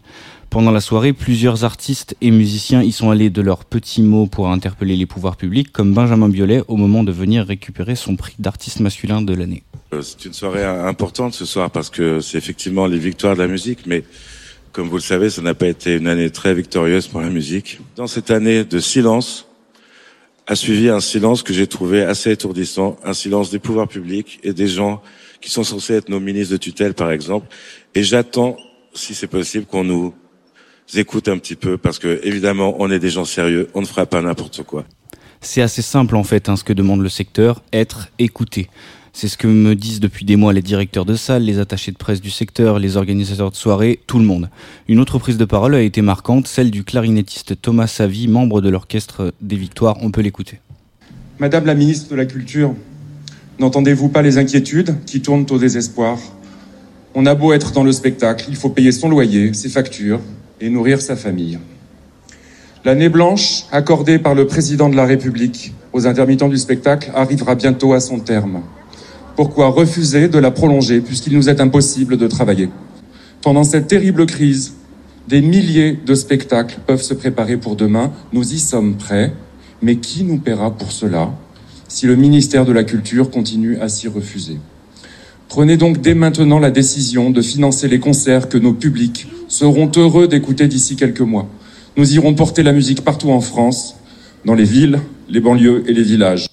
Pendant 0.50 0.70
la 0.70 0.80
soirée, 0.80 1.12
plusieurs 1.12 1.64
artistes 1.64 2.16
et 2.20 2.30
musiciens 2.30 2.82
y 2.82 2.92
sont 2.92 3.10
allés 3.10 3.30
de 3.30 3.42
leurs 3.42 3.64
petits 3.64 4.02
mots 4.02 4.26
pour 4.26 4.48
interpeller 4.48 4.96
les 4.96 5.06
pouvoirs 5.06 5.36
publics, 5.36 5.72
comme 5.72 5.92
Benjamin 5.92 6.28
Biolay 6.28 6.62
au 6.68 6.76
moment 6.76 7.02
de 7.02 7.12
venir 7.12 7.44
récupérer 7.46 7.96
son 7.96 8.16
prix 8.16 8.34
d'artiste 8.38 8.80
masculin 8.80 9.20
de 9.22 9.34
l'année. 9.34 9.64
Euh, 9.92 10.02
C'est 10.02 10.24
une 10.24 10.32
soirée 10.32 10.64
importante 10.64 11.34
ce 11.34 11.44
soir 11.44 11.70
parce 11.70 11.90
que 11.90 12.20
c'est 12.20 12.38
effectivement 12.38 12.86
les 12.86 12.98
victoires 12.98 13.34
de 13.34 13.42
la 13.42 13.48
musique, 13.48 13.86
mais 13.86 14.04
comme 14.72 14.88
vous 14.88 14.96
le 14.96 15.02
savez, 15.02 15.30
ça 15.30 15.42
n'a 15.42 15.54
pas 15.54 15.68
été 15.68 15.96
une 15.96 16.06
année 16.08 16.30
très 16.30 16.54
victorieuse 16.54 17.08
pour 17.08 17.20
la 17.20 17.30
musique. 17.30 17.80
Dans 17.96 18.06
cette 18.06 18.30
année 18.30 18.64
de 18.64 18.78
silence, 18.78 19.46
a 20.46 20.56
suivi 20.56 20.88
un 20.88 21.00
silence 21.00 21.42
que 21.42 21.54
j'ai 21.54 21.66
trouvé 21.66 22.02
assez 22.02 22.30
étourdissant, 22.30 22.98
un 23.04 23.14
silence 23.14 23.50
des 23.50 23.58
pouvoirs 23.58 23.88
publics 23.88 24.40
et 24.42 24.52
des 24.52 24.66
gens 24.66 25.02
qui 25.40 25.50
sont 25.50 25.64
censés 25.64 25.94
être 25.94 26.08
nos 26.08 26.20
ministres 26.20 26.52
de 26.52 26.58
tutelle, 26.58 26.94
par 26.94 27.10
exemple. 27.10 27.46
Et 27.94 28.02
j'attends, 28.02 28.56
si 28.92 29.14
c'est 29.14 29.26
possible, 29.26 29.64
qu'on 29.64 29.84
nous 29.84 30.14
écoute 30.94 31.28
un 31.28 31.38
petit 31.38 31.56
peu 31.56 31.78
parce 31.78 31.98
que, 31.98 32.20
évidemment, 32.22 32.76
on 32.78 32.90
est 32.90 32.98
des 32.98 33.10
gens 33.10 33.24
sérieux, 33.24 33.68
on 33.74 33.80
ne 33.80 33.86
fera 33.86 34.06
pas 34.06 34.20
n'importe 34.20 34.62
quoi. 34.62 34.84
C'est 35.40 35.62
assez 35.62 35.82
simple 35.82 36.16
en 36.16 36.24
fait, 36.24 36.48
hein, 36.48 36.56
ce 36.56 36.64
que 36.64 36.72
demande 36.72 37.00
le 37.00 37.08
secteur, 37.08 37.62
être 37.72 38.08
écouté. 38.18 38.68
C'est 39.12 39.28
ce 39.28 39.36
que 39.36 39.46
me 39.46 39.76
disent 39.76 40.00
depuis 40.00 40.24
des 40.24 40.34
mois 40.34 40.52
les 40.52 40.62
directeurs 40.62 41.04
de 41.04 41.14
salle, 41.14 41.44
les 41.44 41.60
attachés 41.60 41.92
de 41.92 41.96
presse 41.96 42.20
du 42.20 42.30
secteur, 42.30 42.78
les 42.78 42.96
organisateurs 42.96 43.50
de 43.50 43.56
soirées, 43.56 44.00
tout 44.08 44.18
le 44.18 44.24
monde. 44.24 44.50
Une 44.88 44.98
autre 44.98 45.18
prise 45.18 45.36
de 45.36 45.44
parole 45.44 45.74
a 45.74 45.82
été 45.82 46.02
marquante, 46.02 46.48
celle 46.48 46.70
du 46.70 46.82
clarinettiste 46.82 47.60
Thomas 47.60 47.86
Savy, 47.86 48.26
membre 48.26 48.60
de 48.60 48.70
l'orchestre 48.70 49.32
des 49.40 49.56
Victoires. 49.56 49.98
On 50.00 50.10
peut 50.10 50.20
l'écouter. 50.20 50.58
Madame 51.38 51.66
la 51.66 51.74
ministre 51.74 52.10
de 52.10 52.16
la 52.16 52.26
Culture, 52.26 52.74
n'entendez-vous 53.60 54.08
pas 54.08 54.22
les 54.22 54.38
inquiétudes 54.38 54.96
qui 55.06 55.20
tournent 55.20 55.46
au 55.50 55.58
désespoir? 55.58 56.18
On 57.14 57.26
a 57.26 57.36
beau 57.36 57.52
être 57.52 57.70
dans 57.70 57.84
le 57.84 57.92
spectacle, 57.92 58.46
il 58.48 58.56
faut 58.56 58.70
payer 58.70 58.90
son 58.90 59.08
loyer, 59.08 59.54
ses 59.54 59.68
factures 59.68 60.20
et 60.60 60.70
nourrir 60.70 61.00
sa 61.00 61.16
famille. 61.16 61.58
L'année 62.84 63.08
blanche 63.08 63.64
accordée 63.72 64.18
par 64.18 64.34
le 64.34 64.46
président 64.46 64.88
de 64.88 64.96
la 64.96 65.06
République 65.06 65.72
aux 65.92 66.06
intermittents 66.06 66.48
du 66.48 66.58
spectacle 66.58 67.10
arrivera 67.14 67.54
bientôt 67.54 67.94
à 67.94 68.00
son 68.00 68.18
terme. 68.18 68.60
Pourquoi 69.36 69.68
refuser 69.68 70.28
de 70.28 70.38
la 70.38 70.50
prolonger 70.50 71.00
puisqu'il 71.00 71.34
nous 71.34 71.48
est 71.48 71.60
impossible 71.60 72.16
de 72.16 72.26
travailler? 72.26 72.68
Pendant 73.42 73.64
cette 73.64 73.88
terrible 73.88 74.26
crise, 74.26 74.74
des 75.28 75.40
milliers 75.40 75.98
de 76.04 76.14
spectacles 76.14 76.78
peuvent 76.86 77.02
se 77.02 77.14
préparer 77.14 77.56
pour 77.56 77.76
demain. 77.76 78.12
Nous 78.32 78.52
y 78.52 78.58
sommes 78.58 78.96
prêts. 78.96 79.32
Mais 79.82 79.96
qui 79.96 80.24
nous 80.24 80.38
paiera 80.38 80.70
pour 80.70 80.92
cela 80.92 81.32
si 81.88 82.06
le 82.06 82.16
ministère 82.16 82.64
de 82.64 82.72
la 82.72 82.84
Culture 82.84 83.30
continue 83.30 83.78
à 83.78 83.88
s'y 83.88 84.08
refuser? 84.08 84.58
Prenez 85.48 85.76
donc 85.76 86.00
dès 86.00 86.14
maintenant 86.14 86.58
la 86.58 86.70
décision 86.70 87.30
de 87.30 87.42
financer 87.42 87.88
les 87.88 88.00
concerts 88.00 88.48
que 88.48 88.56
nos 88.56 88.72
publics 88.72 89.26
seront 89.54 89.88
heureux 89.96 90.26
d'écouter 90.26 90.66
d'ici 90.66 90.96
quelques 90.96 91.20
mois. 91.20 91.48
Nous 91.96 92.14
irons 92.14 92.34
porter 92.34 92.64
la 92.64 92.72
musique 92.72 93.02
partout 93.02 93.30
en 93.30 93.40
France, 93.40 93.94
dans 94.44 94.54
les 94.54 94.64
villes, 94.64 94.98
les 95.28 95.38
banlieues 95.38 95.84
et 95.88 95.92
les 95.92 96.02
villages. 96.02 96.48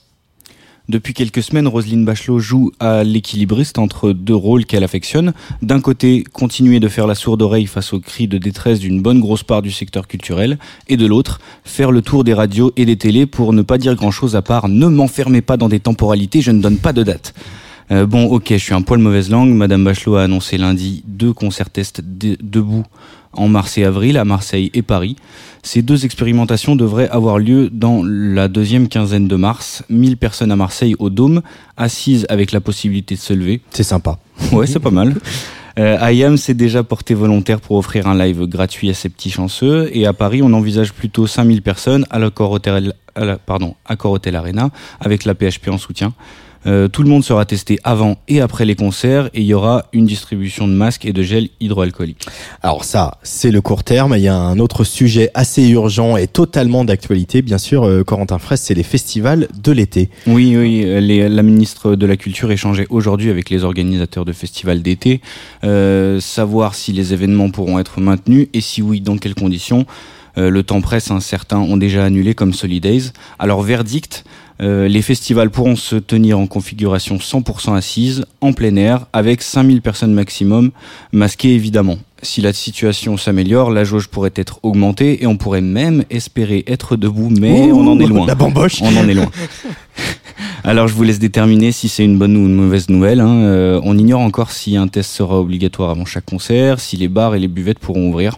Depuis 0.87 1.15
quelques 1.15 1.41
semaines, 1.41 1.67
Roselyne 1.67 2.05
Bachelot 2.05 2.37
joue 2.37 2.71
à 2.79 3.03
l'équilibriste 3.03 3.79
entre 3.79 4.11
deux 4.11 4.35
rôles 4.35 4.65
qu'elle 4.65 4.83
affectionne. 4.83 5.33
D'un 5.63 5.79
côté, 5.79 6.23
continuer 6.31 6.79
de 6.79 6.89
faire 6.89 7.07
la 7.07 7.15
sourde 7.15 7.41
oreille 7.41 7.65
face 7.65 7.91
aux 7.91 7.99
cris 7.99 8.27
de 8.27 8.37
détresse 8.37 8.79
d'une 8.79 9.01
bonne 9.01 9.19
grosse 9.19 9.43
part 9.43 9.63
du 9.63 9.71
secteur 9.71 10.07
culturel, 10.07 10.59
et 10.87 10.97
de 10.97 11.07
l'autre, 11.07 11.39
faire 11.63 11.91
le 11.91 12.03
tour 12.03 12.23
des 12.23 12.35
radios 12.35 12.71
et 12.77 12.85
des 12.85 12.97
télés 12.97 13.25
pour 13.25 13.51
ne 13.51 13.63
pas 13.63 13.79
dire 13.79 13.95
grand 13.95 14.11
chose 14.11 14.35
à 14.35 14.43
part 14.43 14.69
ne 14.69 14.87
m'enfermez 14.87 15.41
pas 15.41 15.57
dans 15.57 15.69
des 15.69 15.79
temporalités, 15.79 16.41
je 16.41 16.51
ne 16.51 16.61
donne 16.61 16.77
pas 16.77 16.93
de 16.93 17.01
date. 17.01 17.33
Euh, 17.91 18.05
bon, 18.05 18.25
ok, 18.25 18.45
je 18.51 18.57
suis 18.57 18.73
un 18.73 18.81
poil 18.81 18.99
mauvaise 18.99 19.29
langue. 19.29 19.49
Madame 19.49 19.83
Bachelot 19.83 20.15
a 20.15 20.23
annoncé 20.23 20.57
lundi 20.57 21.03
deux 21.07 21.33
concerts 21.33 21.69
tests 21.69 22.01
de- 22.01 22.37
debout 22.41 22.83
en 23.33 23.47
mars 23.47 23.77
et 23.77 23.83
avril 23.85 24.17
à 24.17 24.25
Marseille 24.25 24.71
et 24.73 24.81
Paris. 24.81 25.15
Ces 25.63 25.81
deux 25.81 26.05
expérimentations 26.05 26.75
devraient 26.75 27.09
avoir 27.09 27.37
lieu 27.37 27.69
dans 27.71 28.01
la 28.03 28.47
deuxième 28.47 28.87
quinzaine 28.87 29.27
de 29.27 29.35
mars. 29.35 29.83
1000 29.89 30.17
personnes 30.17 30.51
à 30.51 30.55
Marseille 30.55 30.95
au 30.99 31.09
Dôme, 31.09 31.41
assises 31.77 32.25
avec 32.29 32.51
la 32.51 32.61
possibilité 32.61 33.15
de 33.15 33.19
se 33.19 33.33
lever. 33.33 33.61
C'est 33.71 33.83
sympa. 33.83 34.19
Ouais, 34.51 34.67
c'est 34.67 34.79
pas 34.79 34.91
mal. 34.91 35.15
Euh, 35.79 35.97
IAM 36.11 36.35
s'est 36.37 36.53
déjà 36.53 36.83
porté 36.83 37.13
volontaire 37.13 37.61
pour 37.61 37.77
offrir 37.77 38.07
un 38.07 38.17
live 38.17 38.45
gratuit 38.47 38.89
à 38.89 38.93
ses 38.93 39.07
petits 39.09 39.29
chanceux. 39.31 39.89
Et 39.93 40.05
à 40.05 40.13
Paris, 40.13 40.41
on 40.41 40.51
envisage 40.53 40.91
plutôt 40.93 41.27
5000 41.27 41.61
personnes 41.61 42.05
à 42.09 42.19
l'Accor 42.19 42.51
Hotel, 42.51 42.93
à 43.15 43.25
la- 43.25 43.37
pardon, 43.37 43.75
Accor 43.85 44.11
Hotel 44.11 44.35
Arena 44.35 44.69
avec 44.99 45.23
la 45.25 45.33
PHP 45.35 45.69
en 45.69 45.77
soutien. 45.77 46.11
Euh, 46.67 46.87
tout 46.87 47.01
le 47.01 47.09
monde 47.09 47.23
sera 47.23 47.43
testé 47.45 47.79
avant 47.83 48.17
et 48.27 48.39
après 48.39 48.65
les 48.65 48.75
concerts 48.75 49.27
et 49.33 49.41
il 49.41 49.45
y 49.47 49.53
aura 49.53 49.85
une 49.93 50.05
distribution 50.05 50.67
de 50.67 50.73
masques 50.73 51.05
et 51.05 51.13
de 51.13 51.23
gel 51.23 51.49
hydroalcoolique. 51.59 52.25
Alors 52.61 52.83
ça, 52.83 53.17
c'est 53.23 53.49
le 53.49 53.61
court 53.61 53.83
terme. 53.83 54.13
Il 54.15 54.21
y 54.21 54.27
a 54.27 54.35
un 54.35 54.59
autre 54.59 54.83
sujet 54.83 55.31
assez 55.33 55.67
urgent 55.69 56.17
et 56.17 56.27
totalement 56.27 56.85
d'actualité, 56.85 57.41
bien 57.41 57.57
sûr, 57.57 57.83
euh, 57.83 58.03
Corentin 58.03 58.37
Fraisse, 58.37 58.61
c'est 58.61 58.73
les 58.75 58.83
festivals 58.83 59.47
de 59.63 59.71
l'été. 59.71 60.09
Oui, 60.27 60.55
oui, 60.55 60.83
euh, 60.85 60.99
les- 60.99 61.29
la 61.29 61.43
ministre 61.43 61.95
de 61.95 62.05
la 62.05 62.17
Culture 62.17 62.51
échangeait 62.51 62.87
aujourd'hui 62.89 63.29
avec 63.29 63.49
les 63.49 63.63
organisateurs 63.63 64.25
de 64.25 64.33
festivals 64.33 64.81
d'été, 64.81 65.21
euh, 65.63 66.19
savoir 66.19 66.75
si 66.75 66.93
les 66.93 67.13
événements 67.13 67.49
pourront 67.49 67.79
être 67.79 67.99
maintenus 68.01 68.47
et 68.53 68.61
si 68.61 68.81
oui, 68.81 69.01
dans 69.01 69.17
quelles 69.17 69.35
conditions. 69.35 69.85
Euh, 70.37 70.49
le 70.49 70.63
temps 70.63 70.79
presse, 70.79 71.11
hein, 71.11 71.19
certains 71.19 71.57
ont 71.59 71.75
déjà 71.75 72.05
annulé 72.05 72.33
comme 72.35 72.53
Solidays. 72.53 73.11
Alors 73.37 73.61
verdict, 73.63 74.23
euh, 74.61 74.87
les 74.87 75.01
festivals 75.01 75.49
pourront 75.49 75.75
se 75.75 75.95
tenir 75.95 76.37
en 76.37 76.45
configuration 76.47 77.17
100% 77.17 77.75
assise, 77.75 78.25
en 78.41 78.53
plein 78.53 78.75
air, 78.75 79.07
avec 79.13 79.41
5000 79.41 79.81
personnes 79.81 80.13
maximum, 80.13 80.71
masquées 81.11 81.53
évidemment. 81.55 81.97
Si 82.23 82.41
la 82.41 82.53
situation 82.53 83.17
s'améliore, 83.17 83.71
la 83.71 83.83
jauge 83.83 84.07
pourrait 84.07 84.33
être 84.35 84.59
augmentée 84.61 85.23
et 85.23 85.25
on 85.27 85.37
pourrait 85.37 85.61
même 85.61 86.03
espérer 86.11 86.63
être 86.67 86.95
debout, 86.95 87.31
mais 87.31 87.71
Ouh, 87.71 87.79
on 87.79 87.87
en 87.87 87.99
est 87.99 88.05
loin. 88.05 88.27
la 88.27 88.35
bamboche. 88.35 88.79
On 88.83 88.95
en 88.95 89.07
est 89.09 89.15
loin. 89.15 89.31
Alors 90.63 90.87
je 90.87 90.93
vous 90.93 91.01
laisse 91.03 91.17
déterminer 91.17 91.71
si 91.71 91.89
c'est 91.89 92.05
une 92.05 92.19
bonne 92.19 92.37
ou 92.37 92.41
une 92.45 92.53
mauvaise 92.53 92.89
nouvelle. 92.89 93.19
hein. 93.21 93.35
Euh, 93.45 93.81
on 93.83 93.97
ignore 93.97 94.21
encore 94.21 94.51
si 94.51 94.77
un 94.77 94.87
test 94.87 95.09
sera 95.11 95.39
obligatoire 95.39 95.89
avant 95.89 96.05
chaque 96.05 96.25
concert, 96.25 96.79
si 96.79 96.97
les 96.97 97.07
bars 97.07 97.33
et 97.33 97.39
les 97.39 97.47
buvettes 97.47 97.79
pourront 97.79 98.09
ouvrir. 98.09 98.37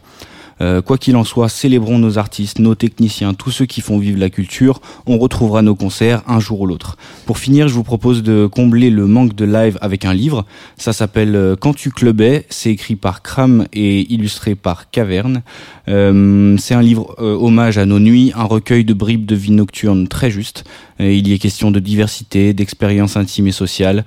Euh, 0.62 0.82
quoi 0.82 0.98
qu'il 0.98 1.16
en 1.16 1.24
soit, 1.24 1.50
célébrons 1.50 2.00
nos 2.00 2.18
artistes, 2.18 2.60
nos 2.60 2.76
techniciens, 2.76 3.34
tous 3.34 3.52
ceux 3.52 3.66
qui 3.66 3.82
font 3.82 3.98
vivre 3.98 4.20
la 4.20 4.30
culture. 4.30 4.82
On 5.06 5.18
retrouvera 5.18 5.62
nos 5.62 5.76
concerts 5.76 6.22
un 6.28 6.40
jour 6.40 6.62
ou 6.62 6.68
l'autre. 6.68 6.98
Pour 7.26 7.38
finir, 7.38 7.68
je 7.68 7.74
vous 7.74 7.84
propose 7.84 8.24
de 8.24 8.48
combler 8.48 8.90
le 8.90 9.08
manque 9.08 9.36
de 9.36 9.46
live 9.46 9.78
avec 9.82 10.06
un 10.06 10.14
livre. 10.14 10.46
Ça 10.78 10.94
s'appelle 10.94 11.36
euh, 11.36 11.56
Quand 11.56 11.74
tu 11.74 11.90
clubais. 11.90 12.46
C'est 12.50 12.72
écrit 12.72 12.96
par 12.96 13.22
Cram 13.22 13.66
et 13.74 14.14
illustré 14.14 14.56
par 14.56 14.90
Caverne. 14.90 15.44
Euh, 15.88 16.56
c'est 16.58 16.74
un 16.74 16.82
livre 16.82 17.16
euh, 17.20 17.36
hommage 17.36 17.78
à 17.78 17.86
nos 17.86 18.00
nuits, 18.00 18.32
un 18.36 18.44
recueil 18.44 18.86
de 18.86 18.94
bribes 18.94 19.26
de 19.26 19.36
vie 19.36 19.52
nocturne 19.52 20.08
très 20.08 20.32
juste. 20.32 20.64
Il 21.00 21.28
y 21.28 21.34
est 21.34 21.38
question 21.38 21.72
de 21.72 21.80
diversité, 21.80 22.54
d'expériences 22.54 23.18
intimes 23.18 23.48
et 23.48 23.52
sociales. 23.52 24.06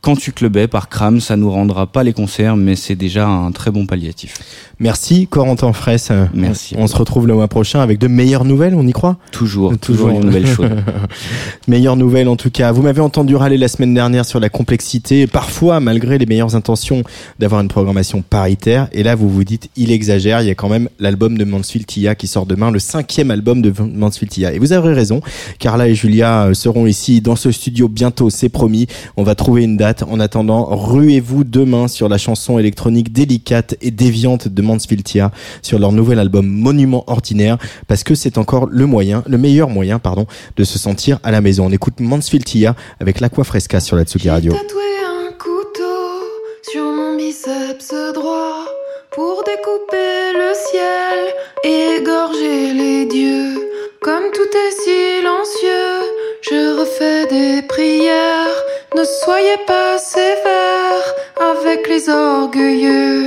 Quand 0.00 0.16
tu 0.16 0.32
clubais 0.32 0.68
par 0.68 0.88
Cram, 0.88 1.20
ça 1.20 1.36
nous 1.36 1.50
rendra 1.50 1.86
pas 1.86 2.02
les 2.02 2.12
concerts, 2.12 2.56
mais 2.56 2.76
c'est 2.76 2.94
déjà 2.94 3.26
un 3.26 3.50
très 3.52 3.70
bon 3.70 3.86
palliatif. 3.86 4.34
Merci 4.80 5.26
Corentin 5.26 5.72
Fraisse. 5.72 6.12
Merci. 6.32 6.76
On 6.78 6.86
se 6.86 6.96
retrouve 6.96 7.26
le 7.26 7.34
mois 7.34 7.48
prochain 7.48 7.80
avec 7.80 7.98
de 7.98 8.06
meilleures 8.06 8.44
nouvelles, 8.44 8.74
on 8.74 8.86
y 8.86 8.92
croit? 8.92 9.16
Toujours, 9.32 9.76
toujours 9.78 10.10
une 10.10 10.24
nouvelle 10.24 10.46
chose. 10.46 10.68
Meilleures 11.68 11.96
nouvelles 11.96 12.28
en 12.28 12.36
tout 12.36 12.50
cas. 12.50 12.70
Vous 12.70 12.82
m'avez 12.82 13.00
entendu 13.00 13.34
râler 13.34 13.58
la 13.58 13.66
semaine 13.66 13.92
dernière 13.92 14.24
sur 14.24 14.38
la 14.38 14.48
complexité, 14.48 15.26
parfois 15.26 15.80
malgré 15.80 16.16
les 16.16 16.26
meilleures 16.26 16.54
intentions 16.54 17.02
d'avoir 17.40 17.60
une 17.60 17.68
programmation 17.68 18.22
paritaire. 18.22 18.88
Et 18.92 19.02
là, 19.02 19.16
vous 19.16 19.28
vous 19.28 19.42
dites, 19.42 19.68
il 19.76 19.90
exagère. 19.90 20.42
Il 20.42 20.46
y 20.46 20.50
a 20.50 20.54
quand 20.54 20.68
même 20.68 20.88
l'album 21.00 21.36
de 21.36 21.44
Mansfield 21.44 21.86
Tia 21.86 22.14
qui 22.14 22.28
sort 22.28 22.46
demain, 22.46 22.70
le 22.70 22.78
cinquième 22.78 23.32
album 23.32 23.62
de 23.62 23.72
Mansfield 23.82 24.30
Tia. 24.30 24.52
Et 24.52 24.60
vous 24.60 24.72
avez 24.72 24.92
raison. 24.92 25.20
Carla 25.58 25.88
et 25.88 25.94
Julia 25.94 26.44
euh, 26.44 26.54
seront 26.54 26.86
ici 26.86 27.20
dans 27.20 27.36
ce 27.36 27.50
studio 27.50 27.88
bientôt, 27.88 28.30
c'est 28.30 28.48
promis. 28.48 28.86
On 29.16 29.24
va 29.24 29.34
trouver 29.34 29.64
une 29.64 29.76
date. 29.76 29.97
En 30.02 30.20
attendant, 30.20 30.64
ruez-vous 30.64 31.44
demain 31.44 31.88
sur 31.88 32.08
la 32.08 32.18
chanson 32.18 32.58
électronique 32.58 33.12
délicate 33.12 33.76
et 33.80 33.90
déviante 33.90 34.48
de 34.48 34.62
Mansfield 34.62 35.02
Tia 35.04 35.30
sur 35.62 35.78
leur 35.78 35.92
nouvel 35.92 36.18
album 36.18 36.46
Monument 36.46 37.04
Ordinaire 37.06 37.58
parce 37.86 38.04
que 38.04 38.14
c'est 38.14 38.38
encore 38.38 38.66
le 38.70 38.86
moyen, 38.86 39.22
le 39.26 39.38
meilleur 39.38 39.68
moyen, 39.68 39.98
pardon, 39.98 40.26
de 40.56 40.64
se 40.64 40.78
sentir 40.78 41.18
à 41.22 41.30
la 41.30 41.40
maison. 41.40 41.66
On 41.66 41.70
écoute 41.70 42.00
Mansfield 42.00 42.44
Tia 42.44 42.76
avec 43.00 43.20
l'Aqua 43.20 43.44
Fresca 43.44 43.80
sur 43.80 43.96
la 43.96 44.04
Tsugi 44.04 44.30
Radio. 44.30 44.52
tatoué 44.52 44.82
un 45.06 45.32
couteau 45.32 46.70
sur 46.70 46.84
mon 46.84 47.16
biceps 47.16 47.94
droit 48.14 48.64
pour 49.10 49.42
découper 49.44 50.32
le 50.34 50.52
ciel 50.70 51.18
et 51.64 52.00
égorger 52.00 52.74
les 52.74 53.06
dieux. 53.06 53.67
Comme 54.00 54.30
tout 54.32 54.56
est 54.56 54.70
silencieux, 54.80 56.02
je 56.42 56.78
refais 56.78 57.26
des 57.26 57.62
prières. 57.66 58.62
Ne 58.94 59.02
soyez 59.02 59.56
pas 59.66 59.98
sévères 59.98 61.14
avec 61.40 61.88
les 61.88 62.08
orgueilleux. 62.08 63.24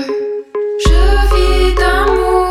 Je 0.79 1.35
vis 1.35 1.75
d'amour. 1.75 2.50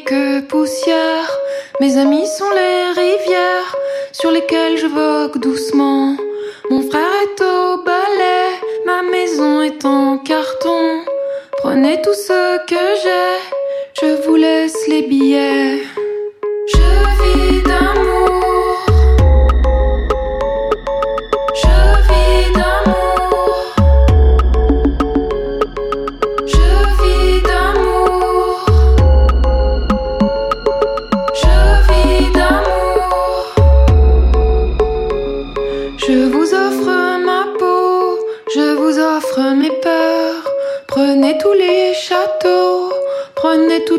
Que 0.00 0.40
poussière. 0.40 1.30
Mes 1.80 1.96
amis 1.98 2.26
sont 2.26 2.50
les 2.50 3.00
rivières 3.00 3.76
sur 4.12 4.30
lesquelles 4.30 4.78
je 4.78 4.86
vogue 4.86 5.38
doucement. 5.38 6.16
Mon 6.70 6.82
frère 6.88 7.12
est 7.24 7.40
au 7.42 7.82
balai, 7.82 8.44
ma 8.86 9.02
maison 9.02 9.60
est 9.60 9.84
en 9.84 10.18
carton. 10.18 11.02
Prenez 11.58 12.00
tout 12.02 12.14
ce 12.14 12.58
que 12.66 12.84
j'ai, 13.02 13.38
je 14.00 14.26
vous 14.26 14.36
laisse 14.36 14.88
les 14.88 15.02
billets. 15.02 15.82
Je 16.74 16.78
vis 17.22 17.62
d'amour. 17.62 18.41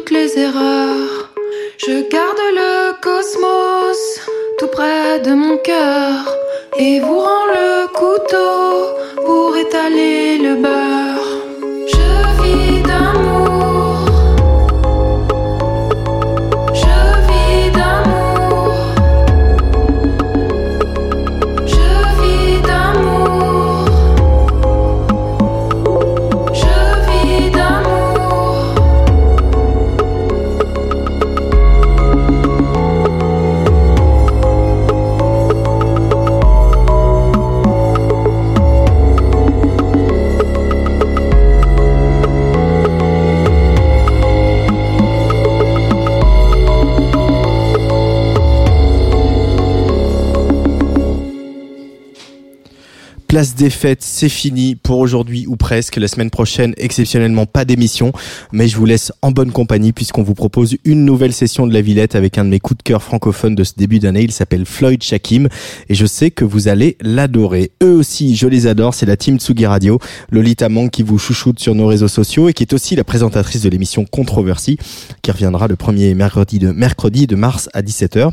Les 0.09 0.38
erreurs. 0.38 1.30
Je 1.77 2.09
garde 2.09 2.45
le 2.55 2.93
cosmos 3.01 4.19
tout 4.57 4.67
près 4.67 5.19
de 5.19 5.34
mon 5.34 5.57
cœur 5.57 6.38
et 6.80 6.99
vous 6.99 7.19
rends 7.19 7.47
le 7.47 7.88
couteau 7.88 9.23
pour 9.25 9.55
étaler 9.57 10.38
le 10.38 10.55
beurre. 10.55 10.92
Place 53.34 53.55
des 53.55 53.72
fêtes, 53.72 54.03
c'est 54.03 54.30
fini 54.30 54.76
pour 54.76 54.99
aujourd'hui 54.99 55.47
ou 55.47 55.55
presque. 55.55 55.95
La 55.95 56.07
semaine 56.07 56.30
prochaine, 56.30 56.76
exceptionnellement, 56.77 57.47
pas 57.47 57.65
d'émission, 57.65 58.11
mais 58.51 58.68
je 58.68 58.77
vous 58.77 58.85
laisse 58.85 59.11
en 59.23 59.31
bonne 59.31 59.51
compagnie 59.51 59.91
puisqu'on 59.91 60.22
vous 60.22 60.35
propose 60.35 60.77
une 60.85 61.03
nouvelle 61.03 61.34
session 61.34 61.65
de 61.65 61.73
la 61.73 61.81
Villette 61.81 62.14
avec 62.14 62.38
un 62.38 62.45
de 62.45 62.51
mes 62.51 62.60
coups 62.60 62.77
de 62.77 62.84
cœur 62.84 63.01
francophones 63.01 63.55
de 63.55 63.64
ce 63.64 63.73
début 63.76 63.97
d'année. 63.97 64.22
Il 64.22 64.31
s'appelle 64.31 64.68
Floyd 64.68 65.01
Shakim 65.01 65.47
et 65.89 65.95
je 65.95 66.05
sais 66.05 66.30
que 66.30 66.45
vous 66.45 66.68
allez 66.68 66.95
l'adorer. 67.01 67.72
Eux 67.81 67.95
aussi, 67.95 68.35
je 68.35 68.45
les 68.45 68.68
adore. 68.68 68.93
C'est 68.93 69.07
la 69.07 69.18
team 69.18 69.39
Tsugi 69.39 69.65
Radio, 69.65 69.97
Lolita 70.30 70.69
Mang 70.69 70.91
qui 70.91 71.01
vous 71.01 71.18
chouchoute 71.18 71.60
sur 71.60 71.73
nos 71.73 71.88
réseaux 71.88 72.07
sociaux 72.07 72.49
et 72.49 72.53
qui 72.53 72.61
est 72.61 72.73
aussi 72.73 72.95
la 72.95 73.03
présentatrice 73.03 73.64
de 73.64 73.69
l'émission 73.69 74.05
Controversy 74.05 74.77
qui 75.23 75.31
reviendra 75.31 75.68
le 75.68 75.76
premier 75.76 76.14
mercredi 76.14 76.60
de 76.60 76.72
mercredi 76.72 77.26
de 77.26 77.35
mars 77.35 77.68
à 77.73 77.81
17h. 77.81 78.31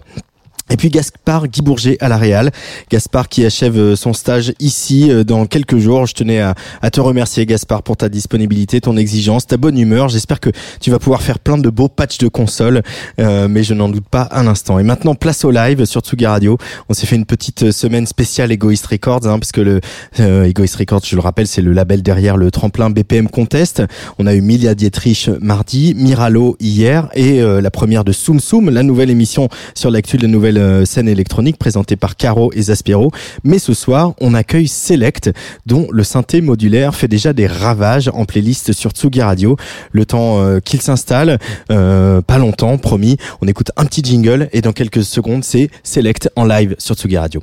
Et 0.70 0.76
puis 0.76 0.88
Gaspard 0.88 1.48
Guy 1.48 1.62
Bourget 1.62 1.97
à 2.01 2.09
la 2.09 2.16
Réal. 2.16 2.51
Gaspard 2.90 3.28
qui 3.28 3.44
achève 3.44 3.76
euh, 3.76 3.97
son 3.97 4.12
stage 4.12 4.52
ici 4.60 5.10
euh, 5.10 5.24
dans 5.24 5.47
quelques 5.47 5.78
jours. 5.78 6.06
Je 6.06 6.14
tenais 6.14 6.40
à, 6.40 6.55
à, 6.80 6.90
te 6.90 7.01
remercier 7.01 7.44
Gaspard 7.47 7.82
pour 7.82 7.97
ta 7.97 8.09
disponibilité, 8.09 8.80
ton 8.80 8.97
exigence, 8.97 9.47
ta 9.47 9.56
bonne 9.56 9.78
humeur. 9.78 10.09
J'espère 10.09 10.40
que 10.40 10.51
tu 10.80 10.90
vas 10.90 10.98
pouvoir 10.98 11.22
faire 11.22 11.38
plein 11.38 11.59
de 11.59 11.68
beaux 11.70 11.88
patchs 11.88 12.18
de 12.18 12.28
console, 12.28 12.82
euh, 13.20 13.48
mais 13.48 13.62
je 13.62 13.74
n'en 13.74 13.88
doute 13.88 14.09
pas 14.09 14.28
un 14.32 14.47
instant. 14.47 14.78
Et 14.78 14.82
maintenant 14.82 15.14
place 15.14 15.44
au 15.44 15.51
live 15.51 15.84
sur 15.84 16.01
Tsugi 16.02 16.26
Radio. 16.26 16.56
On 16.88 16.94
s'est 16.94 17.06
fait 17.06 17.16
une 17.16 17.26
petite 17.26 17.72
semaine 17.72 18.06
spéciale 18.06 18.52
Egoist 18.52 18.86
Records, 18.86 19.26
hein, 19.26 19.38
parce 19.38 19.52
que 19.52 19.60
le 19.60 19.80
euh, 20.20 20.44
Egoist 20.44 20.76
Records, 20.76 21.02
je 21.05 21.16
le 21.16 21.22
rappelle, 21.22 21.47
c'est 21.47 21.62
le 21.62 21.72
label 21.72 22.02
derrière 22.02 22.36
le 22.36 22.51
tremplin 22.51 22.90
BPM 22.90 23.28
Contest. 23.28 23.82
On 24.18 24.26
a 24.26 24.34
eu 24.34 24.40
Milia 24.40 24.74
Dietrich 24.74 25.30
mardi, 25.40 25.94
Miralo 25.97 26.56
hier 26.60 27.09
et 27.14 27.40
euh, 27.40 27.60
la 27.60 27.70
première 27.70 28.05
de 28.05 28.12
Soum 28.12 28.40
Soum, 28.40 28.70
la 28.70 28.82
nouvelle 28.82 29.10
émission 29.10 29.48
sur 29.74 29.90
l'actu 29.90 30.16
la 30.16 30.28
nouvelle 30.28 30.59
euh, 30.60 30.84
scène 30.84 31.08
électronique 31.08 31.58
présentée 31.58 31.96
par 31.96 32.16
Caro 32.16 32.52
et 32.54 32.62
Zaspiro. 32.62 33.10
Mais 33.44 33.58
ce 33.58 33.74
soir, 33.74 34.14
on 34.20 34.34
accueille 34.34 34.68
Select, 34.68 35.30
dont 35.66 35.86
le 35.90 36.04
synthé 36.04 36.40
modulaire 36.40 36.94
fait 36.94 37.08
déjà 37.08 37.32
des 37.32 37.46
ravages 37.46 38.10
en 38.12 38.24
playlist 38.24 38.72
sur 38.72 38.90
Tsugi 38.90 39.22
Radio. 39.22 39.56
Le 39.92 40.04
temps 40.04 40.40
euh, 40.40 40.60
qu'il 40.60 40.80
s'installe, 40.80 41.38
euh, 41.70 42.20
pas 42.20 42.38
longtemps, 42.38 42.78
promis. 42.78 43.16
On 43.40 43.48
écoute 43.48 43.70
un 43.76 43.84
petit 43.84 44.02
jingle 44.04 44.48
et 44.52 44.60
dans 44.60 44.72
quelques 44.72 45.04
secondes, 45.04 45.44
c'est 45.44 45.70
Select 45.82 46.30
en 46.36 46.44
live 46.44 46.76
sur 46.78 46.94
Tsugi 46.94 47.18
Radio. 47.18 47.42